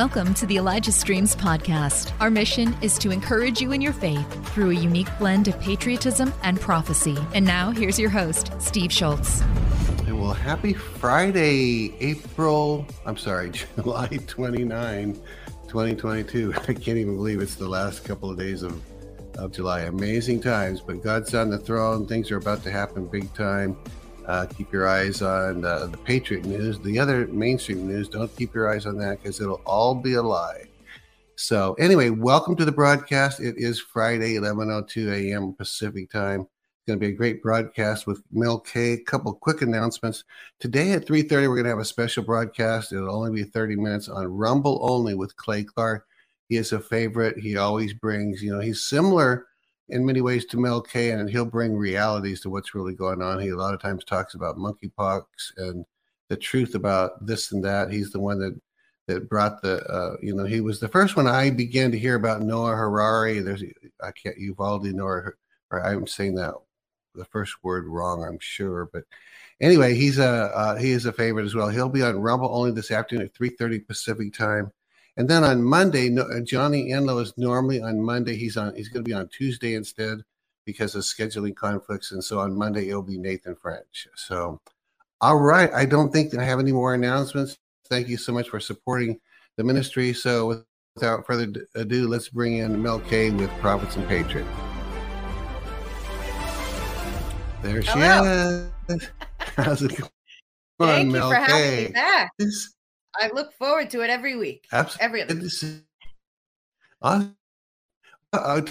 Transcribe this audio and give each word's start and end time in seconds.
Welcome 0.00 0.32
to 0.36 0.46
the 0.46 0.56
Elijah 0.56 0.92
Streams 0.92 1.36
podcast. 1.36 2.12
Our 2.20 2.30
mission 2.30 2.74
is 2.80 2.96
to 3.00 3.10
encourage 3.10 3.60
you 3.60 3.72
in 3.72 3.82
your 3.82 3.92
faith 3.92 4.26
through 4.54 4.70
a 4.70 4.74
unique 4.74 5.10
blend 5.18 5.46
of 5.46 5.60
patriotism 5.60 6.32
and 6.42 6.58
prophecy. 6.58 7.18
And 7.34 7.44
now, 7.44 7.70
here's 7.70 7.98
your 7.98 8.08
host, 8.08 8.50
Steve 8.60 8.90
Shultz. 8.90 9.42
Well, 10.08 10.32
happy 10.32 10.72
Friday, 10.72 11.94
April, 12.00 12.86
I'm 13.04 13.18
sorry, 13.18 13.50
July 13.76 14.06
29, 14.26 15.12
2022. 15.68 16.54
I 16.56 16.72
can't 16.72 16.88
even 16.96 17.16
believe 17.16 17.42
it's 17.42 17.56
the 17.56 17.68
last 17.68 18.02
couple 18.02 18.30
of 18.30 18.38
days 18.38 18.62
of, 18.62 18.82
of 19.36 19.52
July. 19.52 19.82
Amazing 19.82 20.40
times, 20.40 20.80
but 20.80 21.02
God's 21.02 21.34
on 21.34 21.50
the 21.50 21.58
throne. 21.58 22.06
Things 22.06 22.30
are 22.30 22.38
about 22.38 22.62
to 22.62 22.70
happen 22.70 23.06
big 23.06 23.34
time. 23.34 23.76
Uh, 24.30 24.46
keep 24.46 24.72
your 24.72 24.86
eyes 24.86 25.22
on 25.22 25.64
uh, 25.64 25.86
the 25.86 25.96
Patriot 25.96 26.44
news. 26.44 26.78
The 26.78 27.00
other 27.00 27.26
mainstream 27.26 27.88
news, 27.88 28.08
don't 28.08 28.32
keep 28.36 28.54
your 28.54 28.72
eyes 28.72 28.86
on 28.86 28.96
that 28.98 29.20
because 29.20 29.40
it'll 29.40 29.60
all 29.66 29.92
be 29.92 30.14
a 30.14 30.22
lie. 30.22 30.66
So, 31.34 31.74
anyway, 31.80 32.10
welcome 32.10 32.54
to 32.54 32.64
the 32.64 32.70
broadcast. 32.70 33.40
It 33.40 33.56
is 33.58 33.80
Friday, 33.80 34.34
11:02 34.34 35.32
a.m. 35.32 35.52
Pacific 35.54 36.12
time. 36.12 36.42
It's 36.42 36.86
going 36.86 37.00
to 37.00 37.04
be 37.04 37.12
a 37.12 37.16
great 37.16 37.42
broadcast 37.42 38.06
with 38.06 38.22
Mel 38.30 38.60
K. 38.60 38.92
A 38.92 38.98
couple 38.98 39.34
quick 39.34 39.62
announcements. 39.62 40.22
Today 40.60 40.92
at 40.92 41.08
3:30, 41.08 41.48
we're 41.48 41.56
going 41.56 41.64
to 41.64 41.70
have 41.70 41.80
a 41.80 41.84
special 41.84 42.22
broadcast. 42.22 42.92
It'll 42.92 43.12
only 43.12 43.32
be 43.32 43.50
30 43.50 43.74
minutes 43.74 44.08
on 44.08 44.28
Rumble 44.28 44.78
only 44.88 45.14
with 45.14 45.34
Clay 45.34 45.64
Clark. 45.64 46.06
He 46.48 46.56
is 46.56 46.70
a 46.70 46.78
favorite. 46.78 47.36
He 47.36 47.56
always 47.56 47.94
brings, 47.94 48.44
you 48.44 48.52
know, 48.52 48.60
he's 48.60 48.84
similar 48.84 49.48
in 49.90 50.04
many 50.04 50.20
ways 50.20 50.44
to 50.46 50.56
Mel 50.56 50.80
K, 50.80 51.10
and 51.10 51.28
he'll 51.28 51.44
bring 51.44 51.76
realities 51.76 52.40
to 52.42 52.50
what's 52.50 52.74
really 52.74 52.94
going 52.94 53.22
on. 53.22 53.40
He 53.40 53.48
a 53.48 53.56
lot 53.56 53.74
of 53.74 53.80
times 53.80 54.04
talks 54.04 54.34
about 54.34 54.56
monkeypox 54.56 55.24
and 55.56 55.84
the 56.28 56.36
truth 56.36 56.74
about 56.74 57.24
this 57.26 57.52
and 57.52 57.64
that. 57.64 57.92
He's 57.92 58.10
the 58.10 58.20
one 58.20 58.38
that 58.40 58.58
that 59.06 59.28
brought 59.28 59.60
the, 59.60 59.84
uh, 59.86 60.16
you 60.22 60.34
know, 60.34 60.44
he 60.44 60.60
was 60.60 60.78
the 60.78 60.88
first 60.88 61.16
one 61.16 61.26
I 61.26 61.50
began 61.50 61.90
to 61.90 61.98
hear 61.98 62.14
about 62.14 62.42
Noah 62.42 62.76
Harari. 62.76 63.40
There's, 63.40 63.64
I 64.00 64.12
can't, 64.12 64.38
Uvalde 64.38 64.84
Noah, 64.84 65.32
or 65.72 65.84
I'm 65.84 66.06
saying 66.06 66.36
that 66.36 66.54
the 67.16 67.24
first 67.24 67.56
word 67.64 67.86
wrong, 67.86 68.22
I'm 68.22 68.38
sure, 68.38 68.88
but 68.92 69.02
anyway, 69.60 69.94
he's 69.94 70.18
a 70.18 70.52
uh, 70.54 70.76
he 70.76 70.90
is 70.92 71.06
a 71.06 71.12
favorite 71.12 71.44
as 71.44 71.54
well. 71.54 71.68
He'll 71.68 71.88
be 71.88 72.02
on 72.02 72.20
Rumble 72.20 72.54
only 72.54 72.72
this 72.72 72.90
afternoon 72.90 73.26
at 73.26 73.34
3:30 73.34 73.86
Pacific 73.86 74.32
time. 74.32 74.70
And 75.20 75.28
then 75.28 75.44
on 75.44 75.62
Monday, 75.62 76.08
no, 76.08 76.22
uh, 76.22 76.40
Johnny 76.40 76.92
Enlow 76.92 77.18
is 77.18 77.34
normally 77.36 77.82
on 77.82 78.00
Monday. 78.00 78.36
He's 78.36 78.56
on. 78.56 78.74
He's 78.74 78.88
going 78.88 79.04
to 79.04 79.08
be 79.08 79.12
on 79.12 79.28
Tuesday 79.28 79.74
instead 79.74 80.22
because 80.64 80.94
of 80.94 81.02
scheduling 81.02 81.54
conflicts. 81.54 82.12
And 82.12 82.24
so 82.24 82.38
on 82.38 82.56
Monday 82.56 82.88
it'll 82.88 83.02
be 83.02 83.18
Nathan 83.18 83.54
French. 83.54 84.08
So, 84.14 84.58
all 85.20 85.36
right. 85.36 85.70
I 85.74 85.84
don't 85.84 86.10
think 86.10 86.34
I 86.34 86.42
have 86.42 86.58
any 86.58 86.72
more 86.72 86.94
announcements. 86.94 87.58
Thank 87.90 88.08
you 88.08 88.16
so 88.16 88.32
much 88.32 88.48
for 88.48 88.60
supporting 88.60 89.20
the 89.58 89.62
ministry. 89.62 90.14
So 90.14 90.64
without 90.94 91.26
further 91.26 91.52
ado, 91.74 92.08
let's 92.08 92.30
bring 92.30 92.56
in 92.56 92.82
Mel 92.82 93.00
K 93.00 93.28
with 93.28 93.50
Prophets 93.58 93.96
and 93.96 94.08
Patriot. 94.08 94.46
There 97.62 97.82
she 97.82 97.90
Hello. 97.90 98.70
is. 98.88 99.10
How's 99.38 99.82
it 99.82 99.98
going? 99.98 100.10
Thank 100.78 101.12
you 101.12 101.20
for 101.20 101.34
having 101.34 101.84
me 101.84 101.92
back. 101.92 102.30
I 103.16 103.30
look 103.32 103.52
forward 103.54 103.90
to 103.90 104.02
it 104.02 104.10
every 104.10 104.36
week. 104.36 104.66
Absolutely. 104.72 105.04
Every 105.04 105.22
other 105.22 105.34
week. 105.34 105.84
Uh, 107.02 107.24
uh, 108.32 108.62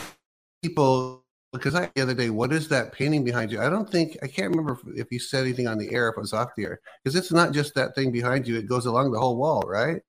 people, 0.62 1.26
because 1.52 1.76
I 1.76 1.90
the 1.96 2.02
other 2.02 2.14
day, 2.14 2.30
what 2.30 2.54
is 2.54 2.68
that 2.70 2.94
painting 2.94 3.24
behind 3.24 3.52
you? 3.52 3.62
I 3.62 3.70
don't 3.70 3.90
think 3.90 4.18
I 4.24 4.28
can't 4.28 4.50
remember 4.50 4.74
if, 4.74 5.06
if 5.06 5.12
you 5.12 5.20
said 5.20 5.44
anything 5.44 5.68
on 5.68 5.78
the 5.78 5.92
air 5.94 6.10
if 6.10 6.18
it 6.18 6.22
was 6.22 6.34
off 6.34 6.50
the 6.56 6.66
air 6.66 6.80
because 7.04 7.16
it's 7.16 7.32
not 7.32 7.54
just 7.54 7.74
that 7.76 7.96
thing 7.96 8.12
behind 8.12 8.48
you; 8.48 8.58
it 8.58 8.68
goes 8.68 8.86
along 8.86 9.12
the 9.12 9.20
whole 9.20 9.36
wall, 9.36 9.64
right? 9.66 10.02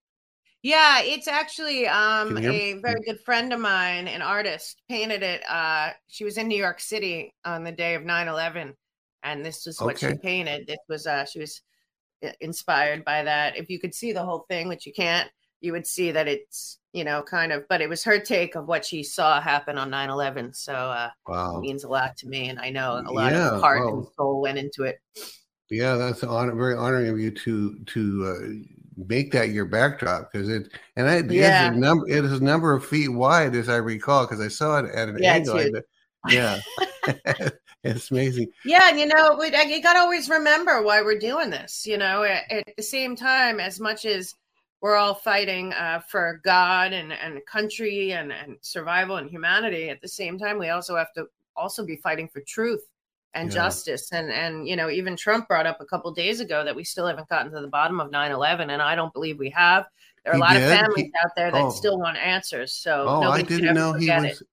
Yeah, 0.63 1.01
it's 1.01 1.27
actually 1.27 1.89
um, 1.89 2.37
a 2.37 2.75
very 2.83 3.01
good 3.07 3.21
friend 3.25 3.51
of 3.55 3.61
mine, 3.61 4.07
an 4.07 4.21
artist, 4.21 4.83
painted 4.91 5.23
it. 5.23 5.43
Uh, 5.49 5.91
she 6.09 6.23
was 6.23 6.37
in 6.37 6.49
New 6.49 6.59
York 6.59 6.81
City 6.81 7.35
on 7.47 7.65
the 7.65 7.73
day 7.73 7.95
of 7.95 8.03
9-11, 8.03 8.75
and 9.23 9.45
this 9.45 9.67
is 9.67 9.81
what 9.81 9.97
okay. 9.97 10.13
she 10.13 10.19
painted. 10.19 10.67
This 10.67 10.79
was 10.87 11.07
uh, 11.07 11.25
she 11.25 11.39
was 11.39 11.63
inspired 12.41 13.05
by 13.05 13.23
that. 13.23 13.57
If 13.57 13.71
you 13.71 13.79
could 13.79 13.95
see 13.95 14.13
the 14.13 14.25
whole 14.25 14.45
thing, 14.49 14.69
which 14.69 14.87
you 14.87 14.93
can't, 14.93 15.31
you 15.61 15.73
would 15.73 15.87
see 15.87 16.11
that 16.11 16.27
it's, 16.27 16.79
you 16.93 17.05
know, 17.05 17.23
kind 17.23 17.53
of, 17.53 17.69
but 17.69 17.81
it 17.81 17.89
was 17.89 18.03
her 18.05 18.19
take 18.19 18.55
of 18.55 18.67
what 18.67 18.85
she 18.85 19.03
saw 19.03 19.41
happen 19.41 19.79
on 19.79 19.91
9 19.91 20.11
11. 20.11 20.55
So 20.55 20.73
uh, 20.73 21.11
wow. 21.27 21.57
it 21.57 21.61
means 21.61 21.85
a 21.85 21.89
lot 21.89 22.17
to 22.19 22.29
me. 22.29 22.49
And 22.49 22.59
I 22.59 22.71
know 22.71 23.03
a 23.07 23.13
lot 23.13 23.33
yeah, 23.33 23.53
of 23.53 23.61
heart 23.61 23.87
and 23.87 24.07
soul 24.17 24.41
went 24.41 24.59
into 24.59 24.85
it. 24.85 25.01
Yeah, 25.71 25.95
that's 25.95 26.25
honor, 26.25 26.55
very 26.55 26.75
honoring 26.75 27.09
of 27.09 27.21
you 27.21 27.31
to 27.31 27.79
to 27.79 28.27
uh, 28.27 29.05
make 29.09 29.31
that 29.33 29.51
your 29.51 29.67
backdrop 29.67 30.33
because 30.33 30.49
it 30.49 30.69
and 30.97 31.07
it 31.07 31.33
yeah. 31.33 31.71
is 31.71 31.77
a 31.77 31.81
number 31.81 32.09
it 32.09 32.25
is 32.25 32.33
a 32.33 32.43
number 32.43 32.75
of 32.75 32.85
feet 32.85 33.09
wide 33.09 33.55
as 33.55 33.69
I 33.69 33.77
recall 33.77 34.27
because 34.27 34.41
I 34.41 34.49
saw 34.49 34.81
it 34.81 34.91
at 34.93 35.09
an 35.09 35.23
yeah, 35.23 35.35
angle. 35.35 35.65
Yeah. 36.29 36.59
it's 37.85 38.11
amazing. 38.11 38.49
Yeah, 38.65 38.91
you 38.91 39.07
know, 39.07 39.37
we, 39.39 39.47
you 39.47 39.83
got 39.83 39.95
to 39.95 40.01
always 40.01 40.29
remember 40.29 40.83
why 40.83 41.03
we're 41.03 41.19
doing 41.19 41.51
this. 41.51 41.87
You 41.87 41.99
know, 41.99 42.23
at, 42.23 42.51
at, 42.51 42.77
the 42.77 42.83
same 42.83 43.17
time, 43.17 43.61
as 43.61 43.81
much 43.81 44.05
as 44.05 44.35
we're 44.81 44.97
all 44.97 45.15
fighting 45.15 45.73
uh, 45.73 46.01
for 46.09 46.41
God 46.45 46.93
and 46.93 47.13
and 47.13 47.45
country 47.47 48.13
and 48.13 48.33
and 48.33 48.57
survival 48.61 49.17
and 49.17 49.31
humanity, 49.31 49.89
at 49.89 50.01
the 50.01 50.09
same 50.09 50.39
time, 50.39 50.59
we 50.59 50.69
also 50.69 50.97
have 50.97 51.13
to 51.15 51.27
also 51.57 51.85
be 51.85 51.97
fighting 51.97 52.29
for 52.29 52.41
truth 52.41 52.87
and 53.35 53.51
yeah. 53.51 53.55
justice. 53.55 54.13
And 54.13 54.31
and 54.31 54.67
you 54.67 54.77
know, 54.77 54.91
even 54.91 55.17
Trump 55.17 55.49
brought 55.49 55.67
up 55.67 55.81
a 55.81 55.87
couple 55.87 56.13
days 56.13 56.41
ago 56.41 56.65
that 56.65 56.75
we 56.75 56.85
still 56.85 57.07
haven't 57.07 57.29
gotten 57.29 57.53
to 57.53 57.61
the 57.61 57.69
bottom 57.69 58.01
of 58.01 58.11
9/11, 58.11 58.71
and 58.71 58.83
I 58.83 58.95
don't 58.95 59.13
believe 59.13 59.39
we 59.39 59.51
have. 59.51 59.87
There 60.25 60.35
are 60.35 60.37
he 60.37 60.41
a 60.41 60.45
lot 60.45 60.53
did? 60.53 60.63
of 60.65 60.79
families 60.79 61.05
he, 61.07 61.13
out 61.25 61.31
there 61.37 61.51
that 61.51 61.63
oh. 61.63 61.71
still 61.71 61.99
want 61.99 62.19
answers. 62.19 62.73
So 62.73 63.07
oh, 63.09 63.31
I 63.31 63.43
didn't 63.43 63.75
know 63.75 63.95
he 63.95 64.11
was. 64.11 64.41
It. 64.41 64.47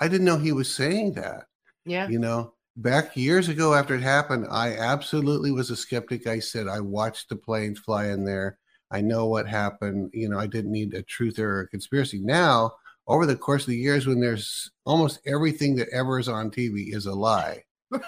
I 0.00 0.08
didn't 0.08 0.26
know 0.26 0.38
he 0.38 0.52
was 0.52 0.74
saying 0.74 1.12
that. 1.14 1.46
Yeah. 1.84 2.08
You 2.08 2.18
know, 2.18 2.54
back 2.76 3.16
years 3.16 3.48
ago 3.48 3.74
after 3.74 3.94
it 3.94 4.02
happened, 4.02 4.46
I 4.50 4.76
absolutely 4.76 5.50
was 5.50 5.70
a 5.70 5.76
skeptic. 5.76 6.26
I 6.26 6.38
said, 6.38 6.68
I 6.68 6.80
watched 6.80 7.28
the 7.28 7.36
planes 7.36 7.78
fly 7.78 8.06
in 8.08 8.24
there. 8.24 8.58
I 8.90 9.00
know 9.00 9.26
what 9.26 9.48
happened. 9.48 10.10
You 10.12 10.28
know, 10.28 10.38
I 10.38 10.46
didn't 10.46 10.72
need 10.72 10.94
a 10.94 11.02
truth 11.02 11.38
or 11.38 11.60
a 11.60 11.68
conspiracy. 11.68 12.20
Now, 12.20 12.72
over 13.06 13.26
the 13.26 13.36
course 13.36 13.62
of 13.62 13.68
the 13.68 13.76
years, 13.76 14.06
when 14.06 14.20
there's 14.20 14.70
almost 14.84 15.20
everything 15.26 15.76
that 15.76 15.88
ever 15.90 16.18
is 16.18 16.28
on 16.28 16.50
TV 16.50 16.94
is 16.94 17.06
a 17.06 17.14
lie. 17.14 17.64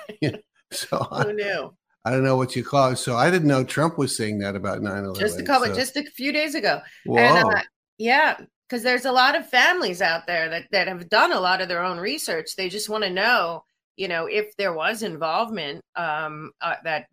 so 0.73 0.97
Who 0.97 1.17
I, 1.17 1.33
knew? 1.33 1.75
I 2.05 2.11
don't 2.11 2.25
know 2.25 2.37
what 2.37 2.57
you 2.57 2.65
call 2.65 2.93
it. 2.93 2.97
So 2.97 3.17
I 3.17 3.31
didn't 3.31 3.49
know 3.49 3.65
Trump 3.65 3.99
was 3.99 4.17
saying 4.17 4.39
that 4.39 4.57
about 4.57 4.81
9 4.81 5.05
11. 5.05 5.21
Just 5.21 5.41
a 5.41 5.43
couple, 5.43 5.69
so. 5.69 5.75
just 5.75 5.97
a 5.97 6.05
few 6.05 6.33
days 6.33 6.55
ago. 6.55 6.81
Whoa. 7.05 7.19
And, 7.19 7.55
uh, 7.55 7.63
yeah, 7.99 8.39
because 8.69 8.83
there's 8.83 9.05
a 9.05 9.13
lot 9.13 9.37
of 9.37 9.49
families 9.49 10.01
out 10.01 10.27
there 10.27 10.49
that, 10.49 10.67
that 10.71 10.89
have 10.89 11.09
done 11.09 11.33
a 11.33 11.41
lot 11.41 11.61
of 11.61 11.69
their 11.69 11.83
own 11.83 11.99
research. 11.99 12.57
They 12.57 12.69
just 12.69 12.89
want 12.89 13.05
to 13.05 13.11
know 13.11 13.65
you 13.97 14.09
know, 14.09 14.27
if 14.27 14.57
there 14.57 14.73
was 14.73 15.03
involvement 15.03 15.83
um, 15.97 16.53
uh, 16.61 16.75
that 16.85 17.07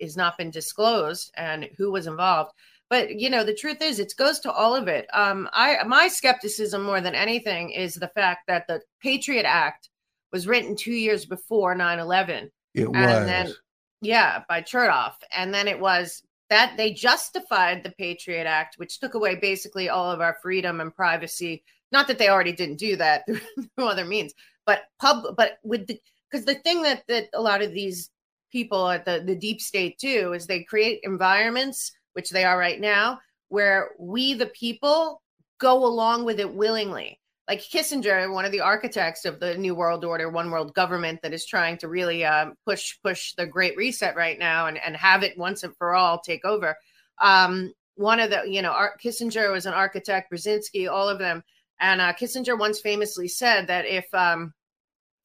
has 0.00 0.16
not 0.16 0.38
been 0.38 0.50
disclosed 0.50 1.30
and 1.36 1.68
who 1.76 1.90
was 1.90 2.06
involved. 2.06 2.52
But 2.88 3.18
you 3.18 3.28
know, 3.28 3.42
the 3.42 3.54
truth 3.54 3.82
is, 3.82 3.98
it 3.98 4.12
goes 4.16 4.38
to 4.40 4.52
all 4.52 4.74
of 4.76 4.86
it. 4.86 5.06
Um, 5.12 5.48
I 5.52 5.82
my 5.84 6.08
skepticism 6.08 6.82
more 6.84 7.00
than 7.00 7.16
anything 7.16 7.70
is 7.70 7.94
the 7.94 8.12
fact 8.14 8.46
that 8.46 8.66
the 8.68 8.80
Patriot 9.02 9.44
Act 9.44 9.90
was 10.32 10.46
written 10.46 10.76
two 10.76 10.92
years 10.92 11.24
before 11.26 11.74
9-11. 11.74 12.50
It 12.74 12.84
and 12.84 12.92
was. 12.92 13.26
Then, 13.26 13.52
yeah, 14.02 14.42
by 14.48 14.60
Chertoff. 14.62 15.14
And 15.32 15.52
then 15.52 15.66
it 15.66 15.80
was 15.80 16.22
that 16.50 16.76
they 16.76 16.92
justified 16.92 17.82
the 17.82 17.92
Patriot 17.98 18.44
Act, 18.44 18.76
which 18.78 19.00
took 19.00 19.14
away 19.14 19.34
basically 19.36 19.88
all 19.88 20.10
of 20.10 20.20
our 20.20 20.36
freedom 20.42 20.80
and 20.80 20.94
privacy. 20.94 21.64
Not 21.90 22.06
that 22.08 22.18
they 22.18 22.28
already 22.28 22.52
didn't 22.52 22.76
do 22.76 22.96
that 22.96 23.24
through 23.26 23.86
other 23.88 24.04
means, 24.04 24.32
but 24.66 24.82
pub 25.00 25.36
but 25.36 25.58
with 25.62 25.86
the 25.86 25.98
because 26.30 26.44
the 26.44 26.56
thing 26.56 26.82
that 26.82 27.04
that 27.08 27.28
a 27.34 27.40
lot 27.40 27.62
of 27.62 27.72
these 27.72 28.10
people 28.52 28.88
at 28.88 29.04
the 29.04 29.22
the 29.24 29.34
deep 29.34 29.60
state 29.60 29.98
do 29.98 30.32
is 30.32 30.46
they 30.46 30.62
create 30.62 31.00
environments 31.02 31.92
which 32.12 32.30
they 32.30 32.44
are 32.44 32.58
right 32.58 32.80
now 32.80 33.18
where 33.48 33.90
we 33.98 34.34
the 34.34 34.46
people 34.46 35.22
go 35.58 35.84
along 35.84 36.24
with 36.24 36.40
it 36.40 36.52
willingly. 36.52 37.20
Like 37.48 37.60
kissinger 37.60 38.32
one 38.32 38.44
of 38.44 38.50
the 38.50 38.60
architects 38.60 39.24
of 39.24 39.38
the 39.38 39.56
new 39.56 39.74
world 39.74 40.04
order 40.04 40.28
one 40.28 40.50
world 40.50 40.74
government 40.74 41.20
that 41.22 41.32
is 41.32 41.46
trying 41.46 41.78
to 41.78 41.88
really 41.88 42.24
um, 42.24 42.54
push 42.66 42.96
push 43.04 43.34
the 43.34 43.46
great 43.46 43.76
reset 43.76 44.16
right 44.16 44.38
now 44.38 44.66
and, 44.66 44.78
and 44.78 44.96
have 44.96 45.22
it 45.22 45.38
once 45.38 45.62
and 45.62 45.76
for 45.76 45.94
all 45.94 46.18
take 46.18 46.44
over. 46.44 46.76
Um, 47.22 47.72
one 47.94 48.18
of 48.18 48.30
the 48.30 48.42
you 48.46 48.62
know 48.62 48.72
Ar- 48.72 48.96
kissinger 49.02 49.52
was 49.52 49.64
an 49.66 49.74
architect 49.74 50.32
brzezinski 50.32 50.90
all 50.90 51.08
of 51.08 51.20
them. 51.20 51.42
And 51.78 52.00
uh, 52.00 52.14
kissinger 52.14 52.58
once 52.58 52.80
famously 52.80 53.28
said 53.28 53.68
that 53.68 53.86
if 53.86 54.06
um, 54.12 54.52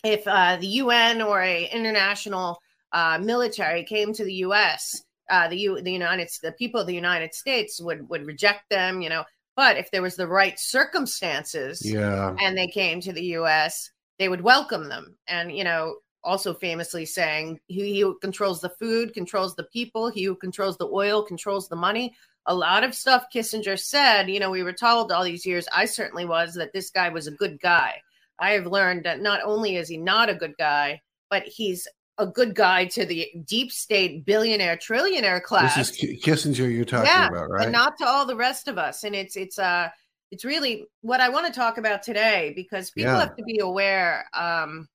if 0.04 0.28
uh, 0.28 0.58
the 0.58 0.68
UN 0.68 1.22
or 1.22 1.42
a 1.42 1.66
international 1.68 2.60
uh, 2.92 3.20
military 3.22 3.84
came 3.84 4.14
to 4.14 4.24
the 4.24 4.34
U.S., 4.36 5.04
uh, 5.30 5.48
the 5.48 5.58
U, 5.58 5.82
the 5.82 5.92
United, 5.92 6.30
the 6.42 6.52
people 6.54 6.82
of 6.82 6.88
the 6.88 6.96
United 6.96 7.34
States 7.34 7.80
would 7.82 8.10
would 8.10 8.26
reject 8.26 8.70
them, 8.70 9.02
you 9.02 9.10
know. 9.10 9.24
But 9.56 9.78
if 9.78 9.92
there 9.92 10.02
was 10.02 10.16
the 10.16 10.28
right 10.28 10.58
circumstances, 10.60 11.82
yeah, 11.86 12.36
and 12.40 12.58
they 12.58 12.68
came 12.68 13.00
to 13.02 13.14
the 13.14 13.24
U.S., 13.40 13.92
they 14.20 14.30
would 14.30 14.42
welcome 14.42 14.90
them. 14.90 15.18
And 15.28 15.56
you 15.56 15.64
know, 15.64 15.96
also 16.24 16.54
famously 16.54 17.06
saying, 17.06 17.60
he, 17.68 17.94
he 17.94 18.00
who 18.02 18.18
controls 18.20 18.62
the 18.62 18.70
food 18.70 19.14
controls 19.14 19.56
the 19.56 19.64
people, 19.66 20.10
he 20.10 20.24
who 20.24 20.36
controls 20.36 20.78
the 20.78 20.88
oil 20.88 21.24
controls 21.24 21.68
the 21.68 21.76
money. 21.76 22.14
A 22.48 22.56
lot 22.56 22.84
of 22.84 22.96
stuff 22.96 23.28
Kissinger 23.34 23.80
said, 23.80 24.30
you 24.30 24.40
know, 24.40 24.50
we 24.50 24.64
were 24.64 24.74
told 24.74 25.12
all 25.12 25.24
these 25.24 25.46
years, 25.46 25.68
I 25.72 25.86
certainly 25.86 26.26
was, 26.26 26.56
that 26.56 26.74
this 26.74 26.90
guy 26.90 27.10
was 27.10 27.28
a 27.28 27.32
good 27.32 27.60
guy. 27.62 28.02
I 28.42 28.52
have 28.52 28.66
learned 28.66 29.06
that 29.06 29.22
not 29.22 29.42
only 29.44 29.76
is 29.78 29.88
he 29.88 29.98
not 29.98 30.28
a 30.28 30.36
good 30.36 30.56
guy, 30.58 31.00
but 31.30 31.44
he's 31.44 31.88
a 32.18 32.26
good 32.26 32.56
guy 32.56 32.86
to 32.86 33.06
the 33.06 33.28
deep 33.46 33.72
state 33.72 34.26
billionaire 34.26 34.78
trillionaire 34.78 35.42
class. 35.42 35.76
This 35.76 35.92
is 35.92 36.22
Kissinger 36.22 36.74
you're 36.74 36.84
talking 36.84 37.06
yeah, 37.06 37.28
about, 37.28 37.50
right? 37.50 37.64
And 37.64 37.72
not 37.72 37.98
to 38.00 38.06
all 38.06 38.26
the 38.26 38.36
rest 38.36 38.68
of 38.68 38.78
us. 38.78 39.04
And 39.04 39.16
it's 39.16 39.36
it's 39.36 39.58
uh 39.58 39.90
it's 40.32 40.44
really 40.44 40.86
what 41.02 41.22
I 41.22 41.30
want 41.30 41.48
to 41.48 41.54
talk 41.54 41.78
about 41.78 42.04
today 42.04 42.54
because 42.56 42.92
people 42.92 43.14
yeah. 43.14 43.20
have 43.20 43.36
to 43.36 43.44
be 43.44 43.60
aware. 43.60 44.26
Um 44.34 44.88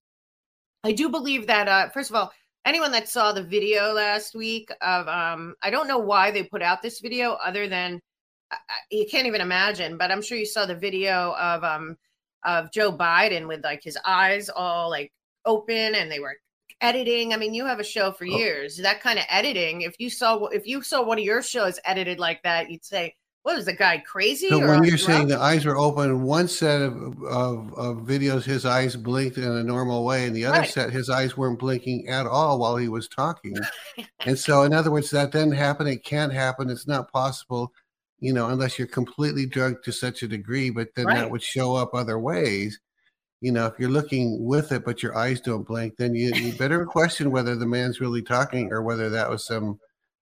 I 0.84 0.92
do 0.92 1.08
believe 1.08 1.46
that 1.46 1.68
uh 1.68 1.88
first 1.90 2.10
of 2.10 2.16
all, 2.16 2.32
anyone 2.64 2.92
that 2.92 3.08
saw 3.08 3.32
the 3.32 3.42
video 3.42 3.92
last 3.92 4.34
week 4.34 4.70
of 4.80 5.08
um 5.08 5.54
I 5.62 5.70
don't 5.70 5.88
know 5.88 5.98
why 5.98 6.30
they 6.30 6.42
put 6.42 6.62
out 6.62 6.82
this 6.82 7.00
video 7.00 7.32
other 7.44 7.68
than 7.68 8.00
uh, 8.52 8.56
you 8.90 9.06
can't 9.10 9.26
even 9.26 9.40
imagine, 9.40 9.96
but 9.96 10.12
I'm 10.12 10.22
sure 10.22 10.38
you 10.38 10.46
saw 10.46 10.66
the 10.66 10.74
video 10.74 11.34
of 11.34 11.64
um 11.64 11.96
of 12.46 12.72
Joe 12.72 12.92
Biden 12.92 13.46
with 13.46 13.62
like 13.62 13.82
his 13.82 13.98
eyes 14.06 14.48
all 14.48 14.88
like 14.88 15.12
open 15.44 15.94
and 15.94 16.10
they 16.10 16.20
were 16.20 16.36
editing. 16.80 17.34
I 17.34 17.36
mean, 17.36 17.54
you 17.54 17.66
have 17.66 17.80
a 17.80 17.84
show 17.84 18.12
for 18.12 18.24
oh. 18.24 18.36
years. 18.36 18.78
That 18.78 19.00
kind 19.00 19.18
of 19.18 19.24
editing. 19.28 19.82
If 19.82 19.96
you 19.98 20.08
saw 20.08 20.46
if 20.46 20.66
you 20.66 20.82
saw 20.82 21.02
one 21.02 21.18
of 21.18 21.24
your 21.24 21.42
shows 21.42 21.78
edited 21.84 22.18
like 22.18 22.42
that, 22.42 22.70
you'd 22.70 22.84
say, 22.84 23.14
"What 23.42 23.58
is 23.58 23.64
the 23.66 23.72
guy 23.72 23.98
crazy?" 23.98 24.48
So 24.48 24.58
when 24.58 24.84
you're 24.84 24.98
saying 24.98 25.28
the 25.28 25.38
eyes 25.38 25.64
were 25.64 25.76
open, 25.76 26.22
one 26.22 26.48
set 26.48 26.82
of, 26.82 26.94
of, 27.24 27.74
of 27.74 27.96
videos, 27.98 28.44
his 28.44 28.64
eyes 28.64 28.96
blinked 28.96 29.38
in 29.38 29.44
a 29.44 29.62
normal 29.62 30.04
way, 30.04 30.26
and 30.26 30.36
the 30.36 30.46
other 30.46 30.60
right. 30.60 30.70
set, 30.70 30.90
his 30.90 31.10
eyes 31.10 31.36
weren't 31.36 31.58
blinking 31.58 32.08
at 32.08 32.26
all 32.26 32.58
while 32.58 32.76
he 32.76 32.88
was 32.88 33.08
talking. 33.08 33.56
and 34.26 34.38
so, 34.38 34.62
in 34.62 34.72
other 34.72 34.90
words, 34.90 35.10
that 35.10 35.32
didn't 35.32 35.52
happen. 35.52 35.86
It 35.86 36.04
can't 36.04 36.32
happen. 36.32 36.70
It's 36.70 36.86
not 36.86 37.10
possible. 37.12 37.72
You 38.18 38.32
know, 38.32 38.48
unless 38.48 38.78
you're 38.78 38.88
completely 38.88 39.46
drugged 39.46 39.84
to 39.84 39.92
such 39.92 40.22
a 40.22 40.28
degree, 40.28 40.70
but 40.70 40.88
then 40.96 41.06
right. 41.06 41.16
that 41.16 41.30
would 41.30 41.42
show 41.42 41.74
up 41.74 41.94
other 41.94 42.18
ways 42.18 42.80
you 43.40 43.52
know, 43.52 43.66
if 43.66 43.74
you're 43.78 43.90
looking 43.90 44.44
with 44.44 44.72
it, 44.72 44.84
but 44.84 45.02
your 45.02 45.16
eyes 45.16 45.40
don't 45.40 45.66
blink, 45.66 45.96
then 45.96 46.14
you, 46.14 46.32
you 46.34 46.52
better 46.54 46.86
question 46.86 47.30
whether 47.30 47.54
the 47.54 47.66
man's 47.66 48.00
really 48.00 48.22
talking 48.22 48.72
or 48.72 48.82
whether 48.82 49.10
that 49.10 49.28
was 49.28 49.46
some. 49.46 49.78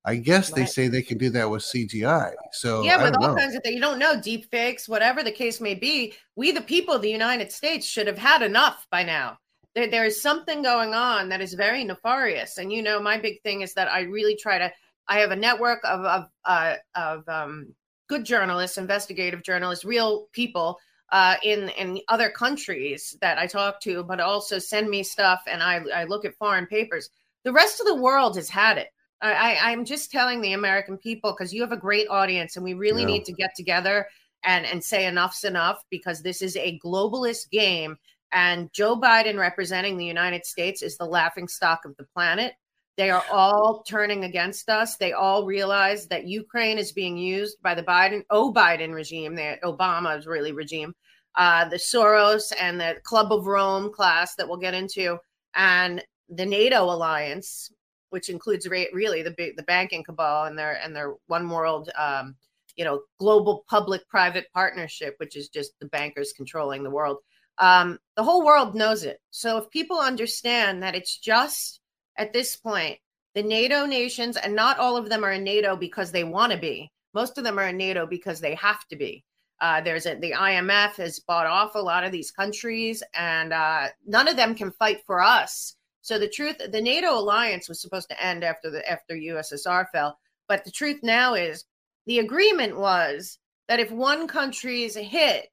I 0.06 0.16
guess 0.16 0.50
right. 0.50 0.56
they 0.56 0.66
say 0.66 0.88
they 0.88 1.00
can 1.00 1.16
do 1.16 1.30
that 1.30 1.48
with 1.48 1.62
CGI. 1.62 2.34
So 2.52 2.82
yeah, 2.82 3.02
with 3.02 3.14
all 3.16 3.28
know. 3.28 3.36
kinds 3.36 3.54
of 3.54 3.62
things. 3.62 3.76
You 3.76 3.80
don't 3.80 3.98
know 3.98 4.20
deep 4.20 4.50
fakes, 4.50 4.86
whatever 4.86 5.22
the 5.22 5.32
case 5.32 5.62
may 5.62 5.74
be. 5.74 6.12
We, 6.36 6.52
the 6.52 6.60
people 6.60 6.92
of 6.92 7.00
the 7.00 7.10
United 7.10 7.50
States, 7.50 7.86
should 7.86 8.06
have 8.06 8.18
had 8.18 8.42
enough 8.42 8.86
by 8.90 9.02
now. 9.02 9.38
There, 9.74 9.86
there 9.86 10.04
is 10.04 10.20
something 10.20 10.62
going 10.62 10.92
on 10.92 11.30
that 11.30 11.40
is 11.40 11.54
very 11.54 11.84
nefarious. 11.84 12.58
And 12.58 12.70
you 12.70 12.82
know, 12.82 13.00
my 13.00 13.16
big 13.16 13.40
thing 13.42 13.62
is 13.62 13.72
that 13.74 13.90
I 13.90 14.00
really 14.02 14.36
try 14.36 14.58
to. 14.58 14.70
I 15.08 15.20
have 15.20 15.30
a 15.30 15.36
network 15.36 15.80
of 15.84 16.04
of 16.04 16.24
uh, 16.44 16.74
of 16.94 17.26
um, 17.26 17.74
good 18.08 18.24
journalists, 18.24 18.78
investigative 18.78 19.42
journalists, 19.42 19.84
real 19.84 20.26
people 20.32 20.78
uh, 21.10 21.36
in 21.42 21.68
in 21.70 22.00
other 22.08 22.30
countries 22.30 23.16
that 23.20 23.38
I 23.38 23.46
talk 23.46 23.80
to, 23.82 24.02
but 24.04 24.20
also 24.20 24.58
send 24.58 24.88
me 24.88 25.02
stuff, 25.02 25.42
and 25.46 25.62
I 25.62 25.76
I 25.94 26.04
look 26.04 26.24
at 26.24 26.36
foreign 26.36 26.66
papers. 26.66 27.10
The 27.44 27.52
rest 27.52 27.80
of 27.80 27.86
the 27.86 27.94
world 27.94 28.36
has 28.36 28.48
had 28.48 28.78
it. 28.78 28.88
I, 29.20 29.54
I 29.54 29.70
am 29.70 29.84
just 29.84 30.10
telling 30.10 30.40
the 30.40 30.52
American 30.52 30.98
people 30.98 31.32
because 31.32 31.52
you 31.52 31.62
have 31.62 31.72
a 31.72 31.76
great 31.76 32.08
audience, 32.08 32.56
and 32.56 32.64
we 32.64 32.74
really 32.74 33.02
yeah. 33.02 33.08
need 33.08 33.24
to 33.26 33.32
get 33.32 33.54
together 33.56 34.06
and 34.44 34.66
and 34.66 34.82
say 34.82 35.06
enough's 35.06 35.44
enough 35.44 35.82
because 35.90 36.22
this 36.22 36.42
is 36.42 36.56
a 36.56 36.78
globalist 36.84 37.50
game, 37.50 37.96
and 38.32 38.72
Joe 38.72 38.96
Biden 39.00 39.38
representing 39.38 39.96
the 39.96 40.04
United 40.04 40.44
States 40.44 40.82
is 40.82 40.96
the 40.96 41.06
laughing 41.06 41.48
stock 41.48 41.84
of 41.84 41.96
the 41.96 42.04
planet. 42.04 42.54
They 42.96 43.10
are 43.10 43.24
all 43.32 43.82
turning 43.82 44.24
against 44.24 44.68
us. 44.68 44.96
They 44.96 45.12
all 45.12 45.44
realize 45.44 46.06
that 46.08 46.28
Ukraine 46.28 46.78
is 46.78 46.92
being 46.92 47.16
used 47.16 47.60
by 47.60 47.74
the 47.74 47.82
Biden, 47.82 48.22
oh 48.30 48.52
Biden 48.52 48.94
regime, 48.94 49.34
the 49.34 49.58
Obama's 49.64 50.26
really 50.26 50.52
regime, 50.52 50.94
uh, 51.34 51.68
the 51.68 51.76
Soros 51.76 52.52
and 52.58 52.80
the 52.80 52.96
Club 53.02 53.32
of 53.32 53.46
Rome 53.46 53.92
class 53.92 54.36
that 54.36 54.48
we'll 54.48 54.58
get 54.58 54.74
into, 54.74 55.18
and 55.56 56.04
the 56.28 56.46
NATO 56.46 56.84
alliance, 56.84 57.72
which 58.10 58.28
includes 58.28 58.68
re- 58.68 58.90
really 58.92 59.22
the 59.22 59.34
the 59.56 59.64
banking 59.64 60.04
cabal 60.04 60.44
and 60.44 60.56
their 60.56 60.80
and 60.80 60.94
their 60.94 61.14
one 61.26 61.48
world, 61.50 61.90
um, 61.98 62.36
you 62.76 62.84
know, 62.84 63.02
global 63.18 63.64
public-private 63.68 64.46
partnership, 64.54 65.16
which 65.18 65.36
is 65.36 65.48
just 65.48 65.72
the 65.80 65.86
bankers 65.86 66.32
controlling 66.36 66.84
the 66.84 66.90
world. 66.90 67.18
Um, 67.58 67.98
the 68.16 68.22
whole 68.22 68.44
world 68.44 68.74
knows 68.74 69.04
it. 69.04 69.18
So 69.30 69.58
if 69.58 69.70
people 69.70 69.98
understand 69.98 70.82
that 70.82 70.94
it's 70.94 71.18
just 71.18 71.80
at 72.16 72.32
this 72.32 72.56
point, 72.56 72.98
the 73.34 73.42
NATO 73.42 73.84
nations, 73.84 74.36
and 74.36 74.54
not 74.54 74.78
all 74.78 74.96
of 74.96 75.08
them 75.08 75.24
are 75.24 75.32
in 75.32 75.44
NATO 75.44 75.76
because 75.76 76.12
they 76.12 76.24
want 76.24 76.52
to 76.52 76.58
be. 76.58 76.90
Most 77.14 77.38
of 77.38 77.44
them 77.44 77.58
are 77.58 77.68
in 77.68 77.76
NATO 77.76 78.06
because 78.06 78.40
they 78.40 78.54
have 78.54 78.86
to 78.88 78.96
be. 78.96 79.24
Uh, 79.60 79.80
there's 79.80 80.06
a, 80.06 80.14
the 80.16 80.32
IMF 80.32 80.96
has 80.96 81.20
bought 81.20 81.46
off 81.46 81.74
a 81.74 81.78
lot 81.78 82.04
of 82.04 82.12
these 82.12 82.30
countries, 82.30 83.02
and 83.14 83.52
uh, 83.52 83.88
none 84.06 84.28
of 84.28 84.36
them 84.36 84.54
can 84.54 84.70
fight 84.72 85.00
for 85.06 85.22
us. 85.22 85.76
So 86.00 86.18
the 86.18 86.28
truth, 86.28 86.60
the 86.70 86.80
NATO 86.80 87.16
alliance 87.16 87.68
was 87.68 87.80
supposed 87.80 88.08
to 88.10 88.22
end 88.22 88.44
after 88.44 88.70
the 88.70 88.86
after 88.88 89.14
USSR 89.14 89.86
fell, 89.90 90.18
but 90.48 90.64
the 90.64 90.70
truth 90.70 91.00
now 91.02 91.34
is 91.34 91.64
the 92.06 92.18
agreement 92.18 92.76
was 92.76 93.38
that 93.68 93.80
if 93.80 93.90
one 93.90 94.28
country 94.28 94.82
is 94.82 94.96
hit, 94.96 95.48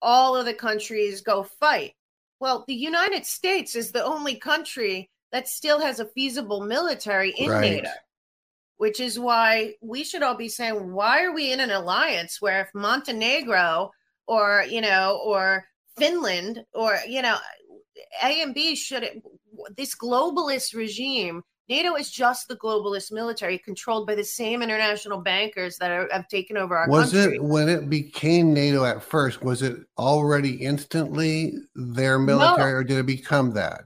all 0.00 0.34
of 0.36 0.46
the 0.46 0.54
countries 0.54 1.20
go 1.20 1.42
fight. 1.42 1.92
Well, 2.40 2.64
the 2.66 2.74
United 2.74 3.26
States 3.26 3.76
is 3.76 3.92
the 3.92 4.04
only 4.04 4.36
country 4.36 5.10
that 5.32 5.48
still 5.48 5.80
has 5.80 5.98
a 5.98 6.06
feasible 6.06 6.60
military 6.62 7.30
in 7.30 7.50
right. 7.50 7.60
NATO, 7.60 7.90
which 8.76 9.00
is 9.00 9.18
why 9.18 9.74
we 9.80 10.04
should 10.04 10.22
all 10.22 10.36
be 10.36 10.48
saying, 10.48 10.92
why 10.92 11.24
are 11.24 11.32
we 11.32 11.52
in 11.52 11.60
an 11.60 11.70
alliance 11.70 12.40
where 12.40 12.60
if 12.60 12.68
Montenegro 12.74 13.90
or, 14.26 14.64
you 14.68 14.80
know, 14.80 15.20
or 15.24 15.64
Finland 15.98 16.64
or, 16.74 16.98
you 17.08 17.22
know, 17.22 17.36
A 18.22 18.42
and 18.42 18.54
B 18.54 18.76
should, 18.76 19.22
this 19.76 19.94
globalist 19.96 20.74
regime, 20.74 21.42
NATO 21.68 21.94
is 21.94 22.10
just 22.10 22.48
the 22.48 22.56
globalist 22.56 23.12
military 23.12 23.56
controlled 23.56 24.06
by 24.06 24.14
the 24.14 24.24
same 24.24 24.62
international 24.62 25.22
bankers 25.22 25.78
that 25.78 25.90
are, 25.90 26.08
have 26.12 26.28
taken 26.28 26.58
over 26.58 26.76
our 26.76 26.88
was 26.88 27.12
country. 27.12 27.36
it 27.36 27.42
when 27.42 27.68
it 27.68 27.88
became 27.88 28.52
NATO 28.52 28.84
at 28.84 29.02
first? 29.02 29.42
Was 29.42 29.62
it 29.62 29.78
already 29.96 30.56
instantly 30.56 31.54
their 31.74 32.18
military, 32.18 32.72
no. 32.72 32.78
or 32.78 32.84
did 32.84 32.98
it 32.98 33.06
become 33.06 33.52
that? 33.52 33.84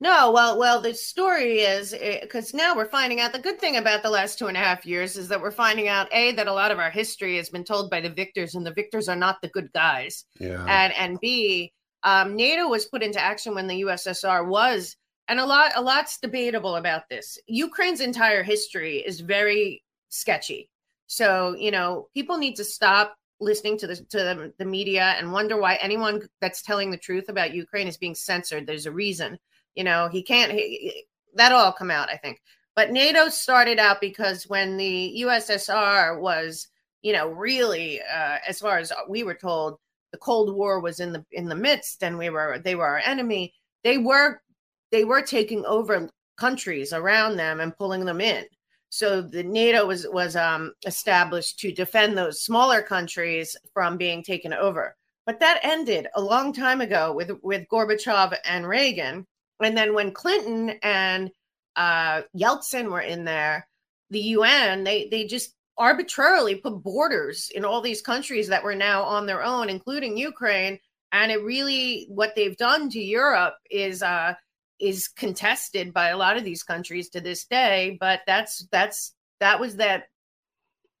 No, 0.00 0.30
well, 0.30 0.58
well, 0.58 0.80
the 0.80 0.94
story 0.94 1.60
is 1.60 1.92
because 1.92 2.54
eh, 2.54 2.56
now 2.56 2.76
we're 2.76 2.88
finding 2.88 3.20
out 3.20 3.32
the 3.32 3.38
good 3.40 3.58
thing 3.58 3.76
about 3.76 4.04
the 4.04 4.10
last 4.10 4.38
two 4.38 4.46
and 4.46 4.56
a 4.56 4.60
half 4.60 4.86
years 4.86 5.16
is 5.16 5.26
that 5.28 5.40
we're 5.40 5.50
finding 5.50 5.88
out 5.88 6.08
a 6.12 6.32
that 6.32 6.46
a 6.46 6.52
lot 6.52 6.70
of 6.70 6.78
our 6.78 6.90
history 6.90 7.36
has 7.36 7.48
been 7.48 7.64
told 7.64 7.90
by 7.90 8.00
the 8.00 8.10
victors, 8.10 8.54
and 8.54 8.64
the 8.64 8.72
victors 8.72 9.08
are 9.08 9.16
not 9.16 9.42
the 9.42 9.48
good 9.48 9.72
guys. 9.72 10.24
Yeah. 10.38 10.64
And 10.68 10.92
and 10.92 11.18
b 11.20 11.72
um, 12.04 12.36
NATO 12.36 12.68
was 12.68 12.86
put 12.86 13.02
into 13.02 13.20
action 13.20 13.56
when 13.56 13.66
the 13.66 13.82
USSR 13.82 14.46
was, 14.46 14.96
and 15.26 15.40
a 15.40 15.46
lot 15.46 15.72
a 15.74 15.82
lot's 15.82 16.18
debatable 16.20 16.76
about 16.76 17.08
this. 17.10 17.36
Ukraine's 17.48 18.00
entire 18.00 18.44
history 18.44 18.98
is 18.98 19.18
very 19.18 19.82
sketchy. 20.10 20.70
So 21.08 21.56
you 21.58 21.72
know, 21.72 22.06
people 22.14 22.38
need 22.38 22.54
to 22.56 22.64
stop 22.64 23.16
listening 23.40 23.78
to 23.78 23.88
the 23.88 23.96
to 23.96 24.18
the, 24.18 24.52
the 24.58 24.64
media 24.64 25.16
and 25.18 25.32
wonder 25.32 25.60
why 25.60 25.74
anyone 25.76 26.22
that's 26.40 26.62
telling 26.62 26.92
the 26.92 26.96
truth 26.96 27.28
about 27.28 27.52
Ukraine 27.52 27.88
is 27.88 27.96
being 27.96 28.14
censored. 28.14 28.64
There's 28.64 28.86
a 28.86 28.92
reason 28.92 29.38
you 29.78 29.84
know, 29.84 30.08
he 30.08 30.24
can't. 30.24 30.50
He, 30.50 31.04
that'll 31.34 31.60
all 31.60 31.72
come 31.72 31.92
out, 31.92 32.10
I 32.10 32.16
think. 32.16 32.42
But 32.74 32.90
NATO 32.90 33.28
started 33.28 33.78
out 33.78 34.00
because 34.00 34.48
when 34.48 34.76
the 34.76 35.22
USSR 35.22 36.20
was, 36.20 36.66
you 37.02 37.12
know, 37.12 37.28
really, 37.28 38.00
uh, 38.00 38.38
as 38.46 38.58
far 38.58 38.78
as 38.78 38.92
we 39.08 39.22
were 39.22 39.34
told, 39.34 39.78
the 40.10 40.18
Cold 40.18 40.52
War 40.52 40.80
was 40.80 40.98
in 40.98 41.12
the 41.12 41.24
in 41.30 41.48
the 41.48 41.54
midst, 41.54 42.02
and 42.02 42.18
we 42.18 42.28
were 42.28 42.58
they 42.58 42.74
were 42.74 42.88
our 42.88 43.02
enemy. 43.04 43.54
They 43.84 43.98
were 43.98 44.42
they 44.90 45.04
were 45.04 45.22
taking 45.22 45.64
over 45.64 46.10
countries 46.36 46.92
around 46.92 47.36
them 47.36 47.60
and 47.60 47.76
pulling 47.76 48.04
them 48.04 48.20
in. 48.20 48.46
So 48.90 49.22
the 49.22 49.44
NATO 49.44 49.86
was 49.86 50.08
was 50.10 50.34
um, 50.34 50.72
established 50.86 51.60
to 51.60 51.70
defend 51.70 52.18
those 52.18 52.42
smaller 52.42 52.82
countries 52.82 53.56
from 53.72 53.96
being 53.96 54.24
taken 54.24 54.52
over. 54.52 54.96
But 55.24 55.38
that 55.38 55.60
ended 55.62 56.08
a 56.16 56.20
long 56.20 56.52
time 56.52 56.80
ago 56.80 57.12
with 57.12 57.30
with 57.44 57.68
Gorbachev 57.68 58.36
and 58.44 58.66
Reagan, 58.66 59.24
and 59.60 59.76
then 59.76 59.94
when 59.94 60.12
Clinton 60.12 60.78
and 60.82 61.30
uh, 61.76 62.22
Yeltsin 62.36 62.90
were 62.90 63.00
in 63.00 63.24
there, 63.24 63.68
the 64.10 64.20
UN 64.20 64.84
they 64.84 65.08
they 65.08 65.26
just 65.26 65.54
arbitrarily 65.76 66.56
put 66.56 66.82
borders 66.82 67.50
in 67.54 67.64
all 67.64 67.80
these 67.80 68.02
countries 68.02 68.48
that 68.48 68.64
were 68.64 68.74
now 68.74 69.02
on 69.02 69.26
their 69.26 69.42
own, 69.42 69.70
including 69.70 70.16
Ukraine. 70.16 70.78
And 71.12 71.30
it 71.32 71.42
really 71.42 72.06
what 72.08 72.34
they've 72.34 72.56
done 72.56 72.90
to 72.90 73.00
Europe 73.00 73.54
is 73.70 74.02
uh, 74.02 74.34
is 74.78 75.08
contested 75.08 75.94
by 75.94 76.10
a 76.10 76.16
lot 76.16 76.36
of 76.36 76.44
these 76.44 76.62
countries 76.62 77.08
to 77.10 77.20
this 77.20 77.46
day. 77.46 77.96
But 78.00 78.20
that's 78.26 78.66
that's 78.70 79.14
that 79.40 79.58
was 79.58 79.76
that 79.76 80.04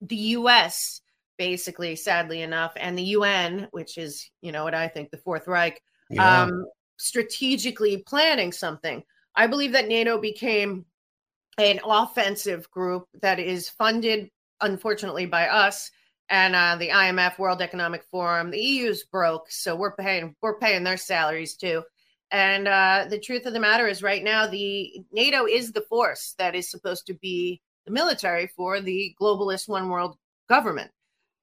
the 0.00 0.16
U.S. 0.16 1.00
basically, 1.36 1.96
sadly 1.96 2.42
enough, 2.42 2.72
and 2.76 2.96
the 2.96 3.02
UN, 3.02 3.68
which 3.72 3.98
is 3.98 4.30
you 4.40 4.52
know 4.52 4.64
what 4.64 4.74
I 4.74 4.88
think 4.88 5.10
the 5.10 5.18
Fourth 5.18 5.46
Reich, 5.46 5.82
yeah. 6.08 6.44
um, 6.44 6.64
strategically 6.98 7.98
planning 7.98 8.52
something. 8.52 9.02
I 9.34 9.46
believe 9.46 9.72
that 9.72 9.88
NATO 9.88 10.18
became 10.18 10.84
an 11.58 11.80
offensive 11.84 12.70
group 12.70 13.06
that 13.22 13.38
is 13.38 13.68
funded, 13.68 14.30
unfortunately, 14.60 15.26
by 15.26 15.48
us 15.48 15.90
and 16.30 16.54
uh, 16.54 16.76
the 16.76 16.88
IMF, 16.88 17.38
World 17.38 17.62
Economic 17.62 18.04
Forum. 18.10 18.50
The 18.50 18.58
EU's 18.58 19.04
broke, 19.04 19.50
so 19.50 19.74
we're 19.74 19.96
paying 19.96 20.34
we're 20.42 20.58
paying 20.58 20.84
their 20.84 20.96
salaries 20.96 21.56
too. 21.56 21.82
And 22.30 22.68
uh, 22.68 23.06
the 23.08 23.18
truth 23.18 23.46
of 23.46 23.54
the 23.54 23.60
matter 23.60 23.86
is, 23.86 24.02
right 24.02 24.22
now, 24.22 24.46
the 24.46 25.02
NATO 25.12 25.46
is 25.46 25.72
the 25.72 25.80
force 25.88 26.34
that 26.38 26.54
is 26.54 26.70
supposed 26.70 27.06
to 27.06 27.14
be 27.14 27.62
the 27.86 27.92
military 27.92 28.48
for 28.48 28.80
the 28.80 29.14
globalist 29.20 29.68
one 29.68 29.88
world 29.88 30.16
government. 30.48 30.90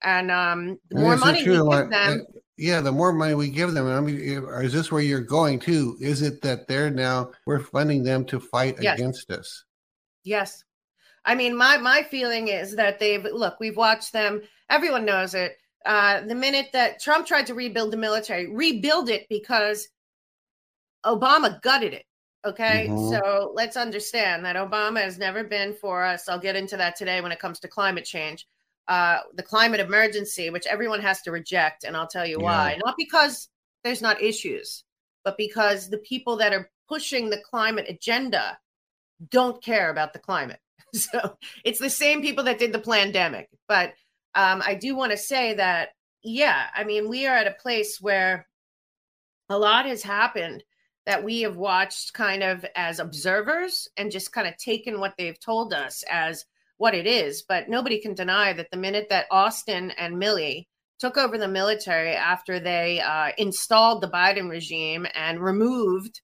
And 0.03 0.29
um, 0.29 0.79
the 0.89 0.99
more 0.99 1.17
money 1.17 1.39
we 1.39 1.55
give 1.55 1.89
them, 1.89 2.25
yeah, 2.57 2.81
the 2.81 2.91
more 2.91 3.11
money 3.11 3.33
we 3.33 3.49
give 3.49 3.73
them. 3.73 3.87
I 3.87 3.99
mean, 3.99 4.17
is 4.17 4.71
this 4.71 4.91
where 4.91 5.01
you're 5.01 5.19
going 5.19 5.59
to? 5.61 5.97
Is 5.99 6.21
it 6.21 6.41
that 6.41 6.67
they're 6.67 6.89
now 6.89 7.31
we're 7.45 7.59
funding 7.59 8.03
them 8.03 8.25
to 8.25 8.39
fight 8.39 8.77
yes. 8.81 8.97
against 8.97 9.29
us? 9.31 9.65
Yes. 10.23 10.63
I 11.25 11.35
mean, 11.35 11.55
my 11.55 11.77
my 11.77 12.03
feeling 12.03 12.47
is 12.47 12.75
that 12.75 12.99
they've 12.99 13.23
look. 13.23 13.59
We've 13.59 13.75
watched 13.75 14.13
them. 14.13 14.41
Everyone 14.69 15.05
knows 15.05 15.33
it. 15.33 15.57
Uh, 15.85 16.21
the 16.21 16.35
minute 16.35 16.67
that 16.73 17.01
Trump 17.01 17.27
tried 17.27 17.47
to 17.47 17.53
rebuild 17.53 17.91
the 17.91 17.97
military, 17.97 18.51
rebuild 18.51 19.09
it 19.09 19.27
because 19.29 19.87
Obama 21.05 21.61
gutted 21.61 21.93
it. 21.93 22.05
Okay. 22.45 22.87
Mm-hmm. 22.89 23.13
So 23.13 23.51
let's 23.53 23.75
understand 23.75 24.45
that 24.45 24.55
Obama 24.55 25.01
has 25.01 25.17
never 25.17 25.43
been 25.43 25.73
for 25.73 26.03
us. 26.03 26.29
I'll 26.29 26.39
get 26.39 26.55
into 26.55 26.77
that 26.77 26.95
today 26.95 27.19
when 27.21 27.31
it 27.31 27.39
comes 27.39 27.59
to 27.59 27.67
climate 27.67 28.05
change. 28.05 28.47
Uh, 28.87 29.19
the 29.33 29.43
climate 29.43 29.79
emergency, 29.79 30.49
which 30.51 30.67
everyone 30.67 31.01
has 31.01 31.21
to 31.23 31.31
reject. 31.31 31.83
And 31.83 31.97
I'll 31.97 32.07
tell 32.07 32.25
you 32.25 32.37
yeah. 32.39 32.45
why. 32.45 32.79
Not 32.85 32.95
because 32.97 33.49
there's 33.83 34.01
not 34.01 34.21
issues, 34.21 34.83
but 35.23 35.37
because 35.37 35.89
the 35.89 35.97
people 35.97 36.37
that 36.37 36.53
are 36.53 36.69
pushing 36.87 37.29
the 37.29 37.41
climate 37.49 37.87
agenda 37.89 38.57
don't 39.31 39.63
care 39.63 39.89
about 39.89 40.13
the 40.13 40.19
climate. 40.19 40.59
So 40.93 41.35
it's 41.65 41.79
the 41.79 41.89
same 41.89 42.21
people 42.21 42.45
that 42.45 42.57
did 42.57 42.71
the 42.71 42.79
pandemic. 42.79 43.49
But 43.67 43.95
um, 44.33 44.61
I 44.65 44.75
do 44.75 44.95
want 44.95 45.11
to 45.11 45.17
say 45.17 45.55
that, 45.55 45.89
yeah, 46.23 46.67
I 46.73 46.85
mean, 46.85 47.09
we 47.09 47.27
are 47.27 47.35
at 47.35 47.47
a 47.47 47.61
place 47.61 47.99
where 47.99 48.47
a 49.49 49.57
lot 49.57 49.87
has 49.87 50.03
happened 50.03 50.63
that 51.05 51.23
we 51.23 51.41
have 51.41 51.57
watched 51.57 52.13
kind 52.13 52.43
of 52.43 52.65
as 52.75 52.99
observers 52.99 53.89
and 53.97 54.11
just 54.11 54.31
kind 54.31 54.47
of 54.47 54.57
taken 54.57 54.99
what 54.99 55.15
they've 55.17 55.39
told 55.39 55.73
us 55.73 56.03
as 56.09 56.45
what 56.77 56.95
it 56.95 57.07
is. 57.07 57.43
But 57.47 57.69
nobody 57.69 57.99
can 57.99 58.13
deny 58.13 58.53
that 58.53 58.67
the 58.71 58.77
minute 58.77 59.07
that 59.09 59.27
Austin 59.31 59.91
and 59.91 60.15
Milley 60.15 60.67
took 60.99 61.17
over 61.17 61.37
the 61.37 61.47
military 61.47 62.13
after 62.13 62.59
they 62.59 63.01
uh, 63.01 63.31
installed 63.37 64.01
the 64.01 64.09
Biden 64.09 64.49
regime 64.49 65.05
and 65.13 65.41
removed 65.41 66.21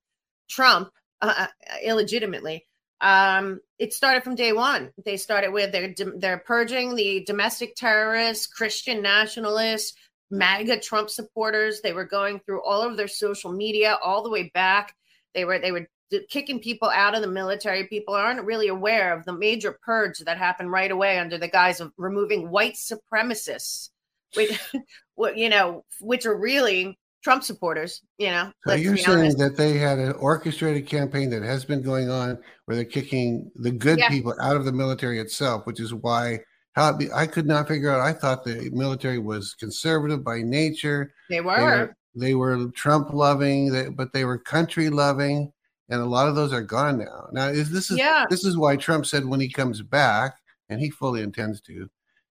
Trump 0.49 0.89
uh, 1.21 1.33
uh 1.37 1.47
illegitimately, 1.83 2.65
um, 3.01 3.59
it 3.79 3.93
started 3.93 4.23
from 4.23 4.35
day 4.35 4.53
one. 4.53 4.91
They 5.03 5.17
started 5.17 5.51
with 5.51 5.71
they're 5.71 5.93
they're 6.17 6.43
purging 6.45 6.95
the 6.95 7.23
domestic 7.25 7.75
terrorists, 7.75 8.47
Christian 8.47 9.01
nationalists, 9.01 9.93
MAGA 10.29 10.79
Trump 10.79 11.09
supporters. 11.09 11.81
They 11.81 11.93
were 11.93 12.05
going 12.05 12.39
through 12.39 12.63
all 12.63 12.81
of 12.81 12.97
their 12.97 13.07
social 13.07 13.51
media 13.51 13.97
all 14.03 14.23
the 14.23 14.29
way 14.29 14.51
back. 14.53 14.95
They 15.33 15.45
were 15.45 15.59
they 15.59 15.71
were 15.71 15.87
kicking 16.29 16.59
people 16.59 16.89
out 16.89 17.15
of 17.15 17.21
the 17.21 17.27
military. 17.27 17.85
People 17.85 18.13
aren't 18.13 18.43
really 18.43 18.67
aware 18.67 19.13
of 19.17 19.25
the 19.25 19.33
major 19.33 19.77
purge 19.83 20.19
that 20.19 20.37
happened 20.37 20.71
right 20.71 20.91
away 20.91 21.19
under 21.19 21.37
the 21.37 21.47
guise 21.47 21.79
of 21.79 21.91
removing 21.97 22.49
white 22.49 22.75
supremacists, 22.75 23.89
which 24.35 24.59
you 25.35 25.49
know, 25.49 25.83
which 25.99 26.25
are 26.25 26.37
really 26.37 26.97
Trump 27.23 27.43
supporters. 27.43 28.01
You 28.17 28.31
know, 28.31 28.51
so 28.67 28.73
you're 28.73 28.97
saying 28.97 29.37
that 29.37 29.57
they 29.57 29.77
had 29.77 29.99
an 29.99 30.13
orchestrated 30.13 30.87
campaign 30.87 31.29
that 31.31 31.43
has 31.43 31.65
been 31.65 31.81
going 31.81 32.09
on 32.09 32.37
where 32.65 32.75
they're 32.75 32.85
kicking 32.85 33.51
the 33.55 33.71
good 33.71 33.99
yeah. 33.99 34.09
people 34.09 34.35
out 34.41 34.55
of 34.55 34.65
the 34.65 34.71
military 34.71 35.19
itself, 35.19 35.65
which 35.65 35.79
is 35.79 35.93
why 35.93 36.39
how 36.73 36.93
be, 36.93 37.11
I 37.11 37.27
could 37.27 37.45
not 37.45 37.67
figure 37.67 37.89
out. 37.89 38.01
I 38.01 38.13
thought 38.13 38.43
the 38.43 38.69
military 38.71 39.19
was 39.19 39.53
conservative 39.55 40.23
by 40.23 40.41
nature. 40.41 41.13
They 41.29 41.41
were. 41.41 41.55
They 41.55 41.63
were, 41.63 41.95
they 42.13 42.35
were 42.35 42.71
Trump 42.71 43.13
loving, 43.13 43.93
but 43.95 44.13
they 44.13 44.25
were 44.25 44.37
country 44.37 44.89
loving, 44.89 45.51
and 45.91 46.01
a 46.01 46.05
lot 46.05 46.27
of 46.27 46.35
those 46.35 46.53
are 46.53 46.61
gone 46.61 46.97
now. 46.97 47.27
Now, 47.31 47.49
is 47.49 47.69
this 47.69 47.91
is 47.91 47.97
yeah. 47.97 48.25
this 48.29 48.45
is 48.45 48.57
why 48.57 48.77
Trump 48.77 49.05
said 49.05 49.25
when 49.25 49.41
he 49.41 49.49
comes 49.49 49.81
back, 49.81 50.37
and 50.69 50.79
he 50.79 50.89
fully 50.89 51.21
intends 51.21 51.61
to, 51.61 51.89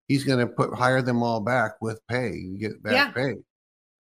he's 0.09 0.25
going 0.25 0.41
to 0.41 0.47
put 0.47 0.75
hire 0.75 1.03
them 1.03 1.23
all 1.23 1.41
back 1.41 1.73
with 1.81 2.05
pay, 2.09 2.33
you 2.33 2.59
get 2.59 2.83
back 2.83 2.93
yeah. 2.95 3.11
pay. 3.11 3.35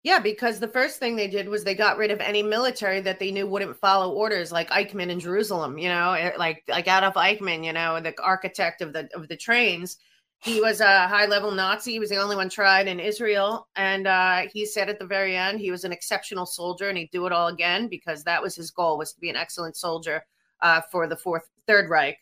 Yeah, 0.01 0.19
because 0.19 0.59
the 0.59 0.67
first 0.69 0.97
thing 0.97 1.17
they 1.17 1.27
did 1.27 1.49
was 1.49 1.65
they 1.65 1.75
got 1.75 1.97
rid 1.97 2.09
of 2.09 2.21
any 2.21 2.41
military 2.41 3.01
that 3.01 3.19
they 3.19 3.31
knew 3.31 3.45
wouldn't 3.45 3.75
follow 3.75 4.13
orders, 4.13 4.49
like 4.49 4.69
Eichmann 4.69 5.09
in 5.09 5.19
Jerusalem. 5.19 5.77
You 5.77 5.89
know, 5.89 6.13
eh, 6.13 6.31
like 6.37 6.63
like 6.69 6.87
Adolf 6.87 7.15
Eichmann, 7.15 7.65
you 7.65 7.73
know, 7.73 7.99
the 7.99 8.13
architect 8.23 8.81
of 8.81 8.93
the 8.93 9.09
of 9.13 9.27
the 9.27 9.35
trains 9.35 9.97
he 10.41 10.61
was 10.61 10.79
a 10.79 11.07
high 11.07 11.25
level 11.25 11.51
Nazi. 11.51 11.91
He 11.91 11.99
was 11.99 12.09
the 12.09 12.17
only 12.17 12.35
one 12.35 12.49
tried 12.49 12.87
in 12.87 12.99
Israel. 12.99 13.67
And 13.75 14.07
uh, 14.07 14.43
he 14.53 14.65
said 14.65 14.89
at 14.89 14.97
the 14.97 15.05
very 15.05 15.35
end, 15.35 15.59
he 15.59 15.71
was 15.71 15.83
an 15.83 15.91
exceptional 15.91 16.45
soldier 16.45 16.87
and 16.87 16.97
he'd 16.97 17.11
do 17.11 17.25
it 17.25 17.33
all 17.33 17.47
again 17.47 17.87
because 17.89 18.23
that 18.23 18.41
was 18.41 18.55
his 18.55 18.71
goal 18.71 18.97
was 18.97 19.11
to 19.13 19.19
be 19.19 19.29
an 19.29 19.35
excellent 19.35 19.75
soldier 19.75 20.23
uh, 20.61 20.81
for 20.91 21.07
the 21.07 21.17
fourth, 21.17 21.43
third 21.67 21.89
Reich. 21.89 22.17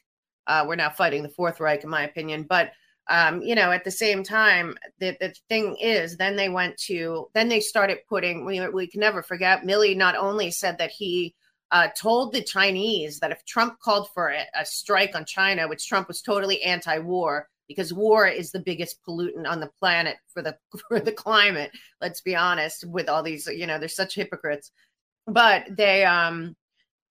Uh, 0.47 0.65
we're 0.67 0.75
now 0.75 0.89
fighting 0.89 1.21
the 1.21 1.29
fourth 1.29 1.59
Reich, 1.59 1.83
in 1.83 1.89
my 1.89 2.03
opinion. 2.03 2.43
But, 2.43 2.71
um, 3.07 3.41
you 3.41 3.53
know, 3.53 3.71
at 3.71 3.83
the 3.83 3.91
same 3.91 4.23
time, 4.23 4.75
the, 4.99 5.15
the 5.19 5.35
thing 5.47 5.75
is, 5.75 6.17
then 6.17 6.35
they 6.35 6.49
went 6.49 6.77
to, 6.85 7.29
then 7.33 7.49
they 7.49 7.59
started 7.59 7.99
putting, 8.09 8.45
we, 8.45 8.67
we 8.69 8.87
can 8.87 9.01
never 9.01 9.21
forget, 9.21 9.63
Milley 9.63 9.95
not 9.95 10.15
only 10.15 10.49
said 10.49 10.79
that 10.79 10.91
he 10.91 11.35
uh, 11.71 11.89
told 11.95 12.33
the 12.33 12.41
Chinese 12.41 13.19
that 13.19 13.31
if 13.31 13.45
Trump 13.45 13.79
called 13.79 14.09
for 14.13 14.29
a, 14.29 14.43
a 14.55 14.65
strike 14.65 15.15
on 15.15 15.25
China, 15.25 15.67
which 15.67 15.87
Trump 15.87 16.07
was 16.07 16.21
totally 16.21 16.63
anti 16.63 16.97
war, 16.99 17.49
because 17.67 17.93
war 17.93 18.27
is 18.27 18.51
the 18.51 18.59
biggest 18.59 18.99
pollutant 19.07 19.47
on 19.47 19.59
the 19.59 19.71
planet 19.79 20.17
for 20.33 20.41
the 20.41 20.57
for 20.87 20.99
the 20.99 21.11
climate 21.11 21.71
let's 22.01 22.21
be 22.21 22.35
honest 22.35 22.85
with 22.85 23.09
all 23.09 23.23
these 23.23 23.47
you 23.47 23.67
know 23.67 23.79
they're 23.79 23.87
such 23.87 24.15
hypocrites. 24.15 24.71
But 25.25 25.65
they 25.75 26.05
um 26.05 26.55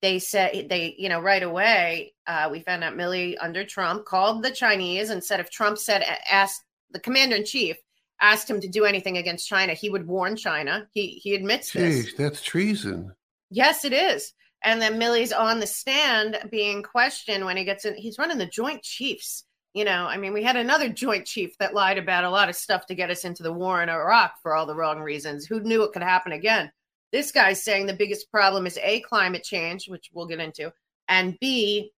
they 0.03 0.19
said 0.19 0.69
they 0.69 0.95
you 0.99 1.09
know 1.09 1.21
right 1.21 1.43
away 1.43 2.15
uh, 2.27 2.49
we 2.51 2.61
found 2.61 2.85
out 2.85 2.97
Milley 2.97 3.37
under 3.41 3.65
Trump 3.65 4.05
called 4.05 4.43
the 4.43 4.51
Chinese 4.51 5.11
and 5.11 5.23
said 5.23 5.41
if 5.41 5.51
Trump 5.51 5.79
said 5.79 6.05
asked 6.31 6.63
the 6.91 7.01
commander 7.01 7.37
in 7.37 7.45
chief 7.45 7.77
asked 8.21 8.49
him 8.49 8.61
to 8.61 8.69
do 8.69 8.85
anything 8.85 9.19
against 9.19 9.49
China 9.49 9.75
he 9.75 9.91
would 9.91 10.07
warn 10.07 10.37
China. 10.37 10.89
He 10.93 11.21
he 11.23 11.35
admits 11.35 11.73
Jeez, 11.73 12.05
this 12.05 12.15
that's 12.15 12.43
treason. 12.43 13.13
Yes 13.51 13.85
it 13.85 13.93
is. 13.93 14.33
And 14.65 14.81
then 14.81 14.99
Milley's 14.99 15.33
on 15.33 15.61
the 15.61 15.67
stand 15.67 16.39
being 16.51 16.83
questioned 16.83 17.45
when 17.45 17.57
he 17.57 17.65
gets 17.65 17.85
in 17.85 17.95
he's 17.95 18.19
running 18.19 18.39
the 18.39 18.47
Joint 18.47 18.83
Chiefs 18.83 19.45
you 19.76 19.85
know, 19.85 20.06
I 20.06 20.16
mean, 20.16 20.33
we 20.33 20.42
had 20.42 20.56
another 20.56 20.88
joint 20.88 21.26
chief 21.26 21.59
that 21.59 21.75
lied 21.75 21.99
about 21.99 22.25
a 22.25 22.30
lot 22.30 22.49
of 22.49 22.56
stuff 22.56 22.87
to 22.87 22.95
get 22.95 23.11
us 23.11 23.26
into 23.26 23.42
the 23.42 23.52
war 23.52 23.83
in 23.83 23.90
Iraq 23.90 24.40
for 24.42 24.56
all 24.56 24.64
the 24.64 24.75
wrong 24.75 25.00
reasons. 25.00 25.45
Who 25.45 25.61
knew 25.61 25.83
it 25.83 25.92
could 25.92 26.02
happen 26.02 26.33
again? 26.33 26.73
This 27.12 27.30
guy's 27.30 27.62
saying 27.62 27.85
the 27.85 27.92
biggest 27.92 28.30
problem 28.30 28.64
is 28.64 28.78
A, 28.83 29.00
climate 29.00 29.45
change, 29.45 29.87
which 29.87 30.09
we'll 30.14 30.25
get 30.25 30.40
into, 30.40 30.73
and 31.09 31.38
B, 31.40 31.92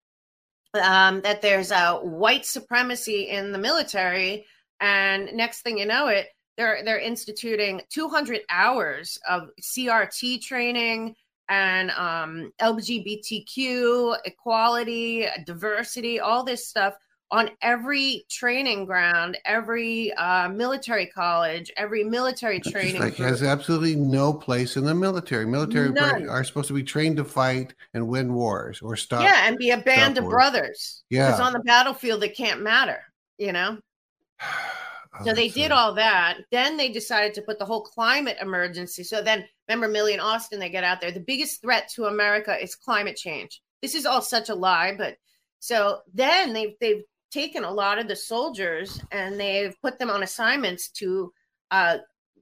um, 0.74 1.22
that 1.22 1.44
there's 1.44 1.70
a 1.70 1.98
white 1.98 2.48
supremacy 2.48 3.30
in 3.30 3.52
the 3.52 3.60
military. 3.60 4.48
And 4.80 5.32
next 5.34 5.62
thing 5.62 5.78
you 5.78 5.86
know 5.86 6.08
it, 6.08 6.30
they're 6.58 6.84
they're 6.84 6.98
instituting 6.98 7.82
200 7.90 8.42
hours 8.50 9.20
of 9.30 9.50
CRT 9.62 10.42
training 10.42 11.16
and 11.48 11.92
um, 11.92 12.52
LGBTQ 12.60 14.18
equality, 14.26 15.28
diversity, 15.46 16.20
all 16.20 16.44
this 16.44 16.68
stuff 16.68 16.96
on 17.30 17.50
every 17.62 18.26
training 18.30 18.86
ground, 18.86 19.38
every 19.46 20.14
uh, 20.14 20.48
military 20.50 21.08
college, 21.08 21.72
every 21.76 22.04
military 22.04 22.60
training. 22.60 23.02
Like 23.02 23.16
has 23.18 23.44
absolutely 23.44 23.96
no 23.96 24.34
place 24.34 24.78
in 24.78 24.86
the 24.86 24.96
military. 24.96 25.46
Military 25.46 25.90
None. 25.90 26.30
are 26.30 26.44
supposed 26.44 26.70
to 26.70 26.74
be 26.74 26.84
trained 26.84 27.18
to 27.18 27.26
fight 27.26 27.74
and 27.94 28.08
win 28.08 28.34
wars 28.34 28.82
or 28.82 28.96
stop. 28.96 29.24
Yeah, 29.24 29.48
and 29.48 29.58
be 29.58 29.72
a 29.72 29.78
band 29.78 30.18
of 30.18 30.24
wars. 30.24 30.34
brothers. 30.34 31.04
Yeah, 31.10 31.32
because 31.32 31.42
on 31.42 31.54
the 31.54 31.60
battlefield 31.60 32.24
it 32.24 32.36
can't 32.36 32.62
matter. 32.62 33.04
You 33.38 33.52
know. 33.52 33.78
oh, 34.42 35.26
so 35.26 35.34
they 35.34 35.50
did 35.50 35.72
all 35.72 35.94
that. 35.96 36.38
Then 36.50 36.78
they 36.78 36.90
decided 36.90 37.34
to 37.34 37.42
put 37.42 37.60
the 37.60 37.66
whole 37.66 37.82
climate 37.82 38.38
emergency. 38.42 39.04
So 39.04 39.22
then, 39.22 39.46
remember, 39.68 39.94
Milley 39.94 40.14
and 40.14 40.22
Austin, 40.22 40.60
they 40.60 40.70
get 40.70 40.86
out 40.86 41.02
there. 41.02 41.12
The 41.12 41.20
biggest 41.20 41.62
threat 41.62 41.90
to 41.96 42.06
America 42.06 42.56
is 42.58 42.76
climate 42.76 43.18
change. 43.18 43.62
This 43.82 43.96
is 43.96 44.06
all 44.06 44.22
such 44.22 44.48
a 44.48 44.56
lie, 44.56 44.96
but 44.98 45.18
so 45.60 46.00
then 46.14 46.54
they've 46.54 46.74
they've 46.80 47.04
taken 47.38 47.64
a 47.64 47.72
lot 47.72 48.00
of 48.00 48.08
the 48.08 48.16
soldiers 48.16 49.00
and 49.12 49.40
they've 49.40 49.80
put 49.84 50.00
them 50.00 50.10
on 50.10 50.24
assignments 50.24 50.90
to 50.90 51.32
uh, 51.70 51.98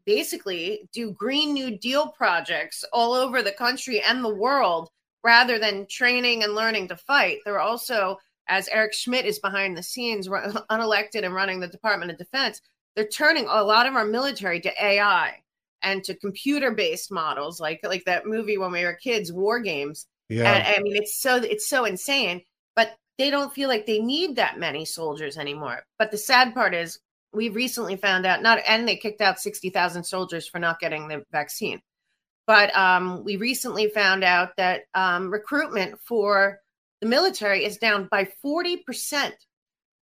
basically 0.06 0.88
do 0.94 1.12
Green 1.12 1.54
New 1.54 1.78
Deal 1.78 2.08
projects 2.08 2.86
all 2.94 3.12
over 3.12 3.42
the 3.42 3.52
country 3.52 4.00
and 4.00 4.24
the 4.24 4.34
world 4.34 4.90
rather 5.22 5.60
than 5.60 5.86
training 5.88 6.46
and 6.46 6.56
learning 6.56 6.88
to 6.88 6.96
fight. 6.96 7.40
They're 7.44 7.60
also, 7.60 8.16
as 8.48 8.70
Eric 8.70 8.94
Schmidt 8.94 9.26
is 9.26 9.40
behind 9.40 9.76
the 9.76 9.84
scenes, 9.84 10.30
unelected 10.30 11.26
and 11.26 11.34
running 11.34 11.60
the 11.60 11.68
Department 11.68 12.12
of 12.12 12.18
Defense, 12.18 12.62
they're 12.96 13.06
turning 13.06 13.48
a 13.50 13.64
lot 13.66 13.88
of 13.88 13.96
our 13.96 14.06
military 14.06 14.62
to 14.62 14.72
AI 14.82 15.34
and 15.82 16.06
to 16.06 16.16
computer 16.16 16.72
based 16.72 17.12
models 17.12 17.60
like 17.60 17.82
like 17.84 18.06
that 18.06 18.26
movie 18.26 18.58
when 18.58 18.72
we 18.72 18.86
were 18.86 18.94
kids 18.94 19.34
war 19.34 19.60
games 19.60 20.08
Yeah. 20.30 20.54
And, 20.54 20.64
I 20.64 20.80
mean, 20.82 20.96
it's 20.96 21.20
so 21.20 21.36
it's 21.36 21.68
so 21.68 21.84
insane, 21.84 22.44
but 22.78 22.96
they 23.18 23.30
don't 23.30 23.54
feel 23.54 23.70
like 23.70 23.86
they 23.86 24.00
need 24.00 24.36
that 24.36 24.60
many 24.60 24.86
soldiers 24.86 25.38
anymore. 25.38 25.84
But 25.98 26.12
the 26.12 26.18
sad 26.18 26.54
part 26.54 26.74
is, 26.74 27.00
we 27.34 27.50
recently 27.50 27.96
found 27.98 28.26
out 28.26 28.42
not, 28.42 28.60
and 28.68 28.88
they 28.88 28.96
kicked 28.96 29.22
out 29.22 29.40
sixty 29.40 29.70
thousand 29.70 30.04
soldiers 30.04 30.48
for 30.48 30.60
not 30.60 30.80
getting 30.80 31.08
the 31.08 31.24
vaccine. 31.32 31.82
But 32.48 32.76
um, 32.76 33.24
we 33.24 33.38
recently 33.38 33.90
found 33.90 34.24
out 34.24 34.56
that 34.58 34.84
um, 34.94 35.32
recruitment 35.32 36.00
for 36.00 36.60
the 37.02 37.08
military 37.08 37.66
is 37.66 37.78
down 37.78 38.08
by 38.10 38.28
forty 38.42 38.78
percent. 38.78 39.36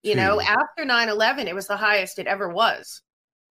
You 0.03 0.15
know, 0.15 0.41
after 0.41 0.83
9 0.83 1.07
11, 1.07 1.47
it 1.47 1.55
was 1.55 1.67
the 1.67 1.77
highest 1.77 2.19
it 2.19 2.27
ever 2.27 2.49
was. 2.49 3.01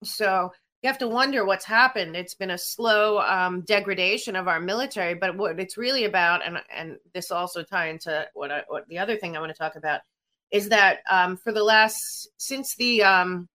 So 0.04 0.50
you 0.84 0.88
have 0.88 0.98
to 0.98 1.08
wonder 1.08 1.46
what's 1.46 1.64
happened. 1.64 2.14
It's 2.14 2.34
been 2.34 2.50
a 2.50 2.58
slow 2.58 3.18
um, 3.20 3.62
degradation 3.62 4.36
of 4.36 4.48
our 4.48 4.60
military, 4.60 5.14
but 5.14 5.34
what 5.34 5.58
it's 5.58 5.78
really 5.78 6.04
about, 6.04 6.46
and 6.46 6.58
and 6.70 6.98
this 7.14 7.30
also 7.30 7.62
tie 7.62 7.88
into 7.88 8.28
what 8.34 8.52
I, 8.52 8.64
what 8.68 8.86
the 8.88 8.98
other 8.98 9.16
thing 9.16 9.34
I 9.34 9.40
want 9.40 9.50
to 9.50 9.58
talk 9.58 9.76
about 9.76 10.02
is 10.50 10.68
that 10.68 10.98
um, 11.10 11.38
for 11.38 11.52
the 11.52 11.64
last 11.64 12.28
since 12.36 12.74
the 12.74 13.02
um, 13.02 13.48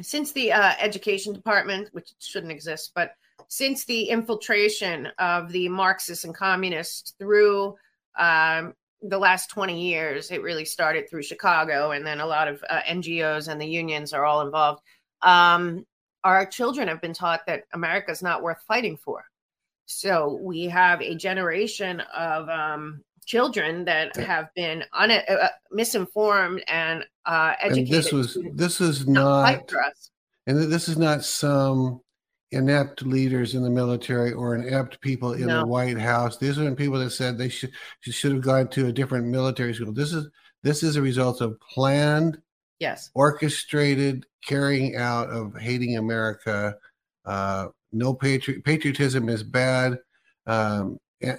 since 0.00 0.30
the 0.30 0.52
uh, 0.52 0.74
education 0.78 1.32
department, 1.32 1.88
which 1.90 2.12
shouldn't 2.20 2.52
exist, 2.52 2.92
but 2.94 3.10
since 3.48 3.84
the 3.84 4.04
infiltration 4.04 5.08
of 5.18 5.50
the 5.50 5.68
Marxists 5.68 6.22
and 6.22 6.34
communists 6.34 7.14
through 7.18 7.74
um, 8.16 8.72
the 9.02 9.18
last 9.18 9.50
20 9.50 9.82
years, 9.82 10.30
it 10.30 10.42
really 10.42 10.64
started 10.64 11.10
through 11.10 11.24
Chicago, 11.24 11.90
and 11.90 12.06
then 12.06 12.20
a 12.20 12.26
lot 12.26 12.46
of 12.46 12.62
uh, 12.70 12.82
NGOs 12.82 13.48
and 13.48 13.60
the 13.60 13.66
unions 13.66 14.12
are 14.12 14.24
all 14.24 14.42
involved 14.42 14.80
um, 15.22 15.84
our 16.26 16.44
children 16.44 16.88
have 16.88 17.00
been 17.00 17.14
taught 17.14 17.46
that 17.46 17.62
America 17.72 18.10
is 18.10 18.20
not 18.20 18.42
worth 18.42 18.58
fighting 18.66 18.96
for. 18.96 19.24
So 19.86 20.40
we 20.42 20.64
have 20.64 21.00
a 21.00 21.14
generation 21.14 22.00
of 22.00 22.48
um, 22.48 23.04
children 23.24 23.84
that 23.84 24.16
have 24.16 24.48
been 24.56 24.82
un- 24.92 25.12
uh, 25.12 25.22
uh 25.28 25.48
misinformed 25.70 26.64
and 26.66 27.04
uh, 27.26 27.52
educated. 27.60 27.84
And 27.84 27.94
this 27.94 28.12
was 28.12 28.38
this 28.54 28.80
is 28.80 29.06
not, 29.06 29.70
not 29.70 29.72
and 30.48 30.72
this 30.72 30.88
is 30.88 30.98
not 30.98 31.24
some 31.24 32.00
inept 32.50 33.02
leaders 33.02 33.54
in 33.54 33.62
the 33.62 33.70
military 33.70 34.32
or 34.32 34.56
inept 34.56 35.00
people 35.00 35.34
in 35.34 35.46
no. 35.46 35.60
the 35.60 35.66
White 35.66 35.98
House. 35.98 36.38
These 36.38 36.58
are 36.58 36.74
people 36.74 36.98
that 36.98 37.10
said 37.10 37.38
they 37.38 37.48
should 37.48 37.70
should 38.00 38.32
have 38.32 38.42
gone 38.42 38.66
to 38.70 38.88
a 38.88 38.92
different 38.92 39.26
military 39.26 39.74
school. 39.74 39.92
This 39.92 40.12
is 40.12 40.28
this 40.64 40.82
is 40.82 40.96
a 40.96 41.02
result 41.02 41.40
of 41.40 41.60
planned 41.60 42.42
yes. 42.78 43.10
orchestrated 43.14 44.26
carrying 44.44 44.96
out 44.96 45.28
of 45.30 45.54
hating 45.56 45.96
america 45.96 46.76
uh, 47.24 47.66
no 47.92 48.14
patri- 48.14 48.60
patriotism 48.62 49.28
is 49.28 49.42
bad 49.42 49.98
um, 50.46 50.98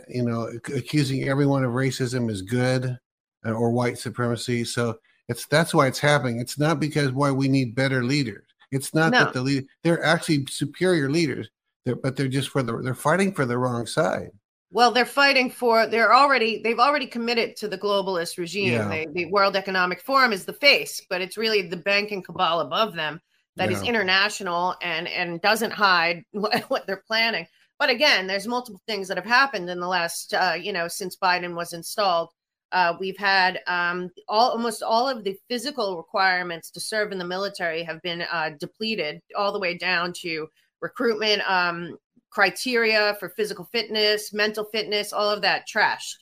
you 0.09 0.23
know 0.23 0.49
accusing 0.75 1.29
everyone 1.29 1.63
of 1.63 1.71
racism 1.71 2.29
is 2.29 2.41
good 2.41 2.97
uh, 3.45 3.51
or 3.51 3.71
white 3.71 3.97
supremacy. 3.97 4.63
So 4.63 4.97
it's 5.29 5.45
that's 5.45 5.73
why 5.73 5.87
it's 5.87 5.99
happening. 5.99 6.39
It's 6.39 6.59
not 6.59 6.79
because 6.79 7.11
why 7.11 7.31
we 7.31 7.47
need 7.47 7.75
better 7.75 8.03
leaders. 8.03 8.45
It's 8.71 8.93
not 8.93 9.11
no. 9.11 9.19
that 9.19 9.33
the 9.33 9.41
leader 9.41 9.65
they're 9.83 10.03
actually 10.03 10.45
superior 10.49 11.09
leaders. 11.09 11.49
They're, 11.85 11.95
but 11.95 12.15
they're 12.15 12.27
just 12.27 12.49
for 12.49 12.63
the 12.63 12.77
they're 12.81 12.95
fighting 12.95 13.33
for 13.33 13.45
the 13.45 13.57
wrong 13.57 13.85
side 13.85 14.31
well, 14.71 14.91
they're 14.91 15.05
fighting 15.05 15.49
for. 15.49 15.87
They're 15.87 16.13
already. 16.13 16.61
They've 16.61 16.79
already 16.79 17.07
committed 17.07 17.55
to 17.57 17.67
the 17.67 17.77
globalist 17.77 18.37
regime. 18.37 18.73
Yeah. 18.73 18.87
They, 18.87 19.07
the 19.13 19.25
World 19.25 19.55
Economic 19.55 20.01
Forum 20.01 20.33
is 20.33 20.45
the 20.45 20.53
face, 20.53 21.01
but 21.09 21.21
it's 21.21 21.37
really 21.37 21.61
the 21.61 21.77
banking 21.77 22.21
cabal 22.21 22.59
above 22.59 22.93
them 22.93 23.21
that 23.55 23.71
yeah. 23.71 23.77
is 23.77 23.83
international 23.83 24.75
and 24.81 25.07
and 25.07 25.41
doesn't 25.41 25.71
hide 25.71 26.23
what, 26.31 26.63
what, 26.69 26.87
they're 26.87 27.03
planning. 27.07 27.47
But 27.79 27.89
again, 27.89 28.27
there's 28.27 28.47
multiple 28.47 28.81
things 28.87 29.07
that 29.07 29.17
have 29.17 29.25
happened 29.25 29.69
in 29.69 29.79
the 29.79 29.87
last, 29.87 30.33
uh, 30.33 30.55
you 30.59 30.73
know, 30.73 30.87
since 30.87 31.15
Biden 31.15 31.55
was 31.55 31.73
installed. 31.73 32.29
Uh, 32.71 32.95
we've 32.99 33.17
had 33.17 33.61
um, 33.67 34.09
all 34.27 34.51
almost 34.51 34.83
all 34.83 35.07
of 35.07 35.23
the 35.23 35.37
physical 35.47 35.95
requirements 35.95 36.69
to 36.71 36.81
serve 36.81 37.11
in 37.13 37.17
the 37.17 37.25
military 37.25 37.83
have 37.83 38.01
been 38.01 38.23
uh, 38.31 38.51
depleted, 38.59 39.21
all 39.37 39.53
the 39.53 39.59
way 39.59 39.77
down 39.77 40.11
to 40.11 40.47
recruitment. 40.81 41.41
Um, 41.49 41.97
criteria 42.29 43.15
for 43.19 43.29
physical 43.29 43.65
fitness, 43.71 44.33
mental 44.33 44.65
fitness, 44.65 45.13
all 45.13 45.29
of 45.29 45.41
that 45.41 45.67
trashed. 45.67 46.15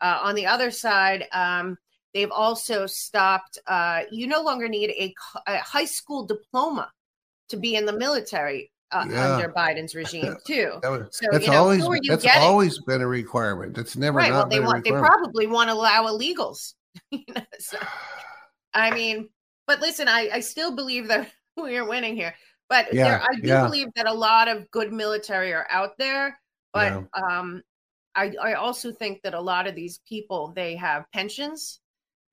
Uh, 0.00 0.18
on 0.22 0.34
the 0.34 0.46
other 0.46 0.70
side, 0.70 1.26
um, 1.32 1.76
they've 2.12 2.30
also 2.30 2.86
stopped. 2.86 3.58
Uh, 3.66 4.02
you 4.10 4.26
no 4.26 4.42
longer 4.42 4.68
need 4.68 4.90
a, 4.90 5.14
a, 5.46 5.58
high 5.58 5.84
school 5.84 6.26
diploma 6.26 6.90
to 7.48 7.56
be 7.56 7.76
in 7.76 7.86
the 7.86 7.92
military 7.92 8.70
uh, 8.90 9.06
yeah. 9.08 9.34
under 9.34 9.48
Biden's 9.48 9.94
regime 9.94 10.36
too. 10.46 10.72
that 10.82 10.90
was, 10.90 11.08
so 11.12 11.26
that's 11.30 11.46
you 11.46 11.52
know, 11.52 11.58
always 11.58 11.86
that's 12.08 12.24
getting? 12.24 12.42
always 12.42 12.78
been 12.80 13.00
a 13.00 13.06
requirement. 13.06 13.74
That's 13.74 13.96
never 13.96 14.18
right. 14.18 14.32
well, 14.32 14.48
they 14.48 14.60
want. 14.60 14.84
They 14.84 14.90
probably 14.90 15.46
want 15.46 15.70
to 15.70 15.74
allow 15.74 16.06
illegals. 16.06 16.74
you 17.10 17.24
know, 17.34 17.42
so, 17.58 17.78
I 18.74 18.90
mean, 18.90 19.28
but 19.66 19.80
listen, 19.80 20.08
I, 20.08 20.28
I 20.32 20.40
still 20.40 20.74
believe 20.74 21.08
that 21.08 21.30
we 21.56 21.76
are 21.76 21.86
winning 21.86 22.16
here. 22.16 22.34
But 22.72 22.94
yeah, 22.94 23.04
there, 23.04 23.22
I 23.22 23.34
do 23.34 23.48
yeah. 23.48 23.64
believe 23.64 23.88
that 23.96 24.06
a 24.06 24.14
lot 24.14 24.48
of 24.48 24.70
good 24.70 24.94
military 24.94 25.52
are 25.52 25.66
out 25.68 25.98
there. 25.98 26.40
But 26.72 26.92
yeah. 26.92 27.22
um, 27.22 27.62
I, 28.14 28.32
I 28.42 28.54
also 28.54 28.90
think 28.90 29.20
that 29.24 29.34
a 29.34 29.40
lot 29.40 29.66
of 29.66 29.74
these 29.74 30.00
people 30.08 30.54
they 30.56 30.74
have 30.76 31.04
pensions, 31.12 31.80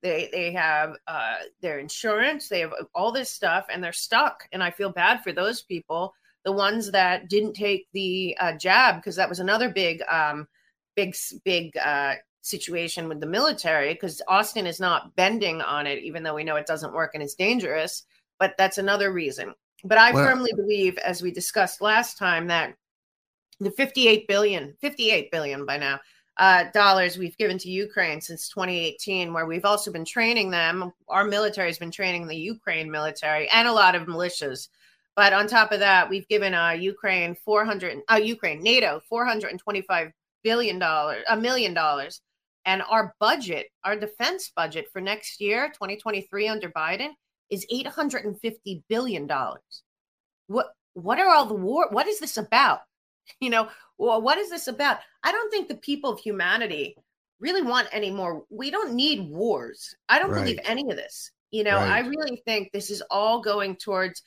they 0.01 0.29
they 0.31 0.53
have 0.53 0.95
uh, 1.07 1.35
their 1.61 1.79
insurance, 1.79 2.47
they 2.47 2.61
have 2.61 2.71
all 2.95 3.11
this 3.11 3.29
stuff, 3.29 3.65
and 3.69 3.83
they're 3.83 3.91
stuck. 3.91 4.47
And 4.53 4.63
I 4.63 4.71
feel 4.71 4.93
bad 4.93 5.23
for 5.23 5.33
those 5.33 5.61
people, 5.61 6.13
the 6.45 6.53
ones 6.53 6.89
that 6.91 7.27
didn't 7.27 7.53
take 7.53 7.87
the 7.91 8.37
uh, 8.39 8.53
jab 8.53 8.95
because 8.95 9.17
that 9.17 9.27
was 9.27 9.41
another 9.41 9.67
big 9.67 10.01
um, 10.09 10.47
big 10.95 11.17
big 11.43 11.75
uh, 11.75 12.13
situation 12.43 13.09
with 13.09 13.19
the 13.19 13.27
military 13.27 13.93
because 13.93 14.21
Austin 14.29 14.65
is 14.65 14.79
not 14.79 15.13
bending 15.17 15.59
on 15.59 15.85
it, 15.85 16.01
even 16.01 16.23
though 16.23 16.35
we 16.35 16.45
know 16.45 16.55
it 16.55 16.65
doesn't 16.65 16.93
work 16.93 17.11
and 17.13 17.21
it's 17.21 17.35
dangerous. 17.35 18.05
But 18.39 18.55
that's 18.57 18.77
another 18.77 19.11
reason. 19.11 19.53
But 19.83 19.97
I 19.97 20.11
well, 20.11 20.25
firmly 20.25 20.51
believe, 20.55 20.97
as 20.97 21.21
we 21.21 21.31
discussed 21.31 21.81
last 21.81 22.17
time, 22.17 22.47
that 22.47 22.75
the 23.59 23.71
58 23.71 24.27
billion, 24.27 24.75
58 24.81 25.31
billion 25.31 25.65
by 25.65 25.77
now, 25.77 25.99
uh, 26.37 26.65
dollars 26.73 27.17
we've 27.17 27.37
given 27.37 27.57
to 27.57 27.69
Ukraine 27.69 28.21
since 28.21 28.47
2018, 28.49 29.33
where 29.33 29.45
we've 29.45 29.65
also 29.65 29.91
been 29.91 30.05
training 30.05 30.49
them. 30.49 30.93
Our 31.09 31.25
military 31.25 31.67
has 31.67 31.77
been 31.77 31.91
training 31.91 32.27
the 32.27 32.35
Ukraine 32.35 32.89
military 32.89 33.49
and 33.49 33.67
a 33.67 33.73
lot 33.73 33.95
of 33.95 34.07
militias. 34.07 34.69
But 35.17 35.33
on 35.33 35.47
top 35.47 35.73
of 35.73 35.79
that, 35.81 36.09
we've 36.09 36.27
given 36.29 36.53
uh, 36.53 36.69
Ukraine 36.69 37.35
400, 37.35 37.99
uh, 38.09 38.15
Ukraine, 38.15 38.63
NATO 38.63 39.01
425 39.09 40.11
billion 40.43 40.79
dollars, 40.79 41.23
a 41.29 41.35
million 41.35 41.73
dollars. 41.73 42.21
And 42.65 42.81
our 42.89 43.13
budget, 43.19 43.67
our 43.83 43.97
defense 43.97 44.51
budget 44.55 44.87
for 44.93 45.01
next 45.01 45.41
year, 45.41 45.67
2023 45.69 46.47
under 46.47 46.69
Biden, 46.69 47.09
is 47.49 47.65
850 47.69 48.83
billion 48.87 49.27
dollars. 49.27 49.83
What 50.47 50.67
what 50.93 51.19
are 51.19 51.29
all 51.29 51.45
the 51.45 51.53
war 51.53 51.87
what 51.91 52.07
is 52.07 52.19
this 52.19 52.37
about? 52.37 52.81
You 53.39 53.51
know, 53.51 53.69
well, 53.99 54.23
what 54.23 54.39
is 54.39 54.49
this 54.49 54.67
about? 54.67 54.97
I 55.23 55.31
don't 55.31 55.51
think 55.51 55.67
the 55.67 55.75
people 55.75 56.11
of 56.11 56.19
humanity 56.19 56.95
really 57.39 57.61
want 57.61 57.87
any 57.91 58.09
more. 58.09 58.43
We 58.49 58.71
don't 58.71 58.95
need 58.95 59.29
wars. 59.29 59.95
I 60.09 60.17
don't 60.17 60.31
right. 60.31 60.41
believe 60.41 60.59
any 60.63 60.89
of 60.89 60.97
this. 60.97 61.31
You 61.51 61.63
know, 61.63 61.75
right. 61.75 62.03
I 62.03 62.07
really 62.07 62.41
think 62.47 62.71
this 62.71 62.89
is 62.89 63.03
all 63.11 63.39
going 63.39 63.75
towards 63.75 64.23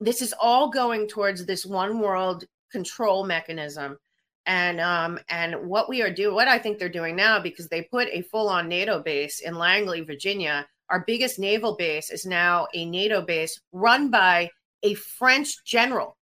this 0.00 0.22
is 0.22 0.34
all 0.40 0.70
going 0.70 1.06
towards 1.06 1.44
this 1.44 1.66
one 1.66 2.00
world 2.00 2.44
control 2.72 3.26
mechanism 3.26 3.98
and 4.46 4.80
um 4.80 5.18
and 5.28 5.54
what 5.68 5.88
we 5.88 6.00
are 6.00 6.12
doing 6.12 6.34
what 6.34 6.48
i 6.48 6.58
think 6.58 6.78
they're 6.78 6.88
doing 6.88 7.14
now 7.14 7.38
because 7.38 7.68
they 7.68 7.82
put 7.82 8.08
a 8.08 8.22
full-on 8.22 8.68
nato 8.68 9.02
base 9.02 9.40
in 9.40 9.54
langley 9.54 10.00
virginia 10.00 10.66
our 10.90 11.04
biggest 11.06 11.38
naval 11.38 11.76
base 11.76 12.10
is 12.10 12.26
now 12.26 12.66
a 12.74 12.84
NATO 12.84 13.22
base 13.22 13.60
run 13.72 14.10
by 14.10 14.50
a 14.82 14.94
French 14.94 15.64
general. 15.64 16.16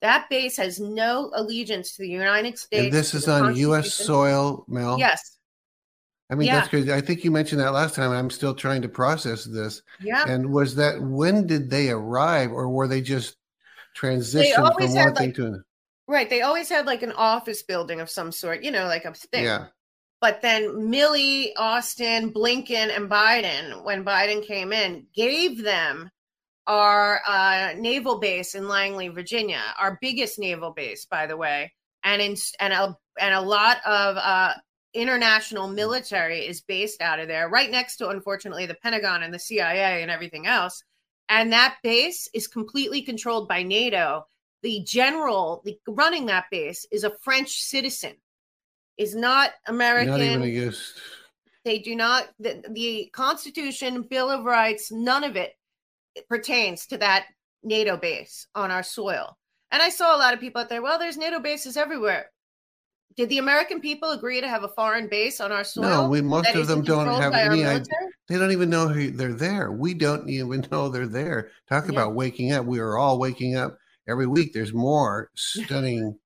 That 0.00 0.28
base 0.28 0.56
has 0.56 0.80
no 0.80 1.30
allegiance 1.34 1.96
to 1.96 2.02
the 2.02 2.08
United 2.08 2.58
States. 2.58 2.84
And 2.84 2.92
this 2.92 3.14
is 3.14 3.28
on 3.28 3.56
U.S. 3.56 3.92
soil, 3.92 4.64
Mel. 4.68 4.98
Yes. 4.98 5.38
I 6.28 6.34
mean, 6.34 6.48
yeah. 6.48 6.56
that's 6.56 6.68
crazy. 6.68 6.92
I 6.92 7.00
think 7.00 7.24
you 7.24 7.30
mentioned 7.30 7.60
that 7.60 7.72
last 7.72 7.94
time. 7.94 8.10
I'm 8.10 8.30
still 8.30 8.54
trying 8.54 8.82
to 8.82 8.88
process 8.88 9.44
this. 9.44 9.82
Yeah. 10.00 10.24
And 10.28 10.52
was 10.52 10.74
that 10.74 11.00
when 11.00 11.46
did 11.46 11.70
they 11.70 11.90
arrive, 11.90 12.50
or 12.52 12.68
were 12.68 12.88
they 12.88 13.00
just 13.00 13.36
transitioned 13.96 14.54
from 14.54 14.64
one 14.64 14.94
like, 14.94 15.16
thing 15.16 15.32
to 15.34 15.46
another? 15.46 15.64
Right. 16.08 16.28
They 16.28 16.42
always 16.42 16.68
had 16.68 16.86
like 16.86 17.02
an 17.02 17.12
office 17.12 17.62
building 17.62 18.00
of 18.00 18.10
some 18.10 18.32
sort, 18.32 18.62
you 18.62 18.70
know, 18.70 18.86
like 18.86 19.04
a 19.04 19.14
thing. 19.14 19.44
Yeah. 19.44 19.66
But 20.20 20.40
then 20.40 20.90
Milley, 20.90 21.50
Austin, 21.56 22.32
Blinken, 22.32 22.94
and 22.94 23.08
Biden, 23.10 23.84
when 23.84 24.04
Biden 24.04 24.44
came 24.44 24.72
in, 24.72 25.06
gave 25.14 25.62
them 25.62 26.10
our 26.66 27.20
uh, 27.28 27.74
naval 27.76 28.18
base 28.18 28.54
in 28.54 28.66
Langley, 28.66 29.08
Virginia, 29.08 29.62
our 29.78 29.98
biggest 30.00 30.38
naval 30.38 30.72
base, 30.72 31.04
by 31.04 31.26
the 31.26 31.36
way, 31.36 31.72
and 32.02 32.20
in, 32.22 32.36
and 32.60 32.72
a 32.72 32.96
and 33.20 33.34
a 33.34 33.40
lot 33.40 33.78
of 33.86 34.16
uh, 34.16 34.54
international 34.94 35.68
military 35.68 36.46
is 36.46 36.60
based 36.62 37.00
out 37.00 37.20
of 37.20 37.28
there, 37.28 37.48
right 37.48 37.70
next 37.70 37.96
to, 37.96 38.08
unfortunately, 38.08 38.66
the 38.66 38.74
Pentagon 38.82 39.22
and 39.22 39.32
the 39.32 39.38
CIA 39.38 40.02
and 40.02 40.10
everything 40.10 40.46
else. 40.46 40.82
And 41.28 41.52
that 41.52 41.76
base 41.82 42.28
is 42.34 42.46
completely 42.46 43.02
controlled 43.02 43.48
by 43.48 43.62
NATO. 43.62 44.26
The 44.62 44.82
general 44.84 45.62
the, 45.64 45.78
running 45.86 46.26
that 46.26 46.46
base 46.50 46.86
is 46.90 47.04
a 47.04 47.16
French 47.22 47.62
citizen 47.62 48.14
is 48.98 49.14
not 49.14 49.50
American. 49.66 50.10
Not 50.12 50.20
even 50.20 50.42
against. 50.42 50.94
They 51.64 51.78
do 51.78 51.96
not. 51.96 52.28
The, 52.38 52.62
the 52.70 53.10
Constitution, 53.12 54.02
Bill 54.02 54.30
of 54.30 54.44
Rights, 54.44 54.92
none 54.92 55.24
of 55.24 55.36
it 55.36 55.52
pertains 56.28 56.86
to 56.86 56.98
that 56.98 57.26
NATO 57.62 57.96
base 57.96 58.46
on 58.54 58.70
our 58.70 58.82
soil. 58.82 59.36
And 59.72 59.82
I 59.82 59.88
saw 59.88 60.16
a 60.16 60.18
lot 60.18 60.32
of 60.32 60.40
people 60.40 60.62
out 60.62 60.68
there. 60.68 60.82
Well, 60.82 60.98
there's 60.98 61.16
NATO 61.16 61.40
bases 61.40 61.76
everywhere. 61.76 62.30
Did 63.16 63.30
the 63.30 63.38
American 63.38 63.80
people 63.80 64.10
agree 64.10 64.40
to 64.42 64.48
have 64.48 64.62
a 64.62 64.68
foreign 64.68 65.08
base 65.08 65.40
on 65.40 65.50
our 65.50 65.64
soil? 65.64 65.84
No, 65.84 66.08
we, 66.08 66.20
most 66.20 66.54
of 66.54 66.66
them 66.66 66.82
don't 66.82 67.20
have 67.20 67.32
any 67.32 67.64
idea. 67.64 67.86
They 68.28 68.36
don't 68.36 68.52
even 68.52 68.68
know 68.68 68.88
who 68.88 69.10
they're 69.10 69.32
there. 69.32 69.72
We 69.72 69.94
don't 69.94 70.28
even 70.28 70.66
know 70.70 70.88
they're 70.88 71.06
there. 71.06 71.50
Talk 71.68 71.86
yeah. 71.86 71.92
about 71.92 72.14
waking 72.14 72.52
up. 72.52 72.66
We 72.66 72.78
are 72.78 72.98
all 72.98 73.18
waking 73.18 73.56
up 73.56 73.78
every 74.06 74.26
week. 74.26 74.52
There's 74.52 74.74
more 74.74 75.30
stunning 75.34 76.18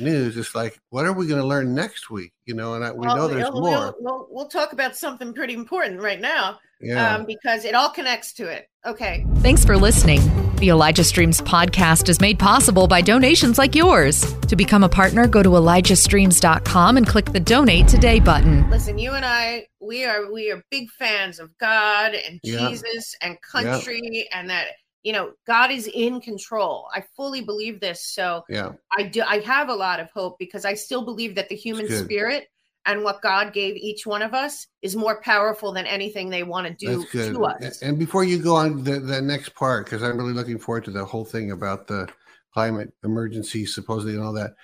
news. 0.00 0.36
It's 0.36 0.54
like, 0.54 0.78
what 0.90 1.06
are 1.06 1.12
we 1.12 1.26
going 1.26 1.40
to 1.40 1.46
learn 1.46 1.74
next 1.74 2.10
week? 2.10 2.32
You 2.46 2.54
know, 2.54 2.74
and 2.74 2.84
I, 2.84 2.92
we 2.92 3.06
well, 3.06 3.16
know 3.16 3.28
there's 3.28 3.50
we'll, 3.50 3.62
more. 3.62 3.94
We'll, 3.98 4.26
we'll, 4.30 4.48
talk 4.48 4.72
about 4.72 4.96
something 4.96 5.32
pretty 5.32 5.54
important 5.54 6.00
right 6.00 6.20
now 6.20 6.58
yeah. 6.80 7.16
Um, 7.16 7.26
because 7.26 7.64
it 7.64 7.74
all 7.74 7.90
connects 7.90 8.32
to 8.34 8.48
it. 8.48 8.68
Okay. 8.86 9.26
Thanks 9.36 9.64
for 9.64 9.76
listening. 9.76 10.20
The 10.56 10.70
Elijah 10.70 11.04
Streams 11.04 11.40
podcast 11.40 12.08
is 12.08 12.20
made 12.20 12.38
possible 12.38 12.86
by 12.86 13.00
donations 13.00 13.58
like 13.58 13.74
yours. 13.74 14.34
To 14.42 14.56
become 14.56 14.82
a 14.82 14.88
partner, 14.88 15.26
go 15.26 15.42
to 15.42 15.50
ElijahStreams.com 15.50 16.96
and 16.96 17.06
click 17.06 17.32
the 17.32 17.40
donate 17.40 17.88
today 17.88 18.20
button. 18.20 18.68
Listen, 18.70 18.98
you 18.98 19.12
and 19.12 19.24
I, 19.24 19.66
we 19.80 20.04
are 20.04 20.30
we 20.32 20.50
are 20.50 20.62
big 20.70 20.90
fans 20.90 21.38
of 21.38 21.56
God 21.58 22.14
and 22.14 22.40
yeah. 22.42 22.68
Jesus 22.68 23.14
and 23.22 23.40
country 23.42 24.00
yeah. 24.02 24.38
and 24.38 24.50
that 24.50 24.68
you 25.02 25.12
know 25.12 25.32
god 25.46 25.70
is 25.70 25.88
in 25.94 26.20
control 26.20 26.88
i 26.94 27.02
fully 27.16 27.40
believe 27.40 27.80
this 27.80 28.04
so 28.06 28.44
yeah 28.48 28.72
i 28.96 29.02
do 29.02 29.22
i 29.22 29.38
have 29.38 29.68
a 29.68 29.74
lot 29.74 30.00
of 30.00 30.10
hope 30.10 30.38
because 30.38 30.64
i 30.64 30.74
still 30.74 31.04
believe 31.04 31.34
that 31.34 31.48
the 31.48 31.56
human 31.56 31.88
spirit 31.88 32.48
and 32.86 33.04
what 33.04 33.20
God 33.20 33.52
gave 33.52 33.76
each 33.76 34.06
one 34.06 34.22
of 34.22 34.34
us 34.34 34.66
is 34.82 34.96
more 34.96 35.20
powerful 35.22 35.72
than 35.72 35.86
anything 35.86 36.30
they 36.30 36.42
want 36.42 36.66
to 36.66 36.74
do 36.74 37.04
to 37.12 37.44
us. 37.44 37.82
And 37.82 37.98
before 37.98 38.24
you 38.24 38.42
go 38.42 38.56
on 38.56 38.82
the, 38.82 38.98
the 39.00 39.20
next 39.20 39.54
part, 39.54 39.84
because 39.84 40.02
I'm 40.02 40.16
really 40.16 40.32
looking 40.32 40.58
forward 40.58 40.84
to 40.84 40.90
the 40.90 41.04
whole 41.04 41.24
thing 41.24 41.50
about 41.50 41.86
the 41.86 42.08
climate 42.52 42.92
emergency 43.04 43.66
supposedly 43.66 44.14
and 44.14 44.24
all 44.24 44.32
that. 44.32 44.54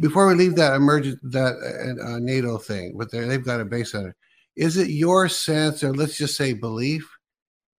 Before 0.00 0.26
we 0.26 0.34
leave 0.34 0.56
that 0.56 0.74
emergent 0.74 1.18
that 1.32 1.98
uh, 2.00 2.14
uh 2.14 2.18
NATO 2.18 2.56
thing, 2.58 2.94
but 2.96 3.10
they've 3.10 3.44
got 3.44 3.60
a 3.60 3.64
base 3.64 3.94
on 3.94 4.06
it. 4.06 4.14
Is 4.56 4.76
it 4.76 4.88
your 4.88 5.28
sense, 5.28 5.82
or 5.82 5.92
let's 5.92 6.16
just 6.16 6.36
say 6.36 6.52
belief, 6.52 7.08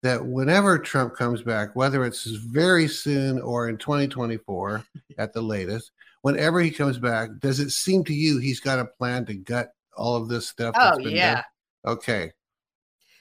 that 0.03 0.25
whenever 0.25 0.79
Trump 0.79 1.15
comes 1.15 1.41
back, 1.41 1.75
whether 1.75 2.03
it's 2.05 2.25
very 2.25 2.87
soon 2.87 3.39
or 3.39 3.69
in 3.69 3.77
2024 3.77 4.83
at 5.17 5.33
the 5.33 5.41
latest, 5.41 5.91
whenever 6.21 6.59
he 6.59 6.71
comes 6.71 6.97
back, 6.97 7.29
does 7.39 7.59
it 7.59 7.71
seem 7.71 8.03
to 8.05 8.13
you 8.13 8.39
he's 8.39 8.59
got 8.59 8.79
a 8.79 8.85
plan 8.85 9.25
to 9.25 9.33
gut 9.33 9.73
all 9.95 10.15
of 10.15 10.27
this 10.27 10.47
stuff? 10.47 10.75
Oh 10.77 10.99
yeah. 10.99 11.35
Done? 11.35 11.43
Okay. 11.85 12.31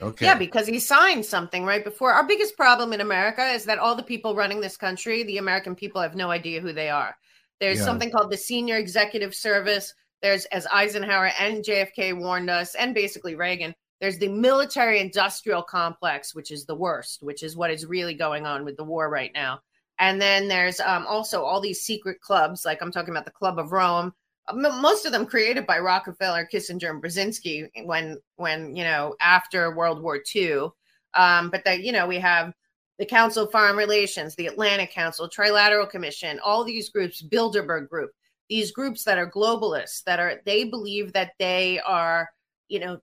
Okay. 0.03 0.25
Yeah, 0.25 0.39
because 0.39 0.67
he 0.67 0.79
signed 0.79 1.27
something 1.27 1.65
right 1.67 1.85
before. 1.85 2.13
Our 2.13 2.27
biggest 2.27 2.57
problem 2.57 2.95
in 2.95 3.03
America 3.03 3.45
is 3.49 3.65
that 3.67 3.79
all 3.79 3.95
the 3.95 4.03
people 4.03 4.35
running 4.35 4.61
this 4.61 4.79
country, 4.79 5.23
the 5.25 5.37
American 5.37 5.75
people, 5.75 6.01
have 6.01 6.15
no 6.15 6.31
idea 6.31 6.61
who 6.61 6.73
they 6.73 6.89
are. 6.89 7.15
There's 7.61 7.79
yeah. 7.79 7.85
something 7.85 8.11
called 8.11 8.31
the 8.31 8.39
Senior 8.39 8.79
Executive 8.79 9.35
Service. 9.35 9.93
There's, 10.23 10.47
as 10.47 10.67
Eisenhower 10.73 11.33
and 11.39 11.63
JFK 11.63 12.19
warned 12.19 12.49
us, 12.49 12.75
and 12.75 12.95
basically 12.95 13.35
Reagan, 13.35 13.75
there's 14.01 14.19
the 14.19 14.29
military 14.29 15.01
industrial 15.01 15.63
complex, 15.63 16.35
which 16.35 16.51
is 16.51 16.65
the 16.65 16.75
worst, 16.75 17.23
which 17.23 17.43
is 17.43 17.57
what 17.57 17.71
is 17.71 17.87
really 17.87 18.15
going 18.15 18.47
on 18.47 18.65
with 18.65 18.77
the 18.77 18.85
war 18.85 19.11
right 19.11 19.31
now. 19.35 19.61
And 19.99 20.21
then 20.21 20.49
there's 20.49 20.81
um, 20.81 21.07
also 21.07 21.43
all 21.43 21.61
these 21.61 21.83
secret 21.83 22.21
clubs, 22.23 22.65
like 22.65 22.81
I'm 22.81 22.91
talking 22.91 23.11
about 23.11 23.27
the 23.27 23.31
Club 23.31 23.59
of 23.59 23.73
Rome. 23.73 24.15
Most 24.53 25.05
of 25.05 25.13
them 25.13 25.27
created 25.27 25.67
by 25.67 25.79
Rockefeller, 25.79 26.49
Kissinger, 26.51 26.91
and 26.91 27.03
Brzezinski 27.03 27.69
when, 27.85 28.19
when 28.37 28.75
you 28.75 28.83
know, 28.83 29.15
after 29.21 29.77
World 29.77 30.03
War 30.03 30.21
II. 30.35 30.69
Um, 31.13 31.51
but 31.51 31.65
that 31.65 31.83
you 31.83 31.93
know, 31.93 32.07
we 32.07 32.19
have 32.19 32.55
the 32.99 33.05
Council 33.07 33.45
of 33.45 33.53
Foreign 33.53 33.77
Relations, 33.77 34.35
the 34.35 34.47
Atlantic 34.47 34.91
Council, 34.91 35.29
Trilateral 35.29 35.89
Commission, 35.89 36.41
all 36.43 36.65
these 36.65 36.89
groups, 36.89 37.23
Bilderberg 37.23 37.89
Group, 37.89 38.11
these 38.49 38.73
groups 38.73 39.05
that 39.05 39.19
are 39.19 39.31
globalists, 39.31 40.03
that 40.05 40.19
are 40.19 40.41
they 40.47 40.65
believe 40.65 41.13
that 41.13 41.33
they 41.39 41.79
are, 41.81 42.29
you 42.69 42.81
know, 42.81 42.99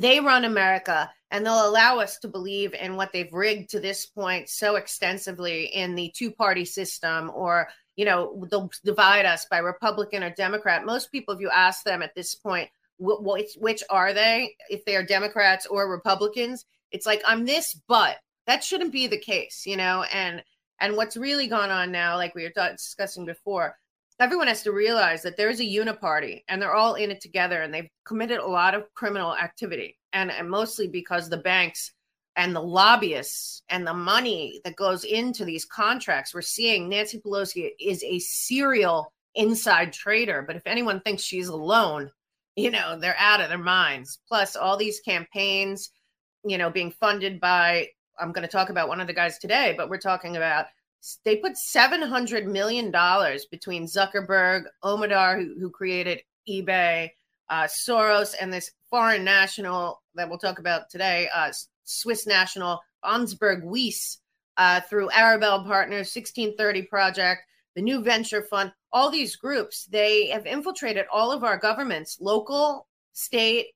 they 0.00 0.20
run 0.20 0.44
America 0.44 1.10
and 1.30 1.44
they'll 1.44 1.68
allow 1.68 1.98
us 1.98 2.18
to 2.18 2.28
believe 2.28 2.72
in 2.74 2.96
what 2.96 3.12
they've 3.12 3.32
rigged 3.32 3.70
to 3.70 3.80
this 3.80 4.06
point 4.06 4.48
so 4.48 4.76
extensively 4.76 5.64
in 5.66 5.94
the 5.94 6.12
two 6.16 6.30
party 6.30 6.64
system 6.64 7.30
or 7.34 7.68
you 7.96 8.04
know 8.04 8.46
they'll 8.50 8.70
divide 8.84 9.26
us 9.26 9.44
by 9.50 9.58
republican 9.58 10.22
or 10.22 10.30
democrat. 10.30 10.84
Most 10.84 11.12
people 11.12 11.34
if 11.34 11.40
you 11.40 11.50
ask 11.50 11.84
them 11.84 12.02
at 12.02 12.14
this 12.14 12.34
point 12.34 12.70
which, 13.00 13.54
which 13.58 13.84
are 13.90 14.12
they? 14.12 14.56
If 14.70 14.84
they 14.84 14.96
are 14.96 15.04
democrats 15.04 15.66
or 15.66 15.90
republicans 15.90 16.64
it's 16.90 17.06
like 17.06 17.22
i'm 17.26 17.44
this 17.44 17.78
but. 17.88 18.16
That 18.46 18.64
shouldn't 18.64 18.92
be 18.92 19.06
the 19.06 19.18
case 19.18 19.64
you 19.66 19.76
know? 19.76 20.04
And 20.12 20.42
and 20.80 20.96
what's 20.96 21.16
really 21.16 21.48
gone 21.48 21.70
on 21.70 21.90
now 21.90 22.16
like 22.16 22.34
we 22.34 22.44
were 22.44 22.70
discussing 22.70 23.26
before 23.26 23.76
everyone 24.20 24.48
has 24.48 24.62
to 24.62 24.72
realize 24.72 25.22
that 25.22 25.36
there's 25.36 25.60
a 25.60 25.64
uniparty 25.64 26.42
and 26.48 26.60
they're 26.60 26.74
all 26.74 26.94
in 26.94 27.10
it 27.10 27.20
together 27.20 27.62
and 27.62 27.72
they've 27.72 27.88
committed 28.04 28.38
a 28.38 28.46
lot 28.46 28.74
of 28.74 28.92
criminal 28.94 29.36
activity 29.36 29.96
and, 30.12 30.30
and 30.30 30.50
mostly 30.50 30.88
because 30.88 31.28
the 31.28 31.36
banks 31.36 31.92
and 32.36 32.54
the 32.54 32.60
lobbyists 32.60 33.62
and 33.68 33.86
the 33.86 33.94
money 33.94 34.60
that 34.64 34.76
goes 34.76 35.04
into 35.04 35.44
these 35.44 35.64
contracts. 35.64 36.34
We're 36.34 36.42
seeing 36.42 36.88
nancy 36.88 37.20
pelosi 37.20 37.70
is 37.80 38.02
a 38.02 38.18
serial 38.18 39.12
inside 39.34 39.92
trader 39.92 40.42
but 40.46 40.56
if 40.56 40.66
anyone 40.66 41.00
thinks 41.00 41.22
she's 41.22 41.48
alone 41.48 42.10
you 42.56 42.70
know 42.70 42.98
they're 42.98 43.16
out 43.18 43.40
of 43.40 43.48
their 43.48 43.58
minds. 43.58 44.18
Plus 44.28 44.56
all 44.56 44.76
these 44.76 45.00
campaigns 45.00 45.90
you 46.44 46.58
know 46.58 46.70
being 46.70 46.90
funded 46.90 47.40
by 47.40 47.88
i'm 48.18 48.32
going 48.32 48.46
to 48.46 48.52
talk 48.52 48.70
about 48.70 48.88
one 48.88 49.00
of 49.00 49.06
the 49.06 49.12
guys 49.12 49.38
today 49.38 49.74
but 49.76 49.90
we're 49.90 49.98
talking 49.98 50.36
about 50.36 50.66
they 51.24 51.36
put 51.36 51.56
700 51.56 52.46
million 52.46 52.90
dollars 52.90 53.46
between 53.46 53.86
Zuckerberg, 53.86 54.64
Omidyar, 54.82 55.38
who, 55.38 55.54
who 55.60 55.70
created 55.70 56.22
eBay, 56.48 57.10
uh, 57.48 57.64
Soros, 57.64 58.34
and 58.40 58.52
this 58.52 58.70
foreign 58.90 59.24
national 59.24 60.02
that 60.14 60.28
we'll 60.28 60.38
talk 60.38 60.58
about 60.58 60.90
today, 60.90 61.28
uh, 61.34 61.52
Swiss 61.84 62.26
national 62.26 62.80
Hansjörg 63.04 63.62
Wyss, 63.62 64.18
uh, 64.56 64.80
through 64.80 65.10
Arabella 65.10 65.64
Partners, 65.64 66.12
1630 66.14 66.82
Project, 66.82 67.42
the 67.74 67.82
New 67.82 68.02
Venture 68.02 68.42
Fund, 68.42 68.72
all 68.92 69.10
these 69.10 69.36
groups, 69.36 69.86
they 69.86 70.28
have 70.28 70.46
infiltrated 70.46 71.06
all 71.12 71.30
of 71.30 71.44
our 71.44 71.56
governments, 71.56 72.18
local, 72.20 72.88
state, 73.12 73.68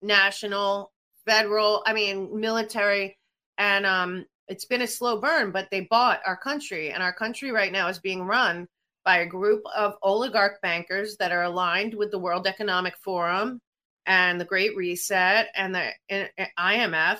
national, 0.00 0.92
federal, 1.26 1.82
I 1.86 1.92
mean, 1.92 2.40
military, 2.40 3.18
and 3.58 3.84
um, 3.84 4.26
it's 4.48 4.64
been 4.64 4.82
a 4.82 4.86
slow 4.86 5.20
burn, 5.20 5.50
but 5.50 5.68
they 5.70 5.82
bought 5.82 6.20
our 6.26 6.36
country, 6.36 6.90
and 6.90 7.02
our 7.02 7.12
country 7.12 7.50
right 7.50 7.72
now 7.72 7.88
is 7.88 7.98
being 7.98 8.22
run 8.22 8.66
by 9.04 9.18
a 9.18 9.26
group 9.26 9.62
of 9.74 9.94
oligarch 10.02 10.60
bankers 10.62 11.16
that 11.18 11.32
are 11.32 11.44
aligned 11.44 11.94
with 11.94 12.10
the 12.10 12.18
World 12.18 12.46
Economic 12.46 12.96
Forum 12.98 13.60
and 14.06 14.40
the 14.40 14.44
Great 14.44 14.76
Reset 14.76 15.48
and 15.54 15.74
the 15.74 15.90
IMF 16.58 17.18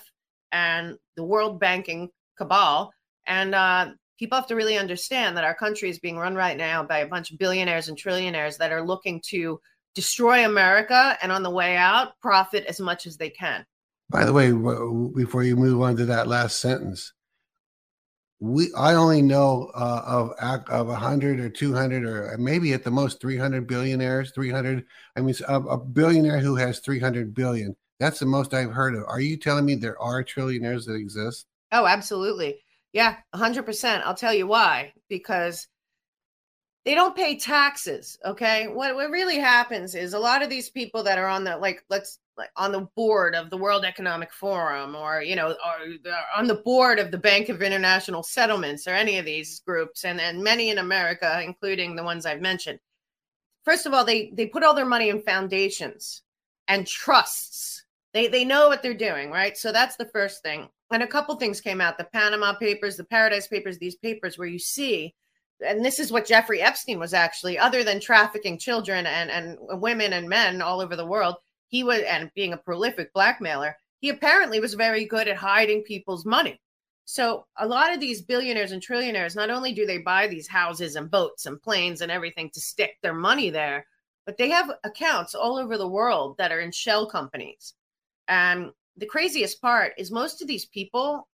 and 0.53 0.97
the 1.17 1.25
World 1.25 1.61
Banking 1.61 2.11
cabal. 2.37 2.93
And 3.27 3.55
uh, 3.55 3.91
people 4.19 4.37
have 4.37 4.49
to 4.49 4.57
really 4.57 4.79
understand 4.79 5.37
that 5.37 5.45
our 5.45 5.55
country 5.55 5.91
is 5.91 5.99
being 5.99 6.19
run 6.19 6.35
right 6.35 6.57
now 6.57 6.83
by 6.83 6.99
a 6.99 7.09
bunch 7.09 7.31
of 7.31 7.39
billionaires 7.39 7.89
and 7.89 7.97
trillionaires 7.97 8.57
that 8.59 8.73
are 8.73 8.83
looking 8.83 9.21
to 9.29 9.61
destroy 9.95 10.45
America 10.45 11.17
and 11.23 11.33
on 11.33 11.43
the 11.43 11.51
way 11.51 11.77
out, 11.77 12.13
profit 12.21 12.65
as 12.67 12.81
much 12.81 13.07
as 13.07 13.17
they 13.17 13.31
can. 13.31 13.65
By 14.11 14.25
the 14.25 14.33
way, 14.33 14.53
before 15.15 15.43
you 15.43 15.57
move 15.57 15.83
on 15.83 15.97
to 15.97 16.07
that 16.07 16.27
last 16.27 16.61
sentence, 16.61 17.13
we 18.41 18.73
I 18.75 18.95
only 18.95 19.23
know 19.23 19.71
uh, 19.75 20.03
of 20.07 20.31
of 20.69 20.89
a 20.89 20.95
hundred 20.95 21.41
or 21.41 21.49
two 21.49 21.75
hundred 21.75 22.05
or 22.05 22.37
maybe 22.39 22.73
at 22.73 22.85
the 22.85 22.91
most 22.91 23.21
three 23.21 23.37
hundred 23.37 23.67
billionaires. 23.67 24.31
Three 24.31 24.51
hundred. 24.51 24.85
I 25.17 25.21
mean, 25.21 25.35
a, 25.49 25.61
a 25.61 25.77
billionaire 25.77 26.39
who 26.39 26.57
has 26.57 26.79
three 26.79 27.01
hundred 27.01 27.35
billion. 27.35 27.75
That's 27.99 28.21
the 28.21 28.27
most 28.27 28.55
I've 28.55 28.71
heard 28.71 28.95
of. 28.95 29.05
Are 29.09 29.21
you 29.21 29.37
telling 29.37 29.65
me 29.65 29.75
there 29.75 30.01
are 30.01 30.23
trillionaires 30.23 30.87
that 30.87 30.95
exist? 30.95 31.47
Oh, 31.73 31.87
absolutely. 31.87 32.61
Yeah, 32.93 33.17
hundred 33.35 33.65
percent. 33.65 34.07
I'll 34.07 34.15
tell 34.15 34.35
you 34.35 34.47
why. 34.47 34.93
Because 35.09 35.67
they 36.85 36.95
don't 36.95 37.17
pay 37.17 37.37
taxes. 37.37 38.19
Okay, 38.25 38.69
what 38.69 38.95
what 38.95 39.11
really 39.11 39.39
happens 39.39 39.97
is 39.97 40.15
a 40.15 40.19
lot 40.19 40.43
of 40.43 40.49
these 40.49 40.71
people 40.71 41.03
that 41.03 41.19
are 41.19 41.29
on 41.29 41.43
the 41.43 41.57
like 41.57 41.85
let's 41.91 42.21
like 42.39 42.51
on 42.57 42.73
the 42.73 42.89
board 42.95 43.35
of 43.35 43.51
the 43.51 43.57
World 43.57 43.85
Economic 43.85 44.33
Forum 44.33 44.95
or 44.95 45.23
you 45.23 45.37
know 45.37 45.51
or 45.51 46.13
on 46.37 46.47
the 46.47 46.63
board 46.65 46.99
of 46.99 47.11
the 47.11 47.19
Bank 47.19 47.49
of 47.49 47.63
International 47.63 48.23
Settlements 48.23 48.87
or 48.87 48.93
any 48.93 49.19
of 49.19 49.25
these 49.25 49.61
groups 49.61 50.05
and 50.05 50.21
and 50.21 50.43
many 50.43 50.71
in 50.71 50.79
America 50.79 51.43
including 51.45 51.97
the 51.97 52.05
ones 52.05 52.25
I've 52.25 52.41
mentioned. 52.41 52.79
First 53.65 53.87
of 53.87 53.93
all 53.93 54.05
they 54.05 54.31
they 54.35 54.47
put 54.47 54.63
all 54.63 54.75
their 54.75 54.87
money 54.87 55.11
in 55.11 55.21
foundations 55.21 56.23
and 56.69 56.87
trusts. 56.87 57.85
They 58.15 58.29
they 58.29 58.45
know 58.45 58.69
what 58.69 58.83
they're 58.83 58.95
doing 58.95 59.31
right? 59.31 59.57
So 59.57 59.73
that's 59.73 59.97
the 59.97 60.07
first 60.07 60.43
thing. 60.43 60.69
And 60.91 61.03
a 61.03 61.07
couple 61.07 61.37
things 61.37 61.61
came 61.61 61.81
out 61.81 61.99
the 61.99 62.05
Panama 62.05 62.55
papers 62.55 62.97
the 62.97 63.05
Paradise 63.05 63.49
papers 63.49 63.79
these 63.79 63.97
papers 63.97 64.39
where 64.39 64.49
you 64.49 64.59
see 64.59 65.15
and 65.67 65.85
this 65.85 65.99
is 65.99 66.13
what 66.13 66.27
Jeffrey 66.27 66.61
Epstein 66.61 67.01
was 67.01 67.13
actually, 67.13 67.59
other 67.59 67.83
than 67.83 68.01
trafficking 68.01 68.59
children 68.59 69.07
and, 69.07 69.29
and 69.29 69.59
women 69.81 70.13
and 70.13 70.29
men 70.29 70.63
all 70.63 70.81
over 70.81 70.95
the 70.95 71.05
world, 71.07 71.35
he 71.69 71.85
was, 71.85 72.01
and 72.01 72.31
being 72.35 72.53
a 72.53 72.59
prolific 72.59 73.13
blackmailer, 73.13 73.77
he 74.01 74.09
apparently 74.09 74.61
was 74.61 74.75
very 74.75 75.05
good 75.05 75.29
at 75.29 75.37
hiding 75.37 75.83
people's 75.83 76.25
money. 76.25 76.61
So 77.05 77.47
a 77.57 77.67
lot 77.67 77.93
of 77.93 78.01
these 78.01 78.21
billionaires 78.21 78.73
and 78.73 78.83
trillionaires, 78.83 79.35
not 79.35 79.51
only 79.51 79.73
do 79.73 79.87
they 79.87 79.99
buy 79.99 80.27
these 80.27 80.47
houses 80.47 80.95
and 80.97 81.11
boats 81.11 81.47
and 81.47 81.61
planes 81.61 82.03
and 82.03 82.13
everything 82.13 82.51
to 82.53 82.61
stick 82.61 82.97
their 83.03 83.15
money 83.15 83.49
there, 83.49 83.87
but 84.27 84.37
they 84.37 84.51
have 84.51 84.71
accounts 84.85 85.35
all 85.35 85.57
over 85.57 85.79
the 85.79 85.89
world 85.89 86.37
that 86.37 86.53
are 86.53 86.61
in 86.61 86.71
shell 86.71 87.09
companies. 87.09 87.73
And 88.29 88.73
the 88.99 89.07
craziest 89.07 89.63
part 89.63 89.95
is 89.97 90.11
most 90.11 90.43
of 90.43 90.49
these 90.49 90.67
people, 90.67 91.27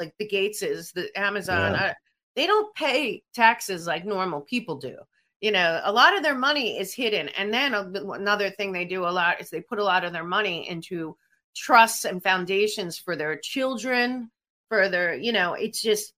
like 0.00 0.14
the 0.18 0.28
Gateses, 0.28 0.92
the 0.92 1.08
Amazon, 1.16 1.74
yeah. 1.74 1.84
uh, 1.84 1.94
they 2.34 2.46
don't 2.48 2.74
pay 2.74 3.22
taxes 3.32 3.86
like 3.86 4.04
normal 4.04 4.40
people 4.40 4.78
do. 4.78 4.96
You 5.40 5.52
know, 5.52 5.80
a 5.84 5.92
lot 5.92 6.16
of 6.16 6.22
their 6.22 6.36
money 6.36 6.78
is 6.78 6.92
hidden. 6.92 7.28
And 7.30 7.52
then 7.52 7.74
another 7.74 8.50
thing 8.50 8.72
they 8.72 8.84
do 8.84 9.04
a 9.04 9.08
lot 9.08 9.40
is 9.40 9.48
they 9.48 9.62
put 9.62 9.78
a 9.78 9.84
lot 9.84 10.04
of 10.04 10.12
their 10.12 10.24
money 10.24 10.68
into 10.68 11.16
trusts 11.56 12.04
and 12.04 12.22
foundations 12.22 12.98
for 12.98 13.16
their 13.16 13.36
children, 13.36 14.30
for 14.68 14.88
their, 14.88 15.14
you 15.14 15.32
know, 15.32 15.54
it's 15.54 15.80
just 15.80 16.12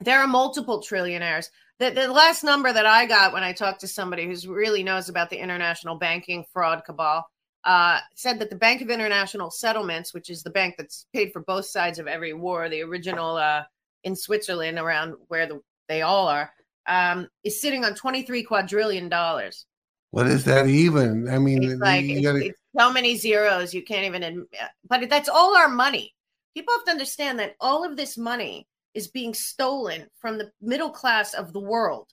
there 0.00 0.20
are 0.20 0.28
multiple 0.28 0.80
trillionaires 0.80 1.48
the, 1.78 1.90
the 1.90 2.08
last 2.08 2.42
number 2.42 2.72
that 2.72 2.86
I 2.86 3.06
got 3.06 3.32
when 3.32 3.42
I 3.42 3.52
talked 3.52 3.80
to 3.80 3.88
somebody 3.88 4.26
who 4.26 4.54
really 4.54 4.82
knows 4.82 5.08
about 5.08 5.28
the 5.30 5.38
international 5.38 5.96
banking 5.96 6.44
fraud 6.52 6.82
cabal 6.86 7.28
uh, 7.64 7.98
said 8.14 8.38
that 8.38 8.48
the 8.48 8.56
Bank 8.56 8.80
of 8.80 8.88
International 8.88 9.50
Settlements, 9.50 10.14
which 10.14 10.30
is 10.30 10.42
the 10.42 10.50
bank 10.50 10.76
that's 10.78 11.06
paid 11.12 11.32
for 11.32 11.40
both 11.40 11.66
sides 11.66 11.98
of 11.98 12.06
every 12.06 12.32
war, 12.32 12.68
the 12.68 12.82
original 12.82 13.36
uh, 13.36 13.64
in 14.04 14.16
Switzerland 14.16 14.78
around 14.78 15.14
where 15.28 15.46
the, 15.46 15.60
they 15.88 16.02
all 16.02 16.28
are, 16.28 16.50
um, 16.86 17.28
is 17.44 17.60
sitting 17.60 17.84
on 17.84 17.94
23 17.94 18.42
quadrillion 18.42 19.08
dollars. 19.08 19.66
What 20.10 20.26
is 20.26 20.44
that 20.44 20.66
even? 20.66 21.28
I 21.28 21.38
mean, 21.38 21.62
it's 21.62 21.80
like 21.80 22.04
it's, 22.04 22.22
gotta... 22.22 22.46
it's 22.46 22.60
so 22.78 22.92
many 22.92 23.16
zeros 23.16 23.74
you 23.74 23.82
can't 23.82 24.06
even. 24.06 24.22
Admit, 24.22 24.48
but 24.88 25.08
that's 25.10 25.28
all 25.28 25.56
our 25.56 25.68
money. 25.68 26.14
People 26.54 26.74
have 26.74 26.84
to 26.86 26.92
understand 26.92 27.38
that 27.38 27.54
all 27.60 27.84
of 27.84 27.96
this 27.96 28.16
money 28.16 28.66
is 28.94 29.08
being 29.08 29.34
stolen 29.34 30.08
from 30.18 30.38
the 30.38 30.50
middle 30.62 30.90
class 30.90 31.34
of 31.34 31.52
the 31.52 31.60
world. 31.60 32.08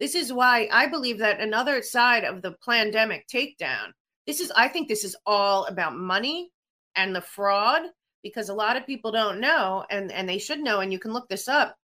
This 0.00 0.14
is 0.14 0.32
why 0.32 0.68
I 0.72 0.86
believe 0.86 1.18
that 1.18 1.40
another 1.40 1.82
side 1.82 2.24
of 2.24 2.42
the 2.42 2.56
pandemic 2.66 3.28
takedown, 3.28 3.92
this 4.26 4.40
is, 4.40 4.50
I 4.56 4.68
think 4.68 4.88
this 4.88 5.04
is 5.04 5.14
all 5.26 5.66
about 5.66 5.94
money 5.94 6.50
and 6.96 7.14
the 7.14 7.20
fraud 7.20 7.82
because 8.22 8.48
a 8.48 8.54
lot 8.54 8.76
of 8.76 8.86
people 8.86 9.12
don't 9.12 9.40
know 9.40 9.84
and, 9.90 10.10
and 10.10 10.28
they 10.28 10.38
should 10.38 10.60
know. 10.60 10.80
And 10.80 10.92
you 10.92 10.98
can 10.98 11.12
look 11.12 11.28
this 11.28 11.46
up. 11.46 11.76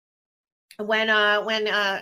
When, 0.79 1.09
uh, 1.11 1.43
when, 1.43 1.69
uh, 1.69 2.01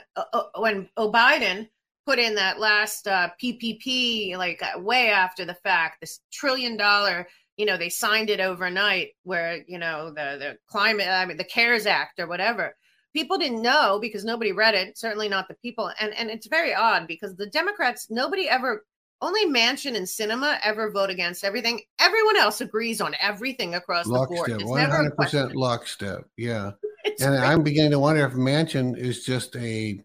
when 0.56 0.88
Biden 0.96 1.68
put 2.06 2.18
in 2.18 2.34
that 2.34 2.58
last 2.58 3.06
uh, 3.08 3.30
PPP, 3.42 4.36
like 4.36 4.62
uh, 4.62 4.78
way 4.80 5.10
after 5.10 5.44
the 5.44 5.54
fact, 5.54 6.00
this 6.00 6.20
trillion 6.32 6.76
dollar 6.76 7.26
you 7.56 7.66
know 7.66 7.76
they 7.76 7.88
signed 7.88 8.30
it 8.30 8.40
overnight 8.40 9.10
where 9.22 9.62
you 9.68 9.78
know 9.78 10.08
the 10.08 10.36
the 10.38 10.58
climate 10.66 11.06
i 11.08 11.24
mean 11.24 11.36
the 11.36 11.44
cares 11.44 11.86
act 11.86 12.18
or 12.18 12.26
whatever. 12.26 12.76
People 13.12 13.38
didn't 13.38 13.62
know 13.62 13.98
because 14.00 14.24
nobody 14.24 14.50
read 14.50 14.74
it 14.74 14.98
certainly 14.98 15.28
not 15.28 15.46
the 15.46 15.54
people. 15.54 15.90
And 16.00 16.12
and 16.14 16.30
it's 16.30 16.48
very 16.48 16.74
odd 16.74 17.06
because 17.06 17.36
the 17.36 17.46
democrats 17.46 18.08
nobody 18.10 18.48
ever 18.48 18.84
only 19.24 19.46
Manchin 19.46 19.96
and 19.96 20.06
Sinema 20.06 20.58
ever 20.62 20.90
vote 20.90 21.10
against 21.10 21.44
everything 21.44 21.80
everyone 21.98 22.36
else 22.36 22.60
agrees 22.60 23.00
on 23.00 23.14
everything 23.20 23.74
across 23.74 24.06
lockstep, 24.06 24.58
the 24.58 24.64
board 24.64 24.80
it's 24.80 25.32
100% 25.32 25.54
lockstep 25.54 26.24
yeah 26.36 26.72
it's 27.04 27.22
and 27.22 27.36
i'm 27.36 27.62
beginning 27.62 27.90
to 27.90 27.98
wonder 27.98 28.24
if 28.26 28.32
Manchin 28.32 28.96
is 28.96 29.24
just 29.24 29.56
a 29.56 29.98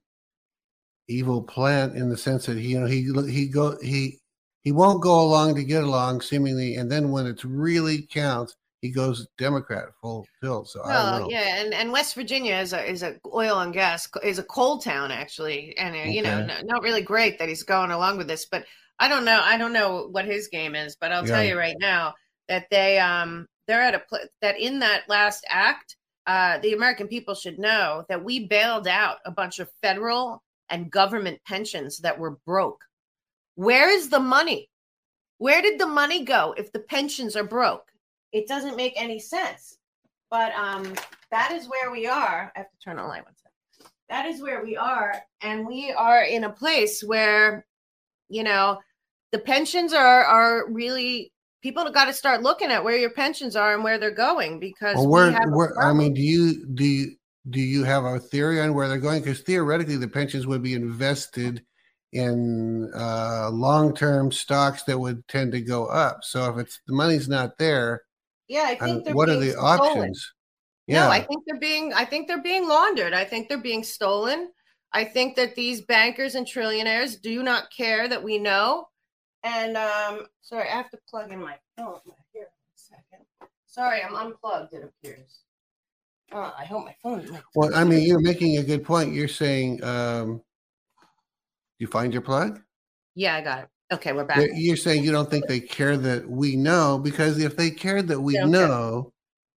evil 1.08 1.42
plant 1.42 1.96
in 1.96 2.10
the 2.10 2.18
sense 2.18 2.46
that 2.46 2.58
he 2.58 2.70
you 2.70 2.80
know 2.80 2.86
he 2.86 3.12
he 3.32 3.48
go 3.48 3.78
he 3.82 4.20
he 4.62 4.72
won't 4.72 5.02
go 5.02 5.22
along 5.22 5.56
to 5.56 5.64
get 5.64 5.84
along, 5.84 6.22
seemingly, 6.22 6.76
and 6.76 6.92
then 6.92 7.12
when 7.12 7.26
it 7.26 7.44
really 7.44 8.02
counts, 8.02 8.56
he 8.82 8.92
goes 8.92 9.28
Democrat 9.38 9.86
full 10.02 10.26
tilt. 10.42 10.70
So 10.70 10.82
well, 10.86 11.30
yeah, 11.32 11.62
and, 11.64 11.74
and 11.74 11.92
West 11.92 12.16
Virginia 12.16 12.56
is 12.56 12.74
a 12.74 12.90
is 12.90 13.04
a 13.04 13.16
oil 13.34 13.60
and 13.60 13.74
gas 13.74 14.08
is 14.24 14.40
a 14.40 14.44
coal 14.44 14.80
town 14.80 15.12
actually, 15.12 15.78
and 15.78 15.96
uh, 15.96 16.00
okay. 16.00 16.12
you 16.12 16.22
know 16.22 16.48
not 16.64 16.84
really 16.84 17.02
great 17.02 17.40
that 17.40 17.50
he's 17.50 17.64
going 17.64 17.92
along 17.92 18.18
with 18.18 18.28
this, 18.28 18.46
but 18.46 18.66
I 19.00 19.08
don't 19.08 19.26
know 19.26 19.42
I 19.44 19.58
don't 19.58 19.74
know 19.74 20.08
what 20.12 20.26
his 20.26 20.48
game 20.48 20.76
is, 20.76 20.96
but 21.00 21.12
I'll 21.12 21.26
yeah. 21.28 21.36
tell 21.36 21.44
you 21.44 21.58
right 21.58 21.78
now 21.80 22.14
that 22.48 22.68
they 22.70 23.00
um 23.00 23.48
they're 23.68 23.82
at 23.82 23.96
a 23.96 24.00
pl- 24.00 24.28
that 24.42 24.60
in 24.60 24.80
that 24.80 25.04
last 25.08 25.46
act, 25.48 25.96
uh, 26.26 26.58
the 26.60 26.74
American 26.74 27.08
people 27.08 27.36
should 27.36 27.60
know 27.60 28.04
that 28.10 28.24
we 28.24 28.48
bailed 28.48 28.88
out 28.88 29.18
a 29.26 29.32
bunch 29.32 29.60
of 29.60 29.70
federal 29.82 30.42
and 30.70 30.92
government 30.92 31.40
pensions 31.46 32.00
that 32.00 32.18
were 32.18 32.38
broke 32.46 32.84
where 33.60 33.90
is 33.90 34.08
the 34.08 34.22
money? 34.22 34.70
Where 35.38 35.62
did 35.62 35.82
the 35.82 35.86
money 35.86 36.24
go 36.24 36.56
if 36.58 36.72
the 36.72 36.80
pensions 36.80 37.36
are 37.36 37.44
broke? 37.44 37.92
It 38.32 38.48
doesn't 38.48 38.78
make 38.78 38.94
any 38.96 39.20
sense. 39.20 39.78
But 40.32 40.54
um, 40.54 40.94
that 41.30 41.52
is 41.52 41.68
where 41.68 41.92
we 41.92 42.08
are. 42.08 42.54
I 42.56 42.60
have 42.60 42.72
to 42.72 42.78
turn 42.82 43.00
on 43.00 43.10
light 43.10 43.26
one 43.26 43.36
second. 43.36 43.92
That 44.08 44.28
is 44.28 44.42
where 44.42 44.64
we 44.64 44.78
are. 44.78 45.14
And 45.42 45.68
we 45.68 45.92
are 45.92 46.24
in 46.24 46.46
a 46.46 46.50
place 46.50 47.04
where, 47.04 47.66
you 48.30 48.44
know, 48.44 48.80
the 49.32 49.40
pensions 49.40 49.94
are 49.94 50.24
are 50.24 50.70
really 50.72 51.32
people 51.62 51.84
have 51.84 51.94
got 51.94 52.06
to 52.06 52.14
start 52.14 52.42
looking 52.42 52.72
at 52.72 52.84
where 52.84 52.98
your 52.98 53.10
pensions 53.10 53.56
are 53.56 53.74
and 53.74 53.84
where 53.84 53.98
they're 53.98 54.12
going 54.12 54.60
because 54.60 54.96
well, 54.96 55.08
where, 55.08 55.50
where 55.50 55.82
I 55.82 55.94
mean, 55.94 56.14
do 56.14 56.22
you 56.22 56.66
do 56.74 56.86
you, 56.86 57.16
do 57.50 57.60
you 57.60 57.84
have 57.84 58.06
a 58.06 58.20
theory 58.20 58.62
on 58.62 58.74
where 58.74 58.88
they're 58.88 58.98
going? 58.98 59.22
Because 59.22 59.42
theoretically, 59.42 59.98
the 59.98 60.08
pensions 60.08 60.48
would 60.48 60.64
be 60.64 60.74
invested 60.74 61.64
in 62.12 62.92
uh, 62.96 63.50
long-term 63.52 64.32
stocks 64.32 64.84
that 64.84 64.98
would 64.98 65.28
tend 65.28 65.52
to 65.52 65.62
go 65.62 65.86
up. 65.86 66.24
So 66.24 66.52
if 66.52 66.58
it's 66.58 66.82
the 66.88 66.94
money's 66.94 67.30
not 67.30 67.58
there, 67.58 68.02
yeah, 68.48 68.66
I 68.68 68.76
think 68.76 69.08
uh, 69.08 69.12
what 69.12 69.30
are 69.30 69.38
the 69.38 69.52
stolen. 69.52 69.80
options? 69.80 70.34
Yeah, 70.88 71.06
no, 71.06 71.12
I 71.12 71.22
think 71.22 71.44
they're 71.46 71.60
being 71.60 71.94
I 71.94 72.06
think 72.06 72.28
they're 72.28 72.42
being 72.42 72.68
laundered. 72.68 73.14
I 73.14 73.26
think 73.26 73.48
they're 73.48 73.60
being 73.60 73.84
stolen. 73.84 74.50
I 74.92 75.04
think 75.04 75.36
that 75.36 75.54
these 75.54 75.82
bankers 75.82 76.34
and 76.34 76.48
trillionaires 76.48 77.22
do 77.22 77.44
not 77.44 77.72
care 77.76 78.08
that 78.08 78.24
we 78.24 78.40
know. 78.40 78.88
And 79.44 79.78
um, 79.78 80.28
sorry, 80.42 80.68
I 80.70 80.76
have 80.76 80.90
to 80.92 81.00
plug 81.10 81.32
in 81.32 81.42
my 81.42 81.56
phone 81.78 82.00
here 82.34 82.44
a 82.46 82.78
second. 82.78 83.26
Sorry, 83.66 84.02
I'm 84.04 84.16
unplugged. 84.16 84.74
It 84.74 84.84
appears. 84.84 85.40
Oh, 86.32 86.54
I 86.58 86.66
hope 86.66 86.86
my 86.86 86.96
phone. 87.02 87.40
Well, 87.56 87.74
I 87.74 87.84
mean, 87.84 88.04
you're 88.04 88.20
making 88.20 88.58
a 88.58 88.64
good 88.64 88.84
point. 88.84 89.14
You're 89.14 89.28
saying 89.28 89.84
um, 89.84 90.42
you 91.80 91.88
find 91.88 92.14
your 92.14 92.22
plug? 92.22 92.62
Yeah, 93.16 93.36
I 93.36 93.42
got 93.42 93.64
it. 93.64 93.70
Okay, 93.92 94.14
we're 94.14 94.26
back. 94.26 94.48
You're 94.54 94.78
saying 94.78 95.04
you 95.04 95.12
don't 95.12 95.32
think 95.32 95.48
they 95.48 95.60
care 95.60 95.98
that 95.98 96.30
we 96.30 96.56
know 96.56 97.00
because 97.00 97.40
if 97.40 97.58
they 97.58 97.72
cared 97.72 98.08
that 98.10 98.22
we 98.22 98.38
know, 98.38 99.12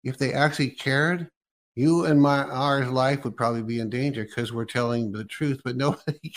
if 0.04 0.16
they 0.16 0.32
actually 0.32 0.70
cared, 0.70 1.28
you 1.74 2.06
and 2.06 2.20
my 2.20 2.44
our 2.44 2.86
life 2.86 3.24
would 3.24 3.36
probably 3.36 3.62
be 3.62 3.80
in 3.80 3.90
danger 3.90 4.24
because 4.24 4.52
we're 4.52 4.64
telling 4.64 5.12
the 5.12 5.24
truth. 5.24 5.60
But 5.64 5.76
nobody, 5.76 6.32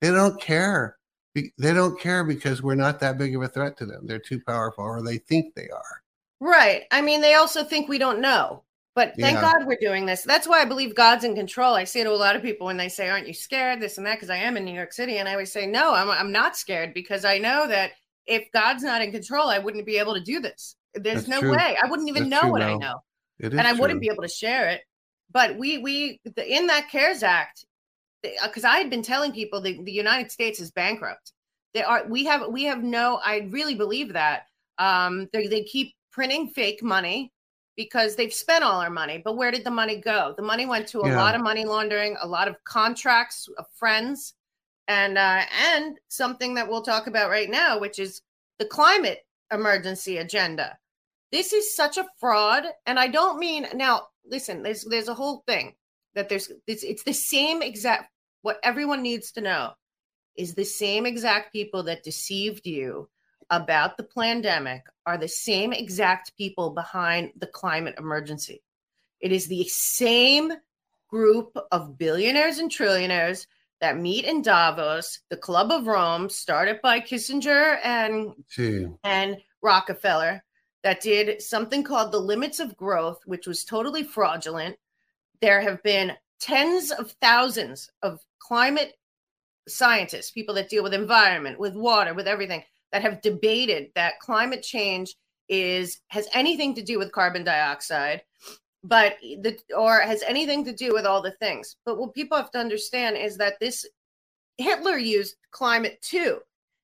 they 0.00 0.10
don't 0.10 0.40
care. 0.40 0.96
They 1.34 1.72
don't 1.74 1.98
care 1.98 2.22
because 2.24 2.62
we're 2.62 2.74
not 2.76 3.00
that 3.00 3.18
big 3.18 3.34
of 3.34 3.42
a 3.42 3.48
threat 3.48 3.76
to 3.78 3.86
them. 3.86 4.06
They're 4.06 4.18
too 4.18 4.40
powerful, 4.46 4.84
or 4.84 5.02
they 5.02 5.18
think 5.18 5.54
they 5.54 5.68
are. 5.68 6.02
Right. 6.40 6.84
I 6.90 7.00
mean, 7.00 7.20
they 7.20 7.34
also 7.34 7.64
think 7.64 7.88
we 7.88 7.98
don't 7.98 8.20
know. 8.20 8.62
But 8.94 9.14
thank 9.18 9.34
yeah. 9.34 9.52
God 9.52 9.66
we're 9.66 9.76
doing 9.80 10.06
this. 10.06 10.22
That's 10.22 10.46
why 10.46 10.62
I 10.62 10.64
believe 10.64 10.94
God's 10.94 11.24
in 11.24 11.34
control. 11.34 11.74
I 11.74 11.82
say 11.82 12.04
to 12.04 12.10
a 12.10 12.14
lot 12.14 12.36
of 12.36 12.42
people 12.42 12.66
when 12.66 12.76
they 12.76 12.88
say, 12.88 13.08
"Aren't 13.08 13.26
you 13.26 13.34
scared?" 13.34 13.80
This 13.80 13.98
and 13.98 14.06
that, 14.06 14.14
because 14.14 14.30
I 14.30 14.36
am 14.36 14.56
in 14.56 14.64
New 14.64 14.74
York 14.74 14.92
City, 14.92 15.16
and 15.16 15.28
I 15.28 15.32
always 15.32 15.50
say, 15.50 15.66
"No, 15.66 15.92
I'm 15.92 16.08
I'm 16.08 16.30
not 16.30 16.56
scared 16.56 16.94
because 16.94 17.24
I 17.24 17.38
know 17.38 17.66
that 17.66 17.92
if 18.26 18.48
God's 18.52 18.84
not 18.84 19.02
in 19.02 19.10
control, 19.10 19.48
I 19.48 19.58
wouldn't 19.58 19.84
be 19.84 19.98
able 19.98 20.14
to 20.14 20.20
do 20.20 20.38
this. 20.38 20.76
There's 20.94 21.24
That's 21.24 21.28
no 21.28 21.40
true. 21.40 21.50
way. 21.56 21.76
I 21.82 21.88
wouldn't 21.88 22.08
even 22.08 22.30
That's 22.30 22.44
know 22.44 22.50
what 22.50 22.60
now. 22.60 22.74
I 22.74 22.76
know, 22.76 23.00
and 23.40 23.60
I 23.60 23.72
true. 23.72 23.80
wouldn't 23.80 24.00
be 24.00 24.08
able 24.12 24.22
to 24.22 24.28
share 24.28 24.68
it. 24.68 24.82
But 25.32 25.58
we 25.58 25.78
we 25.78 26.20
the, 26.36 26.56
in 26.56 26.68
that 26.68 26.88
CARES 26.88 27.24
Act, 27.24 27.64
because 28.42 28.64
I 28.64 28.78
had 28.78 28.90
been 28.90 29.02
telling 29.02 29.32
people 29.32 29.60
that 29.62 29.84
the 29.84 29.92
United 29.92 30.30
States 30.30 30.60
is 30.60 30.70
bankrupt. 30.70 31.32
They 31.72 31.82
are. 31.82 32.06
We 32.06 32.24
have 32.24 32.48
we 32.48 32.64
have 32.64 32.82
no. 32.82 33.20
I 33.24 33.48
really 33.50 33.74
believe 33.74 34.12
that. 34.12 34.46
Um, 34.78 35.28
they, 35.32 35.46
they 35.46 35.62
keep 35.64 35.94
printing 36.12 36.48
fake 36.48 36.82
money 36.82 37.32
because 37.76 38.16
they've 38.16 38.32
spent 38.32 38.64
all 38.64 38.80
our 38.80 38.90
money. 38.90 39.20
But 39.24 39.36
where 39.36 39.50
did 39.50 39.64
the 39.64 39.70
money 39.70 39.96
go? 39.96 40.34
The 40.36 40.42
money 40.42 40.66
went 40.66 40.88
to 40.88 41.00
a 41.00 41.08
yeah. 41.08 41.16
lot 41.16 41.34
of 41.34 41.42
money 41.42 41.64
laundering, 41.64 42.16
a 42.20 42.26
lot 42.26 42.48
of 42.48 42.56
contracts 42.64 43.48
of 43.58 43.66
friends, 43.74 44.34
and 44.88 45.18
uh, 45.18 45.42
and 45.74 45.96
something 46.08 46.54
that 46.54 46.68
we'll 46.68 46.82
talk 46.82 47.06
about 47.06 47.30
right 47.30 47.50
now, 47.50 47.78
which 47.78 47.98
is 47.98 48.22
the 48.58 48.64
climate 48.64 49.26
emergency 49.52 50.18
agenda. 50.18 50.78
This 51.32 51.52
is 51.52 51.74
such 51.74 51.96
a 51.96 52.06
fraud, 52.20 52.64
and 52.86 52.98
I 52.98 53.08
don't 53.08 53.38
mean 53.38 53.66
now. 53.74 54.08
Listen, 54.24 54.62
there's 54.62 54.84
there's 54.84 55.08
a 55.08 55.14
whole 55.14 55.42
thing 55.46 55.74
that 56.14 56.28
there's 56.28 56.50
it's, 56.66 56.84
it's 56.84 57.02
the 57.02 57.12
same 57.12 57.62
exact. 57.62 58.10
What 58.44 58.60
everyone 58.62 59.00
needs 59.00 59.32
to 59.32 59.40
know 59.40 59.72
is 60.36 60.52
the 60.52 60.66
same 60.66 61.06
exact 61.06 61.50
people 61.50 61.82
that 61.84 62.02
deceived 62.02 62.66
you 62.66 63.08
about 63.48 63.96
the 63.96 64.02
pandemic 64.02 64.82
are 65.06 65.16
the 65.16 65.28
same 65.28 65.72
exact 65.72 66.36
people 66.36 66.68
behind 66.68 67.32
the 67.38 67.46
climate 67.46 67.94
emergency. 67.96 68.62
It 69.20 69.32
is 69.32 69.46
the 69.46 69.64
same 69.68 70.52
group 71.08 71.56
of 71.72 71.96
billionaires 71.96 72.58
and 72.58 72.70
trillionaires 72.70 73.46
that 73.80 73.96
meet 73.96 74.26
in 74.26 74.42
Davos, 74.42 75.20
the 75.30 75.38
Club 75.38 75.72
of 75.72 75.86
Rome, 75.86 76.28
started 76.28 76.82
by 76.82 77.00
Kissinger 77.00 77.78
and 77.82 78.34
Gee. 78.50 78.88
and 79.04 79.38
Rockefeller, 79.62 80.44
that 80.82 81.00
did 81.00 81.40
something 81.40 81.82
called 81.82 82.12
the 82.12 82.20
limits 82.20 82.60
of 82.60 82.76
growth, 82.76 83.22
which 83.24 83.46
was 83.46 83.64
totally 83.64 84.02
fraudulent. 84.02 84.76
There 85.40 85.62
have 85.62 85.82
been 85.82 86.12
tens 86.44 86.90
of 86.90 87.14
thousands 87.22 87.90
of 88.02 88.20
climate 88.38 88.94
scientists, 89.66 90.30
people 90.30 90.54
that 90.54 90.68
deal 90.68 90.82
with 90.82 90.92
environment, 90.92 91.58
with 91.58 91.74
water, 91.74 92.12
with 92.12 92.28
everything, 92.28 92.62
that 92.92 93.00
have 93.00 93.22
debated 93.22 93.88
that 93.94 94.20
climate 94.20 94.62
change 94.62 95.14
is 95.48 96.00
has 96.08 96.28
anything 96.32 96.74
to 96.74 96.82
do 96.82 96.98
with 96.98 97.12
carbon 97.12 97.44
dioxide 97.44 98.22
but 98.82 99.16
the 99.40 99.58
or 99.76 100.00
has 100.00 100.22
anything 100.22 100.64
to 100.64 100.72
do 100.72 100.92
with 100.92 101.06
all 101.06 101.22
the 101.22 101.32
things. 101.32 101.76
But 101.86 101.98
what 101.98 102.14
people 102.14 102.36
have 102.36 102.50
to 102.50 102.58
understand 102.58 103.16
is 103.16 103.38
that 103.38 103.58
this 103.58 103.86
hitler 104.58 104.98
used 104.98 105.36
climate 105.50 106.00
too. 106.02 106.40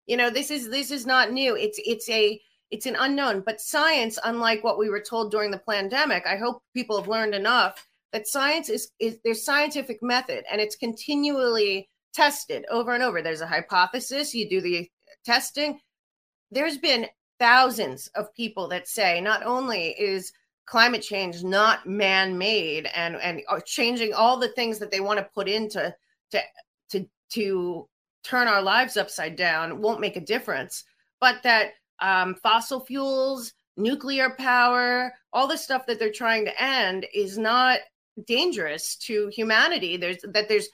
You 0.07 0.17
know 0.17 0.31
this 0.31 0.51
is 0.51 0.71
this 0.71 0.91
is 0.91 1.05
not 1.05 1.31
new. 1.31 1.57
It's 1.57 1.79
it's 1.85 2.09
a 2.09 2.41
it's 2.71 2.87
an 2.87 2.97
unknown. 2.99 3.43
But 3.45 3.61
science 3.61 4.19
unlike 4.25 4.65
what 4.65 4.79
we 4.79 4.89
were 4.89 5.03
told 5.03 5.31
during 5.31 5.51
the 5.51 5.63
pandemic 5.69 6.27
i 6.27 6.37
hope 6.37 6.63
people 6.75 6.99
have 6.99 7.09
learned 7.09 7.35
enough 7.35 7.87
that 8.13 8.27
science 8.27 8.69
is 8.69 8.91
is 8.99 9.19
there's 9.25 9.45
scientific 9.45 10.03
method 10.03 10.45
and 10.51 10.61
it's 10.61 10.77
continually 10.77 11.89
tested 12.13 12.65
over 12.71 12.93
and 12.93 13.03
over. 13.03 13.23
There's 13.23 13.41
a 13.41 13.47
hypothesis 13.47 14.35
you 14.35 14.49
do 14.49 14.61
the 14.61 14.91
testing. 15.25 15.81
There's 16.51 16.79
been 16.79 17.07
thousands 17.39 18.09
of 18.09 18.35
people 18.35 18.69
that 18.69 18.89
say 18.89 19.21
not 19.21 19.45
only 19.45 19.91
is 19.99 20.33
climate 20.67 21.03
change 21.03 21.43
not 21.43 21.87
man-made 21.87 22.89
and 22.95 23.17
and 23.17 23.41
are 23.49 23.61
changing 23.61 24.13
all 24.13 24.37
the 24.37 24.53
things 24.53 24.79
that 24.79 24.91
they 24.91 25.01
want 25.01 25.19
to 25.19 25.29
put 25.35 25.49
into 25.49 25.93
to 26.31 26.41
to 26.91 27.05
to 27.31 27.89
turn 28.23 28.47
our 28.47 28.63
lives 28.63 28.97
upside 28.97 29.35
down 29.35 29.81
won't 29.81 30.01
make 30.01 30.17
a 30.17 30.21
difference 30.21 30.85
but 31.19 31.43
that 31.43 31.73
um, 32.01 32.37
fossil 32.37 32.85
fuels 32.85 33.53
nuclear 33.77 34.31
power 34.31 35.13
all 35.33 35.49
the 35.49 35.57
stuff 35.57 35.87
that 35.87 35.99
they're 35.99 36.13
trying 36.13 36.45
to 36.45 36.63
end 36.63 37.05
is 37.15 37.37
not 37.37 37.81
dangerous 38.27 38.97
to 38.97 39.29
humanity. 39.29 39.97
There's 39.97 40.19
that 40.23 40.49
there's 40.49 40.69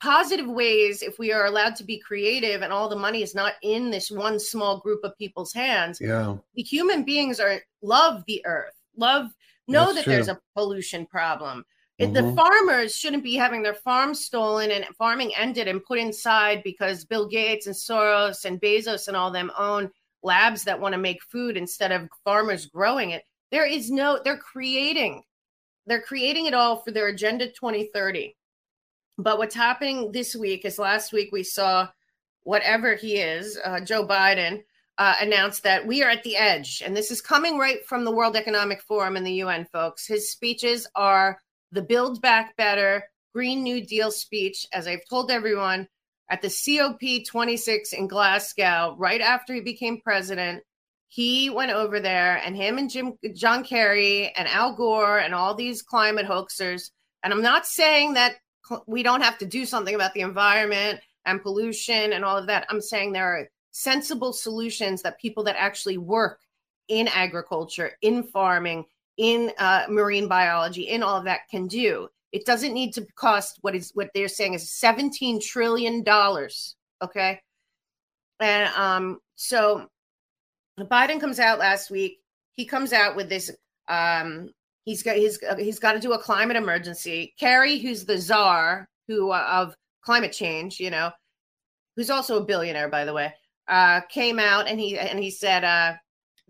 positive 0.00 0.46
ways 0.46 1.02
if 1.02 1.18
we 1.18 1.32
are 1.32 1.46
allowed 1.46 1.76
to 1.76 1.84
be 1.84 1.98
creative 1.98 2.62
and 2.62 2.72
all 2.72 2.88
the 2.88 2.96
money 2.96 3.22
is 3.22 3.34
not 3.34 3.54
in 3.62 3.90
this 3.90 4.10
one 4.10 4.38
small 4.38 4.78
group 4.80 5.00
of 5.04 5.16
people's 5.16 5.54
hands 5.54 6.00
Yeah. 6.02 6.36
the 6.54 6.62
human 6.62 7.02
beings 7.02 7.40
are 7.40 7.62
love 7.80 8.22
the 8.26 8.44
earth 8.44 8.74
love 8.96 9.30
know 9.68 9.86
That's 9.86 10.04
that 10.04 10.06
there's 10.06 10.28
a 10.28 10.40
pollution 10.54 11.06
problem. 11.06 11.64
If 11.98 12.12
the 12.12 12.20
mm-hmm. 12.20 12.36
farmers 12.36 12.94
shouldn't 12.94 13.22
be 13.22 13.36
having 13.36 13.62
their 13.62 13.74
farms 13.74 14.22
stolen 14.24 14.70
and 14.70 14.84
farming 14.96 15.32
ended 15.34 15.66
and 15.66 15.82
put 15.82 15.98
inside 15.98 16.62
because 16.62 17.06
bill 17.06 17.26
gates 17.26 17.66
and 17.66 17.74
soros 17.74 18.44
and 18.44 18.60
bezos 18.60 19.08
and 19.08 19.16
all 19.16 19.30
them 19.30 19.50
own 19.58 19.90
labs 20.22 20.62
that 20.64 20.78
want 20.78 20.92
to 20.92 20.98
make 20.98 21.22
food 21.22 21.56
instead 21.56 21.92
of 21.92 22.08
farmers 22.22 22.66
growing 22.66 23.10
it. 23.10 23.24
There 23.50 23.64
is 23.64 23.90
no 23.90 24.20
they're 24.22 24.36
creating 24.36 25.22
they're 25.86 26.02
creating 26.02 26.46
it 26.46 26.54
all 26.54 26.76
for 26.76 26.90
their 26.90 27.08
agenda 27.08 27.46
2030 27.46 28.36
but 29.18 29.38
what's 29.38 29.54
happening 29.54 30.12
this 30.12 30.36
week 30.36 30.64
is 30.64 30.78
last 30.78 31.12
week 31.12 31.30
we 31.32 31.42
saw 31.42 31.88
whatever 32.46 32.94
he 32.94 33.16
is, 33.16 33.58
uh, 33.64 33.80
Joe 33.80 34.06
Biden, 34.06 34.62
uh, 34.98 35.14
announced 35.20 35.62
that 35.64 35.86
we 35.86 36.02
are 36.02 36.10
at 36.10 36.22
the 36.22 36.36
edge. 36.36 36.82
And 36.84 36.96
this 36.96 37.10
is 37.10 37.20
coming 37.20 37.58
right 37.58 37.84
from 37.86 38.04
the 38.04 38.10
World 38.10 38.36
Economic 38.36 38.80
Forum 38.82 39.16
and 39.16 39.26
the 39.26 39.42
UN, 39.42 39.66
folks. 39.72 40.06
His 40.06 40.30
speeches 40.30 40.86
are 40.94 41.40
the 41.72 41.82
Build 41.82 42.22
Back 42.22 42.56
Better 42.56 43.02
Green 43.34 43.62
New 43.62 43.84
Deal 43.84 44.10
speech, 44.10 44.66
as 44.72 44.86
I've 44.86 45.06
told 45.10 45.30
everyone, 45.30 45.88
at 46.30 46.40
the 46.40 46.48
COP26 46.48 47.92
in 47.92 48.06
Glasgow, 48.06 48.94
right 48.98 49.20
after 49.20 49.54
he 49.54 49.60
became 49.60 50.00
president. 50.00 50.62
He 51.08 51.50
went 51.50 51.70
over 51.70 52.00
there, 52.00 52.36
and 52.44 52.56
him 52.56 52.78
and 52.78 52.90
Jim, 52.90 53.14
John 53.34 53.64
Kerry, 53.64 54.32
and 54.36 54.48
Al 54.48 54.74
Gore, 54.74 55.18
and 55.18 55.34
all 55.34 55.54
these 55.54 55.82
climate 55.82 56.26
hoaxers. 56.26 56.90
And 57.22 57.32
I'm 57.32 57.42
not 57.42 57.66
saying 57.66 58.14
that 58.14 58.36
we 58.86 59.02
don't 59.02 59.22
have 59.22 59.38
to 59.38 59.46
do 59.46 59.64
something 59.64 59.94
about 59.94 60.14
the 60.14 60.20
environment 60.20 61.00
and 61.24 61.42
pollution 61.42 62.12
and 62.12 62.24
all 62.24 62.36
of 62.36 62.46
that. 62.46 62.66
I'm 62.70 62.80
saying 62.80 63.12
there 63.12 63.26
are 63.26 63.48
sensible 63.70 64.32
solutions 64.32 65.02
that 65.02 65.20
people 65.20 65.44
that 65.44 65.56
actually 65.58 65.98
work 65.98 66.40
in 66.88 67.08
agriculture, 67.08 67.92
in 68.02 68.22
farming, 68.22 68.84
in 69.16 69.52
uh, 69.58 69.86
marine 69.88 70.28
biology, 70.28 70.88
in 70.88 71.02
all 71.02 71.16
of 71.16 71.24
that 71.24 71.48
can 71.50 71.66
do. 71.66 72.08
It 72.32 72.44
doesn't 72.44 72.74
need 72.74 72.92
to 72.94 73.06
cost 73.14 73.58
what 73.62 73.74
is 73.74 73.92
what 73.94 74.10
they're 74.14 74.28
saying 74.28 74.54
is 74.54 74.70
17 74.72 75.40
trillion 75.40 76.02
dollars. 76.02 76.76
Okay, 77.02 77.40
and 78.40 78.72
um, 78.74 79.20
so 79.36 79.88
Biden 80.84 81.20
comes 81.20 81.38
out 81.38 81.58
last 81.58 81.90
week. 81.90 82.20
He 82.52 82.64
comes 82.64 82.92
out 82.92 83.16
with 83.16 83.28
this. 83.28 83.50
Um, 83.88 84.50
he's 84.84 85.02
got 85.02 85.16
he's 85.16 85.38
he's 85.58 85.78
got 85.78 85.92
to 85.92 86.00
do 86.00 86.12
a 86.12 86.18
climate 86.18 86.56
emergency. 86.56 87.34
Kerry, 87.38 87.78
who's 87.78 88.04
the 88.04 88.18
czar 88.18 88.88
who 89.08 89.30
uh, 89.30 89.46
of 89.50 89.74
climate 90.02 90.32
change, 90.32 90.80
you 90.80 90.90
know, 90.90 91.10
who's 91.96 92.10
also 92.10 92.38
a 92.38 92.44
billionaire, 92.44 92.88
by 92.88 93.04
the 93.04 93.12
way, 93.12 93.32
uh, 93.68 94.00
came 94.08 94.38
out 94.38 94.68
and 94.68 94.80
he 94.80 94.98
and 94.98 95.18
he 95.18 95.30
said 95.30 95.64
uh, 95.64 95.94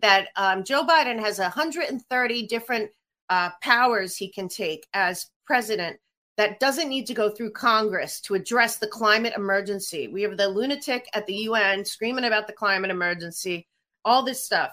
that 0.01 0.29
um, 0.37 0.65
Joe 0.65 0.85
Biden 0.85 1.19
has 1.19 1.39
130 1.39 2.47
different 2.47 2.91
uh, 3.31 3.51
powers 3.63 4.17
he 4.17 4.31
can 4.31 4.49
take 4.49 4.87
as 4.93 5.27
president 5.45 5.99
that 6.37 6.61
doesn't 6.61 6.89
need 6.89 7.07
to 7.07 7.15
go 7.15 7.31
through 7.31 7.51
Congress 7.51 8.21
to 8.21 8.35
address 8.35 8.77
the 8.77 8.87
climate 8.87 9.33
emergency. 9.37 10.09
We 10.09 10.23
have 10.23 10.37
the 10.37 10.49
lunatic 10.49 11.09
at 11.15 11.27
the 11.27 11.35
UN 11.35 11.85
screaming 11.85 12.25
about 12.25 12.47
the 12.47 12.53
climate 12.53 12.91
emergency, 12.91 13.67
all 14.07 14.23
this 14.23 14.45
stuff. 14.45 14.71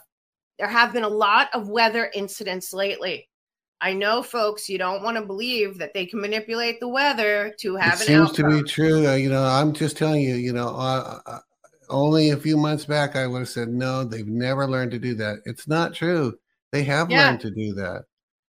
There 0.59 0.67
have 0.67 0.93
been 0.93 1.03
a 1.03 1.09
lot 1.09 1.49
of 1.53 1.67
weather 1.67 2.09
incidents 2.13 2.71
lately. 2.71 3.27
I 3.81 3.91
know, 3.91 4.23
folks, 4.23 4.69
you 4.69 4.77
don't 4.77 5.03
want 5.03 5.17
to 5.17 5.25
believe 5.25 5.77
that 5.79 5.93
they 5.93 6.05
can 6.05 6.21
manipulate 6.21 6.79
the 6.79 6.87
weather 6.87 7.53
to 7.59 7.75
have 7.75 7.99
it 7.99 8.07
an 8.07 8.15
seems 8.15 8.31
to 8.33 8.47
be 8.47 8.63
true. 8.63 9.05
Uh, 9.05 9.15
you 9.15 9.29
know, 9.29 9.43
I'm 9.43 9.73
just 9.73 9.97
telling 9.97 10.21
you. 10.21 10.35
You 10.35 10.53
know, 10.53 10.69
uh, 10.69 11.19
uh, 11.25 11.39
only 11.89 12.29
a 12.29 12.37
few 12.37 12.55
months 12.55 12.85
back, 12.85 13.17
I 13.17 13.27
would 13.27 13.39
have 13.39 13.49
said 13.49 13.67
no. 13.67 14.05
They've 14.05 14.25
never 14.25 14.67
learned 14.67 14.91
to 14.91 14.99
do 14.99 15.15
that. 15.15 15.39
It's 15.45 15.67
not 15.67 15.93
true. 15.93 16.33
They 16.71 16.83
have 16.83 17.09
Yeah. 17.09 17.27
learned 17.27 17.41
to 17.41 17.51
do 17.51 17.73
that. 17.73 18.03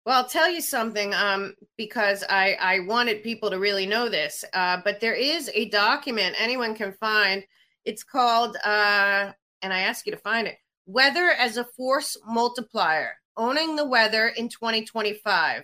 Well, 0.05 0.17
I'll 0.17 0.29
tell 0.29 0.51
you 0.51 0.63
something, 0.63 1.15
um, 1.15 1.55
because 1.77 2.25
I, 2.29 2.55
I 2.55 2.81
wanted 2.81 3.23
people 3.23 3.51
to 3.51 3.61
really 3.61 3.87
know 3.87 4.09
this. 4.09 4.45
Uh, 4.53 4.79
but 4.83 4.99
there 4.99 5.15
is 5.15 5.49
a 5.55 5.69
document 5.69 6.35
anyone 6.39 6.75
can 6.75 6.93
find. 6.95 7.45
It's 7.85 8.03
called, 8.03 8.57
uh, 8.65 9.31
and 9.63 9.73
I 9.73 9.81
ask 9.81 10.07
you 10.07 10.13
to 10.13 10.19
find 10.19 10.49
it 10.49 10.57
Weather 10.93 11.31
as 11.39 11.57
a 11.57 11.65
Force 11.77 12.17
Multiplier 12.27 13.15
Owning 13.37 13.77
the 13.77 13.85
Weather 13.85 14.29
in 14.29 14.49
2025. 14.49 15.63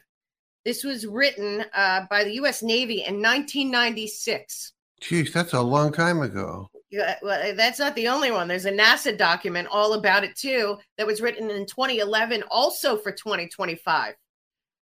This 0.65 0.85
was 0.85 1.07
written 1.07 1.65
uh, 1.75 2.07
by 2.09 2.23
the 2.23 2.35
U.S. 2.35 2.63
Navy 2.63 3.03
in 3.03 3.21
1996. 3.21 4.73
Geez, 5.01 5.33
that's 5.33 5.53
a 5.53 5.61
long 5.61 5.93
time 5.93 6.21
ago. 6.21 6.71
Yeah, 6.91 7.17
well, 7.23 7.55
that's 7.57 7.81
not 7.81 7.97
the 7.97 8.07
only 8.07 8.31
one. 8.31 8.47
There's 8.47 8.67
a 8.67 8.73
NASA 8.73 9.19
document 9.19 9.67
all 9.71 9.95
about 9.95 10.23
it 10.23 10.37
too 10.37 10.79
that 10.97 11.07
was 11.07 11.21
written 11.21 11.51
in 11.51 11.67
2011, 11.67 12.45
also 12.49 12.97
for 12.97 13.11
2025. 13.11 14.15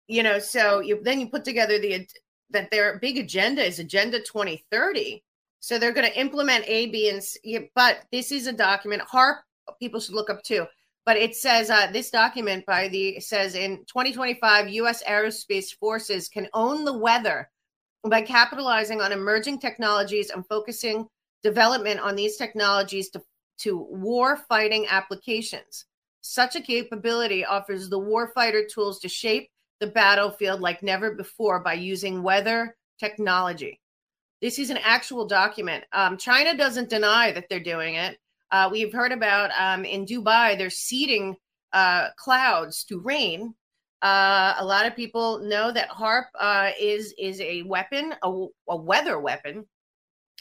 You 0.09 0.23
know, 0.23 0.39
so 0.39 0.81
you 0.81 1.01
then 1.03 1.19
you 1.19 1.31
put 1.31 1.45
together 1.45 1.79
the 1.79 2.07
that 2.51 2.71
their 2.71 2.99
big 2.99 3.17
agenda 3.17 3.65
is 3.65 3.79
Agenda 3.79 4.19
2030. 4.19 5.25
So 5.61 5.79
they're 5.79 5.93
going 5.93 6.07
to 6.07 6.21
implement 6.21 6.69
A, 6.69 6.87
B, 6.91 7.09
and 7.09 7.25
C. 7.25 7.71
But 7.75 8.05
this 8.13 8.31
is 8.31 8.47
a 8.47 8.53
document. 8.53 9.03
HAARP 9.03 9.39
people 9.79 10.01
should 10.01 10.15
look 10.15 10.31
up 10.31 10.43
too. 10.43 10.67
But 11.05 11.17
it 11.17 11.37
says 11.37 11.71
uh, 11.71 11.89
this 11.93 12.11
document 12.11 12.67
by 12.67 12.89
the 12.89 13.21
says 13.21 13.55
in 13.55 13.79
2025, 13.87 14.69
U.S. 14.71 15.05
aerospace 15.05 15.73
forces 15.77 16.29
can 16.29 16.49
own 16.53 16.85
the 16.85 16.99
weather 16.99 17.49
by 18.09 18.23
capitalizing 18.23 19.01
on 19.01 19.13
emerging 19.13 19.61
technologies 19.61 20.31
and 20.31 20.47
focusing 20.47 21.07
development 21.43 22.01
on 22.01 22.17
these 22.17 22.37
technologies 22.37 23.09
to, 23.11 23.23
to 23.59 23.79
war 23.79 24.37
fighting 24.49 24.87
applications. 24.89 25.85
Such 26.23 26.57
a 26.57 26.61
capability 26.61 27.45
offers 27.45 27.89
the 27.89 28.01
warfighter 28.01 28.69
tools 28.69 28.99
to 29.01 29.09
shape 29.09 29.49
the 29.79 29.87
battlefield 29.87 30.61
like 30.61 30.83
never 30.83 31.15
before 31.15 31.61
by 31.61 31.75
using 31.75 32.23
weather 32.23 32.77
technology. 32.99 33.81
This 34.43 34.59
is 34.59 34.71
an 34.71 34.79
actual 34.79 35.27
document. 35.27 35.85
Um, 35.93 36.17
China 36.17 36.57
doesn't 36.57 36.91
deny 36.91 37.31
that 37.33 37.49
they're 37.49 37.61
doing 37.61 37.95
it. 37.95 38.19
Uh, 38.51 38.69
we've 38.71 38.93
heard 38.93 39.13
about 39.13 39.51
um, 39.59 39.85
in 39.85 40.07
Dubai, 40.07 40.57
they're 40.57 40.71
seeding 40.71 41.37
uh, 41.73 42.09
clouds 42.17 42.85
to 42.85 43.01
rain. 43.01 43.55
Uh, 44.03 44.55
a 44.59 44.65
lot 44.65 44.87
of 44.87 44.95
people 44.95 45.41
know 45.41 45.73
that 45.73 45.91
HAARP 45.91 46.25
uh, 46.39 46.71
is 46.81 47.15
is 47.19 47.41
a 47.41 47.63
weapon, 47.63 48.15
a, 48.23 48.47
a 48.69 48.77
weather 48.77 49.19
weapon, 49.19 49.67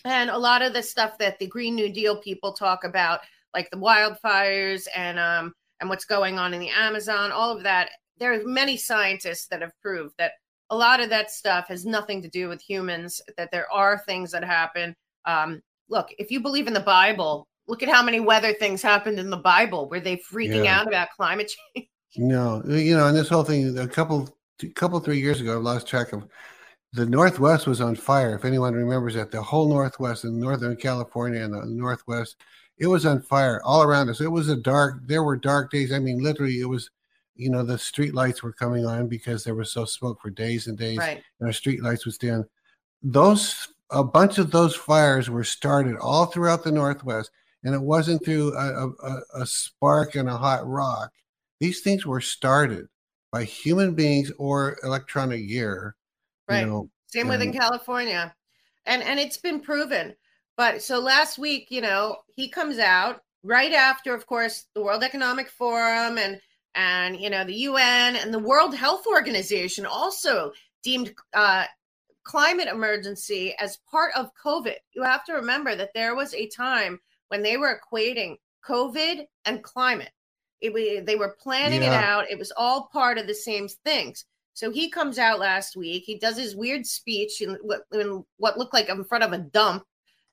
and 0.04 0.30
a 0.30 0.38
lot 0.38 0.62
of 0.62 0.74
the 0.74 0.84
stuff 0.84 1.18
that 1.18 1.40
the 1.40 1.48
Green 1.48 1.74
New 1.74 1.92
Deal 1.92 2.22
people 2.22 2.54
talk 2.54 2.84
about, 2.84 3.22
like 3.54 3.70
the 3.72 3.78
wildfires 3.78 4.88
and 4.96 5.18
um, 5.18 5.54
and 5.80 5.90
what's 5.90 6.06
going 6.06 6.38
on 6.38 6.54
in 6.54 6.60
the 6.60 6.70
Amazon, 6.70 7.32
all 7.32 7.56
of 7.56 7.64
that. 7.64 7.90
There 8.18 8.34
are 8.34 8.44
many 8.46 8.78
scientists 8.78 9.48
that 9.48 9.62
have 9.62 9.74
proved 9.82 10.14
that 10.18 10.34
a 10.70 10.78
lot 10.78 11.00
of 11.00 11.10
that 11.10 11.32
stuff 11.32 11.68
has 11.68 11.86
nothing 11.86 12.22
to 12.22 12.30
do 12.30 12.48
with 12.48 12.62
humans. 12.62 13.22
That 13.38 13.52
there 13.52 13.72
are 13.72 13.98
things 14.06 14.32
that 14.32 14.44
happen. 14.44 14.96
Um, 15.26 15.62
look, 15.90 16.10
if 16.18 16.30
you 16.30 16.40
believe 16.40 16.68
in 16.68 16.74
the 16.74 16.80
Bible, 16.80 17.48
look 17.68 17.84
at 17.84 17.90
how 17.90 18.04
many 18.04 18.20
weather 18.20 18.54
things 18.54 18.82
happened 18.82 19.20
in 19.20 19.30
the 19.30 19.38
Bible. 19.38 19.90
Were 19.90 20.00
they 20.00 20.18
freaking 20.18 20.64
Yeah. 20.66 20.80
out 20.80 20.88
about 20.88 21.10
climate 21.16 21.52
change? 21.76 21.88
No, 22.18 22.64
you 22.66 22.96
know, 22.96 23.08
and 23.08 23.18
this 23.18 23.30
whole 23.30 23.44
thing 23.44 23.78
a 23.78 23.88
couple, 23.88 24.38
couple, 24.76 25.00
three 25.00 25.20
years 25.20 25.42
ago, 25.42 25.58
I've 25.58 25.64
lost 25.64 25.88
track 25.88 26.14
of. 26.14 26.28
The 26.94 27.06
Northwest 27.06 27.68
was 27.68 27.82
on 27.82 27.96
fire. 27.96 28.36
If 28.36 28.46
anyone 28.46 28.74
remembers 28.74 29.16
that, 29.16 29.30
the 29.30 29.42
whole 29.42 29.68
Northwest 29.68 30.24
and 30.24 30.40
Northern 30.40 30.78
California 30.78 31.44
and 31.44 31.54
the 31.54 31.66
Northwest, 31.66 32.38
it 32.78 32.88
was 32.88 33.06
on 33.06 33.22
fire 33.22 33.62
all 33.66 33.84
around 33.84 34.10
us. 34.10 34.22
It 34.22 34.32
was 34.32 34.48
a 34.48 34.56
dark. 34.56 35.06
There 35.06 35.24
were 35.24 35.36
dark 35.36 35.72
days. 35.72 35.92
I 35.92 36.00
mean, 36.00 36.24
literally, 36.24 36.62
it 36.62 36.70
was. 36.70 36.90
You 37.38 37.50
know, 37.50 37.66
the 37.66 37.78
street 37.78 38.16
lights 38.16 38.42
were 38.42 38.54
coming 38.54 38.86
on 38.86 39.10
because 39.10 39.44
there 39.44 39.56
was 39.56 39.70
so 39.70 39.84
smoke 39.84 40.22
for 40.22 40.30
days 40.30 40.68
and 40.68 40.78
days, 40.78 40.98
right. 41.00 41.22
and 41.42 41.48
our 41.48 41.52
street 41.52 41.84
lights 41.84 42.06
was 42.06 42.18
down. 42.18 42.48
Those 43.04 43.68
a 43.90 44.04
bunch 44.04 44.38
of 44.38 44.52
those 44.52 44.76
fires 44.76 45.30
were 45.30 45.44
started 45.44 45.98
all 45.98 46.26
throughout 46.26 46.64
the 46.64 46.72
Northwest, 46.72 47.32
and 47.66 47.74
it 47.74 47.82
wasn't 47.82 48.24
through 48.24 48.56
a, 48.56 48.88
a, 48.88 49.42
a 49.42 49.46
spark 49.46 50.16
and 50.16 50.30
a 50.30 50.38
hot 50.38 50.66
rock. 50.68 51.12
These 51.60 51.82
things 51.82 52.06
were 52.06 52.22
started 52.22 52.86
by 53.32 53.44
human 53.44 53.96
beings 53.96 54.32
or 54.38 54.78
electronic 54.84 55.48
gear. 55.48 55.96
Right. 56.48 56.62
You 56.62 56.66
know, 56.68 56.90
Same 57.08 57.28
with 57.28 57.42
in 57.42 57.52
California. 57.52 58.34
And 58.86 59.02
and 59.02 59.20
it's 59.20 59.38
been 59.38 59.60
proven. 59.60 60.16
But 60.58 60.84
so 60.84 61.00
last 61.00 61.40
week, 61.40 61.68
you 61.72 61.82
know, 61.82 62.18
he 62.36 62.48
comes 62.48 62.78
out 62.78 63.24
right 63.44 63.74
after, 63.74 64.14
of 64.14 64.28
course, 64.28 64.68
the 64.76 64.82
World 64.82 65.04
Economic 65.04 65.50
Forum 65.50 66.20
and 66.20 66.40
and 66.76 67.20
you 67.20 67.32
know 67.32 67.44
the 67.44 67.54
UN 67.54 68.16
and 68.16 68.32
the 68.32 68.40
World 68.40 68.76
Health 68.76 69.08
Organization 69.08 69.88
also 69.88 70.52
deemed 70.84 71.16
uh, 71.34 71.66
climate 72.24 72.68
emergency 72.68 73.56
as 73.60 73.80
part 73.90 74.12
of 74.16 74.30
COVID. 74.44 74.76
You 74.94 75.02
have 75.02 75.26
to 75.26 75.34
remember 75.34 75.76
that 75.76 75.94
there 75.96 76.16
was 76.16 76.36
a 76.36 76.48
time 76.48 77.00
when 77.30 77.44
they 77.44 77.58
were 77.58 77.80
equating 77.80 78.36
COVID 78.68 79.26
and 79.46 79.64
climate. 79.64 80.12
It, 80.62 81.06
they 81.06 81.16
were 81.16 81.36
planning 81.40 81.84
it 81.84 81.92
out. 81.92 82.32
It 82.32 82.40
was 82.40 82.52
all 82.56 82.90
part 82.92 83.18
of 83.18 83.28
the 83.28 83.36
same 83.36 83.68
things. 83.68 84.26
So 84.54 84.72
he 84.72 84.90
comes 84.90 85.20
out 85.20 85.38
last 85.38 85.76
week. 85.76 86.04
He 86.06 86.18
does 86.18 86.38
his 86.38 86.56
weird 86.56 86.86
speech 86.86 87.42
in 87.42 87.58
what, 87.62 87.82
in 87.92 88.24
what 88.38 88.58
looked 88.58 88.74
like 88.74 88.90
in 88.90 89.04
front 89.04 89.24
of 89.24 89.34
a 89.34 89.38
dump, 89.38 89.84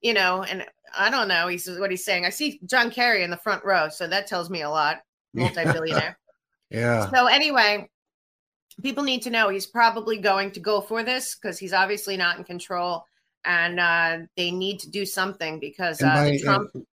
you 0.01 0.15
know. 0.15 0.45
And 0.45 0.65
I 0.97 1.11
don't 1.11 1.29
know. 1.29 1.49
He's 1.49 1.69
what 1.69 1.91
he's 1.91 2.05
saying. 2.05 2.25
I 2.25 2.31
see 2.31 2.61
John 2.65 2.91
Kerry 2.91 3.25
in 3.25 3.31
the 3.31 3.37
front 3.37 3.65
row, 3.65 3.89
so 3.89 4.07
that 4.07 4.29
tells 4.29 4.49
me 4.49 4.63
a 4.63 4.71
lot. 4.71 5.01
Multi-billionaire. 5.35 6.19
yeah, 6.71 7.11
So 7.11 7.27
anyway, 7.27 7.89
people 8.83 9.03
need 9.03 9.23
to 9.23 9.31
know 9.31 9.49
he's 9.49 9.67
probably 9.67 10.19
going 10.19 10.51
to 10.53 10.61
go 10.61 10.81
for 10.81 11.03
this 11.03 11.35
because 11.35 11.59
he's 11.59 11.73
obviously 11.73 12.17
not 12.17 12.39
in 12.39 12.45
control, 12.45 13.05
and 13.45 13.81
uh, 13.81 14.19
they 14.37 14.51
need 14.51 14.79
to 14.81 14.91
do 14.91 15.05
something 15.05 15.59
because 15.59 16.01
and, 16.01 16.11
uh, 16.11 16.15
by, 16.15 16.39
Trump. 16.43 16.71
and, 16.75 16.87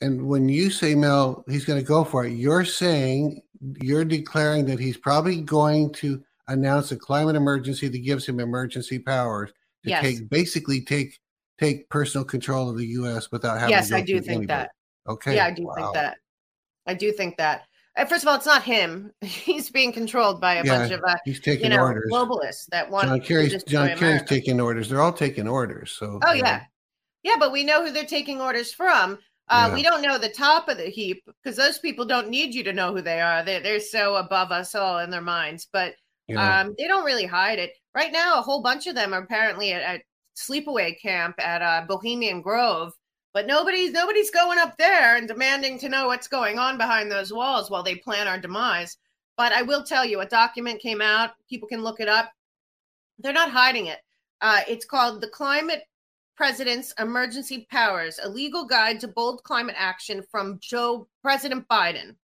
and 0.00 0.26
when 0.28 0.48
you 0.48 0.70
say 0.70 0.94
Mel, 0.94 1.44
he's 1.48 1.64
going 1.64 1.80
to 1.80 1.86
go 1.86 2.04
for 2.04 2.24
it. 2.26 2.30
You're 2.32 2.64
saying 2.64 3.40
you're 3.80 4.04
declaring 4.04 4.66
that 4.66 4.78
he's 4.78 4.96
probably 4.96 5.40
going 5.40 5.92
to 5.94 6.22
announce 6.48 6.92
a 6.92 6.96
climate 6.96 7.36
emergency 7.36 7.88
that 7.88 7.98
gives 7.98 8.26
him 8.26 8.38
emergency 8.40 8.98
powers 8.98 9.50
to 9.84 9.90
Yes. 9.90 10.02
take 10.02 10.28
basically 10.28 10.80
take 10.82 11.18
take 11.58 11.88
personal 11.88 12.24
control 12.24 12.68
of 12.68 12.76
the 12.76 12.86
U.S. 12.86 13.30
without 13.30 13.58
having. 13.58 13.70
yes, 13.70 13.88
to 13.90 13.96
I 13.96 14.00
do 14.02 14.14
think 14.20 14.28
anybody. 14.28 14.46
that. 14.48 14.70
Okay. 15.08 15.36
Yeah, 15.36 15.46
I 15.46 15.50
do 15.52 15.64
Wow. 15.64 15.74
think 15.74 15.94
that. 15.94 16.18
I 16.86 16.94
do 16.94 17.12
think 17.12 17.36
that. 17.38 17.62
Uh, 17.96 18.04
First 18.04 18.24
of 18.24 18.28
all, 18.28 18.36
it's 18.36 18.46
not 18.46 18.62
him. 18.62 19.12
He's 19.20 19.70
being 19.70 19.92
controlled 19.92 20.40
by 20.40 20.54
a 20.54 20.64
Yeah, 20.64 20.78
bunch 20.78 20.92
of 20.92 21.00
uh, 21.04 21.16
He's 21.24 21.40
you 21.46 21.68
know 21.68 21.80
orders. 21.80 22.10
globalists 22.12 22.66
that 22.70 22.90
want 22.90 23.08
John 23.08 23.20
Kerry's 23.20 23.64
John 23.64 23.96
Kerry's 23.96 24.22
taking 24.24 24.60
orders. 24.60 24.88
They're 24.88 25.00
all 25.02 25.12
taking 25.12 25.48
orders. 25.48 25.92
So 25.92 26.20
Oh 26.22 26.32
know, 26.32 26.34
yeah, 26.34 26.64
yeah, 27.22 27.36
but 27.38 27.52
we 27.52 27.64
know 27.64 27.84
who 27.84 27.92
they're 27.92 28.04
taking 28.04 28.40
orders 28.40 28.72
from. 28.72 29.18
Uh, 29.48 29.66
Yeah. 29.68 29.74
We 29.74 29.82
don't 29.82 30.02
know 30.02 30.16
the 30.18 30.30
top 30.30 30.68
of 30.68 30.78
the 30.78 30.86
heap 30.88 31.22
because 31.42 31.56
those 31.56 31.78
people 31.78 32.04
don't 32.06 32.30
need 32.30 32.54
you 32.54 32.64
to 32.64 32.72
know 32.72 32.94
who 32.94 33.02
they 33.02 33.20
are. 33.20 33.44
They're 33.44 33.60
they're 33.60 33.80
so 33.80 34.16
above 34.16 34.50
us 34.50 34.74
all 34.74 34.98
in 34.98 35.10
their 35.10 35.20
minds. 35.20 35.68
But 35.72 35.94
know, 36.28 36.40
um, 36.40 36.74
they 36.78 36.86
don't 36.86 37.04
really 37.04 37.26
hide 37.26 37.58
it. 37.58 37.72
Right 37.94 38.12
now, 38.12 38.38
a 38.38 38.42
whole 38.42 38.62
bunch 38.62 38.86
of 38.86 38.94
them 38.94 39.12
are 39.14 39.22
apparently 39.22 39.72
at, 39.72 39.82
at 39.82 40.02
sleepaway 40.36 41.00
camp 41.00 41.36
at 41.38 41.62
uh, 41.62 41.84
Bohemian 41.86 42.42
Grove. 42.42 42.92
But 43.34 43.48
nobody's 43.48 43.90
nobody's 43.90 44.30
going 44.30 44.60
up 44.60 44.78
there 44.78 45.16
and 45.16 45.26
demanding 45.26 45.76
to 45.80 45.88
know 45.88 46.06
what's 46.06 46.28
going 46.28 46.60
on 46.60 46.78
behind 46.78 47.10
those 47.10 47.32
walls 47.32 47.68
while 47.68 47.82
they 47.82 47.96
plan 47.96 48.28
our 48.28 48.38
demise. 48.38 48.96
But 49.36 49.52
I 49.52 49.62
will 49.62 49.82
tell 49.82 50.04
you, 50.04 50.20
a 50.20 50.26
document 50.26 50.80
came 50.80 51.02
out. 51.02 51.32
People 51.50 51.66
can 51.66 51.82
look 51.82 51.98
it 51.98 52.08
up. 52.08 52.30
They're 53.18 53.32
not 53.32 53.50
hiding 53.50 53.86
it. 53.86 53.98
Uh, 54.40 54.60
it's 54.68 54.84
called 54.84 55.20
the 55.20 55.28
Climate 55.28 55.82
President's 56.36 56.94
Emergency 56.96 57.66
Powers: 57.72 58.20
A 58.22 58.28
Legal 58.28 58.66
Guide 58.66 59.00
to 59.00 59.08
Bold 59.08 59.42
Climate 59.42 59.76
Action 59.76 60.22
from 60.30 60.60
Joe 60.62 61.08
President 61.20 61.66
Biden. 61.68 62.14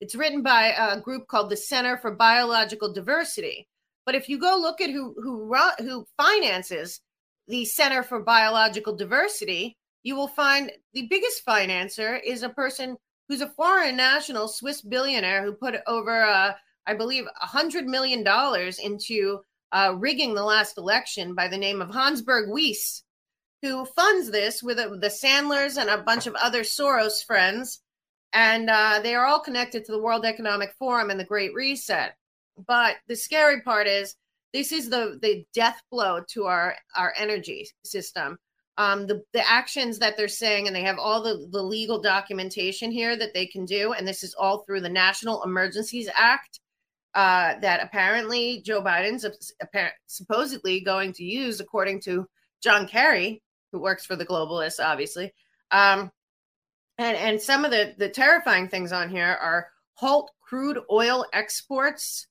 It's 0.00 0.16
written 0.16 0.42
by 0.42 0.74
a 0.76 1.00
group 1.00 1.28
called 1.28 1.48
the 1.48 1.56
Center 1.56 1.96
for 1.96 2.10
Biological 2.10 2.92
Diversity. 2.92 3.68
But 4.04 4.16
if 4.16 4.28
you 4.28 4.38
go 4.38 4.56
look 4.60 4.80
at 4.80 4.90
who 4.90 5.14
who 5.22 5.54
who 5.78 6.06
finances 6.16 7.00
the 7.46 7.64
Center 7.64 8.02
for 8.02 8.20
Biological 8.20 8.96
Diversity, 8.96 9.76
you 10.06 10.14
will 10.14 10.28
find 10.28 10.70
the 10.94 11.08
biggest 11.08 11.44
financer 11.44 12.20
is 12.24 12.44
a 12.44 12.48
person 12.48 12.96
who's 13.28 13.40
a 13.40 13.48
foreign 13.48 13.96
national 13.96 14.46
Swiss 14.46 14.80
billionaire 14.80 15.42
who 15.42 15.52
put 15.52 15.74
over, 15.88 16.22
uh, 16.22 16.52
I 16.86 16.94
believe, 16.94 17.24
a 17.42 17.46
hundred 17.46 17.86
million 17.86 18.22
dollars 18.22 18.78
into 18.78 19.40
uh, 19.72 19.96
rigging 19.98 20.32
the 20.32 20.44
last 20.44 20.78
election 20.78 21.34
by 21.34 21.48
the 21.48 21.58
name 21.58 21.82
of 21.82 21.90
Hansjörg 21.90 22.48
Wyss, 22.52 23.02
who 23.62 23.84
funds 23.84 24.30
this 24.30 24.62
with 24.62 24.78
uh, 24.78 24.90
the 25.00 25.10
Sandlers 25.10 25.76
and 25.76 25.90
a 25.90 26.04
bunch 26.04 26.28
of 26.28 26.36
other 26.36 26.62
Soros 26.62 27.24
friends, 27.26 27.82
and 28.32 28.70
uh, 28.70 29.00
they 29.02 29.16
are 29.16 29.26
all 29.26 29.40
connected 29.40 29.84
to 29.84 29.92
the 29.92 30.00
World 30.00 30.24
Economic 30.24 30.72
Forum 30.78 31.10
and 31.10 31.18
the 31.18 31.24
Great 31.24 31.52
Reset. 31.52 32.14
But 32.64 32.94
the 33.08 33.16
scary 33.16 33.60
part 33.62 33.88
is 33.88 34.14
this 34.52 34.70
is 34.70 34.88
the 34.88 35.18
the 35.20 35.44
death 35.52 35.82
blow 35.90 36.20
to 36.28 36.44
our 36.44 36.76
our 36.94 37.12
energy 37.18 37.68
system 37.82 38.38
um, 38.78 39.06
the 39.06 39.22
the 39.32 39.48
actions 39.48 39.98
that 39.98 40.16
they're 40.16 40.28
saying, 40.28 40.66
and 40.66 40.76
they 40.76 40.82
have 40.82 40.98
all 40.98 41.22
the 41.22 41.48
the 41.50 41.62
legal 41.62 42.00
documentation 42.00 42.90
here 42.90 43.16
that 43.16 43.32
they 43.32 43.46
can 43.46 43.64
do, 43.64 43.92
and 43.92 44.06
this 44.06 44.22
is 44.22 44.34
all 44.34 44.58
through 44.58 44.82
the 44.82 44.88
National 44.88 45.42
Emergencies 45.42 46.08
Act 46.14 46.60
uh, 47.14 47.58
that 47.60 47.82
apparently 47.82 48.60
Joe 48.60 48.82
Biden's 48.82 49.22
sup- 49.22 49.92
supposedly 50.06 50.80
going 50.80 51.12
to 51.14 51.24
use, 51.24 51.60
according 51.60 52.02
to 52.02 52.26
John 52.62 52.86
Kerry, 52.86 53.42
who 53.72 53.80
works 53.80 54.04
for 54.04 54.16
the 54.16 54.26
globalists, 54.26 54.84
obviously. 54.84 55.32
Um, 55.70 56.10
and 56.98 57.16
and 57.16 57.40
some 57.40 57.64
of 57.64 57.70
the 57.70 57.94
the 57.96 58.10
terrifying 58.10 58.68
things 58.68 58.92
on 58.92 59.08
here 59.08 59.38
are 59.40 59.68
halt 59.94 60.30
crude 60.42 60.78
oil 60.90 61.24
exports 61.32 62.26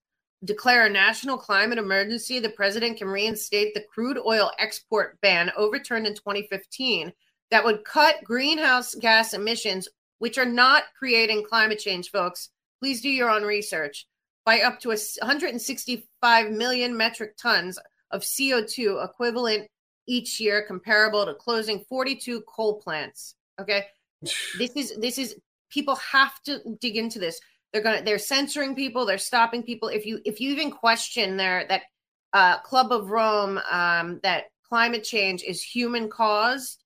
declare 0.45 0.85
a 0.85 0.89
national 0.89 1.37
climate 1.37 1.77
emergency, 1.77 2.39
the 2.39 2.49
president 2.49 2.97
can 2.97 3.07
reinstate 3.07 3.73
the 3.73 3.83
crude 3.93 4.17
oil 4.25 4.51
export 4.59 5.19
ban 5.21 5.51
overturned 5.57 6.07
in 6.07 6.15
2015 6.15 7.11
that 7.51 7.63
would 7.63 7.83
cut 7.85 8.23
greenhouse 8.23 8.95
gas 8.95 9.33
emissions, 9.33 9.87
which 10.19 10.37
are 10.37 10.45
not 10.45 10.83
creating 10.97 11.45
climate 11.47 11.79
change, 11.79 12.11
folks. 12.11 12.49
Please 12.79 13.01
do 13.01 13.09
your 13.09 13.29
own 13.29 13.43
research 13.43 14.07
by 14.45 14.61
up 14.61 14.79
to 14.79 14.89
165 14.89 16.51
million 16.51 16.95
metric 16.95 17.35
tons 17.37 17.79
of 18.11 18.21
CO2 18.21 19.03
equivalent 19.03 19.67
each 20.07 20.39
year, 20.39 20.63
comparable 20.67 21.25
to 21.25 21.33
closing 21.33 21.83
42 21.89 22.41
coal 22.41 22.79
plants. 22.81 23.35
Okay. 23.59 23.85
This 24.57 24.71
is, 24.75 24.95
this 24.97 25.17
is, 25.19 25.35
people 25.69 25.95
have 25.95 26.41
to 26.43 26.59
dig 26.79 26.95
into 26.95 27.19
this 27.19 27.39
they're 27.71 27.83
gonna 27.83 28.01
they're 28.03 28.17
censoring 28.17 28.75
people 28.75 29.05
they're 29.05 29.17
stopping 29.17 29.63
people. 29.63 29.89
If 29.89 30.05
you 30.05 30.19
if 30.25 30.39
you 30.39 30.51
even 30.51 30.71
question 30.71 31.37
their 31.37 31.65
that 31.67 31.83
uh 32.33 32.59
club 32.59 32.91
of 32.91 33.09
rome 33.09 33.59
um 33.69 34.19
that 34.23 34.45
climate 34.67 35.03
change 35.03 35.43
is 35.43 35.61
human 35.61 36.09
caused 36.09 36.83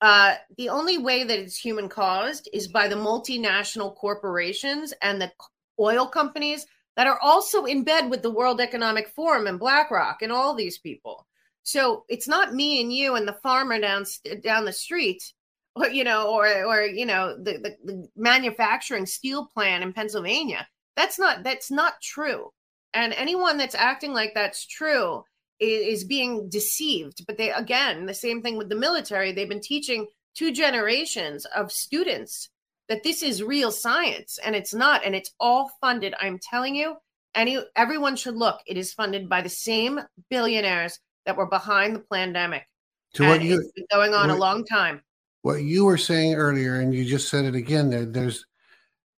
uh 0.00 0.34
the 0.56 0.68
only 0.68 0.98
way 0.98 1.24
that 1.24 1.38
it's 1.38 1.58
human 1.58 1.88
caused 1.88 2.48
is 2.52 2.68
by 2.68 2.88
the 2.88 2.96
multinational 2.96 3.94
corporations 3.94 4.92
and 5.02 5.20
the 5.20 5.30
oil 5.78 6.06
companies 6.06 6.66
that 6.96 7.06
are 7.06 7.18
also 7.22 7.64
in 7.64 7.84
bed 7.84 8.10
with 8.10 8.22
the 8.22 8.30
world 8.30 8.60
economic 8.60 9.08
forum 9.08 9.46
and 9.46 9.58
blackrock 9.58 10.22
and 10.22 10.32
all 10.32 10.54
these 10.54 10.78
people. 10.78 11.26
So 11.62 12.04
it's 12.08 12.28
not 12.28 12.54
me 12.54 12.80
and 12.80 12.92
you 12.92 13.16
and 13.16 13.28
the 13.28 13.38
farmer 13.42 13.78
down 13.78 14.04
down 14.42 14.64
the 14.64 14.72
street 14.72 15.22
or 15.76 15.88
you 15.88 16.04
know, 16.04 16.28
or 16.30 16.64
or 16.64 16.82
you 16.82 17.06
know, 17.06 17.36
the, 17.36 17.52
the, 17.58 17.76
the 17.84 18.08
manufacturing 18.16 19.06
steel 19.06 19.46
plant 19.52 19.84
in 19.84 19.92
Pennsylvania. 19.92 20.66
That's 20.96 21.18
not 21.18 21.44
that's 21.44 21.70
not 21.70 22.00
true. 22.02 22.50
And 22.94 23.12
anyone 23.12 23.58
that's 23.58 23.74
acting 23.74 24.14
like 24.14 24.32
that's 24.34 24.66
true 24.66 25.22
is, 25.60 26.00
is 26.00 26.04
being 26.04 26.48
deceived. 26.48 27.26
But 27.26 27.36
they 27.36 27.50
again, 27.50 28.06
the 28.06 28.14
same 28.14 28.42
thing 28.42 28.56
with 28.56 28.68
the 28.68 28.74
military. 28.76 29.32
They've 29.32 29.48
been 29.48 29.60
teaching 29.60 30.06
two 30.34 30.52
generations 30.52 31.44
of 31.46 31.70
students 31.70 32.48
that 32.88 33.02
this 33.02 33.22
is 33.22 33.42
real 33.42 33.72
science, 33.72 34.38
and 34.44 34.54
it's 34.54 34.72
not, 34.72 35.04
and 35.04 35.14
it's 35.14 35.32
all 35.40 35.70
funded. 35.80 36.14
I'm 36.20 36.38
telling 36.38 36.74
you, 36.74 36.96
any 37.34 37.58
everyone 37.74 38.16
should 38.16 38.36
look. 38.36 38.60
It 38.66 38.76
is 38.76 38.94
funded 38.94 39.28
by 39.28 39.42
the 39.42 39.48
same 39.48 40.00
billionaires 40.30 40.98
that 41.26 41.36
were 41.36 41.46
behind 41.46 41.96
the 41.96 42.04
pandemic. 42.12 42.62
So 43.14 43.28
what 43.28 43.42
you 43.42 43.56
it's 43.58 43.72
been 43.72 43.86
going 43.92 44.14
on 44.14 44.28
what, 44.28 44.36
a 44.36 44.40
long 44.40 44.64
time. 44.64 45.02
What 45.46 45.62
you 45.62 45.84
were 45.84 45.96
saying 45.96 46.34
earlier, 46.34 46.80
and 46.80 46.92
you 46.92 47.04
just 47.04 47.28
said 47.28 47.44
it 47.44 47.54
again. 47.54 47.88
There, 47.88 48.04
there's 48.04 48.44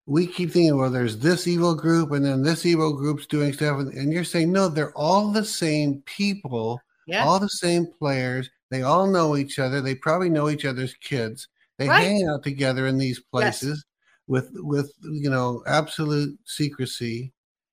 we 0.06 0.26
keep 0.26 0.50
thinking, 0.50 0.76
well, 0.76 0.90
there's 0.90 1.18
this 1.18 1.46
evil 1.46 1.72
group, 1.72 2.10
and 2.10 2.24
then 2.24 2.42
this 2.42 2.66
evil 2.66 2.94
group's 2.94 3.26
doing 3.26 3.52
stuff, 3.52 3.78
and, 3.78 3.92
and 3.94 4.12
you're 4.12 4.24
saying 4.24 4.50
no, 4.50 4.66
they're 4.68 4.90
all 4.94 5.30
the 5.30 5.44
same 5.44 6.02
people, 6.04 6.80
yeah. 7.06 7.24
all 7.24 7.38
the 7.38 7.48
same 7.48 7.86
players. 8.00 8.50
They 8.72 8.82
all 8.82 9.06
know 9.06 9.36
each 9.36 9.60
other. 9.60 9.80
They 9.80 9.94
probably 9.94 10.28
know 10.28 10.48
each 10.48 10.64
other's 10.64 10.94
kids. 10.94 11.46
They 11.78 11.88
Right. 11.88 12.02
hang 12.02 12.28
out 12.28 12.42
together 12.42 12.88
in 12.88 12.98
these 12.98 13.18
Yes. 13.18 13.30
places 13.30 13.84
with 14.26 14.50
with 14.54 14.90
you 15.02 15.30
know 15.30 15.62
absolute 15.68 16.36
secrecy. 16.44 17.32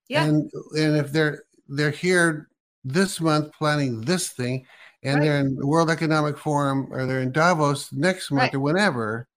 Yeah. 0.09 0.25
And 0.25 0.51
and 0.77 0.95
if 0.95 1.11
they're 1.11 1.45
they're 1.69 1.89
here 1.89 2.49
this 2.83 3.19
month 3.19 3.51
planning 3.53 4.01
this 4.01 4.29
thing, 4.29 4.67
and 5.03 5.15
Right. 5.19 5.23
they're 5.25 5.39
in 5.39 5.55
the 5.55 5.67
World 5.67 5.89
Economic 5.89 6.37
Forum 6.37 6.87
or 6.91 7.05
they're 7.05 7.21
in 7.21 7.31
Davos 7.31 7.91
next 7.91 8.31
month 8.31 8.41
Right. 8.41 8.53
or 8.55 8.59
whenever, 8.59 9.27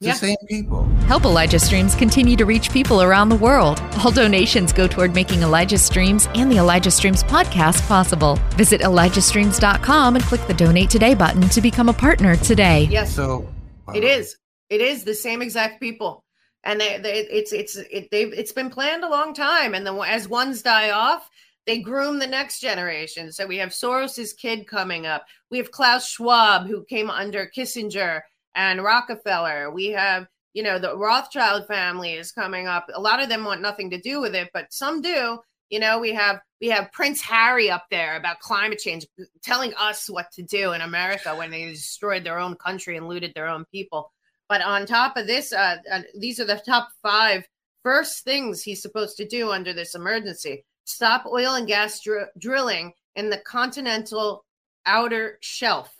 it's 0.00 0.06
Yeah. 0.06 0.12
the 0.14 0.18
same 0.18 0.36
people. 0.48 0.84
Help 1.06 1.24
Elijah 1.24 1.58
Streams 1.60 1.94
continue 1.94 2.36
to 2.36 2.44
reach 2.44 2.70
people 2.72 3.02
around 3.02 3.28
the 3.28 3.36
world. 3.36 3.80
All 4.04 4.10
donations 4.10 4.72
go 4.72 4.86
toward 4.88 5.14
making 5.14 5.42
Elijah 5.42 5.78
Streams 5.78 6.28
and 6.34 6.50
the 6.50 6.56
Elijah 6.56 6.90
Streams 6.90 7.22
podcast 7.22 7.86
possible. 7.86 8.36
Visit 8.56 8.80
ElijahStreams.com 8.80 10.16
and 10.16 10.24
click 10.24 10.44
the 10.46 10.54
donate 10.54 10.90
today 10.90 11.14
button 11.14 11.48
to 11.50 11.60
become 11.60 11.88
a 11.88 11.92
partner 11.92 12.36
today. 12.36 12.88
Yes. 12.90 13.14
So 13.14 13.48
It 13.94 14.02
wow. 14.02 14.08
is. 14.10 14.36
It 14.70 14.80
is 14.80 15.04
the 15.04 15.14
same 15.14 15.42
exact 15.42 15.80
people, 15.80 16.24
and 16.64 16.80
they, 16.80 16.96
they 16.98 17.12
it's 17.30 17.52
it's 17.52 17.76
it 17.76 18.08
they've 18.10 18.32
it's 18.32 18.52
been 18.52 18.70
planned 18.70 19.04
a 19.04 19.08
long 19.10 19.34
time. 19.34 19.74
And 19.74 19.86
then 19.86 19.98
as 20.06 20.26
ones 20.28 20.62
die 20.62 20.90
off, 20.90 21.28
they 21.66 21.80
groom 21.80 22.18
the 22.18 22.26
next 22.26 22.60
generation. 22.60 23.32
So 23.32 23.46
we 23.46 23.58
have 23.58 23.70
Soros's 23.70 24.32
kid 24.32 24.66
coming 24.66 25.06
up. 25.06 25.24
We 25.50 25.58
have 25.58 25.70
Klaus 25.70 26.08
Schwab 26.08 26.66
who 26.66 26.84
came 26.84 27.10
under 27.10 27.50
Kissinger 27.56 28.22
and 28.54 28.82
Rockefeller. 28.82 29.70
We 29.70 29.88
have 29.88 30.26
you 30.54 30.62
know 30.62 30.78
the 30.78 30.96
Rothschild 30.96 31.66
family 31.66 32.14
is 32.14 32.32
coming 32.32 32.66
up. 32.66 32.86
A 32.94 33.00
lot 33.00 33.22
of 33.22 33.28
them 33.28 33.44
want 33.44 33.62
nothing 33.62 33.90
to 33.90 34.00
do 34.00 34.20
with 34.20 34.34
it, 34.34 34.50
but 34.52 34.72
some 34.72 35.00
do. 35.00 35.38
You 35.70 35.80
know, 35.80 35.98
we 35.98 36.12
have 36.12 36.40
we 36.60 36.68
have 36.68 36.92
Prince 36.92 37.22
Harry 37.22 37.70
up 37.70 37.86
there 37.90 38.16
about 38.16 38.40
climate 38.40 38.78
change, 38.78 39.06
telling 39.42 39.72
us 39.74 40.10
what 40.10 40.30
to 40.32 40.42
do 40.42 40.72
in 40.72 40.82
America 40.82 41.34
when 41.34 41.50
they 41.50 41.64
destroyed 41.70 42.24
their 42.24 42.38
own 42.38 42.56
country 42.56 42.98
and 42.98 43.08
looted 43.08 43.32
their 43.34 43.48
own 43.48 43.64
people. 43.72 44.12
But 44.50 44.60
on 44.60 44.84
top 44.84 45.16
of 45.16 45.26
this, 45.26 45.52
uh, 45.52 45.76
uh, 45.90 46.02
these 46.18 46.38
are 46.38 46.44
the 46.44 46.60
top 46.66 46.90
five 47.02 47.48
first 47.82 48.22
things 48.22 48.62
he's 48.62 48.82
supposed 48.82 49.16
to 49.16 49.26
do 49.26 49.50
under 49.50 49.72
this 49.72 49.94
emergency: 49.94 50.66
stop 50.94 51.26
oil 51.26 51.54
and 51.54 51.66
gas 51.66 52.00
dr- 52.00 52.28
drilling 52.38 52.92
in 53.16 53.30
the 53.30 53.38
continental 53.38 54.44
outer 54.86 55.38
shelf. 55.40 55.94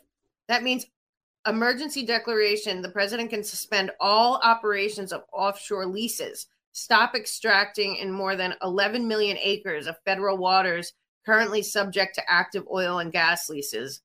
That 0.49 0.63
means 0.63 0.87
emergency 1.47 2.05
declaration. 2.05 2.83
The 2.83 2.91
president 2.91 3.31
can 3.31 3.45
suspend 3.45 3.91
all 4.01 4.41
operations 4.43 5.13
of 5.13 5.23
offshore 5.33 5.87
leases 5.87 6.47
stop 6.73 7.15
extracting 7.15 7.97
in 7.97 8.11
more 8.11 8.35
than 8.35 8.55
11 8.63 9.07
million 9.07 9.37
acres 9.41 9.87
of 9.87 9.97
federal 10.05 10.39
waters 10.39 10.93
currently 11.25 11.63
subject 11.63 12.15
to 12.17 12.31
active 12.31 12.65
oil 12.73 12.99
and 12.99 13.13
gas 13.13 13.49
leases. 13.49 14.01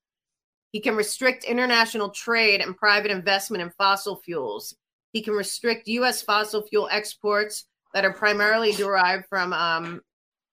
He 0.71 0.81
can 0.81 0.95
restrict 0.95 1.45
international 1.45 2.09
trade 2.09 2.61
and 2.61 2.77
private 2.77 3.09
investment 3.09 3.63
in 3.63 3.71
fossil 3.71 4.17
fuels. 4.17 4.75
He 5.13 5.21
can 5.21 5.33
restrict 5.33 5.87
U.S. 5.87 6.21
fossil 6.21 6.61
fuel 6.67 6.89
exports 6.91 7.65
that 7.93 8.05
are 8.05 8.13
primarily 8.13 8.73
derived 8.73 9.25
from 9.29 9.53
um, 9.53 10.01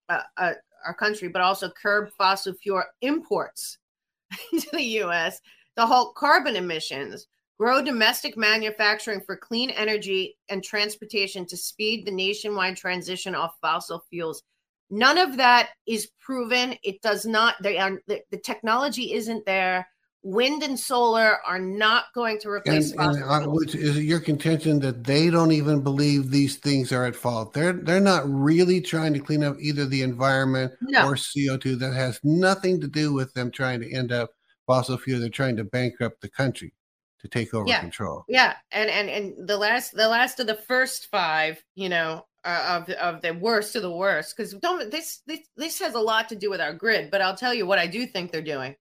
uh, 0.09 0.21
uh, 0.37 0.53
our 0.85 0.93
country, 0.93 1.27
but 1.27 1.41
also 1.41 1.69
curb 1.69 2.09
fossil 2.17 2.53
fuel 2.53 2.83
imports 3.01 3.77
into 4.53 4.69
the 4.71 4.83
U.S. 4.83 5.41
To 5.77 5.85
halt 5.85 6.15
carbon 6.15 6.55
emissions, 6.55 7.27
grow 7.57 7.81
domestic 7.81 8.37
manufacturing 8.37 9.21
for 9.21 9.35
clean 9.35 9.69
energy 9.71 10.37
and 10.49 10.63
transportation 10.63 11.45
to 11.47 11.57
speed 11.57 12.05
the 12.05 12.11
nationwide 12.11 12.77
transition 12.77 13.35
off 13.35 13.55
fossil 13.61 14.03
fuels. 14.09 14.43
None 14.89 15.17
of 15.17 15.37
that 15.37 15.69
is 15.87 16.11
proven. 16.19 16.75
It 16.83 17.01
does 17.01 17.25
not. 17.25 17.55
They 17.61 17.77
are, 17.77 17.99
the, 18.07 18.21
the 18.31 18.37
technology 18.37 19.13
isn't 19.13 19.45
there. 19.45 19.87
Wind 20.27 20.63
and 20.63 20.77
solar 20.79 21.37
are 21.45 21.59
not 21.59 22.05
going 22.15 22.39
to 22.39 22.49
replace 22.49 22.89
and 22.93 22.99
fossil 22.99 23.31
uh, 23.31 23.47
which 23.47 23.75
is 23.75 23.95
it 23.95 24.01
your 24.05 24.19
contention 24.19 24.79
that 24.79 25.03
they 25.03 25.29
don't 25.29 25.51
even 25.51 25.81
believe 25.81 26.31
these 26.31 26.55
things 26.57 26.91
are 26.91 27.05
at 27.05 27.15
fault? 27.15 27.53
They're 27.53 27.73
they're 27.73 27.99
not 27.99 28.23
really 28.27 28.81
trying 28.81 29.13
to 29.13 29.19
clean 29.19 29.43
up 29.43 29.55
either 29.59 29.85
the 29.85 30.01
environment 30.01 30.73
No. 30.81 31.07
or 31.07 31.15
CO 31.15 31.57
two. 31.57 31.75
That 31.75 31.93
has 31.93 32.19
nothing 32.23 32.81
to 32.81 32.87
do 32.87 33.13
with 33.13 33.31
them 33.35 33.51
trying 33.51 33.81
to 33.81 33.93
end 33.93 34.11
up 34.11 34.31
fossil 34.65 34.97
fuel. 34.97 35.19
They're 35.19 35.29
trying 35.29 35.57
to 35.57 35.63
bankrupt 35.63 36.21
the 36.21 36.29
country 36.29 36.73
to 37.19 37.27
take 37.27 37.53
over 37.53 37.67
Yeah. 37.67 37.81
control. 37.81 38.25
yeah 38.27 38.55
and 38.71 38.89
and 38.89 39.09
and 39.09 39.47
the 39.47 39.57
last 39.57 39.93
the 39.93 40.07
last 40.07 40.39
of 40.39 40.47
the 40.47 40.55
first 40.55 41.05
five 41.11 41.63
you 41.75 41.89
know 41.89 42.25
uh, 42.43 42.81
of 42.83 42.89
of 42.95 43.21
the 43.21 43.33
worst 43.33 43.75
of 43.75 43.81
the 43.83 43.91
worst 43.91 44.35
because 44.35 44.53
don't 44.55 44.89
this, 44.91 45.21
this 45.27 45.39
this 45.55 45.79
has 45.79 45.93
a 45.95 45.99
lot 45.99 46.29
to 46.29 46.35
do 46.35 46.49
with 46.51 46.61
our 46.61 46.73
grid 46.73 47.09
but 47.09 47.21
i'll 47.21 47.35
tell 47.35 47.53
you 47.53 47.65
what 47.65 47.79
i 47.79 47.87
do 47.87 48.05
think 48.05 48.31
they're 48.31 48.41
doing 48.43 48.75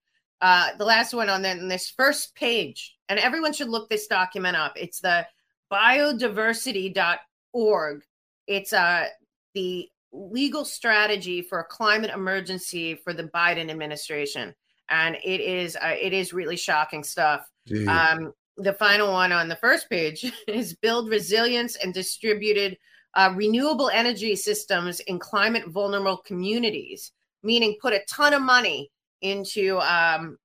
uh 0.45 0.77
the 0.77 0.85
last 0.85 1.15
one 1.15 1.29
on 1.29 1.43
the, 1.43 1.51
on 1.51 1.69
this 1.69 1.91
first 1.91 2.35
page 2.35 2.97
and 3.09 3.19
everyone 3.19 3.53
should 3.53 3.69
look 3.69 3.89
this 3.89 4.07
document 4.07 4.57
up. 4.57 4.75
It's 4.77 5.01
the 5.01 5.27
biodiversity.org 5.73 8.05
it's 8.47 8.73
uh 8.73 9.07
the 9.55 9.89
legal 10.13 10.65
strategy 10.65 11.43
for 11.43 11.61
a 11.61 11.65
climate 11.65 12.11
emergency 12.11 12.95
for 12.95 13.13
the 13.13 13.25
biden 13.25 13.71
administration. 13.71 14.55
And 14.89 15.17
it 15.25 15.41
is 15.41 15.77
uh, 15.77 15.97
it 16.01 16.13
is 16.13 16.33
really 16.33 16.57
shocking 16.57 17.03
stuff. 17.03 17.49
Um, 17.89 18.33
the 18.57 18.75
final 18.75 19.13
one 19.13 19.33
on 19.33 19.49
the 19.49 19.57
first 19.57 19.91
page 19.91 20.31
is 20.49 20.75
build 20.75 21.09
resilience 21.09 21.77
and 21.77 21.93
distributed 21.93 22.79
uh, 23.15 23.33
renewable 23.35 23.91
energy 23.91 24.37
systems 24.37 25.01
in 25.01 25.19
climate 25.19 25.69
vulnerable 25.69 26.19
communities, 26.19 27.13
meaning 27.43 27.77
put 27.81 27.93
a 27.93 28.05
ton 28.09 28.35
of 28.35 28.43
money 28.43 28.91
into 29.25 29.79
um, 29.81 30.37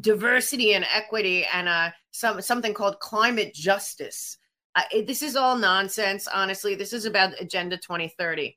diversity 0.00 0.74
and 0.74 0.84
equity 0.94 1.44
and 1.52 1.68
uh, 1.68 1.90
some 2.12 2.40
something 2.40 2.74
called 2.74 3.00
climate 3.00 3.52
justice. 3.54 4.38
Uh, 4.74 4.82
it- 4.92 5.06
this 5.06 5.22
is 5.22 5.34
all 5.36 5.56
nonsense, 5.56 6.28
honestly. 6.28 6.74
This 6.74 6.92
is 6.92 7.04
about 7.06 7.40
Agenda 7.40 7.76
2030. 7.78 8.56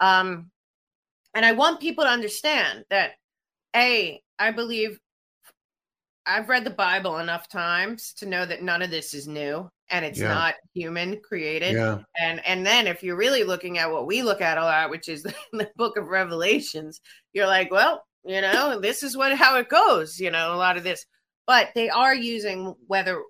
Um, 0.00 0.50
and 1.34 1.44
I 1.44 1.52
want 1.52 1.80
people 1.80 2.04
to 2.04 2.10
understand 2.10 2.84
that, 2.90 3.12
A, 3.74 4.22
I 4.38 4.50
believe 4.52 5.00
I've 6.26 6.48
read 6.48 6.64
the 6.64 6.70
Bible 6.70 7.18
enough 7.18 7.48
times 7.48 8.12
to 8.14 8.26
know 8.26 8.46
that 8.46 8.62
none 8.62 8.82
of 8.82 8.90
this 8.90 9.12
is 9.14 9.26
new 9.28 9.68
and 9.90 10.04
it's 10.04 10.18
Yeah. 10.18 10.28
not 10.28 10.54
human 10.72 11.20
created. 11.20 11.74
yeah. 11.74 11.98
And 12.18 12.44
and 12.46 12.64
then 12.66 12.86
if 12.86 13.02
you're 13.02 13.16
really 13.16 13.44
looking 13.44 13.78
at 13.78 13.90
what 13.90 14.06
we 14.06 14.22
look 14.22 14.40
at 14.40 14.56
a 14.58 14.62
lot, 14.62 14.90
which 14.90 15.08
is 15.08 15.22
the 15.52 15.70
book 15.76 15.96
of 15.98 16.08
Revelations, 16.08 17.00
you're 17.32 17.46
like, 17.46 17.70
well, 17.70 18.04
you 18.24 18.40
know, 18.40 18.80
this 18.80 19.02
is 19.02 19.16
what 19.16 19.32
how 19.36 19.56
it 19.58 19.68
goes, 19.68 20.18
you 20.20 20.30
know, 20.30 20.54
a 20.54 20.56
lot 20.56 20.76
of 20.76 20.84
this. 20.84 21.04
But 21.46 21.70
they 21.74 21.90
are 21.90 22.14
using 22.14 22.74
weather 22.88 23.22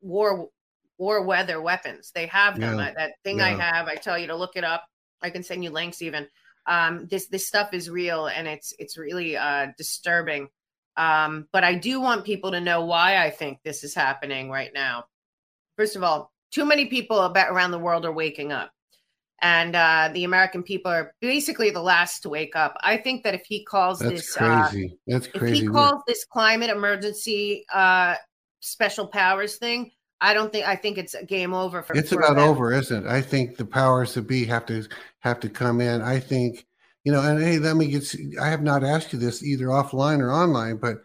war 0.00 0.48
war 0.98 1.22
weather 1.22 1.60
weapons. 1.60 2.10
They 2.14 2.26
have 2.26 2.58
them. 2.60 2.78
Yeah. 2.78 2.84
That- 2.84 2.94
That 2.96 3.12
thing 3.24 3.40
I 3.40 3.50
have, 3.60 3.86
I 3.88 3.96
tell 3.96 4.18
you 4.18 4.26
to 4.28 4.36
look 4.36 4.56
it 4.56 4.64
up. 4.64 4.84
I 5.22 5.30
can 5.30 5.42
send 5.42 5.62
you 5.64 5.70
links 5.70 6.02
even. 6.02 6.26
Um, 6.66 7.06
this 7.10 7.26
this 7.28 7.46
stuff 7.46 7.72
is 7.74 7.88
real 7.90 8.26
and 8.26 8.46
it's 8.46 8.72
it's 8.78 8.96
really 8.98 9.36
uh 9.36 9.68
disturbing. 9.78 10.48
Um, 10.96 11.48
but 11.52 11.64
I 11.64 11.74
do 11.74 12.00
want 12.00 12.24
people 12.26 12.50
to 12.50 12.60
know 12.60 12.84
why 12.84 13.16
I 13.22 13.30
think 13.30 13.58
this 13.62 13.84
is 13.84 13.94
happening 13.94 14.50
right 14.50 14.70
now. 14.74 15.04
First 15.76 15.96
of 15.96 16.02
all, 16.02 16.30
too 16.50 16.64
many 16.66 16.86
people 16.86 17.20
about 17.20 17.50
around 17.50 17.70
the 17.70 17.78
world 17.78 18.04
are 18.04 18.12
waking 18.12 18.52
up. 18.52 18.70
And 19.42 19.74
uh, 19.74 20.10
the 20.12 20.24
American 20.24 20.62
people 20.62 20.92
are 20.92 21.14
basically 21.20 21.70
the 21.70 21.80
last 21.80 22.20
to 22.22 22.28
wake 22.28 22.54
up. 22.54 22.76
I 22.82 22.98
think 22.98 23.24
that 23.24 23.34
if 23.34 23.42
he 23.46 23.64
calls 23.64 23.98
That's 23.98 24.14
this, 24.14 24.36
uh, 24.36 24.68
crazy. 24.68 24.98
That's 25.06 25.26
if 25.26 25.32
crazy. 25.32 25.60
he 25.62 25.66
calls 25.68 26.02
this 26.06 26.24
climate 26.24 26.68
emergency 26.68 27.64
uh, 27.72 28.16
special 28.60 29.06
powers 29.06 29.56
thing, 29.56 29.92
I 30.20 30.34
don't 30.34 30.52
think 30.52 30.66
I 30.66 30.76
think 30.76 30.98
it's 30.98 31.14
a 31.14 31.24
game 31.24 31.54
over 31.54 31.82
for. 31.82 31.96
it's 31.96 32.10
for 32.10 32.20
about 32.20 32.36
them. 32.36 32.48
over, 32.48 32.72
isn't 32.72 33.06
it? 33.06 33.08
I 33.08 33.22
think 33.22 33.56
the 33.56 33.64
powers 33.64 34.12
to 34.14 34.22
be 34.22 34.44
have 34.44 34.66
to 34.66 34.86
have 35.20 35.40
to 35.40 35.48
come 35.48 35.80
in. 35.80 36.02
I 36.02 36.20
think 36.20 36.66
you 37.04 37.12
know, 37.12 37.22
and 37.22 37.42
hey, 37.42 37.58
let 37.58 37.76
me 37.76 37.86
get. 37.86 38.14
I 38.40 38.48
have 38.48 38.62
not 38.62 38.84
asked 38.84 39.12
you 39.12 39.18
this 39.18 39.42
either 39.42 39.66
offline 39.66 40.20
or 40.20 40.30
online, 40.30 40.76
but 40.76 40.98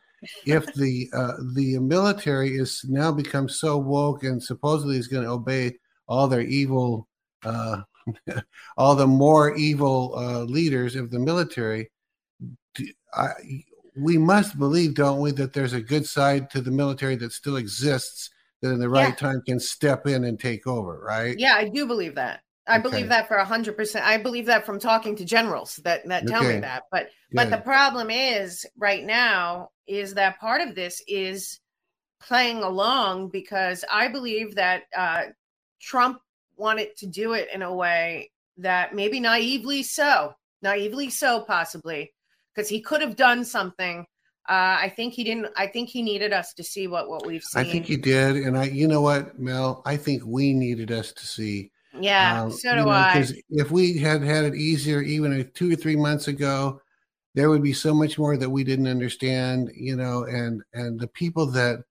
if 0.46 0.66
the 0.76 1.10
uh, 1.14 1.34
the 1.54 1.80
military 1.80 2.58
is 2.58 2.86
now 2.90 3.12
become 3.12 3.48
so 3.48 3.78
woke 3.78 4.24
and 4.24 4.44
supposedly 4.44 4.98
is 4.98 5.08
going 5.08 5.24
to 5.24 5.30
obey 5.32 5.76
all 6.08 6.28
their 6.28 6.42
evil, 6.42 7.08
uh, 7.44 7.82
all 8.78 8.96
the 8.96 9.08
more 9.08 9.56
evil 9.56 10.14
uh, 10.18 10.44
leaders 10.44 10.96
of 10.96 11.12
the 11.12 11.20
military, 11.20 11.90
I, 13.14 13.30
we 13.98 14.18
must 14.18 14.60
believe, 14.60 14.96
don't 14.96 15.22
we, 15.22 15.32
that 15.32 15.54
there's 15.54 15.74
a 15.74 15.82
good 15.82 16.06
side 16.06 16.50
to 16.52 16.62
the 16.62 16.72
military 16.72 17.16
that 17.18 17.32
still 17.32 17.56
exists 17.56 18.30
that 18.62 18.72
in 18.72 18.80
the 18.80 18.90
right 18.90 19.10
Yeah. 19.10 19.16
time 19.16 19.42
can 19.46 19.60
step 19.60 20.08
in 20.08 20.26
and 20.26 20.40
take 20.40 20.68
over, 20.68 21.00
right? 21.00 21.38
Yeah, 21.38 21.56
I 21.56 21.70
do 21.70 21.86
believe 21.86 22.16
that. 22.16 22.42
I 22.68 22.80
okay. 22.80 22.90
believe 22.90 23.10
that 23.10 23.28
for 23.28 23.38
a 23.38 23.46
hundred 23.46 23.78
percent. 23.78 24.06
I 24.06 24.18
believe 24.18 24.48
that 24.48 24.66
from 24.66 24.80
talking 24.80 25.16
to 25.18 25.26
generals 25.26 25.76
that 25.84 26.08
that 26.08 26.26
tell 26.28 26.44
okay. 26.44 26.56
me 26.56 26.60
that. 26.62 26.84
But 26.92 27.04
Good. 27.04 27.36
but 27.36 27.50
the 27.52 27.60
problem 27.60 28.10
is 28.10 28.66
right 28.76 29.04
now 29.04 29.70
is 29.88 30.16
that 30.16 30.40
part 30.40 30.62
of 30.62 30.74
this 30.74 31.02
is 31.08 31.60
playing 32.20 32.64
along 32.64 33.30
because 33.30 33.86
I 33.92 34.08
believe 34.08 34.56
that 34.56 34.84
uh, 34.98 35.24
Trump 35.80 36.18
wanted 36.58 36.96
to 36.98 37.08
do 37.08 37.34
it 37.34 37.50
in 37.54 37.62
a 37.62 37.74
way 37.74 38.32
that 38.58 38.96
maybe 38.96 39.20
naively 39.20 39.84
so, 39.84 40.34
naively 40.62 41.10
so, 41.10 41.42
possibly 41.42 42.14
because 42.54 42.70
he 42.70 42.82
could 42.82 43.02
have 43.02 43.16
done 43.16 43.44
something. 43.44 44.06
Uh, 44.48 44.78
I 44.80 44.94
think 44.96 45.14
he 45.14 45.24
didn't. 45.24 45.48
I 45.58 45.68
think 45.68 45.90
he 45.90 46.02
needed 46.02 46.32
us 46.32 46.54
to 46.54 46.64
see 46.64 46.88
what 46.88 47.10
what 47.10 47.26
we've 47.26 47.44
seen. 47.44 47.62
I 47.62 47.66
think 47.66 47.86
he 47.86 47.98
did, 47.98 48.36
and 48.36 48.58
I, 48.58 48.66
you 48.66 48.88
know 48.88 49.02
what, 49.02 49.40
Mel, 49.40 49.82
I 49.86 49.98
think 49.98 50.24
we 50.26 50.54
needed 50.54 50.92
us 50.92 51.12
to 51.14 51.26
see 51.26 51.72
yeah, 52.00 52.44
um, 52.44 52.52
so 52.52 52.72
do 52.72 52.84
know, 52.84 52.90
I. 52.90 53.14
Because 53.14 53.36
if 53.50 53.72
we 53.72 53.98
had 53.98 54.22
had 54.22 54.46
it 54.46 54.56
easier, 54.56 55.02
even 55.02 55.50
two 55.54 55.72
or 55.72 55.76
three 55.76 55.96
months 55.96 56.28
ago, 56.28 56.82
there 57.34 57.50
would 57.50 57.64
be 57.64 57.74
so 57.74 57.94
much 57.94 58.18
more 58.18 58.38
that 58.38 58.50
we 58.50 58.64
didn't 58.64 58.88
understand. 58.88 59.72
You 59.76 59.96
know, 59.96 60.24
and 60.26 60.62
and 60.74 61.00
the 61.00 61.08
people 61.08 61.46
that 61.48 61.84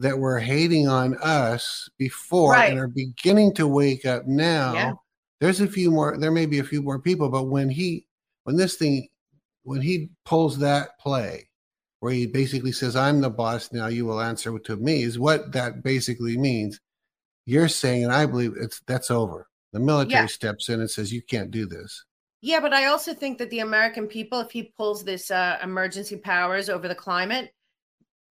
that 0.00 0.18
were 0.18 0.38
hating 0.38 0.88
on 0.88 1.16
us 1.18 1.88
before 1.98 2.52
right. 2.52 2.70
and 2.70 2.80
are 2.80 2.88
beginning 2.88 3.54
to 3.54 3.66
wake 3.66 4.06
up 4.06 4.26
now. 4.26 4.72
Yeah. 4.74 4.92
There's 5.40 5.60
a 5.60 5.66
few 5.66 5.90
more. 5.90 6.16
There 6.18 6.30
may 6.30 6.46
be 6.46 6.58
a 6.58 6.64
few 6.64 6.82
more 6.82 6.98
people, 6.98 7.28
but 7.28 7.44
when 7.44 7.70
he 7.70 8.06
when 8.44 8.56
this 8.56 8.76
thing 8.76 9.08
when 9.62 9.80
he 9.80 10.10
pulls 10.24 10.58
that 10.58 10.98
play 10.98 11.48
where 12.00 12.12
he 12.12 12.26
basically 12.26 12.72
says, 12.72 12.96
"I'm 12.96 13.20
the 13.20 13.30
boss 13.30 13.72
now. 13.72 13.86
You 13.86 14.06
will 14.06 14.20
answer 14.20 14.58
to 14.58 14.76
me," 14.76 15.02
is 15.02 15.18
what 15.18 15.52
that 15.52 15.82
basically 15.82 16.36
means 16.36 16.80
you're 17.46 17.68
saying, 17.68 18.04
and 18.04 18.12
I 18.12 18.26
believe 18.26 18.54
it's 18.56 18.80
that's 18.86 19.10
over. 19.10 19.48
The 19.72 19.80
military 19.80 20.22
yeah. 20.22 20.26
steps 20.26 20.68
in 20.68 20.80
and 20.80 20.90
says 20.90 21.12
you 21.12 21.22
can't 21.22 21.50
do 21.50 21.66
this. 21.66 22.04
Yeah, 22.42 22.60
but 22.60 22.72
I 22.72 22.86
also 22.86 23.12
think 23.12 23.38
that 23.38 23.50
the 23.50 23.60
American 23.60 24.06
people, 24.06 24.40
if 24.40 24.50
he 24.50 24.72
pulls 24.76 25.04
this 25.04 25.30
uh, 25.30 25.58
emergency 25.62 26.16
powers 26.16 26.70
over 26.70 26.88
the 26.88 26.94
climate, 26.94 27.52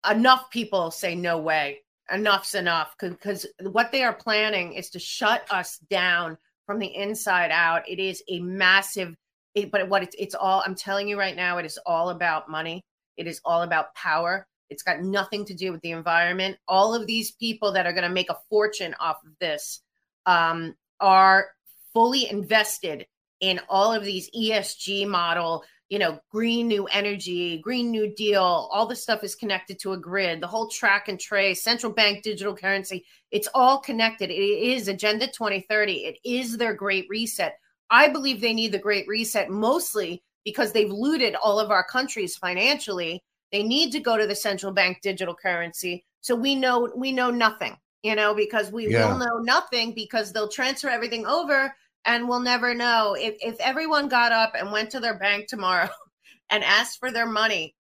enough 0.10 0.49
people 0.49 0.91
say 0.91 1.16
no 1.16 1.38
way. 1.38 1.80
Enough's 2.12 2.53
enough 2.53 2.95
because 2.99 3.47
what 3.62 3.91
they 3.91 4.03
are 4.03 4.14
planning 4.14 4.74
is 4.74 4.89
to 4.91 4.99
shut 4.99 5.45
us 5.49 5.80
down 5.89 6.38
from 6.66 6.80
the 6.80 6.95
inside 6.95 7.51
out. 7.51 7.88
It 7.89 7.99
is 7.99 8.24
a 8.30 8.39
massive, 8.39 9.16
it, 9.56 9.72
but 9.72 9.89
what 9.89 10.03
it's 10.03 10.16
it's 10.20 10.36
all. 10.36 10.62
I'm 10.66 10.76
telling 10.76 11.08
you 11.08 11.18
right 11.18 11.36
now, 11.36 11.58
it 11.58 11.66
is 11.66 11.80
all 11.86 12.10
about 12.10 12.49
money. 12.49 12.84
It 13.18 13.28
is 13.28 13.41
all 13.43 13.64
about 13.64 13.95
power. 13.95 14.45
It's 14.70 14.84
got 14.84 15.01
nothing 15.01 15.45
to 15.45 15.53
do 15.53 15.72
with 15.72 15.82
the 15.82 15.91
environment. 15.91 16.58
All 16.68 16.93
of 16.93 17.08
these 17.08 17.32
people 17.32 17.72
that 17.74 17.86
are 17.86 17.93
going 17.93 18.08
to 18.08 18.10
make 18.10 18.30
a 18.30 18.38
fortune 18.49 18.95
off 18.99 19.18
of 19.26 19.32
this 19.39 19.82
um, 20.26 20.76
are 20.99 21.47
fully 21.93 22.30
invested 22.30 23.06
in 23.41 23.60
all 23.70 23.93
of 23.93 24.03
these 24.03 24.30
ESG 24.32 25.08
model, 25.08 25.64
you 25.90 26.00
know, 26.00 26.20
green 26.32 26.68
new 26.68 26.86
energy, 26.88 27.60
green 27.60 27.92
new 27.92 28.14
deal, 28.16 28.42
all 28.42 28.88
the 28.88 28.96
stuff 28.96 29.24
is 29.24 29.36
connected 29.36 29.80
to 29.80 29.94
a 29.94 29.98
grid, 29.98 30.42
the 30.42 30.48
whole 30.48 30.68
track 30.68 31.08
and 31.08 31.20
trace, 31.20 31.64
central 31.64 31.92
bank 31.92 32.24
digital 32.24 32.56
currency, 32.56 33.06
it's 33.32 33.48
all 33.54 33.80
connected. 33.80 34.32
It 34.32 34.34
is 34.34 34.88
Agenda 34.88 35.28
2030. 35.28 35.94
It 35.94 36.18
is 36.24 36.58
their 36.58 36.74
great 36.74 37.06
reset. 37.10 37.58
I 37.90 38.10
believe 38.10 38.42
they 38.42 38.54
need 38.54 38.72
the 38.72 38.80
great 38.80 39.08
reset 39.08 39.50
mostly 39.50 40.24
because 40.44 40.72
they've 40.72 40.92
looted 40.92 41.36
all 41.36 41.60
of 41.60 41.70
our 41.70 41.84
countries 41.84 42.36
financially 42.36 43.24
they 43.56 43.64
need 43.64 43.92
to 43.92 44.02
go 44.02 44.18
to 44.18 44.28
the 44.28 44.36
central 44.36 44.74
bank 44.74 45.00
digital 45.02 45.34
currency. 45.34 46.06
So 46.20 46.36
we 46.36 46.56
know 46.56 46.92
we 46.94 47.14
know 47.14 47.30
nothing, 47.30 47.78
you 48.04 48.14
know, 48.14 48.34
because 48.34 48.70
we 48.70 48.90
yeah. 48.90 49.08
will 49.08 49.18
know 49.18 49.38
nothing 49.40 49.94
because 49.94 50.34
they'll 50.34 50.50
transfer 50.50 50.90
everything 50.90 51.26
over 51.26 51.74
and 52.06 52.28
we'll 52.28 52.39
never 52.39 52.74
know. 52.74 53.16
If 53.18 53.36
if 53.41 53.60
everyone 53.60 54.08
got 54.08 54.32
up 54.32 54.53
and 54.58 54.72
went 54.72 54.91
to 54.91 54.99
their 54.99 55.18
bank 55.18 55.47
tomorrow 55.47 55.89
and 56.49 56.64
asked 56.64 56.99
for 56.99 57.12
their 57.12 57.26
money, 57.26 57.76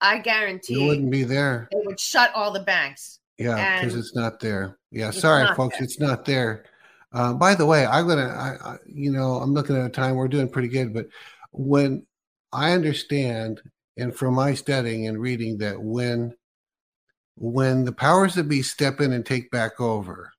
I 0.00 0.18
guarantee 0.18 0.84
it 0.84 0.86
wouldn't 0.86 1.10
be 1.10 1.24
there. 1.24 1.68
They 1.72 1.80
would 1.84 2.00
shut 2.00 2.32
all 2.34 2.52
the 2.52 2.60
banks. 2.60 3.20
Yeah, 3.38 3.80
because 3.80 3.96
it's 3.96 4.14
not 4.14 4.40
there. 4.40 4.78
Yeah, 4.90 5.10
sorry, 5.10 5.54
folks, 5.54 5.76
there. 5.76 5.84
it's 5.84 6.00
not 6.00 6.24
there. 6.24 6.64
Uh, 7.12 7.34
by 7.34 7.54
the 7.54 7.66
way, 7.66 7.86
I'm 7.86 8.08
gonna, 8.08 8.28
I, 8.28 8.70
I, 8.70 8.76
you 8.86 9.10
know, 9.10 9.34
I'm 9.36 9.52
looking 9.52 9.76
at 9.76 9.86
a 9.86 9.90
time 9.90 10.16
we're 10.16 10.28
doing 10.28 10.48
pretty 10.48 10.68
good, 10.68 10.92
but 10.92 11.06
when 11.52 12.06
I 12.52 12.72
understand 12.72 13.60
and 13.96 14.14
from 14.14 14.34
my 14.34 14.54
studying 14.54 15.06
and 15.06 15.20
reading 15.20 15.58
that 15.58 15.80
when 15.80 16.34
when 17.36 17.84
the 17.84 17.92
powers 17.92 18.34
that 18.34 18.48
be 18.48 18.62
step 18.62 19.00
in 19.00 19.12
and 19.12 19.24
take 19.24 19.50
back 19.50 19.80
over 19.80 20.32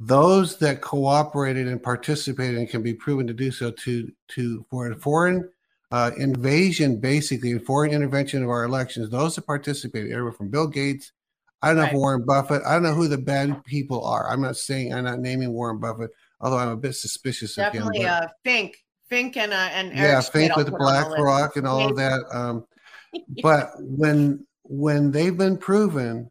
those 0.00 0.58
that 0.58 0.80
cooperated 0.80 1.66
and 1.66 1.82
participated 1.82 2.56
and 2.56 2.68
can 2.68 2.82
be 2.82 2.94
proven 2.94 3.26
to 3.26 3.32
do 3.32 3.50
so 3.50 3.70
to 3.70 4.10
to 4.28 4.64
for 4.70 4.90
a 4.90 4.96
foreign 4.96 5.48
uh, 5.90 6.10
invasion 6.16 7.00
basically 7.00 7.52
and 7.52 7.64
foreign 7.64 7.92
intervention 7.92 8.42
of 8.42 8.50
our 8.50 8.64
elections. 8.64 9.10
Those 9.10 9.34
that 9.36 9.46
participated 9.46 10.12
everyone 10.12 10.34
from 10.34 10.50
bill 10.50 10.66
gates 10.66 11.12
i 11.60 11.68
don't 11.68 11.76
know 11.76 11.82
right. 11.84 11.94
warren 11.94 12.24
buffett 12.24 12.62
i 12.64 12.72
don't 12.72 12.84
know 12.84 12.94
who 12.94 13.08
the 13.08 13.18
bad 13.18 13.64
people 13.64 14.04
are. 14.04 14.30
I'm 14.30 14.40
not 14.40 14.56
saying 14.56 14.94
i'm 14.94 15.04
not 15.04 15.18
naming 15.18 15.52
warren 15.52 15.78
buffett 15.78 16.10
although 16.40 16.58
i'm 16.58 16.68
a 16.68 16.76
bit 16.76 16.94
suspicious 16.94 17.56
Definitely, 17.56 17.88
of 17.88 17.94
him 17.94 18.02
Definitely, 18.02 18.26
uh 18.26 18.28
fink 18.44 18.76
fink 19.08 19.36
and 19.36 19.52
uh 19.52 19.68
and 19.72 19.88
Eric 19.88 19.98
yeah 19.98 20.20
fink 20.20 20.56
with 20.56 20.70
blackrock 20.70 21.56
and 21.56 21.66
all 21.66 21.90
of 21.90 21.96
that 21.96 22.20
um 22.30 22.64
but 23.42 23.72
when 23.80 24.46
when 24.68 25.10
they've 25.10 25.36
been 25.36 25.56
proven, 25.56 26.30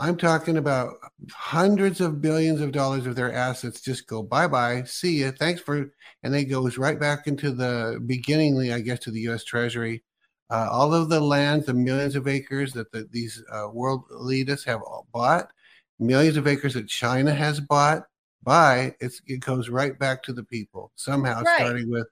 I'm 0.00 0.16
talking 0.16 0.56
about 0.56 0.94
hundreds 1.30 2.00
of 2.00 2.20
billions 2.20 2.60
of 2.60 2.72
dollars 2.72 3.06
of 3.06 3.16
their 3.16 3.32
assets 3.32 3.80
just 3.80 4.06
go 4.06 4.22
bye 4.22 4.48
bye, 4.48 4.82
see 4.84 5.18
you, 5.18 5.30
thanks 5.30 5.60
for, 5.60 5.92
and 6.22 6.32
they 6.32 6.44
goes 6.44 6.78
right 6.78 6.98
back 6.98 7.26
into 7.26 7.50
the 7.50 8.02
beginningly, 8.06 8.72
I 8.72 8.80
guess, 8.80 9.00
to 9.00 9.10
the 9.10 9.20
U.S. 9.20 9.44
Treasury. 9.44 10.02
Uh, 10.48 10.68
all 10.70 10.92
of 10.92 11.10
the 11.10 11.20
lands, 11.20 11.66
the 11.66 11.74
millions 11.74 12.16
of 12.16 12.26
acres 12.26 12.72
that 12.72 12.90
the, 12.90 13.06
these 13.12 13.42
uh, 13.52 13.68
world 13.72 14.02
elitists 14.10 14.64
have 14.64 14.80
bought, 15.12 15.52
millions 16.00 16.36
of 16.36 16.46
acres 16.46 16.74
that 16.74 16.88
China 16.88 17.32
has 17.32 17.60
bought, 17.60 18.02
by 18.42 18.94
it 19.00 19.40
goes 19.40 19.68
right 19.68 19.98
back 19.98 20.22
to 20.22 20.32
the 20.32 20.44
people 20.44 20.92
somehow, 20.96 21.42
right. 21.42 21.60
starting 21.60 21.90
with 21.90 22.06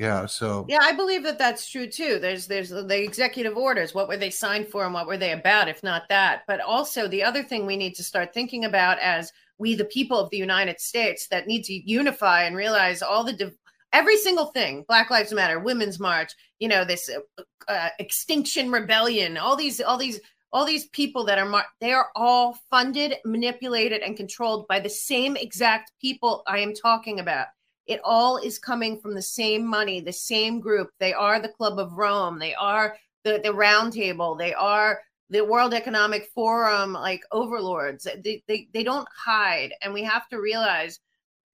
yeah. 0.00 0.24
So 0.24 0.64
yeah, 0.66 0.78
I 0.80 0.92
believe 0.92 1.24
that 1.24 1.36
that's 1.36 1.70
true 1.70 1.86
too. 1.86 2.18
There's 2.18 2.46
there's 2.46 2.70
the 2.70 3.02
executive 3.02 3.58
orders. 3.58 3.94
What 3.94 4.08
were 4.08 4.16
they 4.16 4.30
signed 4.30 4.68
for, 4.68 4.86
and 4.86 4.94
what 4.94 5.06
were 5.06 5.18
they 5.18 5.32
about? 5.32 5.68
If 5.68 5.82
not 5.82 6.08
that, 6.08 6.44
but 6.46 6.58
also 6.62 7.06
the 7.06 7.22
other 7.22 7.42
thing 7.42 7.66
we 7.66 7.76
need 7.76 7.94
to 7.96 8.02
start 8.02 8.32
thinking 8.32 8.64
about 8.64 8.98
as 9.00 9.30
we, 9.58 9.74
the 9.74 9.84
people 9.84 10.18
of 10.18 10.30
the 10.30 10.38
United 10.38 10.80
States, 10.80 11.28
that 11.28 11.46
need 11.46 11.64
to 11.64 11.74
unify 11.74 12.44
and 12.44 12.56
realize 12.56 13.02
all 13.02 13.24
the 13.24 13.34
div- 13.34 13.58
every 13.92 14.16
single 14.16 14.46
thing 14.46 14.86
black 14.88 15.10
lives 15.10 15.34
matter 15.34 15.58
women's 15.58 15.98
march 15.98 16.32
you 16.60 16.68
know 16.68 16.84
this 16.84 17.10
uh, 17.10 17.42
uh, 17.68 17.88
extinction 17.98 18.70
rebellion 18.70 19.36
all 19.36 19.56
these 19.56 19.80
all 19.80 19.98
these 19.98 20.20
all 20.52 20.64
these 20.64 20.86
people 20.90 21.24
that 21.24 21.38
are 21.38 21.44
mar- 21.44 21.66
they 21.80 21.92
are 21.92 22.10
all 22.14 22.56
funded 22.70 23.16
manipulated 23.24 24.00
and 24.00 24.16
controlled 24.16 24.68
by 24.68 24.78
the 24.78 24.88
same 24.88 25.36
exact 25.36 25.90
people 26.00 26.44
i 26.46 26.60
am 26.60 26.72
talking 26.72 27.18
about 27.18 27.48
it 27.86 28.00
all 28.04 28.36
is 28.36 28.58
coming 28.58 29.00
from 29.00 29.14
the 29.14 29.22
same 29.22 29.66
money, 29.66 30.00
the 30.00 30.12
same 30.12 30.60
group. 30.60 30.90
They 30.98 31.12
are 31.12 31.40
the 31.40 31.48
Club 31.48 31.78
of 31.78 31.94
Rome. 31.94 32.38
They 32.38 32.54
are 32.54 32.96
the, 33.24 33.40
the 33.42 33.52
Round 33.52 33.92
Table. 33.92 34.34
They 34.34 34.54
are 34.54 35.00
the 35.28 35.44
World 35.44 35.74
Economic 35.74 36.28
Forum, 36.34 36.92
like 36.92 37.22
overlords. 37.32 38.06
They, 38.22 38.42
they, 38.46 38.68
they 38.72 38.82
don't 38.82 39.08
hide. 39.14 39.72
And 39.80 39.92
we 39.92 40.02
have 40.02 40.28
to 40.28 40.40
realize 40.40 41.00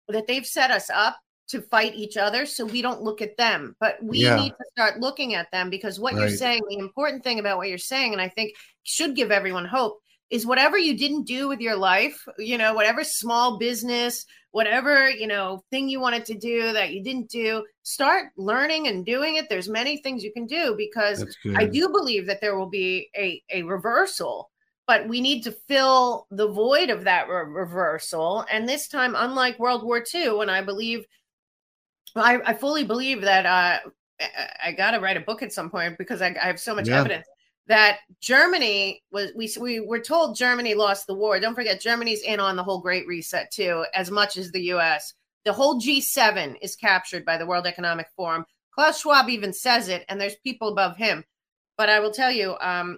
that 0.07 0.27
they've 0.27 0.45
set 0.45 0.71
us 0.71 0.89
up 0.89 1.17
to 1.49 1.61
fight 1.61 1.93
each 1.95 2.17
other 2.17 2.45
so 2.45 2.65
we 2.65 2.81
don't 2.81 3.01
look 3.01 3.21
at 3.21 3.35
them 3.37 3.75
but 3.79 4.01
we 4.01 4.19
yeah. 4.19 4.35
need 4.35 4.51
to 4.51 4.65
start 4.71 4.99
looking 4.99 5.35
at 5.35 5.51
them 5.51 5.69
because 5.69 5.99
what 5.99 6.13
right. 6.13 6.21
you're 6.21 6.29
saying 6.29 6.61
the 6.69 6.77
important 6.77 7.23
thing 7.23 7.37
about 7.37 7.57
what 7.57 7.67
you're 7.67 7.77
saying 7.77 8.13
and 8.13 8.21
i 8.21 8.29
think 8.29 8.53
should 8.83 9.15
give 9.15 9.29
everyone 9.29 9.65
hope 9.65 9.99
is 10.29 10.45
whatever 10.45 10.77
you 10.77 10.97
didn't 10.97 11.25
do 11.25 11.47
with 11.47 11.59
your 11.59 11.75
life 11.75 12.25
you 12.37 12.57
know 12.57 12.73
whatever 12.73 13.03
small 13.03 13.57
business 13.57 14.25
whatever 14.53 15.09
you 15.09 15.25
know 15.25 15.63
thing 15.71 15.89
you 15.89 15.99
wanted 15.99 16.23
to 16.23 16.35
do 16.35 16.71
that 16.73 16.93
you 16.93 17.03
didn't 17.03 17.27
do 17.27 17.65
start 17.81 18.27
learning 18.37 18.87
and 18.87 19.03
doing 19.03 19.35
it. 19.35 19.49
There's 19.49 19.67
many 19.67 19.97
things 19.97 20.23
you 20.23 20.31
can 20.31 20.45
do 20.45 20.75
because 20.77 21.35
i 21.57 21.65
do 21.65 21.89
believe 21.89 22.27
that 22.27 22.39
there 22.39 22.57
will 22.57 22.69
be 22.69 23.09
a, 23.17 23.41
a 23.51 23.63
reversal 23.63 24.49
but 24.85 25.07
we 25.07 25.21
need 25.21 25.41
to 25.43 25.51
fill 25.67 26.27
the 26.29 26.47
void 26.47 26.89
of 26.89 27.05
that 27.05 27.29
re- 27.29 27.45
reversal. 27.45 28.45
And 28.51 28.67
this 28.67 28.87
time 28.87 29.15
unlike 29.17 29.57
world 29.57 29.83
war 29.83 30.03
ii 30.13 30.29
when 30.29 30.49
i 30.49 30.61
believe 30.61 31.05
i, 32.15 32.39
I 32.45 32.53
fully 32.53 32.83
believe 32.83 33.21
that 33.21 33.45
uh, 33.45 33.89
I, 34.21 34.67
I 34.67 34.71
got 34.73 34.91
to 34.91 34.99
write 34.99 35.17
a 35.17 35.21
book 35.21 35.41
at 35.41 35.51
some 35.51 35.71
point 35.71 35.97
because 35.97 36.21
I, 36.21 36.27
I 36.27 36.45
have 36.45 36.59
so 36.59 36.75
much 36.75 36.87
yeah. 36.87 36.99
evidence 36.99 37.27
that 37.67 37.99
Germany 38.19 39.01
was 39.11 39.31
we 39.35 39.51
we 39.59 39.79
were 39.79 39.99
told 39.99 40.35
Germany 40.35 40.73
lost 40.73 41.07
the 41.07 41.15
war. 41.15 41.39
Don't 41.39 41.55
forget 41.55 41.81
Germany's 41.81 42.21
in 42.21 42.39
on 42.39 42.55
the 42.55 42.63
whole 42.63 42.81
Great 42.81 43.07
Reset 43.07 43.51
too, 43.51 43.85
as 43.93 44.11
much 44.11 44.37
as 44.37 44.51
the 44.51 44.63
U.S. 44.63 45.13
The 45.45 45.53
whole 45.53 45.79
G7 45.79 46.55
is 46.61 46.75
captured 46.75 47.25
by 47.25 47.37
the 47.37 47.45
World 47.45 47.67
Economic 47.67 48.07
Forum. 48.15 48.45
Klaus 48.73 49.01
Schwab 49.01 49.29
even 49.29 49.53
says 49.53 49.87
it, 49.87 50.05
and 50.09 50.19
there's 50.19 50.35
people 50.37 50.69
above 50.69 50.97
him. 50.97 51.23
But 51.77 51.89
I 51.89 51.99
will 51.99 52.11
tell 52.11 52.31
you, 52.31 52.55
um, 52.59 52.97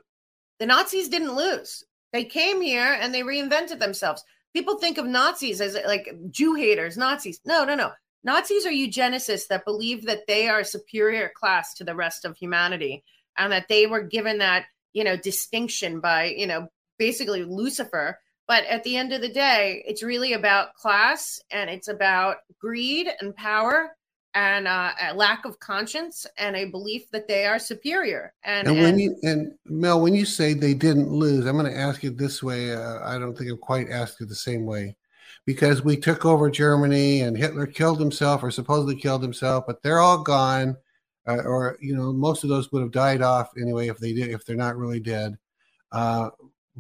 the 0.60 0.66
Nazis 0.66 1.10
didn't 1.10 1.36
lose. 1.36 1.84
They 2.14 2.24
came 2.24 2.62
here 2.62 2.98
and 3.00 3.14
they 3.14 3.22
reinvented 3.22 3.80
themselves. 3.80 4.24
people 4.54 4.78
think 4.78 4.98
of 4.98 5.06
Nazis 5.06 5.60
as 5.60 5.78
like 5.86 6.14
Jew 6.32 6.54
haters, 6.56 6.98
Nazis. 6.98 7.42
No, 7.46 7.66
no, 7.66 7.76
no. 7.76 7.92
Nazis 8.24 8.66
are 8.66 8.72
eugenicists 8.72 9.48
that 9.48 9.66
believe 9.66 10.06
that 10.06 10.26
they 10.28 10.48
are 10.48 10.62
a 10.62 10.66
superior 10.66 11.32
class 11.36 11.74
to 11.76 11.84
the 11.84 11.96
rest 11.96 12.26
of 12.26 12.38
humanity 12.38 13.04
and 13.38 13.52
that 13.52 13.68
they 13.68 13.88
were 13.88 14.02
given 14.02 14.38
that, 14.40 14.66
you 14.94 15.04
know, 15.04 15.18
distinction 15.18 16.00
by, 16.00 16.26
you 16.26 16.48
know, 16.48 16.68
basically 16.98 17.44
Lucifer. 17.44 18.20
But 18.48 18.66
at 18.66 18.84
the 18.84 18.96
end 18.96 19.12
of 19.12 19.22
the 19.22 19.30
day, 19.30 19.84
it's 19.88 20.04
really 20.04 20.34
about 20.34 20.76
class 20.76 21.40
and 21.50 21.70
it's 21.70 21.88
about 21.88 22.38
greed 22.60 23.08
and 23.20 23.36
power 23.36 23.96
and 24.36 24.68
uh, 24.68 24.92
a 25.02 25.14
lack 25.14 25.46
of 25.46 25.60
conscience 25.60 26.28
and 26.38 26.56
a 26.56 26.66
belief 26.66 27.10
that 27.12 27.28
they 27.28 27.46
are 27.46 27.58
superior. 27.58 28.34
And, 28.44 28.68
and 28.68 28.78
when 28.78 28.90
and, 28.90 29.02
you 29.02 29.18
and 29.24 29.54
Mel, 29.66 30.02
when 30.02 30.14
you 30.14 30.26
say 30.26 30.54
they 30.54 30.74
didn't 30.74 31.10
lose, 31.10 31.46
I'm 31.46 31.58
going 31.58 31.72
to 31.72 31.80
ask 31.80 32.04
you 32.04 32.12
this 32.12 32.44
way. 32.44 32.74
Uh, 32.74 33.00
I 33.04 33.18
don't 33.18 33.36
think 33.36 33.50
I've 33.50 33.62
quite 33.62 33.90
asked 33.90 34.20
you 34.20 34.26
the 34.26 34.36
same 34.36 34.66
way, 34.66 34.96
because 35.46 35.84
we 35.84 35.96
took 35.96 36.26
over 36.26 36.50
Germany 36.50 37.22
and 37.22 37.38
Hitler 37.38 37.66
killed 37.66 38.00
himself 38.00 38.44
or 38.44 38.52
supposedly 38.52 38.96
killed 38.96 39.22
himself, 39.22 39.64
but 39.66 39.82
they're 39.82 40.02
all 40.02 40.22
gone, 40.22 40.76
uh, 41.28 41.42
or 41.44 41.78
you 41.82 41.96
know, 41.96 42.14
most 42.14 42.44
of 42.44 42.50
those 42.50 42.72
would 42.72 42.82
have 42.82 42.92
died 42.92 43.22
off 43.22 43.52
anyway 43.60 43.88
if 43.88 43.98
they 43.98 44.14
did, 44.14 44.30
if 44.30 44.46
they're 44.46 44.56
not 44.56 44.78
really 44.78 45.00
dead. 45.00 45.38
Uh, 45.92 46.30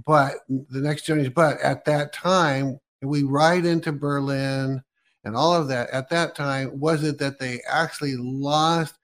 but 0.05 0.33
the 0.49 0.81
next 0.81 1.05
generation, 1.05 1.33
but 1.35 1.59
at 1.61 1.85
that 1.85 2.11
time, 2.13 2.79
we 3.01 3.23
ride 3.23 3.65
into 3.65 3.91
Berlin 3.91 4.83
and 5.25 5.35
all 5.35 5.53
of 5.53 5.67
that 5.67 5.89
at 5.89 6.09
that 6.09 6.35
time 6.35 6.79
was 6.79 7.03
it 7.03 7.17
that 7.17 7.39
they 7.39 7.59
actually 7.69 8.15
lost 8.15 8.95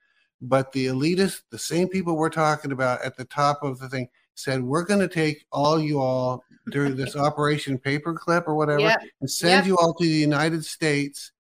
but 0.42 0.72
the 0.72 0.86
elitists 0.86 1.42
the 1.50 1.60
same 1.60 1.88
people 1.90 2.16
we're 2.16 2.30
talking 2.30 2.72
about 2.72 3.02
at 3.04 3.18
the 3.18 3.26
top 3.26 3.62
of 3.64 3.80
the 3.80 3.90
thing 3.90 4.08
said 4.36 4.64
we're 4.64 4.86
going 4.86 5.00
to 5.00 5.08
take 5.08 5.46
all 5.52 5.80
you 5.80 6.00
all 6.00 6.44
during 6.72 6.96
this 6.96 7.16
operation 7.28 7.78
paperclip 7.78 8.44
or 8.48 8.56
whatever 8.56 8.80
Yep. 8.82 9.02
and 9.20 9.30
send 9.30 9.66
Yep. 9.66 9.66
you 9.66 9.78
all 9.78 9.94
to 9.96 10.04
the 10.04 10.10
united 10.10 10.64
states 10.64 11.32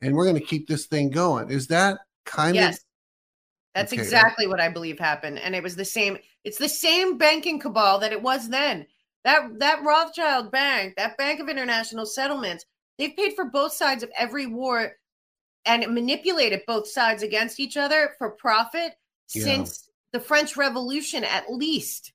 and 0.00 0.14
we're 0.14 0.24
going 0.24 0.40
to 0.40 0.46
keep 0.46 0.66
this 0.66 0.86
thing 0.86 1.10
going 1.10 1.50
is 1.50 1.66
that 1.66 1.98
kind 2.24 2.54
yes. 2.54 2.76
of 2.78 2.84
That's 3.78 3.92
Okay. 3.92 4.02
exactly 4.02 4.46
what 4.48 4.60
I 4.60 4.68
believe 4.68 4.98
happened. 4.98 5.38
And 5.38 5.54
it 5.54 5.62
was 5.62 5.76
the 5.76 5.84
same, 5.84 6.18
it's 6.42 6.58
the 6.58 6.68
same 6.68 7.16
banking 7.16 7.60
cabal 7.60 8.00
that 8.00 8.12
it 8.12 8.20
was 8.20 8.48
then. 8.48 8.86
That 9.24 9.58
that 9.60 9.82
Rothschild 9.84 10.50
bank, 10.50 10.96
that 10.96 11.16
Bank 11.16 11.38
of 11.40 11.48
International 11.48 12.06
Settlements, 12.06 12.64
they've 12.98 13.14
paid 13.14 13.34
for 13.34 13.44
both 13.44 13.72
sides 13.72 14.02
of 14.02 14.10
every 14.16 14.46
war 14.46 14.96
and 15.64 15.94
manipulated 15.94 16.62
both 16.66 16.88
sides 16.88 17.22
against 17.22 17.60
each 17.60 17.76
other 17.76 18.14
for 18.18 18.30
profit 18.30 18.94
Yeah. 19.32 19.44
since 19.44 19.90
the 20.12 20.20
French 20.20 20.56
Revolution, 20.56 21.22
at 21.22 21.52
least. 21.52 22.12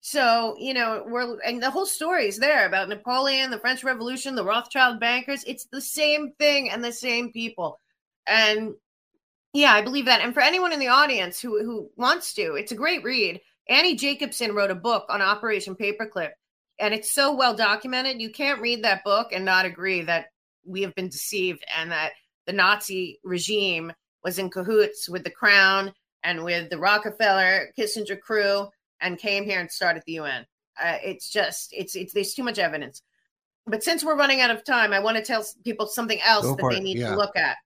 So, 0.00 0.56
you 0.58 0.74
know, 0.74 1.04
we're 1.06 1.40
and 1.40 1.62
the 1.62 1.70
whole 1.70 1.86
story 1.86 2.26
is 2.28 2.38
there 2.38 2.66
about 2.66 2.88
Napoleon, 2.88 3.50
the 3.50 3.58
French 3.58 3.82
Revolution, 3.82 4.34
the 4.34 4.44
Rothschild 4.44 5.00
bankers. 5.00 5.44
It's 5.44 5.66
the 5.66 5.80
same 5.80 6.32
thing 6.38 6.70
and 6.70 6.84
the 6.84 6.92
same 6.92 7.32
people. 7.32 7.80
And 8.26 8.74
yeah, 9.52 9.72
I 9.72 9.82
believe 9.82 10.06
that. 10.06 10.20
And 10.20 10.34
for 10.34 10.40
anyone 10.40 10.72
in 10.72 10.80
the 10.80 10.88
audience 10.88 11.40
who 11.40 11.62
who 11.64 11.90
wants 11.96 12.34
to, 12.34 12.54
it's 12.54 12.72
a 12.72 12.76
great 12.76 13.02
read. 13.04 13.40
Annie 13.68 13.96
Jacobson 13.96 14.54
wrote 14.54 14.70
a 14.70 14.74
book 14.74 15.06
on 15.08 15.20
Operation 15.20 15.74
Paperclip, 15.74 16.30
and 16.78 16.94
it's 16.94 17.12
so 17.12 17.34
well 17.34 17.54
documented. 17.54 18.20
You 18.20 18.30
can't 18.30 18.60
read 18.60 18.84
that 18.84 19.04
book 19.04 19.28
and 19.32 19.44
not 19.44 19.64
agree 19.64 20.02
that 20.02 20.26
we 20.64 20.82
have 20.82 20.94
been 20.94 21.08
deceived 21.08 21.64
and 21.76 21.90
that 21.90 22.12
the 22.46 22.52
Nazi 22.52 23.20
regime 23.24 23.92
was 24.22 24.38
in 24.38 24.50
cahoots 24.50 25.08
with 25.08 25.24
the 25.24 25.30
Crown 25.30 25.92
and 26.22 26.44
with 26.44 26.70
the 26.70 26.78
Rockefeller 26.78 27.72
Kissinger 27.78 28.20
crew 28.20 28.68
and 29.00 29.18
came 29.18 29.44
here 29.44 29.60
and 29.60 29.70
started 29.70 30.02
the 30.06 30.14
UN. 30.14 30.46
Uh, 30.80 30.96
it's 31.02 31.30
just 31.30 31.72
it's 31.72 31.96
it's 31.96 32.12
there's 32.12 32.34
too 32.34 32.42
much 32.42 32.58
evidence. 32.58 33.02
But 33.66 33.82
since 33.82 34.02
we're 34.02 34.16
running 34.16 34.40
out 34.40 34.50
of 34.50 34.64
time, 34.64 34.92
I 34.92 35.00
want 35.00 35.16
to 35.18 35.22
tell 35.22 35.44
people 35.64 35.86
something 35.86 36.20
else 36.22 36.44
Go 36.44 36.56
that 36.56 36.70
they 36.70 36.78
it, 36.78 36.82
need 36.82 36.98
yeah. 36.98 37.10
to 37.10 37.16
look 37.16 37.36
at. 37.36 37.56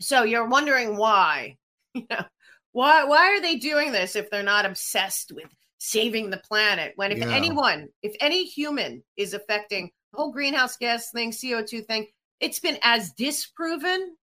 So 0.00 0.24
you're 0.24 0.48
wondering 0.48 0.96
why, 0.96 1.56
you 1.94 2.06
know, 2.10 2.24
why 2.72 3.04
why 3.04 3.28
are 3.34 3.40
they 3.40 3.56
doing 3.56 3.92
this 3.92 4.16
if 4.16 4.30
they're 4.30 4.42
not 4.42 4.66
obsessed 4.66 5.32
with 5.34 5.46
saving 5.78 6.30
the 6.30 6.36
planet? 6.48 6.92
When 6.96 7.12
if 7.12 7.18
Yeah. 7.18 7.30
anyone, 7.34 7.88
if 8.02 8.14
any 8.20 8.44
human 8.44 9.02
is 9.16 9.32
affecting 9.34 9.90
the 10.12 10.18
whole 10.18 10.32
greenhouse 10.32 10.76
gas 10.76 11.10
thing, 11.10 11.32
CO2 11.32 11.82
thing, 11.82 12.06
it's 12.40 12.60
been 12.60 12.78
as 12.82 13.12
disproven 13.12 14.16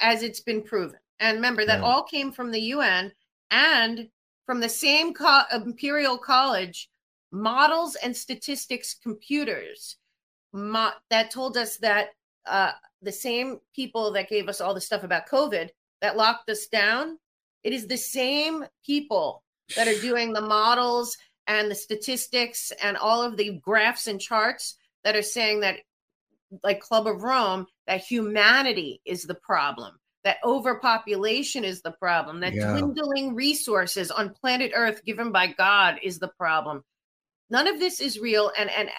as 0.00 0.22
it's 0.22 0.40
been 0.40 0.62
proven. 0.62 0.98
And 1.18 1.36
remember 1.36 1.64
that 1.64 1.80
Yeah. 1.80 1.84
all 1.84 2.04
came 2.04 2.32
from 2.32 2.50
the 2.52 2.60
UN 2.60 3.12
and 3.50 4.08
from 4.44 4.60
the 4.60 4.68
same 4.68 5.14
co- 5.14 5.42
Imperial 5.52 6.18
College 6.18 6.88
models 7.32 7.96
and 7.96 8.16
statistics 8.16 8.94
computers 9.02 9.96
mo- 10.52 10.92
that 11.10 11.30
told 11.30 11.56
us 11.56 11.78
that 11.78 12.10
uh, 12.46 12.72
the 13.02 13.12
same 13.12 13.60
people 13.74 14.12
that 14.12 14.28
gave 14.28 14.48
us 14.48 14.60
all 14.60 14.74
the 14.74 14.80
stuff 14.80 15.04
about 15.04 15.28
COVID 15.28 15.68
that 16.00 16.16
locked 16.16 16.48
us 16.50 16.66
down, 16.66 17.18
it 17.62 17.72
is 17.72 17.86
the 17.86 17.96
same 17.96 18.64
people 18.84 19.42
that 19.76 19.88
are 19.88 20.00
doing 20.00 20.32
the 20.32 20.40
models 20.40 21.16
and 21.46 21.70
the 21.70 21.74
statistics 21.74 22.72
and 22.82 22.96
all 22.96 23.22
of 23.22 23.36
the 23.36 23.60
graphs 23.62 24.06
and 24.06 24.20
charts 24.20 24.76
that 25.04 25.16
are 25.16 25.22
saying 25.22 25.60
that, 25.60 25.76
like 26.62 26.80
Club 26.80 27.06
of 27.06 27.22
Rome, 27.22 27.66
that 27.86 28.00
humanity 28.00 29.00
is 29.04 29.22
the 29.22 29.34
problem, 29.34 29.98
that 30.24 30.38
overpopulation 30.44 31.64
is 31.64 31.82
the 31.82 31.92
problem, 31.92 32.40
that 32.40 32.54
Yeah. 32.54 32.70
dwindling 32.70 33.34
resources 33.34 34.10
on 34.10 34.34
planet 34.34 34.72
Earth 34.74 35.04
given 35.04 35.30
by 35.30 35.46
God 35.46 36.00
is 36.02 36.18
the 36.18 36.28
problem. 36.28 36.84
None 37.50 37.68
of 37.68 37.78
this 37.78 38.00
is 38.00 38.18
real. 38.18 38.50
And, 38.58 38.70
and 38.70 38.90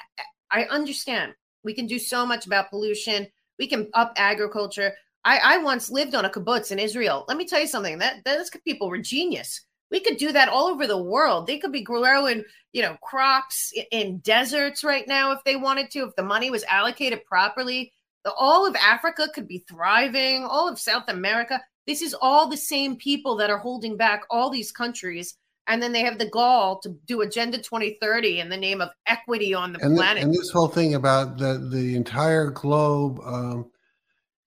I 0.49 0.63
understand 0.65 1.33
we 1.63 1.73
can 1.73 1.85
do 1.87 1.99
so 1.99 2.25
much 2.25 2.45
about 2.45 2.69
pollution, 2.69 3.27
we 3.59 3.67
can 3.67 3.89
up 3.93 4.13
agriculture. 4.15 4.93
I, 5.25 5.39
I 5.43 5.57
once 5.57 5.89
lived 5.89 6.15
on 6.15 6.25
a 6.25 6.29
kibbutz 6.29 6.71
in 6.71 6.79
Israel. 6.79 7.25
Let 7.27 7.37
me 7.37 7.45
tell 7.45 7.59
you 7.59 7.67
something. 7.67 7.97
That 7.97 8.23
those 8.23 8.49
people 8.65 8.89
were 8.89 8.97
genius. 8.97 9.61
We 9.91 9.99
could 9.99 10.17
do 10.17 10.31
that 10.31 10.49
all 10.49 10.67
over 10.67 10.85
the 10.85 11.01
world. 11.01 11.47
They 11.47 11.57
could 11.59 11.71
be 11.71 11.81
growing, 11.81 12.43
you 12.73 12.81
know, 12.81 12.97
crops 13.01 13.73
in 13.91 14.19
deserts 14.19 14.83
right 14.83 15.07
now 15.07 15.31
if 15.31 15.43
they 15.43 15.55
wanted 15.55 15.91
to, 15.91 15.99
if 16.05 16.15
the 16.15 16.23
money 16.23 16.49
was 16.49 16.63
allocated 16.65 17.25
properly. 17.25 17.93
The, 18.25 18.33
all 18.33 18.65
of 18.65 18.75
Africa 18.75 19.29
could 19.33 19.47
be 19.47 19.63
thriving. 19.67 20.43
All 20.43 20.67
of 20.69 20.79
South 20.79 21.05
America. 21.07 21.61
This 21.85 22.01
is 22.01 22.15
all 22.21 22.49
the 22.49 22.57
same 22.57 22.97
people 22.97 23.37
that 23.37 23.49
are 23.49 23.57
holding 23.57 23.95
back 23.95 24.23
all 24.29 24.49
these 24.49 24.73
countries, 24.73 25.35
and 25.67 25.81
then 25.83 25.91
they 25.91 26.01
have 26.01 26.17
the 26.17 26.29
gall 26.29 26.79
to 26.79 26.89
do 27.05 27.21
Agenda 27.21 27.57
2030 27.57 28.39
in 28.39 28.49
the 28.49 28.57
name 28.57 28.81
of 28.81 28.89
equity 29.05 29.53
on 29.53 29.73
the 29.73 29.79
and, 29.83 29.95
planet. 29.95 30.23
and 30.23 30.33
this 30.33 30.49
whole 30.49 30.67
thing 30.67 30.95
about 30.95 31.37
the 31.37 31.57
the 31.71 31.95
entire 31.95 32.49
globe 32.49 33.19
um, 33.25 33.69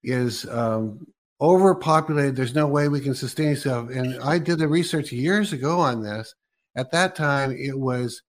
is 0.03 0.47
um, 0.49 1.07
overpopulated. 1.41 2.37
There's 2.37 2.55
no 2.55 2.67
way 2.67 2.89
we 2.89 3.01
can 3.01 3.15
sustain 3.15 3.51
itself. 3.53 3.91
And 3.91 4.21
I 4.23 4.39
did 4.39 4.59
the 4.59 4.69
research 4.69 5.13
years 5.13 5.53
ago 5.53 5.79
on 5.79 6.03
this. 6.03 6.35
At 6.77 6.91
that 6.93 7.15
time, 7.17 7.53
it 7.53 7.79
was 7.79 8.23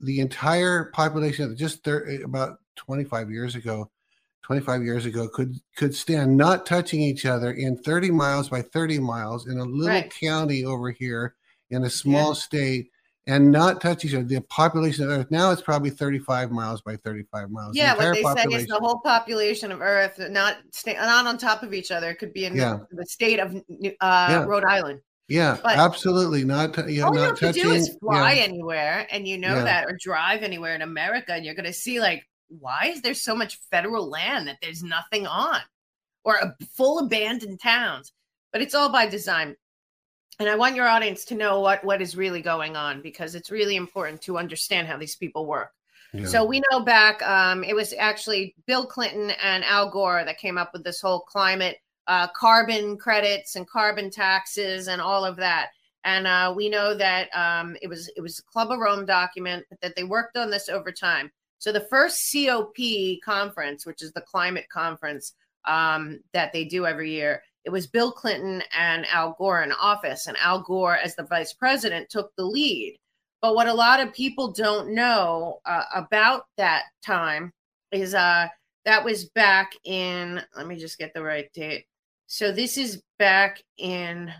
the 0.00 0.20
entire 0.20 0.86
population 0.92 1.44
of 1.50 1.56
just 1.56 1.82
thir- 1.84 2.20
about 2.24 2.58
25 2.76 3.30
years 3.30 3.54
ago. 3.54 3.90
25 4.42 4.84
years 4.84 5.06
ago 5.06 5.26
could 5.26 5.56
could 5.74 5.92
stand 5.92 6.36
not 6.36 6.66
touching 6.66 7.00
each 7.00 7.26
other 7.26 7.50
in 7.50 7.76
30 7.76 8.12
miles 8.12 8.48
by 8.48 8.62
30 8.62 9.00
miles 9.00 9.48
in 9.48 9.58
a 9.58 9.64
little 9.64 9.88
Right. 9.88 10.08
county 10.20 10.64
over 10.64 10.92
here 10.92 11.34
in 11.70 11.84
a 11.84 11.90
small 11.90 12.34
state 12.34 12.90
and 13.26 13.50
not 13.50 13.80
touch 13.80 14.04
each 14.04 14.14
other. 14.14 14.22
The 14.24 14.40
population 14.42 15.04
of 15.04 15.10
Earth 15.10 15.30
now 15.30 15.50
it's 15.50 15.62
probably 15.62 15.90
35 15.90 16.50
miles 16.52 16.80
by 16.80 16.96
35 16.96 17.50
miles. 17.50 17.72
The 17.72 17.78
Yeah, 17.80 17.96
what 17.96 18.16
entire 18.16 18.34
they 18.34 18.50
say 18.50 18.56
is 18.62 18.66
the 18.66 18.76
whole 18.78 19.00
population 19.00 19.72
of 19.72 19.80
Earth 19.80 20.18
not 20.30 20.58
not 20.86 21.26
on 21.26 21.38
top 21.38 21.62
of 21.62 21.74
each 21.74 21.90
other. 21.90 22.10
It 22.10 22.16
could 22.18 22.32
be 22.32 22.44
in 22.44 22.52
the- 22.54 22.58
Yeah. 22.60 22.78
the, 22.90 23.06
state 23.06 23.40
of 23.40 23.54
uh, 23.54 23.60
Yeah. 24.00 24.44
Rhode 24.44 24.64
Island. 24.64 25.00
Yeah, 25.28 25.58
but- 25.60 25.76
absolutely 25.76 26.44
not. 26.44 26.76
Yeah, 26.88 27.02
All 27.02 27.12
you 27.14 27.20
not 27.20 27.40
have 27.40 27.52
to 27.52 27.60
do 27.60 27.72
is 27.72 27.96
fly 28.00 28.34
yeah. 28.34 28.42
anywhere, 28.44 29.08
and 29.10 29.26
you 29.26 29.38
know 29.38 29.56
Yeah. 29.56 29.64
that, 29.64 29.84
or 29.86 29.98
drive 30.00 30.44
anywhere 30.44 30.76
in 30.76 30.82
America, 30.82 31.32
and 31.32 31.44
you're 31.44 31.54
going 31.56 31.64
to 31.66 31.72
see 31.72 31.98
like, 31.98 32.22
why 32.48 32.92
is 32.94 33.02
there 33.02 33.14
so 33.14 33.34
much 33.34 33.58
federal 33.72 34.08
land 34.08 34.46
that 34.46 34.58
there's 34.62 34.84
nothing 34.84 35.26
on, 35.26 35.58
or 36.22 36.36
a 36.36 36.54
full 36.76 37.00
abandoned 37.00 37.60
towns? 37.60 38.12
But 38.52 38.62
it's 38.62 38.72
all 38.74 38.88
by 38.90 39.06
design. 39.06 39.56
And 40.38 40.48
I 40.48 40.56
want 40.56 40.76
your 40.76 40.86
audience 40.86 41.24
to 41.26 41.34
know 41.34 41.60
what 41.60 41.82
what 41.84 42.02
is 42.02 42.16
really 42.16 42.42
going 42.42 42.76
on 42.76 43.00
because 43.00 43.34
it's 43.34 43.50
really 43.50 43.76
important 43.76 44.20
to 44.22 44.38
understand 44.38 44.86
how 44.86 44.96
these 44.96 45.16
people 45.16 45.46
work. 45.46 45.72
Yeah. 46.12 46.26
So 46.26 46.44
we 46.44 46.62
know 46.70 46.80
back, 46.80 47.22
um, 47.22 47.64
it 47.64 47.74
was 47.74 47.92
actually 47.98 48.54
Bill 48.66 48.86
Clinton 48.86 49.30
and 49.42 49.64
Al 49.64 49.90
Gore 49.90 50.24
that 50.24 50.38
came 50.38 50.56
up 50.56 50.72
with 50.72 50.84
this 50.84 51.00
whole 51.00 51.20
climate 51.20 51.78
uh, 52.06 52.28
carbon 52.28 52.96
credits 52.96 53.56
and 53.56 53.68
carbon 53.68 54.10
taxes 54.10 54.88
and 54.88 55.00
all 55.00 55.24
of 55.24 55.36
that. 55.36 55.70
And 56.04 56.26
uh, 56.26 56.54
we 56.56 56.68
know 56.68 56.94
that 56.94 57.28
um, 57.34 57.76
it 57.82 57.88
was 57.88 58.08
it 58.16 58.20
was 58.20 58.38
a 58.38 58.42
Club 58.44 58.70
of 58.70 58.78
Rome 58.78 59.04
document 59.04 59.66
that 59.82 59.96
they 59.96 60.04
worked 60.04 60.36
on 60.36 60.50
this 60.50 60.68
over 60.68 60.92
time. 60.92 61.32
So 61.58 61.72
the 61.72 61.86
first 61.90 62.32
COP 62.32 62.76
conference, 63.24 63.84
which 63.84 64.02
is 64.02 64.12
the 64.12 64.20
climate 64.20 64.68
conference 64.68 65.32
um, 65.64 66.20
that 66.32 66.52
they 66.52 66.64
do 66.64 66.86
every 66.86 67.10
year, 67.10 67.42
it 67.66 67.70
was 67.70 67.86
Bill 67.86 68.10
Clinton 68.12 68.62
and 68.72 69.04
Al 69.06 69.34
Gore 69.36 69.62
in 69.62 69.72
office, 69.72 70.28
and 70.28 70.36
Al 70.38 70.62
Gore, 70.62 70.96
as 70.96 71.16
the 71.16 71.24
vice 71.24 71.52
president, 71.52 72.08
took 72.08 72.34
the 72.36 72.44
lead. 72.44 72.96
But 73.42 73.56
what 73.56 73.66
a 73.66 73.74
lot 73.74 74.00
of 74.00 74.14
people 74.14 74.52
don't 74.52 74.94
know 74.94 75.58
uh, 75.66 75.82
about 75.94 76.46
that 76.56 76.84
time 77.04 77.52
is 77.92 78.14
uh 78.14 78.48
that 78.84 79.04
was 79.04 79.26
back 79.26 79.70
in 79.84 80.42
let 80.56 80.66
me 80.66 80.74
just 80.76 80.98
get 80.98 81.12
the 81.12 81.22
right 81.22 81.52
date. 81.52 81.84
So 82.28 82.50
this 82.50 82.78
is 82.78 83.02
back 83.18 83.62
in 83.78 84.32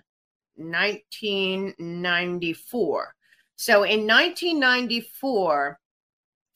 1994. 0.57 3.15
So 3.57 3.83
in 3.85 4.07
1994, 4.07 5.79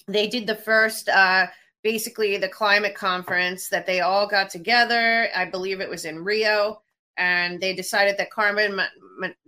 they 0.07 0.29
did 0.29 0.47
the 0.47 0.55
first, 0.55 1.09
uh, 1.09 1.49
basically, 1.83 2.37
the 2.37 2.49
climate 2.49 2.95
conference 2.95 3.69
that 3.69 3.87
they 3.87 4.01
all 4.01 4.27
got 4.27 4.51
together. 4.51 5.29
I 5.35 5.45
believe 5.45 5.81
it 5.81 5.91
was 5.91 6.05
in 6.05 6.25
Rio. 6.25 6.83
And 7.17 7.61
they 7.61 7.75
decided 7.75 8.17
that 8.17 8.31
carbon 8.31 8.81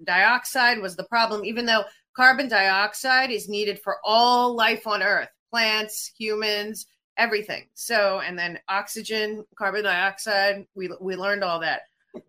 dioxide 0.05 0.79
was 0.79 0.97
the 0.97 1.05
problem, 1.05 1.45
even 1.45 1.65
though 1.65 1.85
carbon 2.15 2.49
dioxide 2.49 3.31
is 3.31 3.49
needed 3.49 3.81
for 3.81 3.97
all 4.05 4.55
life 4.55 4.87
on 4.87 5.03
Earth 5.03 5.29
plants, 5.51 6.11
humans, 6.19 6.87
everything. 7.19 7.69
So, 7.75 8.21
and 8.21 8.39
then 8.39 8.59
oxygen, 8.69 9.45
carbon 9.55 9.85
dioxide, 9.85 10.67
we, 10.75 10.91
we 11.01 11.15
learned 11.15 11.45
all 11.45 11.61
that. 11.61 11.83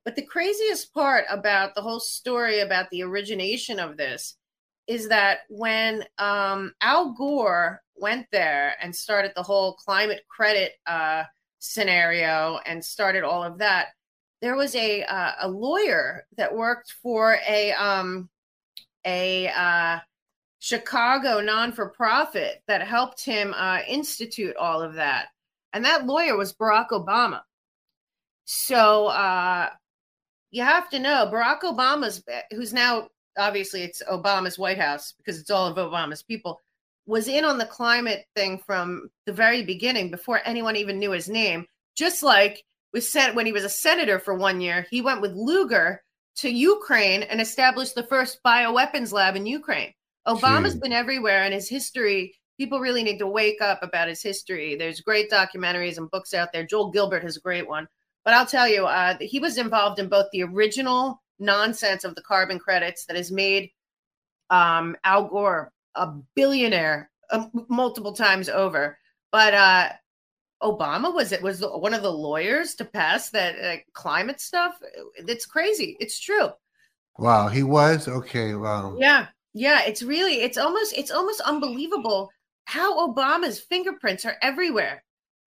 But 0.04 0.16
the 0.16 0.26
craziest 0.26 0.94
part 0.94 1.26
about 1.30 1.74
the 1.74 1.82
whole 1.82 2.02
story 2.02 2.60
about 2.60 2.90
the 2.90 3.02
origination 3.04 3.80
of 3.80 3.98
this 3.98 4.36
is 4.88 5.08
that 5.10 5.40
when 5.50 6.04
um, 6.18 6.74
Al 6.82 7.14
Gore 7.14 7.82
went 7.96 8.28
there 8.32 8.76
and 8.82 8.96
started 8.96 9.32
the 9.36 9.44
whole 9.44 9.74
climate 9.74 10.24
credit 10.28 10.74
uh, 10.86 11.24
scenario 11.60 12.60
and 12.66 12.84
started 12.84 13.24
all 13.24 13.44
of 13.44 13.60
that, 13.60 13.90
there 14.42 14.56
was 14.56 14.76
a 14.76 15.04
uh, 15.04 15.32
a 15.42 15.48
lawyer 15.48 16.26
that 16.36 16.54
worked 16.54 16.94
for 17.02 17.38
a 17.48 17.72
um, 17.74 18.30
a 19.06 19.48
uh, 19.48 20.00
Chicago 20.60 21.40
non 21.40 21.72
for 21.72 21.90
profit 21.90 22.62
that 22.68 22.86
helped 22.86 23.24
him 23.24 23.54
uh, 23.56 23.80
institute 23.88 24.56
all 24.58 24.82
of 24.82 24.96
that, 24.96 25.28
and 25.72 25.86
that 25.86 26.06
lawyer 26.06 26.36
was 26.36 26.54
Barack 26.54 26.90
Obama. 26.90 27.42
So 28.44 29.08
uh, 29.08 29.70
you 30.52 30.64
have 30.64 30.90
to 30.90 31.00
know 31.00 31.30
Barack 31.32 31.62
Obama's, 31.62 32.22
who's 32.52 32.74
now 32.74 33.08
obviously 33.38 33.84
it's 33.84 34.02
Obama's 34.10 34.60
White 34.60 34.80
House 34.80 35.14
because 35.18 35.40
it's 35.40 35.52
all 35.52 35.68
of 35.68 35.78
Obama's 35.78 36.24
people, 36.24 36.60
was 37.06 37.28
in 37.28 37.44
on 37.46 37.58
the 37.58 37.66
climate 37.66 38.26
thing 38.36 38.60
from 38.66 39.10
the 39.26 39.34
very 39.34 39.64
beginning 39.64 40.10
before 40.10 40.42
anyone 40.46 40.76
even 40.76 41.00
knew 41.00 41.12
his 41.12 41.28
name. 41.28 41.66
Just 41.96 42.24
like 42.24 42.64
was 42.94 43.12
sent 43.12 43.36
when 43.36 43.46
he 43.46 43.52
was 43.52 43.64
a 43.64 43.70
senator 43.70 44.20
for 44.20 44.36
one 44.36 44.62
year, 44.62 44.86
he 44.90 45.02
went 45.02 45.22
with 45.22 45.34
Lugar 45.34 46.02
to 46.38 46.50
Ukraine 46.50 47.24
and 47.24 47.42
established 47.42 47.96
the 47.96 48.08
first 48.08 48.40
bioweapons 48.46 49.12
lab 49.12 49.36
in 49.36 49.46
Ukraine. 49.46 49.94
Obama's 50.28 50.74
Gee. 50.74 50.80
been 50.80 50.94
everywhere 50.94 51.44
and 51.44 51.54
his 51.54 51.70
history. 51.70 52.34
People 52.58 52.80
really 52.80 53.04
need 53.04 53.18
to 53.20 53.28
wake 53.28 53.62
up 53.62 53.84
about 53.84 54.08
his 54.08 54.22
history. 54.22 54.76
There's 54.76 55.02
great 55.02 55.30
documentaries 55.30 55.98
and 55.98 56.10
books 56.10 56.34
out 56.34 56.50
there. 56.54 56.66
Joel 56.66 56.92
Gilbert 56.92 57.24
has 57.24 57.38
a 57.38 57.42
great 57.42 57.68
one. 57.68 57.88
But 58.24 58.36
I'll 58.36 58.46
tell 58.46 58.70
you, 58.70 58.86
uh, 58.86 59.18
he 59.20 59.40
was 59.40 59.58
involved 59.58 60.00
in 60.00 60.08
both 60.08 60.28
the 60.32 60.44
original 60.44 61.22
nonsense 61.44 62.04
of 62.04 62.16
the 62.16 62.22
carbon 62.22 62.60
credits 62.60 63.06
that 63.06 63.16
has 63.16 63.32
made 63.32 63.72
um, 64.50 64.96
Al 65.04 65.28
Gore 65.28 65.72
a 65.96 66.12
billionaire 66.36 67.10
uh, 67.30 67.48
multiple 67.68 68.14
times 68.14 68.50
over. 68.50 68.98
But 69.32 69.54
uh, 69.54 69.90
Obama 70.62 71.14
was 71.14 71.32
it 71.32 71.42
was 71.42 71.62
one 71.62 71.94
of 71.94 72.04
the 72.04 72.12
lawyers 72.12 72.76
to 72.76 72.86
pass 72.86 73.30
that 73.32 73.60
uh, 73.60 73.78
climate 73.94 74.40
stuff. 74.40 74.76
It's 75.16 75.46
crazy. 75.46 75.98
It's 76.00 76.20
true. 76.20 76.50
Wow, 77.18 77.48
he 77.48 77.64
was 77.64 78.08
okay. 78.08 78.56
Wow. 78.56 78.96
Yeah, 79.00 79.28
yeah. 79.54 79.82
It's 79.84 80.02
really 80.02 80.42
it's 80.42 80.58
almost 80.58 80.98
it's 80.98 81.12
almost 81.12 81.42
unbelievable 81.42 82.32
how 82.66 83.08
Obama's 83.08 83.60
fingerprints 83.60 84.26
are 84.26 84.38
everywhere, 84.42 85.04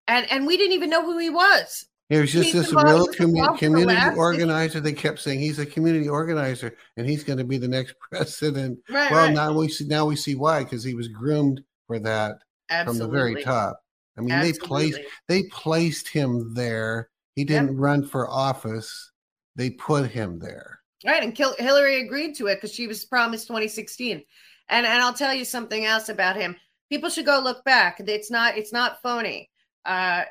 and 0.07 0.29
and 0.31 0.45
we 0.45 0.55
didn't 0.57 0.73
even 0.73 0.89
know 0.89 1.03
who 1.03 1.17
he 1.17 1.29
was. 1.29 1.85
He 2.09 2.17
was 2.17 2.31
just 2.31 2.53
this 2.53 2.71
real 2.71 3.07
commu- 3.07 3.57
community 3.57 4.15
organizer. 4.15 4.79
They 4.79 4.93
kept 4.93 5.19
saying 5.19 5.39
he's 5.39 5.59
a 5.59 5.65
community 5.65 6.07
organizer 6.07 6.77
and 6.95 7.05
he's 7.05 7.23
going 7.23 7.37
to 7.37 7.43
be 7.43 7.57
the 7.57 7.67
next 7.67 7.95
president. 8.11 8.79
Right, 8.89 9.11
well, 9.11 9.25
right. 9.25 9.33
now 9.33 9.51
we 9.51 9.67
see 9.67 9.85
now 9.85 10.05
we 10.05 10.15
see 10.15 10.35
why 10.35 10.63
because 10.63 10.83
he 10.83 10.93
was 10.93 11.09
groomed 11.09 11.61
for 11.85 11.99
that 11.99 12.37
Absolutely. 12.69 12.99
from 12.99 13.11
the 13.11 13.17
very 13.17 13.43
top. 13.43 13.81
I 14.17 14.21
mean, 14.21 14.31
Absolutely. 14.31 14.59
they 14.59 14.67
placed 14.67 14.99
they 15.27 15.43
placed 15.43 16.07
him 16.07 16.53
there. 16.53 17.09
He 17.35 17.43
didn't 17.43 17.75
run 17.75 18.05
for 18.05 18.29
office. 18.29 19.11
They 19.55 19.71
put 19.71 20.09
him 20.09 20.39
there. 20.39 20.79
Right, 21.05 21.23
and 21.23 21.37
Hillary 21.59 22.01
agreed 22.01 22.35
to 22.35 22.47
it 22.47 22.55
because 22.55 22.73
she 22.73 22.87
was 22.87 23.05
promised 23.05 23.47
2016. 23.47 24.23
And 24.69 24.85
and 24.85 25.01
I'll 25.01 25.13
tell 25.13 25.33
you 25.33 25.45
something 25.45 25.85
else 25.85 26.07
about 26.09 26.37
him. 26.37 26.55
People 26.89 27.09
should 27.09 27.25
go 27.25 27.39
look 27.39 27.65
back. 27.65 27.99
It's 27.99 28.31
not 28.31 28.57
it's 28.57 28.71
not 28.71 29.01
phony. 29.01 29.49
Uh, 29.85 30.23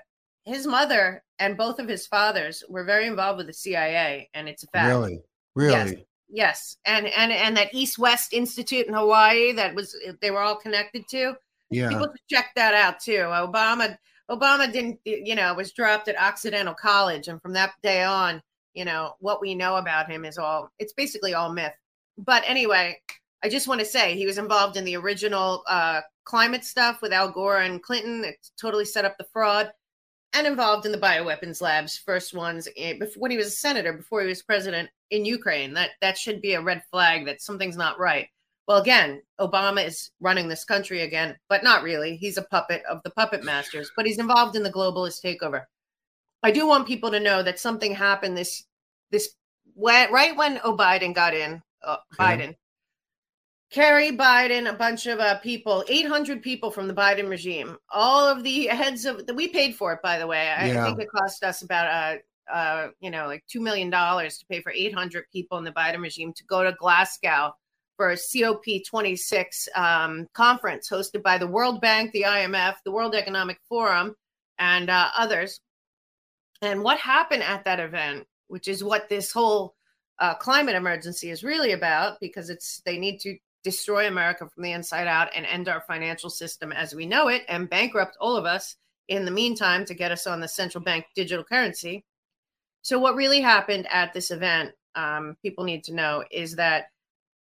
his 0.46 0.66
mother 0.66 1.22
and 1.38 1.56
both 1.56 1.78
of 1.78 1.88
his 1.88 2.06
fathers 2.06 2.64
were 2.68 2.84
very 2.84 3.06
involved 3.06 3.38
with 3.38 3.48
the 3.48 3.52
CIA, 3.52 4.30
and 4.32 4.48
it's 4.48 4.62
a 4.62 4.68
fact. 4.68 4.88
Really, 4.88 5.22
really. 5.54 5.72
Yes. 5.72 5.94
yes. 6.28 6.76
and 6.86 7.06
and 7.06 7.32
and 7.32 7.56
that 7.56 7.74
East 7.74 7.98
West 7.98 8.32
Institute 8.32 8.86
in 8.86 8.94
Hawaii 8.94 9.52
that 9.52 9.74
was 9.74 9.94
they 10.22 10.30
were 10.30 10.40
all 10.40 10.56
connected 10.56 11.06
to. 11.10 11.34
Yeah, 11.68 11.88
people 11.88 12.06
should 12.06 12.36
check 12.36 12.50
that 12.54 12.74
out 12.74 13.00
too. 13.00 13.24
Obama, 13.26 13.98
Obama 14.30 14.72
didn't, 14.72 15.00
you 15.04 15.34
know, 15.34 15.52
was 15.52 15.72
dropped 15.72 16.08
at 16.08 16.18
Occidental 16.18 16.74
College, 16.74 17.26
and 17.28 17.42
from 17.42 17.52
that 17.54 17.72
day 17.82 18.04
on, 18.04 18.40
you 18.72 18.84
know, 18.84 19.16
what 19.18 19.40
we 19.40 19.54
know 19.54 19.76
about 19.76 20.08
him 20.08 20.24
is 20.24 20.38
all 20.38 20.70
it's 20.78 20.92
basically 20.92 21.34
all 21.34 21.52
myth. 21.52 21.74
But 22.16 22.44
anyway, 22.46 23.00
I 23.42 23.48
just 23.48 23.66
want 23.66 23.80
to 23.80 23.86
say 23.86 24.14
he 24.14 24.26
was 24.26 24.38
involved 24.38 24.76
in 24.76 24.84
the 24.84 24.96
original 24.96 25.64
uh, 25.68 26.02
climate 26.24 26.64
stuff 26.64 27.02
with 27.02 27.12
Al 27.12 27.30
Gore 27.30 27.58
and 27.58 27.82
Clinton. 27.82 28.24
It 28.24 28.36
totally 28.60 28.84
set 28.84 29.04
up 29.04 29.18
the 29.18 29.26
fraud 29.32 29.72
and 30.36 30.46
involved 30.46 30.84
in 30.84 30.92
the 30.92 30.98
bioweapons 30.98 31.62
labs, 31.62 31.96
first 31.96 32.34
ones 32.34 32.68
when 33.16 33.30
he 33.30 33.36
was 33.36 33.46
a 33.46 33.50
senator, 33.50 33.94
before 33.94 34.20
he 34.20 34.28
was 34.28 34.42
president 34.42 34.90
in 35.10 35.24
Ukraine. 35.24 35.72
That 35.74 35.90
that 36.02 36.18
should 36.18 36.42
be 36.42 36.54
a 36.54 36.60
red 36.60 36.82
flag 36.90 37.24
that 37.26 37.40
something's 37.40 37.76
not 37.76 37.98
right. 37.98 38.28
Well, 38.68 38.78
again, 38.78 39.22
Obama 39.40 39.86
is 39.86 40.10
running 40.20 40.48
this 40.48 40.64
country 40.64 41.02
again, 41.02 41.36
but 41.48 41.64
not 41.64 41.82
really. 41.82 42.16
He's 42.16 42.36
a 42.36 42.42
puppet 42.42 42.82
of 42.90 43.00
the 43.04 43.10
puppet 43.10 43.44
masters, 43.44 43.90
but 43.96 44.04
he's 44.04 44.18
involved 44.18 44.56
in 44.56 44.62
the 44.62 44.72
globalist 44.72 45.24
takeover. 45.24 45.64
I 46.42 46.50
do 46.50 46.66
want 46.66 46.86
people 46.86 47.10
to 47.12 47.20
know 47.20 47.42
that 47.42 47.58
something 47.58 47.94
happened 47.94 48.36
this 48.36 48.64
this 49.10 49.30
when, 49.74 50.12
right 50.12 50.36
when 50.36 50.58
Biden 50.58 51.14
got 51.14 51.32
in. 51.34 51.62
Uh, 51.82 51.96
Biden 52.18 52.56
Kerry 53.76 54.10
Biden, 54.10 54.70
a 54.70 54.72
bunch 54.72 55.04
of 55.04 55.20
uh, 55.20 55.38
people, 55.40 55.84
800 55.86 56.40
people 56.40 56.70
from 56.70 56.88
the 56.88 56.94
Biden 56.94 57.28
regime, 57.28 57.76
all 57.90 58.26
of 58.26 58.42
the 58.42 58.68
heads 58.68 59.04
of 59.04 59.26
the 59.26 59.34
we 59.34 59.48
paid 59.48 59.76
for 59.76 59.92
it, 59.92 60.00
by 60.02 60.18
the 60.18 60.26
way. 60.26 60.48
I, 60.48 60.68
yeah. 60.68 60.82
I 60.82 60.86
think 60.86 60.98
it 60.98 61.10
cost 61.10 61.44
us 61.44 61.60
about, 61.60 61.86
uh, 61.86 62.50
uh, 62.50 62.88
you 63.00 63.10
know, 63.10 63.26
like 63.26 63.44
$2 63.54 63.60
million 63.60 63.90
to 63.90 64.46
pay 64.48 64.62
for 64.62 64.72
800 64.72 65.26
people 65.30 65.58
in 65.58 65.64
the 65.64 65.72
Biden 65.72 66.00
regime 66.00 66.32
to 66.32 66.44
go 66.44 66.64
to 66.64 66.72
Glasgow 66.72 67.52
for 67.98 68.12
a 68.12 68.14
COP26 68.14 69.68
um, 69.76 70.26
conference 70.32 70.88
hosted 70.88 71.22
by 71.22 71.36
the 71.36 71.46
World 71.46 71.82
Bank, 71.82 72.12
the 72.12 72.24
IMF, 72.26 72.76
the 72.82 72.92
World 72.92 73.14
Economic 73.14 73.58
Forum, 73.68 74.16
and 74.58 74.88
uh, 74.88 75.10
others. 75.14 75.60
And 76.62 76.82
what 76.82 76.98
happened 76.98 77.42
at 77.42 77.66
that 77.66 77.80
event, 77.80 78.26
which 78.48 78.68
is 78.68 78.82
what 78.82 79.10
this 79.10 79.32
whole 79.32 79.74
uh, 80.18 80.32
climate 80.32 80.76
emergency 80.76 81.28
is 81.28 81.44
really 81.44 81.72
about, 81.72 82.18
because 82.22 82.48
it's 82.48 82.80
they 82.86 82.96
need 82.96 83.20
to 83.20 83.36
destroy 83.66 84.06
America 84.06 84.48
from 84.48 84.62
the 84.62 84.70
inside 84.70 85.08
out 85.08 85.28
and 85.34 85.44
end 85.44 85.68
our 85.68 85.80
financial 85.80 86.30
system 86.30 86.70
as 86.70 86.94
we 86.94 87.04
know 87.04 87.26
it 87.26 87.42
and 87.48 87.68
bankrupt 87.68 88.16
all 88.20 88.36
of 88.36 88.44
us 88.44 88.76
in 89.08 89.24
the 89.24 89.30
meantime 89.32 89.84
to 89.84 89.92
get 89.92 90.12
us 90.12 90.24
on 90.24 90.38
the 90.38 90.46
central 90.46 90.84
bank 90.84 91.04
digital 91.16 91.42
currency. 91.42 92.04
So, 92.82 92.96
what 93.00 93.16
really 93.16 93.40
happened 93.40 93.88
at 93.90 94.14
this 94.14 94.30
event, 94.30 94.70
um, 94.94 95.36
people 95.42 95.64
need 95.64 95.82
to 95.84 95.94
know, 95.94 96.22
is 96.30 96.54
that 96.54 96.84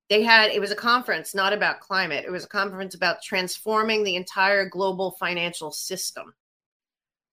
they 0.10 0.24
had 0.24 0.50
it 0.50 0.60
was 0.60 0.72
a 0.72 0.76
conference 0.76 1.36
not 1.36 1.54
about 1.54 1.80
climate, 1.80 2.26
it 2.26 2.32
was 2.32 2.46
a 2.46 2.50
conference 2.50 2.96
about 2.96 3.22
transforming 3.22 4.04
the 4.04 4.16
entire 4.16 4.68
global 4.68 5.12
financial 5.20 5.72
system. 5.72 6.34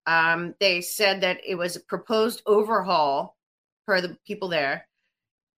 Um, 0.04 0.54
they 0.60 0.82
said 0.82 1.22
that 1.22 1.38
it 1.46 1.54
was 1.54 1.76
a 1.76 1.80
proposed 1.80 2.42
overhaul 2.44 3.38
for 3.86 4.02
the 4.02 4.18
people 4.26 4.48
there 4.48 4.86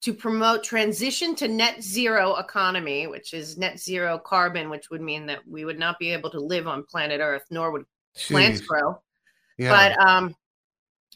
to 0.03 0.13
promote 0.13 0.65
transition 0.65 1.33
to 1.33 1.47
net 1.47 1.81
zero 1.81 2.35
economy, 2.35 3.07
which 3.07 3.33
is 3.33 3.57
net 3.57 3.79
zero 3.79 4.19
carbon, 4.19 4.69
which 4.69 4.89
would 4.89 5.01
mean 5.01 5.25
that 5.27 5.47
we 5.47 5.63
would 5.63 5.79
not 5.79 5.97
be 5.97 6.11
able 6.11 6.29
to 6.29 6.41
live 6.41 6.67
on 6.67 6.83
planet 6.83 7.21
Earth, 7.21 7.45
nor 7.49 7.71
would 7.71 7.85
Jeez. 8.17 8.27
plants 8.27 8.61
grow. 8.61 9.01
Yeah. 9.57 9.69
But 9.69 10.05
um, 10.05 10.35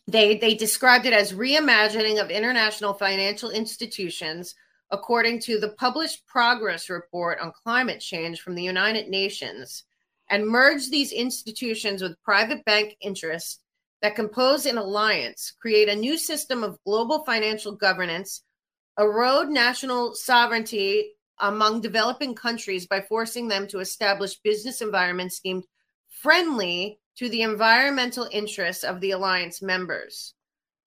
they 0.08 0.38
they 0.38 0.56
described 0.56 1.06
it 1.06 1.12
as 1.12 1.34
reimagining 1.34 2.22
of 2.22 2.32
international 2.32 2.94
financial 2.94 3.50
institutions 3.50 4.56
according 4.90 5.42
to 5.42 5.60
the 5.60 5.70
published 5.70 6.26
progress 6.26 6.90
report 6.90 7.40
on 7.42 7.52
climate 7.52 8.00
change 8.00 8.40
from 8.40 8.56
the 8.56 8.64
United 8.64 9.10
Nations 9.10 9.84
and 10.30 10.48
merge 10.48 10.90
these 10.90 11.12
institutions 11.12 12.02
with 12.02 12.22
private 12.24 12.64
bank 12.64 12.96
interests 13.02 13.60
that 14.02 14.16
compose 14.16 14.66
an 14.66 14.78
alliance, 14.78 15.52
create 15.60 15.90
a 15.90 15.96
new 15.96 16.18
system 16.18 16.64
of 16.64 16.82
global 16.86 17.26
financial 17.26 17.74
governance 17.74 18.44
erode 18.98 19.50
national 19.50 20.16
sovereignty 20.16 21.12
among 21.40 21.82
developing 21.82 22.34
countries 22.34 22.88
by 22.88 23.02
forcing 23.02 23.48
them 23.48 23.68
to 23.68 23.80
establish 23.80 24.40
business 24.40 24.82
environments 24.82 25.40
deemed 25.40 25.66
friendly 26.10 27.00
to 27.16 27.30
the 27.30 27.42
environmental 27.44 28.28
interests 28.32 28.84
of 28.84 29.00
the 29.02 29.12
alliance 29.12 29.62
members. 29.62 30.34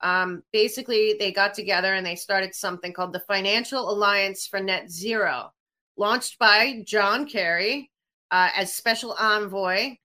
Um, 0.00 0.42
basically, 0.52 1.14
they 1.18 1.30
got 1.30 1.54
together 1.54 1.94
and 1.94 2.04
they 2.06 2.16
started 2.16 2.54
something 2.54 2.92
called 2.92 3.12
the 3.12 3.20
Financial 3.20 3.90
Alliance 3.90 4.46
for 4.46 4.58
Net 4.60 4.90
Zero, 4.90 5.52
launched 5.96 6.38
by 6.38 6.82
John 6.86 7.26
Kerry 7.26 7.90
uh, 8.30 8.48
as 8.56 8.72
special 8.72 9.14
envoy. 9.20 9.96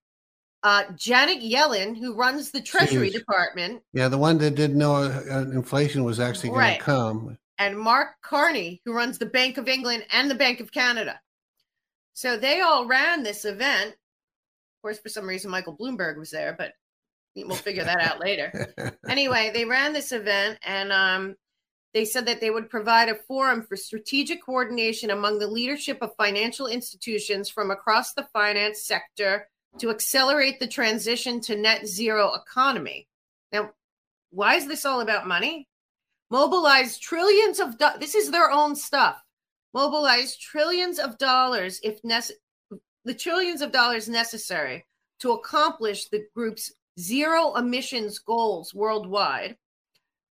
Uh, 0.63 0.83
Janet 0.95 1.41
Yellen, 1.43 1.95
who 1.95 2.15
runs 2.15 2.49
the 2.49 2.59
Treasury 2.61 3.09
Jeez. 3.11 3.13
Department, 3.13 3.83
Yeah, 3.93 4.07
the 4.07 4.17
one 4.17 4.39
that 4.39 4.55
didn't 4.55 4.79
know 4.79 4.95
uh, 4.95 5.45
inflation 5.53 6.03
was 6.03 6.19
actually 6.19 6.49
going 6.49 6.59
Right. 6.59 6.79
to 6.79 6.83
come. 6.83 7.37
And 7.57 7.77
Mark 7.77 8.09
Carney, 8.21 8.81
who 8.85 8.93
runs 8.93 9.17
the 9.17 9.25
Bank 9.25 9.57
of 9.57 9.67
England 9.67 10.05
and 10.11 10.29
the 10.29 10.35
Bank 10.35 10.59
of 10.59 10.71
Canada. 10.71 11.19
So 12.13 12.37
they 12.37 12.61
all 12.61 12.85
ran 12.85 13.23
this 13.23 13.45
event. 13.45 13.91
Of 13.91 14.81
course, 14.81 14.99
for 14.99 15.09
some 15.09 15.27
reason, 15.27 15.51
Michael 15.51 15.75
Bloomberg 15.75 16.17
was 16.17 16.31
there, 16.31 16.55
but 16.57 16.73
we'll 17.35 17.55
figure 17.55 17.83
that 17.83 18.01
out 18.01 18.19
later. 18.19 18.73
anyway, 19.09 19.51
they 19.53 19.65
ran 19.65 19.93
this 19.93 20.11
event 20.11 20.59
and 20.63 20.91
um, 20.91 21.35
they 21.93 22.05
said 22.05 22.25
that 22.27 22.41
they 22.41 22.49
would 22.49 22.69
provide 22.69 23.09
a 23.09 23.15
forum 23.15 23.63
for 23.63 23.75
strategic 23.75 24.43
coordination 24.43 25.11
among 25.11 25.39
the 25.39 25.47
leadership 25.47 25.97
of 26.01 26.15
financial 26.17 26.67
institutions 26.67 27.49
from 27.49 27.71
across 27.71 28.13
the 28.13 28.27
finance 28.33 28.83
sector 28.85 29.47
to 29.79 29.89
accelerate 29.89 30.59
the 30.59 30.67
transition 30.67 31.41
to 31.41 31.55
net 31.55 31.85
zero 31.87 32.33
economy. 32.33 33.07
Now, 33.51 33.71
why 34.31 34.55
is 34.55 34.67
this 34.67 34.85
all 34.85 35.01
about 35.01 35.27
money? 35.27 35.67
Mobilize 36.35 36.99
trillions 36.99 37.61
of 37.61 37.77
do- 37.77 37.97
this 37.97 38.13
is 38.13 38.29
their 38.29 38.51
own 38.51 38.75
stuff. 38.75 39.23
Mobilize 39.73 40.35
trillions 40.35 40.99
of 40.99 41.17
dollars 41.17 41.79
if 41.81 42.01
nece- 42.01 42.33
the 43.05 43.13
trillions 43.13 43.61
of 43.61 43.71
dollars 43.71 44.09
necessary 44.09 44.85
to 45.21 45.31
accomplish 45.31 46.09
the 46.09 46.25
group's 46.35 46.73
zero 46.99 47.55
emissions 47.55 48.19
goals 48.19 48.73
worldwide, 48.73 49.55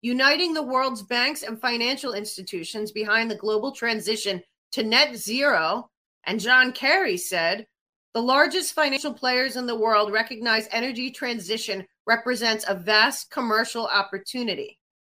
uniting 0.02 0.52
the 0.52 0.62
world's 0.62 1.02
banks 1.02 1.42
and 1.42 1.58
financial 1.58 2.12
institutions 2.12 2.92
behind 2.92 3.30
the 3.30 3.36
global 3.36 3.72
transition 3.72 4.42
to 4.72 4.82
net 4.82 5.16
zero. 5.16 5.88
And 6.24 6.38
John 6.38 6.72
Kerry 6.72 7.16
said, 7.16 7.66
the 8.12 8.20
largest 8.20 8.74
financial 8.74 9.14
players 9.14 9.56
in 9.56 9.64
the 9.64 9.74
world 9.74 10.12
recognize 10.12 10.68
energy 10.70 11.10
transition 11.10 11.86
represents 12.06 12.66
a 12.68 12.74
vast 12.74 13.30
commercial 13.30 13.86
opportunity. 13.86 14.78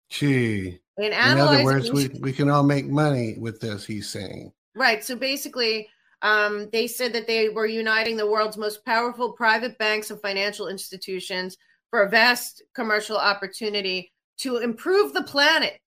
Gee. 0.09 0.79
In, 0.97 1.05
In 1.05 1.13
other 1.13 1.63
words, 1.63 1.91
we, 1.91 2.07
we 2.19 2.31
can 2.31 2.49
all 2.49 2.63
make 2.63 2.87
money 2.87 3.35
with 3.37 3.59
this, 3.59 3.85
he's 3.85 4.09
saying. 4.09 4.51
Right. 4.75 5.03
So 5.03 5.15
basically, 5.15 5.89
um, 6.21 6.69
they 6.71 6.87
said 6.87 7.13
that 7.13 7.27
they 7.27 7.49
were 7.49 7.65
uniting 7.65 8.17
the 8.17 8.29
world's 8.29 8.57
most 8.57 8.85
powerful 8.85 9.33
private 9.33 9.77
banks 9.77 10.11
and 10.11 10.21
financial 10.21 10.67
institutions 10.67 11.57
for 11.89 12.03
a 12.03 12.09
vast 12.09 12.63
commercial 12.73 13.17
opportunity 13.17 14.11
to 14.37 14.57
improve 14.57 15.13
the 15.13 15.23
planet. 15.23 15.79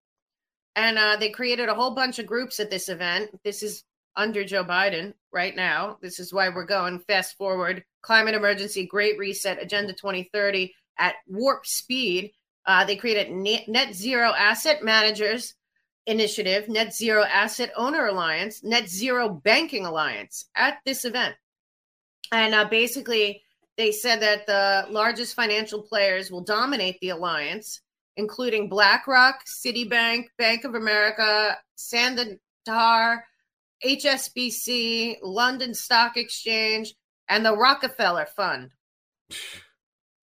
And 0.75 0.99
uh, 0.99 1.17
they 1.17 1.31
created 1.31 1.69
a 1.69 1.75
whole 1.75 1.95
bunch 1.95 2.19
of 2.19 2.27
groups 2.27 2.61
at 2.61 2.71
this 2.71 2.89
event. 2.89 3.31
This 3.45 3.63
is 3.63 3.85
under 4.15 4.45
Joe 4.45 4.65
Biden 4.65 5.15
right 5.33 5.55
now. 5.55 5.99
This 6.03 6.21
is 6.21 6.33
why 6.33 6.49
we're 6.49 6.67
going 6.67 6.99
fast 7.01 7.37
forward. 7.37 7.83
Climate 8.03 8.35
emergency, 8.35 8.87
Great 8.87 9.19
Reset, 9.19 9.63
Agenda 9.63 9.93
2030 9.93 10.75
at 10.99 11.15
warp 11.27 11.67
speed. 11.67 12.33
Uh, 12.67 12.85
they 12.85 12.97
created 12.97 13.31
net, 13.31 13.95
zero 13.95 14.33
asset 14.37 14.83
managers 14.83 15.55
initiative, 16.07 16.69
Net 16.69 16.95
Zero 16.95 17.25
Asset 17.25 17.73
Owner 17.77 18.07
Alliance, 18.07 18.63
Net 18.63 18.89
Zero 18.89 19.29
Banking 19.29 19.87
Alliance 19.87 20.47
at 20.55 20.79
this 20.85 21.05
event. 21.05 21.35
And 22.33 22.55
uh, 22.55 22.65
basically, 22.65 23.43
they 23.77 23.93
said 23.93 24.21
that 24.23 24.47
the 24.47 24.87
largest 24.91 25.35
financial 25.35 25.83
players 25.83 26.31
will 26.31 26.43
dominate 26.43 26.99
the 27.01 27.11
alliance, 27.11 27.83
including 28.17 28.69
BlackRock, 28.69 29.45
Citibank, 29.47 30.27
Bank 30.39 30.65
of 30.65 30.75
America, 30.75 31.57
Santander, 31.75 32.39
HSBC, 33.85 35.17
London 35.23 35.75
Stock 35.75 36.17
Exchange, 36.17 36.95
and 37.29 37.45
the 37.45 37.55
Rockefeller 37.55 38.27
Fund. 38.27 38.71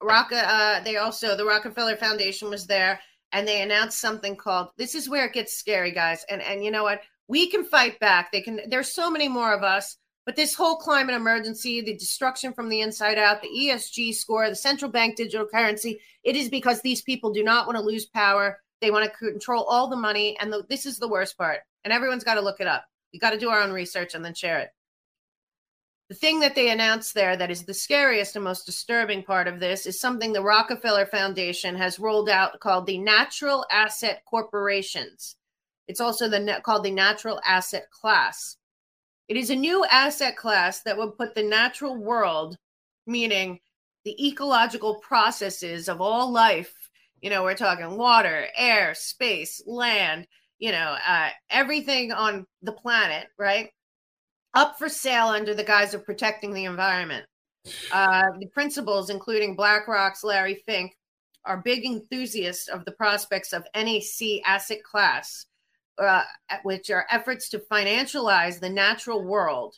Rock, 0.03 0.31
uh, 0.31 0.81
they 0.81 0.97
also 0.97 1.35
the 1.35 1.45
Rockefeller 1.45 1.95
Foundation 1.95 2.49
was 2.49 2.65
there, 2.65 2.99
and 3.31 3.47
they 3.47 3.61
announced 3.61 3.99
something 3.99 4.35
called. 4.35 4.69
This 4.77 4.95
is 4.95 5.09
where 5.09 5.25
it 5.25 5.33
gets 5.33 5.57
scary, 5.57 5.91
guys. 5.91 6.25
And 6.29 6.41
and 6.41 6.63
you 6.63 6.71
know 6.71 6.83
what? 6.83 7.01
We 7.27 7.49
can 7.49 7.63
fight 7.65 7.99
back. 7.99 8.31
They 8.31 8.41
can. 8.41 8.59
There's 8.67 8.93
so 8.93 9.09
many 9.09 9.27
more 9.27 9.53
of 9.53 9.63
us. 9.63 9.97
But 10.25 10.35
this 10.37 10.55
whole 10.55 10.77
climate 10.77 11.15
emergency, 11.15 11.81
the 11.81 11.97
destruction 11.97 12.53
from 12.53 12.69
the 12.69 12.81
inside 12.81 13.17
out, 13.17 13.41
the 13.41 13.49
ESG 13.49 14.15
score, 14.15 14.49
the 14.49 14.55
central 14.55 14.89
bank 14.89 15.17
digital 15.17 15.45
currency, 15.45 15.99
it 16.23 16.35
is 16.37 16.47
because 16.47 16.81
these 16.81 17.01
people 17.01 17.33
do 17.33 17.43
not 17.43 17.67
want 17.67 17.77
to 17.77 17.83
lose 17.83 18.05
power. 18.05 18.59
They 18.79 18.89
want 18.89 19.05
to 19.05 19.17
control 19.17 19.63
all 19.65 19.89
the 19.89 19.97
money. 19.97 20.37
And 20.39 20.51
the, 20.51 20.63
this 20.69 20.85
is 20.85 20.97
the 20.97 21.09
worst 21.09 21.37
part. 21.37 21.59
And 21.83 21.91
everyone's 21.91 22.23
got 22.23 22.35
to 22.35 22.41
look 22.41 22.61
it 22.61 22.67
up. 22.67 22.85
You 23.11 23.19
got 23.19 23.31
to 23.31 23.37
do 23.37 23.49
our 23.49 23.61
own 23.61 23.73
research 23.73 24.15
and 24.15 24.23
then 24.23 24.33
share 24.33 24.59
it. 24.59 24.69
The 26.09 26.15
thing 26.15 26.41
that 26.41 26.53
they 26.53 26.69
announced 26.69 27.13
there 27.13 27.37
that 27.37 27.49
is 27.49 27.63
the 27.63 27.73
scariest 27.73 28.35
and 28.35 28.43
most 28.43 28.65
disturbing 28.65 29.23
part 29.23 29.47
of 29.47 29.59
this 29.59 29.85
is 29.85 29.99
something 29.99 30.33
the 30.33 30.43
Rockefeller 30.43 31.05
Foundation 31.05 31.75
has 31.75 31.97
rolled 31.97 32.29
out 32.29 32.59
called 32.59 32.85
the 32.85 32.97
Natural 32.97 33.65
Asset 33.71 34.21
Corporations. 34.25 35.37
It's 35.87 36.01
also 36.01 36.29
the 36.29 36.61
called 36.63 36.83
the 36.83 36.91
Natural 36.91 37.39
Asset 37.45 37.89
Class. 37.89 38.57
It 39.27 39.37
is 39.37 39.49
a 39.49 39.55
new 39.55 39.85
asset 39.85 40.35
class 40.35 40.81
that 40.81 40.97
would 40.97 41.17
put 41.17 41.33
the 41.33 41.43
natural 41.43 41.95
world, 41.95 42.57
meaning 43.07 43.59
the 44.03 44.27
ecological 44.27 44.95
processes 44.95 45.87
of 45.87 46.01
all 46.01 46.31
life, 46.31 46.73
you 47.21 47.29
know, 47.29 47.43
we're 47.43 47.55
talking 47.55 47.97
water, 47.97 48.47
air, 48.57 48.93
space, 48.93 49.63
land, 49.65 50.27
you 50.59 50.71
know, 50.71 50.97
uh, 51.07 51.29
everything 51.49 52.11
on 52.11 52.45
the 52.61 52.73
planet, 52.73 53.27
right? 53.37 53.69
Up 54.53 54.77
for 54.77 54.89
sale 54.89 55.27
under 55.27 55.53
the 55.53 55.63
guise 55.63 55.93
of 55.93 56.05
protecting 56.05 56.53
the 56.53 56.65
environment. 56.65 57.25
Uh, 57.91 58.23
the 58.39 58.47
principals, 58.47 59.09
including 59.09 59.55
BlackRock's 59.55 60.23
Larry 60.23 60.61
Fink, 60.65 60.95
are 61.45 61.57
big 61.57 61.85
enthusiasts 61.85 62.67
of 62.67 62.85
the 62.85 62.91
prospects 62.91 63.53
of 63.53 63.65
NAC 63.75 64.41
asset 64.45 64.83
class 64.83 65.45
uh, 65.97 66.23
which 66.63 66.89
are 66.89 67.05
efforts 67.11 67.49
to 67.49 67.59
financialize 67.59 68.59
the 68.59 68.69
natural 68.69 69.23
world. 69.23 69.75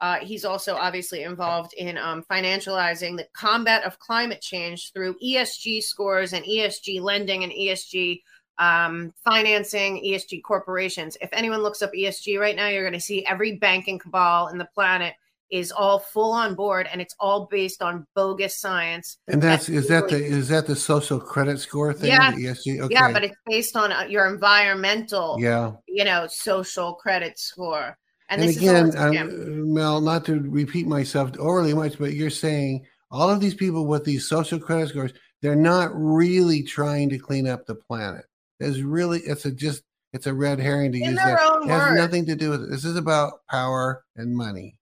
Uh, 0.00 0.16
he's 0.16 0.44
also 0.44 0.74
obviously 0.74 1.22
involved 1.22 1.72
in 1.74 1.96
um, 1.96 2.24
financializing 2.30 3.16
the 3.16 3.26
combat 3.32 3.84
of 3.84 3.98
climate 3.98 4.42
change 4.42 4.92
through 4.92 5.16
ESG 5.24 5.82
scores 5.82 6.32
and 6.32 6.44
ESG 6.44 7.00
lending 7.00 7.44
and 7.44 7.52
ESG 7.52 8.22
um, 8.58 9.12
financing, 9.24 10.02
ESG 10.04 10.42
corporations. 10.42 11.16
If 11.20 11.30
anyone 11.32 11.62
looks 11.62 11.82
up 11.82 11.92
ESG 11.92 12.38
right 12.38 12.56
now, 12.56 12.68
you're 12.68 12.82
going 12.82 12.92
to 12.92 13.00
see 13.00 13.24
every 13.26 13.56
banking 13.56 13.98
cabal 13.98 14.48
in 14.48 14.58
the 14.58 14.68
planet 14.74 15.14
is 15.50 15.70
all 15.70 15.98
full 15.98 16.32
on 16.32 16.54
board, 16.54 16.88
and 16.90 17.00
it's 17.00 17.14
all 17.20 17.46
based 17.46 17.82
on 17.82 18.06
bogus 18.14 18.58
science. 18.58 19.18
And 19.28 19.42
that's 19.42 19.68
is 19.68 19.88
that 19.88 20.08
the 20.08 20.16
is 20.16 20.48
that 20.48 20.66
the 20.66 20.74
social 20.74 21.20
credit 21.20 21.60
score 21.60 21.92
thing? 21.92 22.10
Yeah. 22.10 22.32
ESG? 22.32 22.80
Okay. 22.80 22.94
Yeah, 22.94 23.12
but 23.12 23.24
it's 23.24 23.36
based 23.46 23.76
on 23.76 23.92
uh, 23.92 24.02
your 24.08 24.26
environmental, 24.26 25.36
yeah. 25.38 25.72
you 25.86 26.04
know, 26.04 26.26
social 26.26 26.94
credit 26.94 27.38
score. 27.38 27.96
And, 28.28 28.40
And, 28.40 28.50
this 28.50 28.56
again, 28.56 28.96
um, 28.96 29.74
Mel, 29.74 30.00
not 30.00 30.24
to 30.26 30.40
repeat 30.40 30.86
myself 30.86 31.30
overly 31.38 31.74
much, 31.74 31.98
but 31.98 32.14
you're 32.14 32.30
saying 32.30 32.86
all 33.10 33.30
of 33.30 33.40
these 33.40 33.54
people 33.54 33.86
with 33.86 34.04
these 34.04 34.26
social 34.26 34.58
credit 34.58 34.88
scores, 34.88 35.12
they're 35.42 35.54
not 35.54 35.90
really 35.94 36.62
trying 36.62 37.10
to 37.10 37.18
clean 37.18 37.46
up 37.46 37.66
the 37.66 37.74
planet. 37.74 38.24
There's 38.64 38.82
really 38.82 39.20
it's 39.20 39.44
a 39.44 39.50
just 39.52 39.82
it's 40.12 40.26
a 40.26 40.34
red 40.34 40.58
herring 40.60 40.92
to 40.92 40.98
In 40.98 41.10
use 41.10 41.16
their 41.16 41.36
that. 41.36 41.50
own 41.52 41.64
It 41.68 41.72
has 41.72 41.88
words. 41.90 42.00
nothing 42.00 42.26
to 42.26 42.36
do 42.36 42.50
with 42.50 42.62
it. 42.62 42.70
This 42.70 42.84
is 42.84 42.96
about 42.96 43.40
power 43.50 44.04
and 44.16 44.34
money. 44.36 44.78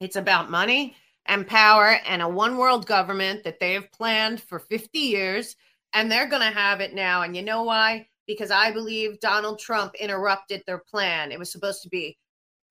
It's 0.00 0.16
about 0.16 0.50
money 0.50 0.96
and 1.26 1.46
power 1.46 1.98
and 2.06 2.22
a 2.22 2.28
one 2.28 2.56
world 2.56 2.86
government 2.86 3.42
that 3.44 3.58
they 3.58 3.72
have 3.74 3.90
planned 3.92 4.40
for 4.40 4.58
50 4.60 4.98
years. 4.98 5.56
And 5.92 6.10
they're 6.10 6.28
going 6.28 6.42
to 6.42 6.56
have 6.56 6.80
it 6.80 6.94
now. 6.94 7.22
And 7.22 7.34
you 7.36 7.42
know 7.42 7.62
why? 7.62 8.06
Because 8.26 8.50
I 8.50 8.70
believe 8.70 9.18
Donald 9.20 9.58
Trump 9.58 9.94
interrupted 9.96 10.62
their 10.66 10.78
plan. 10.78 11.32
It 11.32 11.38
was 11.38 11.50
supposed 11.50 11.82
to 11.82 11.88
be 11.88 12.16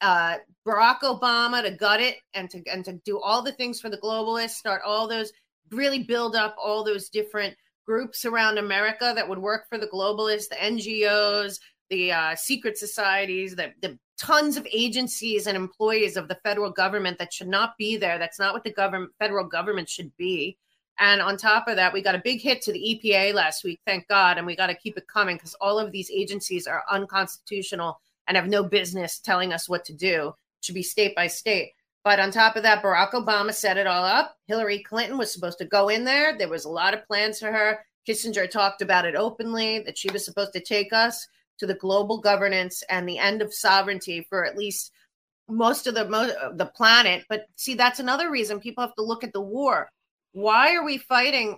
uh, 0.02 0.38
Barack 0.68 1.00
Obama 1.02 1.64
to 1.64 1.72
gut 1.72 2.02
it 2.02 2.18
and 2.34 2.50
to 2.52 2.62
and 2.72 2.86
to 2.86 2.94
do 3.06 3.20
all 3.20 3.42
the 3.42 3.54
things 3.54 3.80
for 3.82 3.90
the 3.90 3.98
globalists, 3.98 4.52
start 4.52 4.82
all 4.86 5.08
those, 5.08 5.32
really 5.72 6.04
build 6.04 6.36
up 6.36 6.56
all 6.64 6.84
those 6.84 7.10
different 7.10 7.56
groups 7.86 8.26
around 8.26 8.58
America 8.58 9.14
that 9.16 9.28
would 9.28 9.40
work 9.40 9.68
for 9.70 9.78
the 9.78 9.88
globalists, 9.88 10.50
the 10.50 10.56
NGOs, 10.56 11.60
the 11.90 12.12
uh, 12.12 12.36
secret 12.36 12.78
societies, 12.78 13.56
the, 13.56 13.72
the 13.82 13.98
tons 14.18 14.58
of 14.58 14.68
agencies 14.72 15.48
and 15.48 15.56
employees 15.56 16.18
of 16.18 16.28
the 16.28 16.40
federal 16.44 16.72
government 16.72 17.18
that 17.20 17.34
should 17.34 17.48
not 17.48 17.78
be 17.78 17.98
there. 17.98 18.18
That's 18.18 18.40
not 18.40 18.54
what 18.54 18.64
the 18.64 18.74
government, 18.74 19.12
federal 19.20 19.46
government 19.48 19.90
should 19.90 20.16
be. 20.18 20.58
And 20.98 21.22
on 21.22 21.38
top 21.38 21.68
of 21.68 21.76
that, 21.76 21.94
we 21.94 22.02
got 22.02 22.16
a 22.16 22.22
big 22.24 22.42
hit 22.42 22.62
to 22.64 22.72
the 22.72 23.02
EPA 23.04 23.34
last 23.34 23.64
week, 23.64 23.82
thank 23.86 24.08
God, 24.08 24.38
and 24.38 24.48
we 24.48 24.56
got 24.56 24.68
to 24.68 24.76
keep 24.76 24.98
it 24.98 25.08
coming 25.08 25.36
because 25.36 25.54
all 25.56 25.78
of 25.78 25.92
these 25.92 26.10
agencies 26.10 26.68
are 26.68 26.84
unconstitutional 26.90 28.00
and 28.28 28.38
have 28.38 28.48
no 28.48 28.64
business 28.64 29.20
telling 29.20 29.52
us 29.52 29.68
what 29.68 29.84
to 29.86 29.94
do. 29.94 30.30
It 30.30 30.66
should 30.66 30.76
be 30.76 30.84
state 30.84 31.14
by 31.16 31.28
state. 31.28 31.74
But 32.06 32.20
on 32.20 32.30
top 32.30 32.56
of 32.56 32.62
that, 32.62 32.84
Barack 32.84 33.14
Obama 33.14 33.52
set 33.52 33.78
it 33.78 33.88
all 33.88 34.06
up. 34.06 34.38
Hillary 34.46 34.84
Clinton 34.84 35.18
was 35.18 35.34
supposed 35.34 35.58
to 35.58 35.66
go 35.66 35.90
in 35.90 36.04
there. 36.04 36.38
There 36.38 36.48
was 36.48 36.66
a 36.66 36.70
lot 36.70 36.94
of 36.94 37.06
plans 37.08 37.40
for 37.40 37.52
her. 37.52 37.80
Kissinger 38.08 38.48
talked 38.48 38.84
about 38.84 39.06
it 39.06 39.16
openly 39.16 39.80
that 39.80 39.98
she 39.98 40.12
was 40.12 40.24
supposed 40.24 40.54
to 40.54 40.60
take 40.60 40.94
us 40.94 41.28
to 41.58 41.66
the 41.66 41.74
global 41.74 42.20
governance 42.20 42.84
and 42.90 43.10
the 43.10 43.18
end 43.18 43.42
of 43.42 43.52
sovereignty 43.52 44.24
for 44.30 44.46
at 44.46 44.56
least 44.56 44.92
most 45.50 45.88
of 45.88 45.96
the 45.96 46.08
most 46.08 46.36
the 46.58 46.68
planet. 46.68 47.26
But 47.28 47.48
see, 47.56 47.74
that's 47.74 48.00
another 48.00 48.30
reason 48.30 48.60
people 48.60 48.84
have 48.84 48.96
to 48.96 49.04
look 49.04 49.24
at 49.24 49.34
the 49.34 49.42
war. 49.42 49.90
Why 50.34 50.76
are 50.76 50.86
we 50.86 51.00
fighting? 51.00 51.58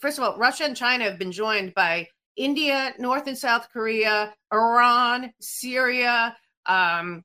First 0.00 0.16
of 0.16 0.24
all, 0.24 0.38
Russia 0.38 0.64
and 0.64 0.74
China 0.76 1.04
have 1.04 1.18
been 1.18 1.32
joined 1.32 1.74
by 1.74 2.08
India, 2.36 2.94
North 2.98 3.26
and 3.26 3.36
South 3.36 3.68
Korea, 3.70 4.32
Iran, 4.50 5.30
Syria, 5.40 6.34
um, 6.64 7.22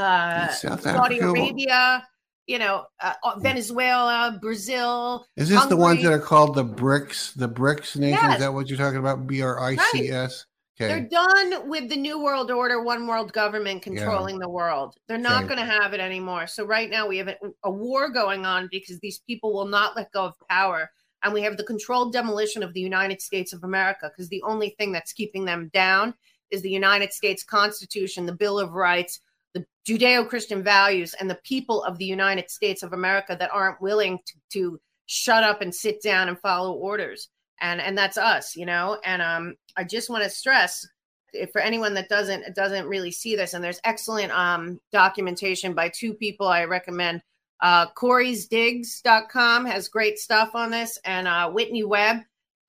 uh, 0.00 0.48
Saudi 0.52 1.18
Arabia, 1.18 2.06
you 2.46 2.58
know, 2.58 2.84
uh, 3.00 3.14
uh, 3.22 3.38
Venezuela, 3.38 4.38
Brazil. 4.40 5.24
Is 5.36 5.48
this 5.48 5.58
Hungary. 5.58 5.76
the 5.76 5.82
ones 5.82 6.02
that 6.02 6.12
are 6.12 6.18
called 6.18 6.54
the 6.54 6.64
BRICS? 6.64 7.34
The 7.34 7.48
BRICS 7.48 7.96
nations? 7.96 8.22
Yes. 8.22 8.34
Is 8.34 8.40
that 8.40 8.52
what 8.52 8.68
you're 8.68 8.78
talking 8.78 8.98
about? 8.98 9.26
B 9.26 9.42
R 9.42 9.60
I 9.60 9.76
C 9.76 10.10
S. 10.10 10.46
Okay. 10.80 10.88
They're 10.88 11.08
done 11.08 11.68
with 11.68 11.90
the 11.90 11.96
New 11.96 12.22
World 12.22 12.50
Order, 12.50 12.82
one 12.82 13.06
world 13.06 13.32
government 13.34 13.82
controlling 13.82 14.36
yeah. 14.36 14.44
the 14.44 14.48
world. 14.48 14.96
They're 15.06 15.18
not 15.18 15.44
okay. 15.44 15.54
going 15.54 15.66
to 15.66 15.72
have 15.72 15.92
it 15.92 16.00
anymore. 16.00 16.46
So, 16.46 16.64
right 16.64 16.88
now, 16.88 17.06
we 17.06 17.18
have 17.18 17.28
a, 17.28 17.36
a, 17.64 17.70
war 17.70 18.08
going 18.08 18.46
on 18.46 18.68
because 18.70 18.98
these 19.00 19.18
people 19.26 19.52
will 19.52 19.66
not 19.66 19.94
let 19.94 20.10
go 20.12 20.24
of 20.24 20.34
power. 20.48 20.90
And 21.22 21.34
we 21.34 21.42
have 21.42 21.58
the 21.58 21.64
controlled 21.64 22.14
demolition 22.14 22.62
of 22.62 22.72
the 22.72 22.80
United 22.80 23.20
States 23.20 23.52
of 23.52 23.62
America 23.62 24.10
because 24.10 24.30
the 24.30 24.42
only 24.42 24.70
thing 24.78 24.90
that's 24.90 25.12
keeping 25.12 25.44
them 25.44 25.70
down 25.74 26.14
is 26.50 26.62
the 26.62 26.70
United 26.70 27.12
States 27.12 27.44
Constitution, 27.44 28.24
the 28.24 28.32
Bill 28.32 28.58
of 28.58 28.72
Rights, 28.72 29.20
the 29.54 29.64
Judeo 29.86 30.28
Christian 30.28 30.62
values, 30.62 31.14
and 31.14 31.28
the 31.28 31.40
people 31.44 31.82
of 31.82 31.98
the 31.98 32.04
United 32.04 32.50
States 32.50 32.82
of 32.82 32.92
America 32.92 33.36
that 33.38 33.50
aren't 33.52 33.80
willing 33.80 34.18
to, 34.26 34.34
to 34.52 34.80
shut 35.06 35.42
up 35.42 35.60
and 35.60 35.74
sit 35.74 36.02
down 36.02 36.28
and 36.28 36.38
follow 36.38 36.74
orders. 36.74 37.28
And 37.60 37.80
and 37.80 37.98
that's 37.98 38.16
us 38.16 38.56
you 38.56 38.64
know? 38.64 38.98
And 39.04 39.20
um 39.20 39.54
i 39.76 39.84
just 39.84 40.08
want 40.08 40.24
to 40.24 40.30
stress 40.30 40.86
if 41.32 41.50
for 41.52 41.60
anyone 41.60 41.94
that 41.94 42.08
doesn't 42.08 42.54
doesn't 42.54 42.86
really 42.86 43.10
see 43.10 43.36
this 43.36 43.54
and 43.54 43.62
there's 43.62 43.80
excellent 43.84 44.32
um 44.32 44.80
documentation 44.92 45.74
by 45.74 45.88
two 45.88 46.14
people 46.14 46.46
i 46.46 46.64
recommend 46.64 47.20
uh 47.60 47.86
coreysdigs.com 47.90 49.64
has 49.66 49.88
great 49.88 50.18
stuff 50.18 50.50
on 50.54 50.70
this 50.70 50.98
and 51.04 51.28
uh 51.28 51.50
whitney 51.50 51.84
webb 51.84 52.18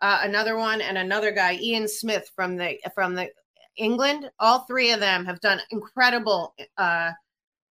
uh, 0.02 0.22
another 0.24 0.58
one 0.58 0.82
and 0.82 0.98
another 0.98 1.32
guy 1.32 1.56
ian 1.62 1.88
smith 1.88 2.30
from 2.36 2.56
the 2.56 2.78
from 2.94 3.14
the 3.16 3.30
england 3.82 4.30
all 4.40 4.60
three 4.62 4.92
of 4.92 5.00
them 5.00 5.26
have 5.26 5.40
done 5.42 5.60
incredible 5.72 6.54
uh 6.78 7.12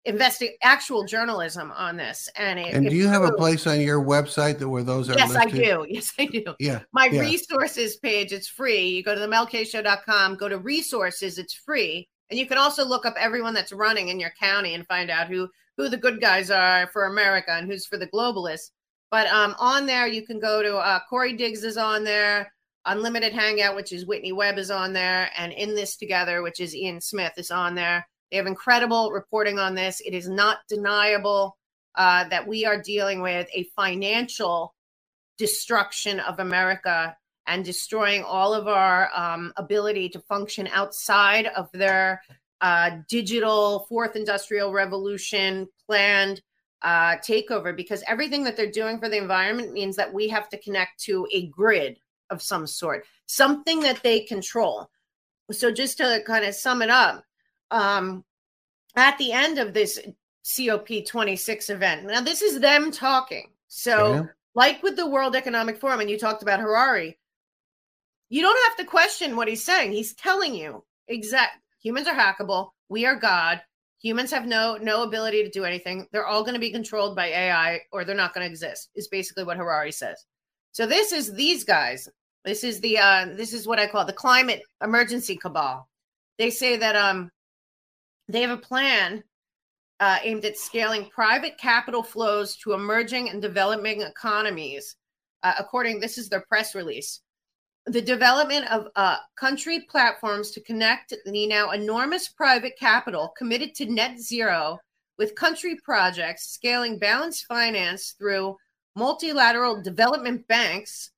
investing 0.05 0.49
actual 0.63 1.03
journalism 1.03 1.71
on 1.71 1.95
this 1.95 2.27
and 2.35 2.57
it, 2.57 2.73
and 2.73 2.89
do 2.89 2.95
you 2.95 3.07
have 3.07 3.23
a 3.23 3.33
place 3.33 3.67
on 3.67 3.79
your 3.79 4.03
website 4.03 4.57
that 4.57 4.67
where 4.67 4.81
those 4.81 5.09
are 5.09 5.13
yes 5.13 5.31
listed? 5.31 5.53
i 5.53 5.63
do. 5.63 5.85
Yes 5.89 6.13
i 6.17 6.25
do. 6.25 6.43
Yeah 6.59 6.79
my 6.91 7.05
yeah. 7.05 7.21
resources 7.21 7.97
page 7.97 8.31
it's 8.33 8.47
free. 8.47 8.87
You 8.87 9.03
go 9.03 9.13
to 9.13 9.19
the 9.19 9.27
melkshow.com 9.27 10.35
go 10.35 10.49
to 10.49 10.57
resources 10.57 11.37
it's 11.37 11.53
free. 11.53 12.07
And 12.31 12.39
you 12.39 12.47
can 12.47 12.57
also 12.57 12.83
look 12.83 13.05
up 13.05 13.13
everyone 13.17 13.53
that's 13.53 13.73
running 13.73 14.07
in 14.07 14.19
your 14.19 14.31
county 14.39 14.73
and 14.73 14.87
find 14.87 15.11
out 15.11 15.27
who 15.27 15.47
who 15.77 15.87
the 15.87 15.97
good 15.97 16.19
guys 16.19 16.49
are 16.49 16.87
for 16.87 17.05
america 17.05 17.51
and 17.51 17.67
who's 17.67 17.85
for 17.85 17.97
the 17.97 18.07
globalists. 18.07 18.71
But 19.11 19.27
um 19.27 19.55
on 19.59 19.85
there 19.85 20.07
you 20.07 20.25
can 20.25 20.39
go 20.39 20.63
to 20.63 20.77
uh 20.77 20.99
corey 21.07 21.33
diggs 21.33 21.63
is 21.63 21.77
on 21.77 22.03
there 22.03 22.51
unlimited 22.85 23.33
hangout 23.33 23.75
which 23.75 23.91
is 23.91 24.05
whitney 24.05 24.31
webb 24.31 24.57
is 24.57 24.71
on 24.71 24.93
there 24.93 25.29
and 25.37 25.51
in 25.53 25.75
this 25.75 25.95
together 25.95 26.41
which 26.41 26.59
is 26.59 26.75
ian 26.75 26.99
smith 26.99 27.33
is 27.37 27.51
on 27.51 27.75
there 27.75 28.05
they 28.31 28.37
have 28.37 28.47
incredible 28.47 29.11
reporting 29.11 29.59
on 29.59 29.75
this. 29.75 30.01
It 30.01 30.13
is 30.13 30.27
not 30.29 30.59
deniable 30.69 31.57
uh, 31.95 32.27
that 32.29 32.47
we 32.47 32.65
are 32.65 32.81
dealing 32.81 33.21
with 33.21 33.47
a 33.53 33.65
financial 33.75 34.73
destruction 35.37 36.21
of 36.21 36.39
America 36.39 37.15
and 37.47 37.65
destroying 37.65 38.23
all 38.23 38.53
of 38.53 38.67
our 38.67 39.09
um, 39.13 39.51
ability 39.57 40.07
to 40.09 40.19
function 40.21 40.69
outside 40.71 41.47
of 41.47 41.69
their 41.73 42.21
uh, 42.61 42.91
digital 43.09 43.85
fourth 43.89 44.15
industrial 44.15 44.71
revolution 44.71 45.67
planned 45.85 46.41
uh, 46.83 47.17
takeover 47.17 47.75
because 47.75 48.03
everything 48.07 48.43
that 48.43 48.55
they're 48.55 48.71
doing 48.71 48.97
for 48.97 49.09
the 49.09 49.17
environment 49.17 49.73
means 49.73 49.95
that 49.95 50.13
we 50.13 50.29
have 50.29 50.47
to 50.49 50.57
connect 50.59 50.99
to 50.99 51.27
a 51.33 51.47
grid 51.47 51.99
of 52.31 52.41
some 52.41 52.65
sort, 52.65 53.05
something 53.27 53.81
that 53.81 54.01
they 54.01 54.21
control. 54.21 54.89
So, 55.51 55.71
just 55.71 55.97
to 55.97 56.23
kind 56.25 56.45
of 56.45 56.55
sum 56.55 56.81
it 56.81 56.89
up, 56.89 57.23
um, 57.69 58.23
at 58.95 59.17
the 59.17 59.31
end 59.31 59.59
of 59.59 59.73
this 59.73 59.99
COP26 60.45 61.69
event. 61.69 62.05
Now, 62.05 62.21
this 62.21 62.41
is 62.41 62.59
them 62.59 62.91
talking. 62.91 63.49
So, 63.67 64.13
yeah. 64.13 64.23
like 64.55 64.81
with 64.83 64.95
the 64.95 65.07
World 65.07 65.35
Economic 65.35 65.79
Forum, 65.79 65.99
and 65.99 66.09
you 66.09 66.17
talked 66.17 66.41
about 66.41 66.59
Harari, 66.59 67.17
you 68.29 68.41
don't 68.41 68.69
have 68.69 68.77
to 68.77 68.89
question 68.89 69.35
what 69.35 69.47
he's 69.47 69.63
saying. 69.63 69.91
He's 69.91 70.13
telling 70.13 70.55
you 70.55 70.83
exact 71.07 71.57
humans 71.81 72.07
are 72.07 72.15
hackable. 72.15 72.69
We 72.89 73.05
are 73.05 73.15
God. 73.15 73.61
Humans 74.01 74.31
have 74.31 74.47
no 74.47 74.77
no 74.81 75.03
ability 75.03 75.43
to 75.43 75.49
do 75.49 75.65
anything. 75.65 76.07
They're 76.11 76.25
all 76.25 76.41
going 76.41 76.55
to 76.55 76.59
be 76.59 76.71
controlled 76.71 77.15
by 77.15 77.27
AI, 77.27 77.81
or 77.91 78.03
they're 78.03 78.15
not 78.15 78.33
going 78.33 78.45
to 78.45 78.49
exist. 78.49 78.89
Is 78.95 79.09
basically 79.09 79.43
what 79.43 79.57
Harari 79.57 79.91
says. 79.91 80.25
So 80.71 80.87
this 80.87 81.11
is 81.11 81.33
these 81.33 81.63
guys. 81.63 82.09
This 82.43 82.63
is 82.63 82.79
the 82.79 82.97
uh, 82.97 83.25
this 83.35 83.53
is 83.53 83.67
what 83.67 83.79
I 83.79 83.87
call 83.87 84.05
the 84.05 84.13
climate 84.13 84.63
emergency 84.83 85.35
cabal. 85.35 85.87
They 86.37 86.49
say 86.49 86.77
that 86.77 86.95
um 86.95 87.29
they 88.27 88.41
have 88.41 88.51
a 88.51 88.57
plan 88.57 89.23
uh, 89.99 90.17
aimed 90.23 90.45
at 90.45 90.57
scaling 90.57 91.05
private 91.13 91.57
capital 91.57 92.01
flows 92.01 92.55
to 92.57 92.73
emerging 92.73 93.29
and 93.29 93.41
developing 93.41 94.01
economies. 94.01 94.95
Uh, 95.43 95.53
according, 95.59 95.99
this 95.99 96.17
is 96.17 96.27
their 96.29 96.45
press 96.47 96.73
release. 96.73 97.21
The 97.85 98.01
development 98.01 98.71
of 98.71 98.87
uh, 98.95 99.17
country 99.35 99.85
platforms 99.89 100.51
to 100.51 100.61
connect 100.61 101.13
the 101.25 101.47
now 101.47 101.71
enormous 101.71 102.29
private 102.29 102.77
capital 102.79 103.33
committed 103.37 103.75
to 103.75 103.85
net 103.85 104.19
zero 104.19 104.79
with 105.17 105.35
country 105.35 105.77
projects 105.83 106.49
scaling 106.49 106.97
balanced 106.97 107.45
finance 107.45 108.15
through 108.17 108.57
multilateral 108.95 109.81
development 109.81 110.47
banks 110.47 111.11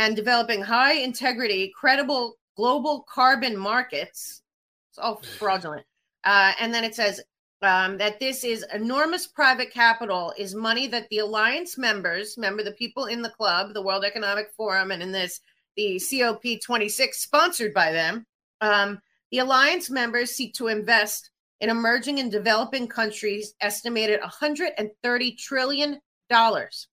and 0.00 0.16
developing 0.16 0.62
high 0.62 0.94
integrity, 0.94 1.72
credible 1.78 2.36
global 2.56 3.04
carbon 3.08 3.56
markets. 3.56 4.42
It's 4.90 4.98
all 4.98 5.22
fraudulent 5.38 5.84
uh, 6.24 6.52
and 6.60 6.72
then 6.72 6.84
it 6.84 6.94
says 6.94 7.20
um, 7.62 7.98
that 7.98 8.18
this 8.18 8.44
is 8.44 8.64
enormous 8.72 9.26
private 9.26 9.72
capital 9.72 10.32
is 10.38 10.54
money 10.54 10.86
that 10.88 11.08
the 11.10 11.18
alliance 11.18 11.76
members, 11.76 12.34
remember 12.36 12.62
the 12.62 12.72
people 12.72 13.06
in 13.06 13.22
the 13.22 13.30
club, 13.30 13.74
the 13.74 13.82
World 13.82 14.04
Economic 14.04 14.50
Forum, 14.56 14.90
and 14.90 15.02
in 15.02 15.12
this, 15.12 15.40
the 15.76 15.96
COP26 15.96 17.14
sponsored 17.14 17.74
by 17.74 17.92
them, 17.92 18.26
um, 18.60 18.98
the 19.30 19.38
alliance 19.38 19.90
members 19.90 20.30
seek 20.30 20.54
to 20.54 20.68
invest 20.68 21.30
in 21.60 21.68
emerging 21.68 22.18
and 22.18 22.32
developing 22.32 22.88
countries, 22.88 23.54
estimated 23.60 24.20
130 24.20 25.36
trillion 25.36 26.00
dollars. 26.30 26.88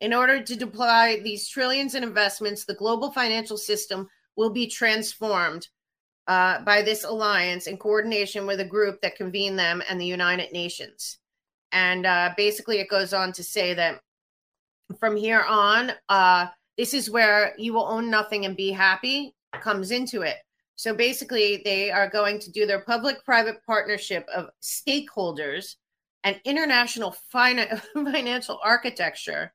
In 0.00 0.14
order 0.14 0.42
to 0.42 0.56
deploy 0.56 1.20
these 1.22 1.48
trillions 1.48 1.94
in 1.94 2.02
investments, 2.02 2.64
the 2.64 2.74
global 2.74 3.10
financial 3.12 3.58
system 3.58 4.08
will 4.36 4.50
be 4.50 4.66
transformed 4.66 5.68
uh, 6.26 6.60
by 6.64 6.80
this 6.80 7.04
alliance 7.04 7.66
in 7.66 7.76
coordination 7.76 8.46
with 8.46 8.60
a 8.60 8.64
group 8.64 9.00
that 9.02 9.16
convened 9.16 9.58
them 9.58 9.82
and 9.88 10.00
the 10.00 10.06
United 10.06 10.52
Nations. 10.52 11.18
And 11.72 12.06
uh, 12.06 12.32
basically, 12.36 12.78
it 12.78 12.88
goes 12.88 13.12
on 13.12 13.32
to 13.32 13.44
say 13.44 13.74
that 13.74 14.00
from 14.98 15.16
here 15.16 15.42
on, 15.42 15.92
uh, 16.08 16.46
this 16.78 16.94
is 16.94 17.10
where 17.10 17.54
you 17.58 17.74
will 17.74 17.86
own 17.86 18.10
nothing 18.10 18.46
and 18.46 18.56
be 18.56 18.70
happy 18.70 19.34
comes 19.60 19.90
into 19.90 20.22
it. 20.22 20.36
So 20.76 20.94
basically, 20.94 21.60
they 21.64 21.90
are 21.90 22.08
going 22.08 22.38
to 22.40 22.50
do 22.50 22.64
their 22.64 22.80
public 22.80 23.22
private 23.24 23.58
partnership 23.66 24.26
of 24.34 24.48
stakeholders 24.62 25.76
and 26.24 26.40
international 26.44 27.14
fin- 27.30 27.80
financial 27.94 28.58
architecture 28.64 29.52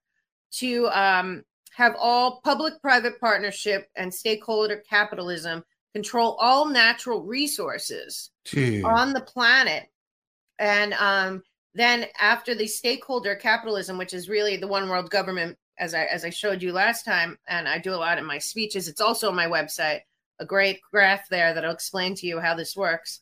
to 0.59 0.87
um, 0.89 1.43
have 1.75 1.95
all 1.99 2.39
public 2.43 2.81
private 2.81 3.19
partnership 3.19 3.89
and 3.95 4.13
stakeholder 4.13 4.81
capitalism 4.89 5.63
control 5.93 6.37
all 6.39 6.65
natural 6.67 7.23
resources 7.23 8.31
Gee. 8.45 8.83
on 8.83 9.13
the 9.13 9.21
planet. 9.21 9.89
And 10.59 10.93
um, 10.93 11.43
then 11.73 12.05
after 12.19 12.55
the 12.55 12.67
stakeholder 12.67 13.35
capitalism, 13.35 13.97
which 13.97 14.13
is 14.13 14.29
really 14.29 14.57
the 14.57 14.67
one 14.67 14.89
world 14.89 15.09
government, 15.09 15.57
as 15.77 15.93
I 15.93 16.03
as 16.05 16.23
I 16.23 16.29
showed 16.29 16.61
you 16.61 16.71
last 16.71 17.03
time, 17.03 17.37
and 17.47 17.67
I 17.67 17.79
do 17.79 17.93
a 17.93 17.95
lot 17.95 18.17
in 18.17 18.25
my 18.25 18.37
speeches. 18.37 18.87
It's 18.87 19.01
also 19.01 19.27
on 19.27 19.35
my 19.35 19.47
website, 19.47 20.01
a 20.39 20.45
great 20.45 20.79
graph 20.89 21.27
there 21.29 21.53
that'll 21.53 21.71
explain 21.71 22.15
to 22.15 22.27
you 22.27 22.39
how 22.39 22.55
this 22.55 22.75
works. 22.75 23.21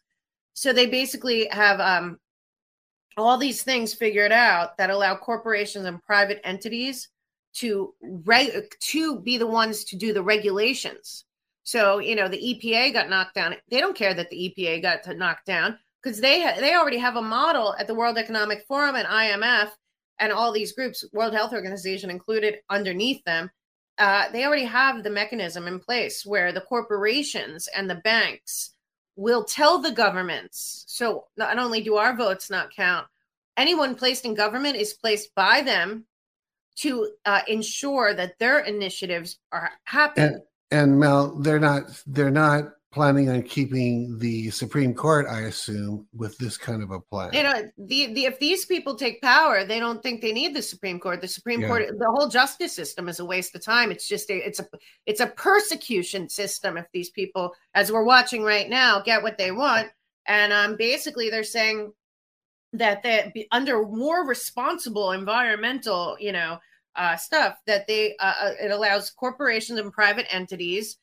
So 0.53 0.71
they 0.71 0.85
basically 0.85 1.47
have 1.49 1.79
um, 1.79 2.19
all 3.17 3.37
these 3.37 3.63
things 3.63 3.93
figured 3.93 4.31
out 4.31 4.77
that 4.77 4.91
allow 4.91 5.15
corporations 5.15 5.85
and 5.85 6.03
private 6.03 6.41
entities 6.43 7.09
to 7.53 7.93
re- 8.01 8.67
to 8.79 9.19
be 9.19 9.37
the 9.37 9.47
ones 9.47 9.83
to 9.85 9.95
do 9.95 10.13
the 10.13 10.23
regulations 10.23 11.25
so, 11.63 11.99
you 11.99 12.15
know, 12.15 12.27
the 12.27 12.37
EPA 12.37 12.93
got 12.93 13.09
knocked 13.09 13.35
down. 13.35 13.55
They 13.69 13.79
don't 13.79 13.95
care 13.95 14.13
that 14.13 14.29
the 14.29 14.53
EPA 14.57 14.81
got 14.81 15.17
knocked 15.17 15.45
down. 15.45 15.79
because 16.01 16.19
they 16.19 16.41
ha- 16.41 16.59
they 16.59 16.75
already 16.75 16.97
have 16.97 17.15
a 17.15 17.21
model 17.21 17.73
at 17.79 17.87
the 17.87 17.95
World 17.95 18.17
Economic 18.17 18.65
Forum 18.67 18.95
and 18.95 19.07
IMF 19.07 19.71
and 20.19 20.33
all 20.33 20.51
these 20.51 20.73
groups, 20.73 21.05
World 21.13 21.33
Health 21.33 21.53
Organization 21.53 22.09
included 22.09 22.59
underneath 22.69 23.23
them. 23.23 23.49
Uh, 23.97 24.29
they 24.31 24.43
already 24.45 24.65
have 24.65 25.03
the 25.03 25.09
mechanism 25.09 25.65
in 25.67 25.79
place 25.79 26.25
where 26.25 26.51
the 26.51 26.61
corporations 26.61 27.69
and 27.75 27.89
the 27.89 28.01
banks 28.03 28.71
will 29.15 29.45
tell 29.45 29.79
the 29.79 29.91
governments. 29.91 30.83
So 30.87 31.25
not 31.37 31.57
only 31.57 31.81
do 31.81 31.95
our 31.95 32.15
votes 32.17 32.49
not 32.49 32.75
count, 32.75 33.07
anyone 33.55 33.95
placed 33.95 34.25
in 34.25 34.33
government 34.33 34.75
is 34.75 34.93
placed 34.93 35.33
by 35.35 35.61
them 35.61 36.05
to 36.75 37.09
uh, 37.25 37.41
ensure 37.47 38.13
that 38.13 38.39
their 38.39 38.59
initiatives 38.59 39.39
are 39.51 39.71
happening. 39.83 40.41
And, 40.71 40.81
and 40.81 40.99
Mel, 40.99 41.35
they're 41.39 41.59
not 41.59 41.83
they're 42.07 42.31
not 42.31 42.65
planning 42.93 43.27
on 43.29 43.41
keeping 43.41 44.19
the 44.19 44.51
Supreme 44.51 44.93
Court, 44.93 45.25
I 45.27 45.41
assume, 45.41 46.07
with 46.13 46.37
this 46.37 46.57
kind 46.57 46.83
of 46.83 46.91
a 46.91 46.99
plan. 46.99 47.33
You 47.33 47.41
know, 47.41 47.69
the, 47.77 48.13
the 48.13 48.25
if 48.25 48.39
these 48.39 48.65
people 48.65 48.95
take 48.95 49.19
power, 49.21 49.65
they 49.65 49.79
don't 49.79 50.03
think 50.03 50.21
they 50.21 50.31
need 50.31 50.55
the 50.55 50.61
Supreme 50.61 50.99
Court. 50.99 51.19
The 51.19 51.27
Supreme 51.27 51.61
yeah. 51.61 51.67
Court, 51.67 51.87
the 51.97 52.11
whole 52.11 52.29
justice 52.29 52.71
system 52.71 53.09
is 53.09 53.19
a 53.19 53.25
waste 53.25 53.55
of 53.55 53.63
time. 53.63 53.91
It's 53.91 54.07
just 54.07 54.29
a 54.29 54.35
it's 54.35 54.59
a 54.59 54.67
it's 55.05 55.19
a 55.21 55.27
persecution 55.27 56.29
system. 56.29 56.77
If 56.77 56.85
these 56.93 57.09
people, 57.09 57.53
as 57.73 57.91
we're 57.91 58.05
watching 58.05 58.43
right 58.43 58.69
now, 58.69 59.01
get 59.01 59.23
what 59.23 59.39
they 59.39 59.51
want, 59.51 59.89
and 60.27 60.53
um, 60.53 60.75
basically 60.77 61.29
they're 61.29 61.43
saying 61.43 61.91
that 62.73 63.03
they 63.03 63.47
under 63.51 63.83
more 63.87 64.27
responsible 64.27 65.11
environmental, 65.11 66.17
you 66.19 66.31
know, 66.31 66.57
uh, 66.95 67.15
stuff 67.15 67.57
that 67.65 67.87
they 67.87 68.15
uh, 68.19 68.33
uh 68.41 68.51
it 68.61 68.71
allows 68.71 69.09
corporations 69.09 69.79
and 69.79 69.91
private 69.91 70.27
entities 70.33 70.97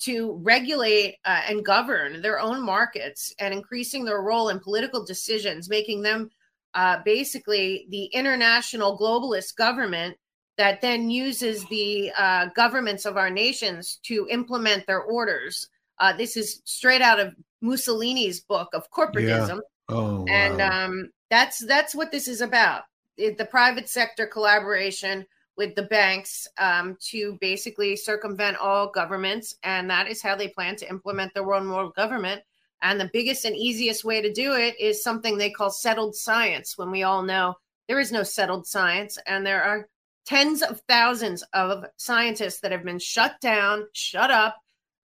to 0.00 0.40
regulate 0.42 1.16
uh, 1.24 1.42
and 1.48 1.64
govern 1.64 2.22
their 2.22 2.40
own 2.40 2.62
markets 2.64 3.34
and 3.38 3.52
increasing 3.52 4.04
their 4.04 4.22
role 4.22 4.48
in 4.48 4.58
political 4.58 5.04
decisions, 5.04 5.68
making 5.68 6.02
them 6.02 6.30
uh, 6.74 6.98
basically 7.04 7.86
the 7.90 8.06
international 8.06 8.98
globalist 8.98 9.56
government 9.56 10.16
that 10.56 10.80
then 10.80 11.10
uses 11.10 11.64
the 11.66 12.10
uh, 12.16 12.46
governments 12.56 13.04
of 13.04 13.16
our 13.16 13.30
nations 13.30 13.98
to 14.04 14.26
implement 14.30 14.86
their 14.86 15.02
orders. 15.02 15.68
Uh, 15.98 16.12
this 16.16 16.36
is 16.36 16.62
straight 16.64 17.02
out 17.02 17.20
of 17.20 17.34
Mussolini's 17.62 18.40
book 18.40 18.68
of 18.72 18.90
corporatism, 18.90 19.56
yeah. 19.56 19.96
oh, 19.96 20.20
wow. 20.20 20.24
and 20.28 20.60
um, 20.60 21.10
that's 21.30 21.64
that's 21.66 21.94
what 21.94 22.10
this 22.10 22.28
is 22.28 22.40
about. 22.40 22.82
It, 23.16 23.38
the 23.38 23.44
private 23.44 23.88
sector 23.88 24.26
collaboration 24.26 25.26
with 25.56 25.74
the 25.74 25.84
banks 25.84 26.48
um, 26.58 26.96
to 27.00 27.38
basically 27.40 27.96
circumvent 27.96 28.56
all 28.56 28.90
governments. 28.90 29.54
And 29.62 29.88
that 29.90 30.08
is 30.08 30.22
how 30.22 30.34
they 30.34 30.48
plan 30.48 30.76
to 30.76 30.88
implement 30.88 31.32
their 31.32 31.44
one 31.44 31.70
world 31.70 31.94
government. 31.94 32.42
And 32.82 33.00
the 33.00 33.10
biggest 33.12 33.44
and 33.44 33.56
easiest 33.56 34.04
way 34.04 34.20
to 34.20 34.32
do 34.32 34.54
it 34.54 34.78
is 34.78 35.02
something 35.02 35.38
they 35.38 35.50
call 35.50 35.70
settled 35.70 36.14
science, 36.14 36.76
when 36.76 36.90
we 36.90 37.02
all 37.02 37.22
know 37.22 37.54
there 37.88 38.00
is 38.00 38.12
no 38.12 38.22
settled 38.22 38.66
science. 38.66 39.16
And 39.26 39.46
there 39.46 39.62
are 39.62 39.88
tens 40.26 40.62
of 40.62 40.82
thousands 40.88 41.44
of 41.52 41.84
scientists 41.96 42.60
that 42.60 42.72
have 42.72 42.84
been 42.84 42.98
shut 42.98 43.40
down, 43.40 43.86
shut 43.92 44.30
up, 44.30 44.56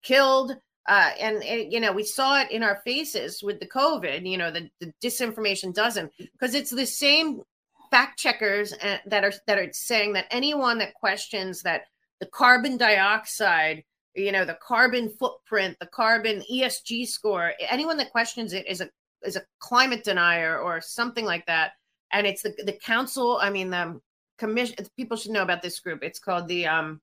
killed. 0.02 0.56
Uh, 0.88 1.10
and, 1.20 1.42
it, 1.42 1.72
you 1.72 1.80
know, 1.80 1.92
we 1.92 2.04
saw 2.04 2.40
it 2.40 2.50
in 2.50 2.62
our 2.62 2.80
faces 2.84 3.42
with 3.42 3.58
the 3.60 3.66
COVID, 3.66 4.28
you 4.28 4.38
know, 4.38 4.50
the, 4.50 4.70
the 4.80 4.92
disinformation 5.02 5.74
doesn't, 5.74 6.12
because 6.18 6.54
it's 6.54 6.70
the 6.70 6.86
same 6.86 7.42
fact 7.90 8.18
checkers 8.18 8.72
uh, 8.72 8.98
that 9.06 9.24
are 9.24 9.32
that 9.46 9.58
are 9.58 9.72
saying 9.72 10.12
that 10.12 10.26
anyone 10.32 10.78
that 10.78 10.92
questions 10.94 11.62
that 11.62 11.82
the 12.18 12.26
carbon 12.26 12.76
dioxide 12.76 13.84
you 14.16 14.32
know 14.32 14.44
the 14.44 14.58
carbon 14.60 15.08
footprint 15.08 15.76
the 15.78 15.86
carbon 15.86 16.42
esg 16.52 17.06
score 17.06 17.52
anyone 17.60 17.96
that 17.96 18.10
questions 18.10 18.52
it 18.52 18.66
is 18.66 18.80
a 18.80 18.90
is 19.26 19.36
a 19.36 19.42
climate 19.58 20.04
denier 20.04 20.58
or 20.58 20.80
something 20.80 21.24
like 21.24 21.44
that. 21.46 21.72
And 22.12 22.26
it's 22.26 22.42
the 22.42 22.54
the 22.64 22.72
council 22.72 23.38
i 23.40 23.50
mean 23.50 23.70
the 23.70 24.00
commission 24.38 24.76
people 24.96 25.16
should 25.16 25.32
know 25.32 25.42
about 25.42 25.62
this 25.62 25.80
group. 25.80 26.02
It's 26.02 26.18
called 26.18 26.48
the 26.48 26.66
um 26.66 27.00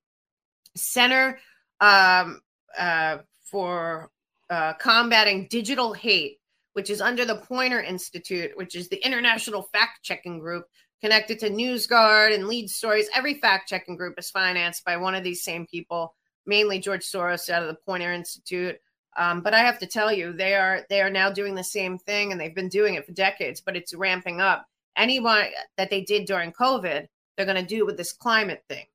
center 0.75 1.39
um 1.81 2.41
uh 2.77 3.17
for 3.53 4.11
uh 4.49 4.73
combating 4.73 5.47
digital 5.49 5.93
hate 5.93 6.39
which 6.73 6.89
is 6.89 7.01
under 7.01 7.23
the 7.23 7.35
Poynter 7.35 7.81
Institute, 7.81 8.51
which 8.55 8.75
is 8.75 8.89
the 8.89 9.03
international 9.05 9.69
fact 9.71 10.03
checking 10.03 10.39
group 10.39 10.65
connected 11.01 11.39
to 11.39 11.49
NewsGuard 11.49 12.33
and 12.33 12.47
Lead 12.47 12.69
Stories. 12.69 13.09
Every 13.15 13.35
fact 13.35 13.69
checking 13.69 13.95
group 13.95 14.17
is 14.17 14.31
financed 14.31 14.83
by 14.83 14.97
one 14.97 15.15
of 15.15 15.23
these 15.23 15.43
same 15.43 15.67
people, 15.67 16.15
mainly 16.45 16.79
George 16.79 17.03
Soros 17.03 17.49
out 17.49 17.61
of 17.61 17.67
the 17.67 17.77
Poynter 17.85 18.11
Institute. 18.11 18.77
Um, 19.15 19.41
but 19.41 19.53
I 19.53 19.59
have 19.59 19.77
to 19.79 19.85
tell 19.85 20.11
you, 20.11 20.33
they 20.33 20.55
are 20.55 20.85
they 20.89 21.01
are 21.01 21.09
now 21.09 21.29
doing 21.29 21.53
the 21.53 21.63
same 21.63 21.99
thing, 21.99 22.31
and 22.31 22.41
they've 22.41 22.55
been 22.55 22.69
doing 22.69 22.95
it 22.95 23.05
for 23.05 23.11
decades. 23.11 23.61
But 23.61 23.75
it's 23.75 23.93
ramping 23.93 24.41
up. 24.41 24.65
Anyone 24.97 25.45
that 25.77 25.91
they 25.91 26.01
did 26.01 26.25
during 26.25 26.51
COVID, 26.51 27.05
they're 27.35 27.45
going 27.45 27.63
to 27.63 27.75
do 27.75 27.85
with 27.85 27.97
this 27.97 28.11
climate 28.11 28.63
thing. 28.67 28.85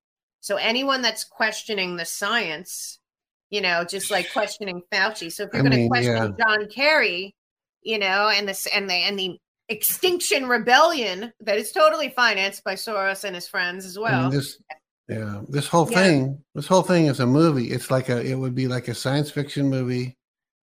So 0.41 0.57
anyone 0.57 1.03
that's 1.03 1.25
questioning 1.25 1.97
the 1.97 2.05
science, 2.05 2.99
you 3.51 3.61
know, 3.61 3.85
just 3.85 4.11
like 4.11 4.33
questioning 4.33 4.83
Fauci. 4.93 5.33
So 5.33 5.45
if 5.45 5.51
you're 5.53 5.63
going 5.63 5.73
to 5.73 5.89
question 5.89 6.15
yeah. 6.15 6.29
John 6.39 6.69
Kerry, 6.69 7.35
you 7.83 7.99
know, 7.99 8.29
and 8.29 8.49
this 8.49 8.67
and 8.75 8.89
the 8.89 8.95
and 8.95 9.19
the 9.19 9.39
Extinction 9.69 10.49
Rebellion 10.49 11.33
that 11.41 11.59
is 11.59 11.73
totally 11.73 12.09
financed 12.11 12.65
by 12.65 12.75
Soros 12.75 13.25
and 13.25 13.35
his 13.35 13.47
friends 13.47 13.85
as 13.85 13.99
well. 13.99 14.21
I 14.21 14.23
mean, 14.23 14.31
this, 14.31 14.59
yeah, 15.09 15.43
this 15.49 15.69
whole 15.69 15.91
yeah. 15.91 16.03
thing, 16.03 16.45
this 16.55 16.67
whole 16.67 16.83
thing 16.83 17.07
is 17.07 17.21
a 17.21 17.27
movie. 17.27 17.71
It's 17.71 17.91
like 17.91 18.09
a, 18.09 18.25
it 18.25 18.35
would 18.35 18.55
be 18.55 18.67
like 18.67 18.89
a 18.89 18.95
science 18.95 19.31
fiction 19.31 19.69
movie 19.69 20.17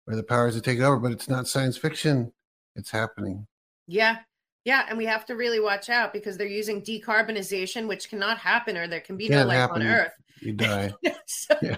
where 0.06 0.16
the 0.16 0.24
powers 0.24 0.56
to 0.56 0.62
take 0.62 0.80
over, 0.80 0.98
but 0.98 1.12
it's 1.12 1.30
not 1.30 1.48
science 1.48 1.78
fiction. 1.78 2.32
It's 2.76 2.90
happening. 2.90 3.46
Yeah, 3.88 4.18
yeah, 4.66 4.86
and 4.90 4.98
we 4.98 5.06
have 5.06 5.26
to 5.28 5.36
really 5.36 5.60
watch 5.60 5.90
out 5.90 6.12
because 6.12 6.38
they're 6.38 6.48
using 6.48 6.82
decarbonization, 6.82 7.88
which 7.88 8.10
cannot 8.10 8.38
happen, 8.38 8.76
or 8.76 8.88
there 8.88 9.00
can 9.00 9.16
be 9.16 9.28
Can't 9.30 9.42
no 9.42 9.48
life 9.48 9.58
happen. 9.58 9.82
on 9.82 9.88
Earth. 9.88 10.14
You 10.42 10.54
die. 10.54 10.92
so, 11.28 11.56
yeah. 11.62 11.78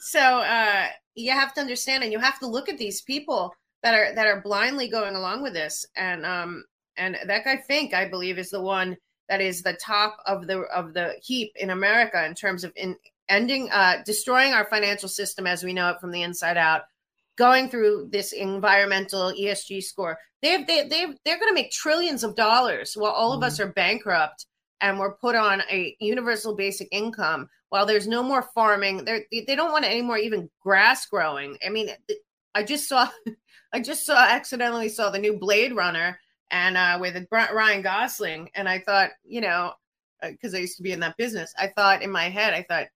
so 0.00 0.20
uh, 0.20 0.86
you 1.14 1.32
have 1.32 1.52
to 1.54 1.60
understand, 1.60 2.02
and 2.02 2.12
you 2.12 2.18
have 2.18 2.38
to 2.38 2.46
look 2.46 2.68
at 2.68 2.78
these 2.78 3.02
people 3.02 3.52
that 3.82 3.94
are 3.94 4.14
that 4.14 4.26
are 4.26 4.40
blindly 4.40 4.88
going 4.88 5.14
along 5.14 5.42
with 5.42 5.52
this 5.52 5.84
and 5.96 6.24
um 6.26 6.64
and 6.96 7.16
that 7.26 7.44
guy 7.44 7.56
Fink 7.68 7.94
I 7.94 8.08
believe 8.08 8.38
is 8.38 8.50
the 8.50 8.60
one 8.60 8.96
that 9.28 9.40
is 9.40 9.62
the 9.62 9.74
top 9.74 10.18
of 10.26 10.46
the 10.46 10.60
of 10.64 10.92
the 10.92 11.14
heap 11.22 11.52
in 11.56 11.70
America 11.70 12.24
in 12.24 12.34
terms 12.34 12.64
of 12.64 12.72
in 12.76 12.96
ending 13.28 13.70
uh 13.70 14.02
destroying 14.04 14.52
our 14.52 14.64
financial 14.66 15.08
system 15.08 15.46
as 15.46 15.64
we 15.64 15.72
know 15.72 15.90
it 15.90 16.00
from 16.00 16.10
the 16.10 16.22
inside 16.22 16.56
out 16.56 16.82
going 17.40 17.68
through 17.68 18.08
this 18.12 18.32
environmental 18.32 19.32
ESG 19.32 19.82
score 19.82 20.16
they 20.42 20.50
have 20.50 20.66
they 20.66 20.86
they 20.88 21.06
they're 21.24 21.38
going 21.38 21.50
to 21.50 21.54
make 21.54 21.70
trillions 21.70 22.22
of 22.22 22.36
dollars 22.36 22.94
while 22.94 23.12
all 23.12 23.32
mm-hmm. 23.32 23.42
of 23.42 23.46
us 23.46 23.58
mm-hmm. 23.58 23.70
are 23.70 23.72
bankrupt 23.72 24.46
and 24.80 24.98
we're 24.98 25.16
put 25.16 25.34
on 25.34 25.62
a 25.70 25.96
universal 26.00 26.54
basic 26.54 26.88
income 26.92 27.48
while 27.70 27.86
there's 27.86 28.06
no 28.06 28.22
more 28.22 28.48
farming 28.54 29.04
they 29.04 29.24
they 29.46 29.56
don't 29.56 29.72
want 29.72 29.84
any 29.84 30.02
more 30.02 30.18
even 30.18 30.48
grass 30.60 31.06
growing 31.06 31.56
i 31.66 31.68
mean 31.68 31.88
i 32.54 32.62
just 32.62 32.88
saw 32.88 33.08
I 33.72 33.80
just 33.80 34.04
saw 34.04 34.16
accidentally 34.16 34.88
saw 34.88 35.10
the 35.10 35.18
new 35.18 35.38
Blade 35.38 35.74
Runner 35.74 36.18
and 36.50 36.76
uh, 36.76 36.98
with 37.00 37.16
Ryan 37.30 37.82
Gosling, 37.82 38.50
and 38.54 38.68
I 38.68 38.80
thought, 38.80 39.10
you 39.24 39.40
know, 39.40 39.72
because 40.20 40.54
uh, 40.54 40.56
I 40.56 40.60
used 40.60 40.76
to 40.78 40.82
be 40.82 40.92
in 40.92 41.00
that 41.00 41.16
business, 41.16 41.54
I 41.56 41.68
thought 41.68 42.02
in 42.02 42.10
my 42.10 42.28
head, 42.28 42.52
I 42.52 42.66
thought 42.68 42.88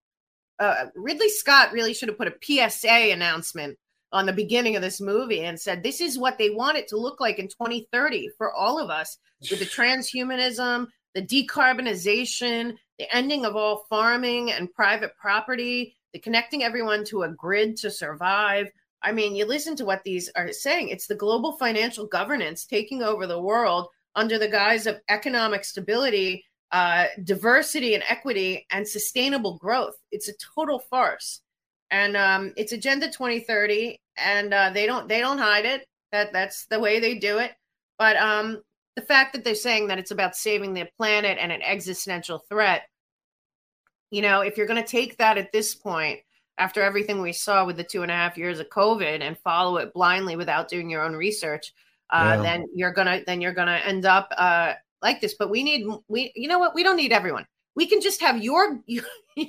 uh, 0.58 0.86
Ridley 0.96 1.28
Scott 1.28 1.72
really 1.72 1.94
should 1.94 2.08
have 2.08 2.18
put 2.18 2.28
a 2.28 2.70
PSA 2.70 3.12
announcement 3.12 3.78
on 4.12 4.26
the 4.26 4.32
beginning 4.32 4.76
of 4.76 4.82
this 4.82 5.00
movie 5.00 5.44
and 5.44 5.60
said, 5.60 5.82
"This 5.82 6.00
is 6.00 6.18
what 6.18 6.38
they 6.38 6.50
want 6.50 6.78
it 6.78 6.88
to 6.88 6.96
look 6.96 7.20
like 7.20 7.38
in 7.38 7.48
2030 7.48 8.30
for 8.38 8.52
all 8.54 8.78
of 8.78 8.90
us 8.90 9.18
with 9.50 9.58
the 9.58 9.66
transhumanism, 9.66 10.86
the 11.14 11.22
decarbonization, 11.22 12.76
the 12.98 13.14
ending 13.14 13.44
of 13.44 13.56
all 13.56 13.84
farming 13.88 14.52
and 14.52 14.72
private 14.72 15.16
property." 15.16 15.96
The 16.12 16.20
connecting 16.20 16.62
everyone 16.62 17.04
to 17.06 17.24
a 17.24 17.28
grid 17.28 17.76
to 17.78 17.90
survive, 17.90 18.70
I 19.04 19.12
mean, 19.12 19.34
you 19.34 19.44
listen 19.44 19.76
to 19.76 19.84
what 19.84 20.02
these 20.02 20.30
are 20.34 20.50
saying. 20.50 20.88
It's 20.88 21.06
the 21.06 21.14
global 21.14 21.58
financial 21.58 22.06
governance 22.06 22.64
taking 22.64 23.02
over 23.02 23.26
the 23.26 23.40
world 23.40 23.88
under 24.16 24.38
the 24.38 24.48
guise 24.48 24.86
of 24.86 25.00
economic 25.08 25.64
stability, 25.64 26.44
uh, 26.72 27.06
diversity 27.22 27.94
and 27.94 28.02
equity, 28.08 28.66
and 28.70 28.88
sustainable 28.88 29.58
growth. 29.58 29.94
It's 30.10 30.28
a 30.28 30.34
total 30.54 30.78
farce, 30.78 31.42
and 31.94 32.16
um, 32.16 32.52
it's 32.56 32.72
Agenda 32.72 33.06
2030, 33.06 34.00
and 34.16 34.52
uh, 34.52 34.70
they 34.70 34.84
don't 34.84 35.08
they 35.08 35.20
don't 35.20 35.38
hide 35.38 35.64
it. 35.64 35.86
That 36.10 36.32
that's 36.32 36.66
the 36.66 36.80
way 36.80 36.98
they 36.98 37.14
do 37.14 37.38
it. 37.38 37.52
But 38.00 38.16
um, 38.16 38.62
the 38.96 39.02
fact 39.02 39.32
that 39.32 39.44
they're 39.44 39.54
saying 39.54 39.86
that 39.86 39.98
it's 40.00 40.10
about 40.10 40.34
saving 40.34 40.74
the 40.74 40.88
planet 40.96 41.38
and 41.40 41.52
an 41.52 41.62
existential 41.62 42.42
threat, 42.48 42.82
you 44.10 44.22
know, 44.22 44.40
if 44.40 44.56
you're 44.56 44.66
going 44.66 44.82
to 44.82 44.88
take 44.88 45.18
that 45.18 45.38
at 45.38 45.52
this 45.52 45.76
point 45.76 46.18
after 46.58 46.82
everything 46.82 47.22
we 47.22 47.32
saw 47.32 47.64
with 47.64 47.76
the 47.76 47.84
two 47.84 48.02
and 48.02 48.10
a 48.10 48.14
half 48.14 48.36
years 48.36 48.58
of 48.58 48.68
COVID 48.70 49.20
and 49.20 49.38
follow 49.38 49.76
it 49.76 49.94
blindly 49.94 50.34
without 50.34 50.68
doing 50.68 50.90
your 50.90 51.02
own 51.02 51.14
research, 51.14 51.72
uh, 52.10 52.34
yeah. 52.36 52.42
then 52.42 52.66
you're 52.74 52.92
gonna 52.92 53.20
then 53.24 53.40
you're 53.40 53.54
gonna 53.54 53.80
end 53.84 54.04
up 54.04 54.28
uh, 54.36 54.72
like 55.00 55.20
this. 55.20 55.36
But 55.38 55.48
we 55.48 55.62
need 55.62 55.86
we 56.08 56.32
you 56.34 56.48
know 56.48 56.58
what 56.58 56.74
we 56.74 56.82
don't 56.82 56.96
need 56.96 57.12
everyone. 57.12 57.46
We 57.76 57.86
can 57.86 58.00
just 58.00 58.20
have 58.20 58.42
your 58.42 58.80
your, 58.86 59.04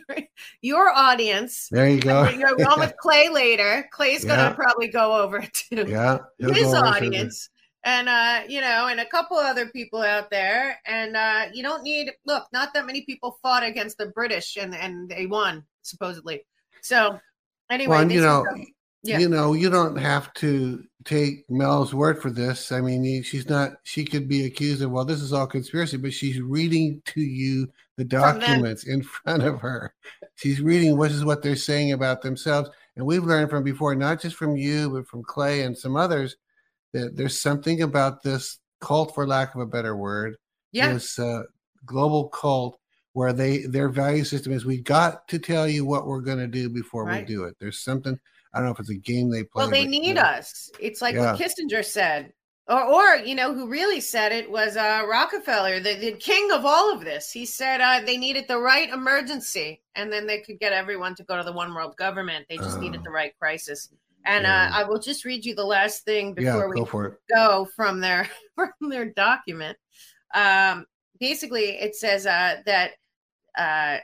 your 0.62 0.90
audience. 0.90 1.70
There 1.70 1.90
you 1.90 2.02
go. 2.02 2.28
You're 2.30 2.70
on 2.70 2.80
with 2.80 2.96
Clay 3.00 3.30
later. 3.30 3.88
Clay's 3.92 4.26
gonna 4.26 4.54
probably 4.54 4.88
go 4.88 5.22
over 5.22 5.42
to 5.70 5.88
yeah, 5.88 6.20
his 6.40 6.74
audience. 6.74 7.50
and 7.84 8.10
uh, 8.10 8.42
you 8.48 8.62
know, 8.62 8.88
and 8.88 9.00
a 9.00 9.06
couple 9.06 9.38
other 9.38 9.68
people 9.68 10.02
out 10.02 10.30
there. 10.30 10.80
And 10.86 11.16
uh, 11.16 11.46
you 11.54 11.64
don't 11.64 11.84
need 11.84 12.12
look, 12.26 12.46
not 12.52 12.74
that 12.74 12.86
many 12.86 13.02
people 13.02 13.38
fought 13.42 13.64
against 13.64 13.98
the 13.98 14.08
British 14.08 14.58
and 14.58 14.76
and 14.76 15.10
they 15.10 15.26
won 15.26 15.64
supposedly. 15.82 16.46
So 16.82 17.20
anyway, 17.70 17.98
well, 17.98 18.12
you 18.12 18.22
know, 18.22 18.46
yeah. 19.04 19.20
you 19.20 19.30
know, 19.30 19.54
you 19.54 19.70
don't 19.70 19.96
have 19.96 20.34
to 20.36 20.84
take 21.04 21.50
Mel's 21.50 21.94
word 21.94 22.22
for 22.22 22.30
this. 22.32 22.72
I 22.72 22.82
mean, 22.82 23.24
she's 23.24 23.48
not. 23.48 23.74
She 23.84 24.04
could 24.04 24.28
be 24.28 24.46
accused 24.46 24.82
of 24.82 24.92
well, 24.92 25.06
this 25.06 25.22
is 25.22 25.32
all 25.32 25.48
conspiracy, 25.48 25.98
but 25.98 26.14
she's 26.14 26.42
reading 26.42 27.02
to 27.06 27.22
you 27.22 27.70
the 27.98 28.06
documents 28.06 28.86
in 28.86 29.04
front 29.24 29.44
of 29.44 29.60
her. 29.62 29.94
She's 30.36 30.62
reading 30.62 30.98
what 30.98 31.12
is 31.12 31.24
what 31.24 31.42
they're 31.42 31.56
saying 31.56 31.92
about 31.92 32.22
themselves, 32.22 32.70
and 32.96 33.06
we've 33.06 33.24
learned 33.24 33.50
from 33.50 33.64
before, 33.64 33.96
not 33.96 34.22
just 34.22 34.36
from 34.36 34.56
you, 34.56 34.90
but 34.90 35.08
from 35.08 35.24
Clay 35.24 35.62
and 35.62 35.78
some 35.78 35.96
others 35.96 36.36
that 36.94 37.16
there's 37.16 37.42
something 37.42 37.82
about 37.82 38.24
this 38.24 38.60
cult, 38.82 39.14
for 39.14 39.28
lack 39.28 39.54
of 39.56 39.62
a 39.62 39.66
better 39.66 39.96
word, 39.96 40.38
yeah. 40.72 40.94
this 40.94 41.20
uh, 41.20 41.44
global 41.86 42.30
cult 42.30 42.80
where 43.14 43.32
they 43.32 43.60
their 43.60 43.88
value 43.88 44.26
system 44.26 44.52
is 44.52 44.66
we 44.66 44.82
got 44.82 45.28
to 45.30 45.40
tell 45.40 45.68
you 45.68 45.86
what 45.86 46.06
we're 46.06 46.20
going 46.20 46.38
to 46.38 46.48
do 46.48 46.70
before 46.70 47.06
right. 47.06 47.22
we 47.22 47.34
do 47.34 47.46
it. 47.46 47.56
There's 47.60 47.80
something 47.80 48.20
I 48.54 48.60
don't 48.60 48.68
know 48.68 48.74
if 48.74 48.80
it's 48.80 48.90
a 48.90 48.96
game 48.96 49.30
they 49.30 49.44
play. 49.44 49.64
Well, 49.64 49.70
they 49.70 49.86
need 49.86 50.18
us. 50.18 50.70
It's 50.80 51.02
like 51.02 51.16
yeah. 51.16 51.32
what 51.32 51.40
Kissinger 51.40 51.84
said, 51.84 52.32
or 52.68 52.84
or 52.84 53.16
you 53.18 53.36
know 53.36 53.54
who 53.54 53.68
really 53.68 54.02
said 54.02 54.32
it 54.32 54.50
was 54.50 54.76
uh, 54.76 55.04
Rockefeller, 55.08 55.80
the, 55.80 55.96
the 55.96 56.14
king 56.14 56.52
of 56.52 56.66
all 56.66 56.92
of 56.92 57.02
this. 57.02 57.32
He 57.32 57.46
said 57.46 57.82
uh, 57.82 58.02
they 58.06 58.18
needed 58.18 58.48
the 58.48 58.60
right 58.60 58.90
emergency, 58.90 59.82
and 59.96 60.12
then 60.12 60.26
they 60.26 60.42
could 60.42 60.60
get 60.60 60.74
everyone 60.74 61.16
to 61.16 61.24
go 61.24 61.38
to 61.38 61.44
the 61.44 61.52
one 61.52 61.74
world 61.74 61.96
government. 61.98 62.46
They 62.50 62.58
just 62.58 62.78
uh, 62.78 62.82
needed 62.82 63.04
the 63.04 63.12
right 63.12 63.38
crisis. 63.38 63.90
And 64.26 64.44
yeah. 64.44 64.72
uh, 64.74 64.80
I 64.80 64.84
will 64.84 65.00
just 65.00 65.24
read 65.24 65.46
you 65.46 65.54
the 65.54 65.64
last 65.64 66.04
thing 66.04 66.34
before 66.34 66.62
yeah, 66.62 66.68
we 66.68 66.86
go 67.36 67.66
from 67.66 68.00
their 68.00 68.28
from 68.56 68.90
their 68.90 69.06
document. 69.06 69.78
Um, 70.34 70.86
basically, 71.20 71.78
it 71.80 71.96
says 71.96 72.26
uh, 72.26 72.62
that 72.66 72.92
uh, 73.58 73.98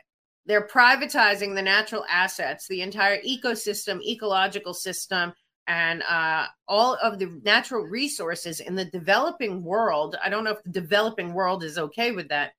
they're 0.45 0.67
privatizing 0.67 1.55
the 1.55 1.61
natural 1.61 2.05
assets, 2.09 2.67
the 2.67 2.81
entire 2.81 3.21
ecosystem, 3.21 4.01
ecological 4.03 4.73
system, 4.73 5.33
and 5.71 6.03
uh, 6.03 6.47
all 6.67 6.97
of 7.01 7.17
the 7.17 7.39
natural 7.45 7.83
resources 7.83 8.59
in 8.59 8.75
the 8.75 8.83
developing 8.83 9.63
world. 9.63 10.17
I 10.21 10.27
don't 10.27 10.43
know 10.43 10.51
if 10.51 10.63
the 10.63 10.69
developing 10.69 11.33
world 11.33 11.63
is 11.63 11.77
okay 11.77 12.11
with 12.11 12.27
that, 12.27 12.51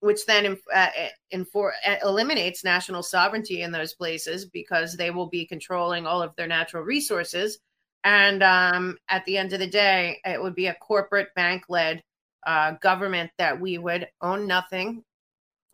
which 0.00 0.24
then 0.24 0.56
uh, 0.74 0.86
infor- 1.30 1.72
eliminates 2.02 2.64
national 2.64 3.02
sovereignty 3.02 3.60
in 3.60 3.70
those 3.70 3.92
places 3.92 4.46
because 4.46 4.96
they 4.96 5.10
will 5.10 5.28
be 5.28 5.44
controlling 5.44 6.06
all 6.06 6.22
of 6.22 6.34
their 6.36 6.46
natural 6.46 6.82
resources. 6.82 7.58
And 8.04 8.42
um, 8.42 8.96
at 9.10 9.26
the 9.26 9.36
end 9.36 9.52
of 9.52 9.58
the 9.58 9.66
day, 9.66 10.18
it 10.24 10.40
would 10.40 10.54
be 10.54 10.68
a 10.68 10.74
corporate 10.74 11.28
bank 11.36 11.64
led 11.68 12.02
uh, 12.46 12.72
government 12.80 13.30
that 13.36 13.60
we 13.60 13.76
would 13.76 14.08
own 14.22 14.46
nothing 14.46 15.04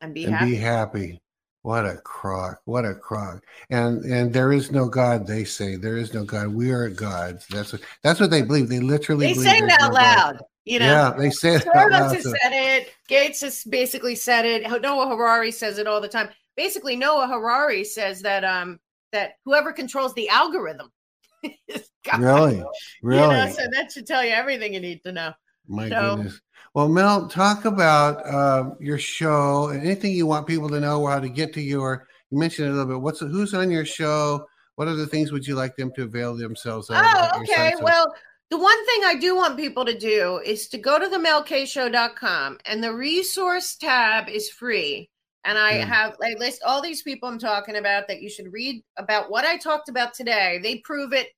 and 0.01 0.13
be 0.13 0.25
and 0.25 0.35
happy. 0.35 0.51
Be 0.51 0.57
happy. 0.57 1.21
What 1.65 1.87
a 1.87 1.97
crock! 1.97 2.61
What 2.67 2.85
a 2.85 2.95
crock! 2.95 3.43
And 3.71 4.05
and 4.05 4.35
there 4.35 4.53
is 4.53 4.71
no 4.71 4.87
God. 4.87 5.27
They 5.27 5.45
say 5.45 5.77
there 5.77 5.97
is 5.97 6.13
no 6.13 6.23
God. 6.23 6.49
We 6.49 6.71
are 6.73 6.91
gods. 6.91 7.47
That's 7.47 7.73
what 7.73 7.81
that's 8.03 8.21
what 8.21 8.29
they 8.29 8.43
believe. 8.43 8.69
They 8.69 8.81
literally 8.81 9.29
they 9.29 9.33
say 9.33 9.57
it 9.57 9.71
out 9.71 9.81
no 9.81 9.95
loud. 9.95 10.33
God. 10.35 10.43
You 10.67 10.81
know, 10.81 10.85
yeah, 10.85 11.15
they 11.17 11.31
say 11.31 11.55
it. 11.55 11.65
Soros 11.65 12.13
has 12.13 12.23
said 12.23 12.53
it. 12.53 12.93
Gates 13.09 13.41
has 13.41 13.65
basically 13.65 14.15
said 14.15 14.45
it. 14.45 14.83
Noah 14.83 15.09
Harari 15.09 15.51
says 15.51 15.79
it 15.79 15.87
all 15.87 16.03
the 16.03 16.09
time. 16.09 16.29
Basically, 16.55 16.97
Noah 16.97 17.29
Harari 17.29 17.83
says 17.83 18.21
that 18.21 18.45
um 18.45 18.79
that 19.13 19.37
whoever 19.47 19.73
controls 19.73 20.13
the 20.13 20.29
algorithm 20.29 20.93
is 21.67 21.89
God. 22.05 22.21
Really, 22.21 22.63
really. 23.03 23.23
You 23.23 23.47
know, 23.47 23.53
so 23.53 23.63
that 23.73 23.91
should 23.91 24.07
tell 24.07 24.23
you 24.23 24.33
everything 24.33 24.75
you 24.75 24.81
need 24.81 25.03
to 25.05 25.13
know. 25.13 25.33
My 25.67 25.89
so, 25.89 26.17
goodness. 26.17 26.41
Well, 26.75 26.89
Mel, 26.89 27.29
talk 27.29 27.67
about 27.67 28.27
uh, 28.27 28.71
your 28.81 28.99
show 28.99 29.69
and 29.69 29.81
anything 29.81 30.13
you 30.13 30.27
want 30.27 30.49
people 30.49 30.69
to 30.71 30.81
know 30.81 31.07
how 31.07 31.21
to 31.21 31.29
get 31.29 31.53
to 31.55 31.61
your. 31.61 32.09
You 32.31 32.39
mentioned 32.39 32.69
a 32.69 32.73
little 32.73 32.87
bit. 32.87 33.01
What's 33.01 33.21
who's 33.21 33.55
on 33.55 33.71
your 33.71 33.85
show? 33.85 34.45
What 34.75 34.89
other 34.89 35.07
things 35.07 35.31
would 35.31 35.47
you 35.47 35.55
like 35.55 35.77
them 35.77 35.93
to 35.95 36.03
avail 36.03 36.37
themselves 36.37 36.91
of? 36.91 36.97
Oh, 36.99 37.41
okay. 37.43 37.75
Well, 37.81 38.13
the 38.51 38.59
one 38.59 38.87
thing 38.87 39.05
I 39.05 39.15
do 39.15 39.37
want 39.37 39.57
people 39.57 39.85
to 39.85 39.97
do 39.97 40.41
is 40.45 40.67
to 40.69 40.79
go 40.79 40.99
to 40.99 41.09
the 41.09 41.17
melkshow.com 41.17 42.59
and 42.67 42.83
the 42.83 42.93
resource 42.93 43.77
tab 43.77 44.29
is 44.29 44.51
free. 44.51 45.09
And 45.45 45.57
I 45.57 45.77
yeah. 45.77 45.87
have 45.87 46.17
I 46.23 46.35
list 46.39 46.63
all 46.65 46.83
these 46.83 47.03
people 47.03 47.29
I'm 47.29 47.39
talking 47.39 47.77
about 47.77 48.09
that 48.09 48.21
you 48.21 48.29
should 48.29 48.53
read 48.53 48.83
about 48.97 49.31
what 49.31 49.45
I 49.45 49.59
talked 49.59 49.89
about 49.89 50.13
today. 50.13 50.59
They 50.61 50.79
prove 50.79 51.13
it 51.13 51.29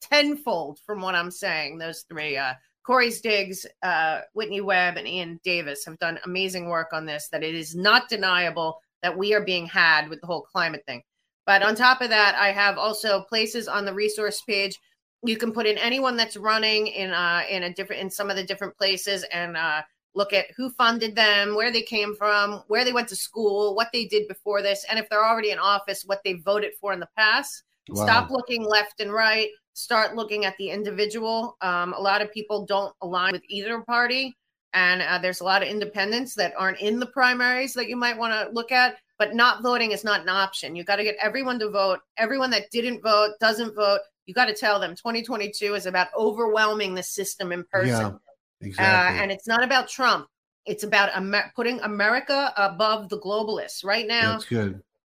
tenfold 0.00 0.78
from 0.86 1.00
what 1.00 1.16
I'm 1.16 1.30
saying. 1.32 1.78
Those 1.78 2.04
three 2.08 2.36
uh 2.36 2.54
Corey's 2.84 3.20
Digs, 3.20 3.66
uh, 3.82 4.20
Whitney 4.32 4.60
Webb, 4.60 4.96
and 4.96 5.06
Ian 5.06 5.40
Davis 5.44 5.84
have 5.84 5.98
done 5.98 6.18
amazing 6.24 6.68
work 6.68 6.88
on 6.92 7.06
this. 7.06 7.28
That 7.30 7.44
it 7.44 7.54
is 7.54 7.74
not 7.74 8.08
deniable 8.08 8.80
that 9.02 9.16
we 9.16 9.34
are 9.34 9.44
being 9.44 9.66
had 9.66 10.08
with 10.08 10.20
the 10.20 10.26
whole 10.26 10.42
climate 10.42 10.82
thing. 10.86 11.02
But 11.46 11.62
on 11.62 11.74
top 11.74 12.00
of 12.00 12.10
that, 12.10 12.34
I 12.36 12.52
have 12.52 12.78
also 12.78 13.22
places 13.22 13.68
on 13.68 13.84
the 13.84 13.94
resource 13.94 14.42
page. 14.42 14.78
You 15.22 15.36
can 15.36 15.52
put 15.52 15.66
in 15.66 15.78
anyone 15.78 16.16
that's 16.16 16.36
running 16.36 16.86
in 16.86 17.10
uh, 17.10 17.42
in 17.50 17.64
a 17.64 17.74
different 17.74 18.02
in 18.02 18.10
some 18.10 18.30
of 18.30 18.36
the 18.36 18.44
different 18.44 18.76
places 18.76 19.24
and 19.32 19.56
uh, 19.56 19.82
look 20.14 20.32
at 20.32 20.46
who 20.56 20.70
funded 20.70 21.14
them, 21.14 21.54
where 21.54 21.70
they 21.70 21.82
came 21.82 22.14
from, 22.16 22.62
where 22.68 22.84
they 22.84 22.92
went 22.92 23.08
to 23.08 23.16
school, 23.16 23.74
what 23.74 23.88
they 23.92 24.06
did 24.06 24.26
before 24.28 24.62
this, 24.62 24.84
and 24.88 24.98
if 24.98 25.08
they're 25.08 25.24
already 25.24 25.50
in 25.50 25.58
office, 25.58 26.04
what 26.06 26.20
they 26.24 26.34
voted 26.34 26.72
for 26.80 26.92
in 26.92 27.00
the 27.00 27.08
past. 27.16 27.62
Wow. 27.88 28.04
Stop 28.04 28.30
looking 28.30 28.64
left 28.64 29.00
and 29.00 29.12
right 29.12 29.48
start 29.74 30.16
looking 30.16 30.44
at 30.44 30.56
the 30.58 30.70
individual. 30.70 31.56
Um, 31.60 31.92
a 31.94 32.00
lot 32.00 32.22
of 32.22 32.32
people 32.32 32.66
don't 32.66 32.94
align 33.02 33.32
with 33.32 33.42
either 33.48 33.80
party, 33.82 34.36
and 34.72 35.02
uh, 35.02 35.18
there's 35.18 35.40
a 35.40 35.44
lot 35.44 35.62
of 35.62 35.68
independents 35.68 36.34
that 36.34 36.54
aren't 36.56 36.80
in 36.80 37.00
the 37.00 37.06
primaries 37.06 37.74
that 37.74 37.88
you 37.88 37.96
might 37.96 38.16
want 38.16 38.32
to 38.32 38.52
look 38.52 38.72
at. 38.72 38.96
But 39.18 39.34
not 39.34 39.62
voting 39.62 39.92
is 39.92 40.02
not 40.02 40.22
an 40.22 40.30
option. 40.30 40.74
You 40.74 40.82
got 40.82 40.96
to 40.96 41.04
get 41.04 41.16
everyone 41.20 41.58
to 41.58 41.70
vote. 41.70 42.00
Everyone 42.16 42.50
that 42.50 42.70
didn't 42.70 43.02
vote, 43.02 43.32
doesn't 43.38 43.74
vote, 43.74 44.00
you 44.24 44.34
got 44.34 44.46
to 44.46 44.54
tell 44.54 44.78
them 44.78 44.92
2022 44.94 45.74
is 45.74 45.86
about 45.86 46.08
overwhelming 46.16 46.94
the 46.94 47.02
system 47.02 47.52
in 47.52 47.64
person. 47.64 48.18
Yeah, 48.60 48.66
exactly. 48.66 49.18
Uh, 49.18 49.22
and 49.22 49.32
it's 49.32 49.46
not 49.48 49.62
about 49.62 49.88
Trump. 49.88 50.28
It's 50.66 50.84
about 50.84 51.10
Amer- 51.16 51.52
putting 51.56 51.80
America 51.80 52.52
above 52.56 53.08
the 53.08 53.18
globalists. 53.18 53.84
Right 53.84 54.06
now, 54.06 54.38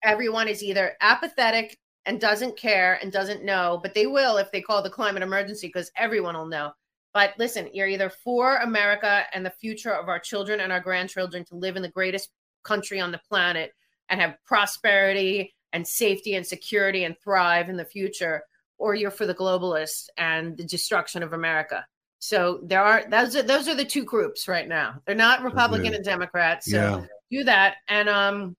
everyone 0.02 0.48
is 0.48 0.62
either 0.62 0.92
apathetic 1.00 1.78
and 2.06 2.20
doesn't 2.20 2.56
care 2.56 2.98
and 3.02 3.12
doesn't 3.12 3.44
know, 3.44 3.78
but 3.82 3.94
they 3.94 4.06
will 4.06 4.36
if 4.36 4.50
they 4.50 4.60
call 4.60 4.82
the 4.82 4.90
climate 4.90 5.22
emergency 5.22 5.66
because 5.66 5.90
everyone 5.96 6.36
will 6.36 6.46
know. 6.46 6.72
But 7.12 7.34
listen, 7.38 7.68
you're 7.72 7.88
either 7.88 8.10
for 8.10 8.58
America 8.58 9.24
and 9.34 9.44
the 9.44 9.50
future 9.50 9.92
of 9.92 10.08
our 10.08 10.18
children 10.18 10.60
and 10.60 10.72
our 10.72 10.80
grandchildren 10.80 11.44
to 11.46 11.56
live 11.56 11.76
in 11.76 11.82
the 11.82 11.88
greatest 11.88 12.30
country 12.62 13.00
on 13.00 13.10
the 13.10 13.20
planet 13.28 13.72
and 14.08 14.20
have 14.20 14.36
prosperity 14.44 15.54
and 15.72 15.86
safety 15.86 16.34
and 16.34 16.46
security 16.46 17.04
and 17.04 17.16
thrive 17.22 17.68
in 17.68 17.76
the 17.76 17.84
future, 17.84 18.42
or 18.78 18.94
you're 18.94 19.10
for 19.10 19.26
the 19.26 19.34
globalists 19.34 20.06
and 20.16 20.56
the 20.56 20.64
destruction 20.64 21.22
of 21.22 21.32
America. 21.32 21.84
So 22.18 22.60
there 22.62 22.82
are 22.82 23.04
those 23.08 23.34
are 23.34 23.42
those 23.42 23.66
are 23.66 23.74
the 23.74 23.84
two 23.84 24.04
groups 24.04 24.46
right 24.46 24.68
now. 24.68 25.00
They're 25.06 25.14
not 25.14 25.42
Republican 25.42 25.94
and 25.94 26.04
Democrat. 26.04 26.62
So 26.62 26.76
yeah. 27.30 27.38
do 27.38 27.44
that. 27.44 27.76
And 27.88 28.08
um 28.08 28.56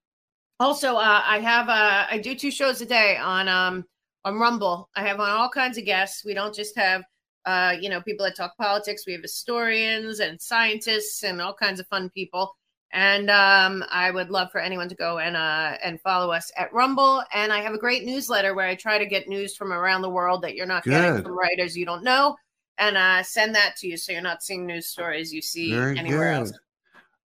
also, 0.62 0.96
uh, 0.96 1.22
I 1.24 1.40
have 1.40 1.68
uh, 1.68 2.06
I 2.10 2.18
do 2.18 2.34
two 2.34 2.50
shows 2.50 2.80
a 2.80 2.86
day 2.86 3.16
on 3.16 3.48
um 3.48 3.84
on 4.24 4.38
Rumble. 4.38 4.88
I 4.96 5.02
have 5.02 5.20
on 5.20 5.30
all 5.30 5.48
kinds 5.48 5.78
of 5.78 5.84
guests. 5.84 6.24
We 6.24 6.34
don't 6.34 6.54
just 6.54 6.76
have 6.76 7.02
uh, 7.44 7.74
you 7.80 7.90
know 7.90 8.00
people 8.00 8.24
that 8.24 8.36
talk 8.36 8.56
politics. 8.56 9.04
We 9.06 9.12
have 9.12 9.22
historians 9.22 10.20
and 10.20 10.40
scientists 10.40 11.22
and 11.24 11.40
all 11.40 11.54
kinds 11.54 11.80
of 11.80 11.86
fun 11.88 12.10
people. 12.10 12.54
And 12.94 13.30
um, 13.30 13.82
I 13.90 14.10
would 14.10 14.30
love 14.30 14.52
for 14.52 14.60
anyone 14.60 14.88
to 14.90 14.94
go 14.94 15.18
and 15.18 15.34
uh, 15.36 15.78
and 15.82 16.00
follow 16.02 16.30
us 16.30 16.52
at 16.56 16.72
Rumble. 16.74 17.22
And 17.32 17.52
I 17.52 17.60
have 17.60 17.72
a 17.72 17.78
great 17.78 18.04
newsletter 18.04 18.54
where 18.54 18.66
I 18.66 18.74
try 18.74 18.98
to 18.98 19.06
get 19.06 19.28
news 19.28 19.56
from 19.56 19.72
around 19.72 20.02
the 20.02 20.10
world 20.10 20.42
that 20.42 20.54
you're 20.54 20.66
not 20.66 20.84
Good. 20.84 20.90
getting 20.90 21.22
from 21.22 21.38
writers 21.38 21.76
you 21.76 21.86
don't 21.86 22.04
know, 22.04 22.36
and 22.78 22.96
uh, 22.98 23.22
send 23.22 23.54
that 23.54 23.76
to 23.78 23.88
you 23.88 23.96
so 23.96 24.12
you're 24.12 24.20
not 24.20 24.42
seeing 24.42 24.66
news 24.66 24.88
stories 24.88 25.32
you 25.32 25.40
see 25.40 25.74
Very 25.74 25.98
anywhere 25.98 26.32
good. 26.34 26.48
else. 26.48 26.52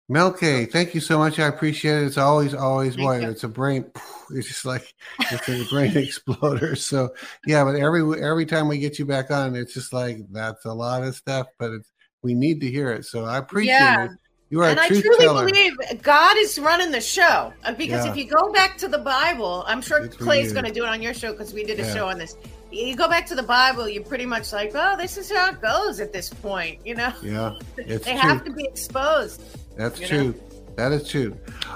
Mel 0.10 0.32
K, 0.32 0.66
thank 0.66 0.96
you 0.96 1.02
so 1.02 1.18
much. 1.18 1.38
I 1.38 1.48
appreciate 1.48 2.02
it. 2.02 2.06
It's 2.06 2.18
always, 2.18 2.54
always 2.54 2.96
boy, 2.96 3.26
it's 3.26 3.44
a 3.44 3.48
brain. 3.48 3.86
It's 4.30 4.50
just 4.50 4.66
like 4.66 4.94
it's 5.32 5.48
a 5.48 5.64
brain 5.74 5.96
exploder. 5.96 6.76
So 6.76 7.14
yeah, 7.46 7.64
but 7.64 7.78
every 7.78 8.22
every 8.22 8.46
time 8.46 8.68
we 8.68 8.78
get 8.78 9.00
you 9.00 9.06
back 9.06 9.32
on, 9.32 9.56
it's 9.56 9.74
just 9.74 9.94
like 9.94 10.18
that's 10.32 10.66
a 10.66 10.74
lot 10.74 11.04
of 11.04 11.16
stuff, 11.16 11.48
but 11.58 11.72
it's 11.72 11.94
we 12.24 12.34
need 12.34 12.60
to 12.60 12.70
hear 12.70 12.92
it. 12.92 13.06
So 13.06 13.24
I 13.24 13.38
appreciate 13.38 13.76
yeah. 13.76 14.04
it. 14.04 14.12
You 14.50 14.62
are 14.64 14.70
and 14.70 14.82
I 14.82 14.88
truly 14.90 15.18
teller. 15.18 15.46
believe 15.46 15.78
God 16.02 16.36
is 16.38 16.60
running 16.60 16.92
the 16.92 17.00
show. 17.00 17.54
Uh, 17.64 17.74
because 17.74 18.06
yeah. 18.06 18.12
if 18.12 18.18
you 18.18 18.26
go 18.26 18.52
back 18.52 18.78
to 18.80 18.90
the 18.90 18.98
Bible, 18.98 19.64
I'm 19.66 19.82
sure 19.82 20.04
it's 20.04 20.18
Clay's 20.18 20.52
going 20.52 20.66
to 20.66 20.72
do 20.72 20.84
it 20.84 20.90
on 20.90 21.02
your 21.02 21.14
show 21.14 21.32
because 21.32 21.54
we 21.54 21.64
did 21.64 21.80
a 21.80 21.84
yeah. 21.84 21.94
show 21.94 22.10
on 22.10 22.18
this. 22.18 22.36
You 22.72 22.96
go 22.98 23.08
back 23.08 23.26
to 23.28 23.36
the 23.36 23.44
Bible, 23.44 23.88
you're 23.88 24.04
pretty 24.04 24.26
much 24.26 24.52
like, 24.52 24.72
oh, 24.74 24.96
this 24.98 25.18
is 25.18 25.32
how 25.32 25.52
it 25.52 25.62
goes 25.62 26.02
at 26.02 26.12
this 26.12 26.30
point. 26.30 26.86
You 26.86 26.96
know? 26.96 27.14
Yeah, 27.22 27.54
they 27.76 27.98
true. 27.98 28.14
have 28.14 28.44
to 28.46 28.52
be 28.52 28.66
exposed. 28.66 29.42
That's 29.78 30.00
true. 30.00 30.28
Know? 30.28 30.34
That 30.76 30.92
is 30.92 31.10
true. 31.10 31.36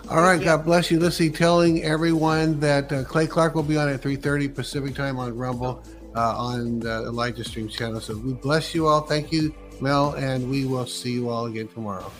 All 0.10 0.22
right, 0.22 0.42
God 0.42 0.64
bless 0.64 0.92
you. 0.92 1.00
Let's. 1.00 1.18
Telling 1.18 1.84
everyone 1.84 2.60
that 2.60 2.92
uh, 2.92 3.04
Clay 3.04 3.26
Clark 3.26 3.56
will 3.56 3.64
be 3.64 3.78
on 3.78 3.90
at 3.90 4.02
3:30 4.02 4.54
Pacific 4.54 4.96
time 4.96 5.18
on 5.18 5.36
Rumble 5.36 5.84
uh, 6.16 6.38
on 6.38 6.80
the 6.80 7.04
Elijah 7.04 7.44
Stream 7.44 7.68
channel. 7.68 8.00
So 8.00 8.16
we 8.18 8.34
bless 8.34 8.76
you 8.76 8.88
all. 8.88 9.02
Thank 9.02 9.32
you. 9.32 9.54
Mel, 9.82 10.14
and 10.14 10.50
we 10.50 10.66
will 10.66 10.86
see 10.86 11.14
you 11.14 11.30
all 11.30 11.48
again 11.48 11.68
tomorrow. 11.68 12.12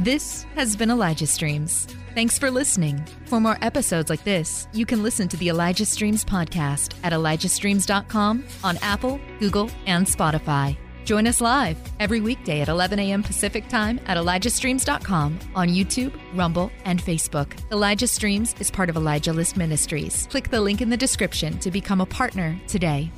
This 0.00 0.44
has 0.54 0.76
been 0.76 0.90
Elijah 0.90 1.26
Streams. 1.26 1.86
Thanks 2.14 2.38
for 2.38 2.50
listening. 2.50 3.04
For 3.26 3.40
more 3.40 3.58
episodes 3.60 4.08
like 4.08 4.24
this, 4.24 4.68
you 4.72 4.86
can 4.86 5.02
listen 5.02 5.28
to 5.28 5.36
the 5.36 5.48
Elijah 5.48 5.84
Streams 5.84 6.24
podcast 6.24 6.94
at 7.02 7.12
ElijahStreams.com 7.12 8.44
on 8.64 8.78
Apple, 8.78 9.20
Google, 9.38 9.70
and 9.86 10.06
Spotify. 10.06 10.76
Join 11.06 11.28
us 11.28 11.40
live 11.40 11.78
every 12.00 12.20
weekday 12.20 12.62
at 12.62 12.68
11 12.68 12.98
a.m. 12.98 13.22
Pacific 13.22 13.68
Time 13.68 14.00
at 14.06 14.16
ElijahStreams.com 14.16 15.38
on 15.54 15.68
YouTube, 15.68 16.12
Rumble, 16.34 16.72
and 16.84 17.00
Facebook. 17.00 17.46
Elijah 17.70 18.08
Streams 18.08 18.56
is 18.58 18.72
part 18.72 18.90
of 18.90 18.96
Elijah 18.96 19.32
List 19.32 19.56
Ministries. 19.56 20.26
Click 20.28 20.50
the 20.50 20.60
link 20.60 20.82
in 20.82 20.90
the 20.90 20.96
description 20.96 21.60
to 21.60 21.70
become 21.70 22.00
a 22.00 22.06
partner 22.06 22.60
today. 22.66 23.12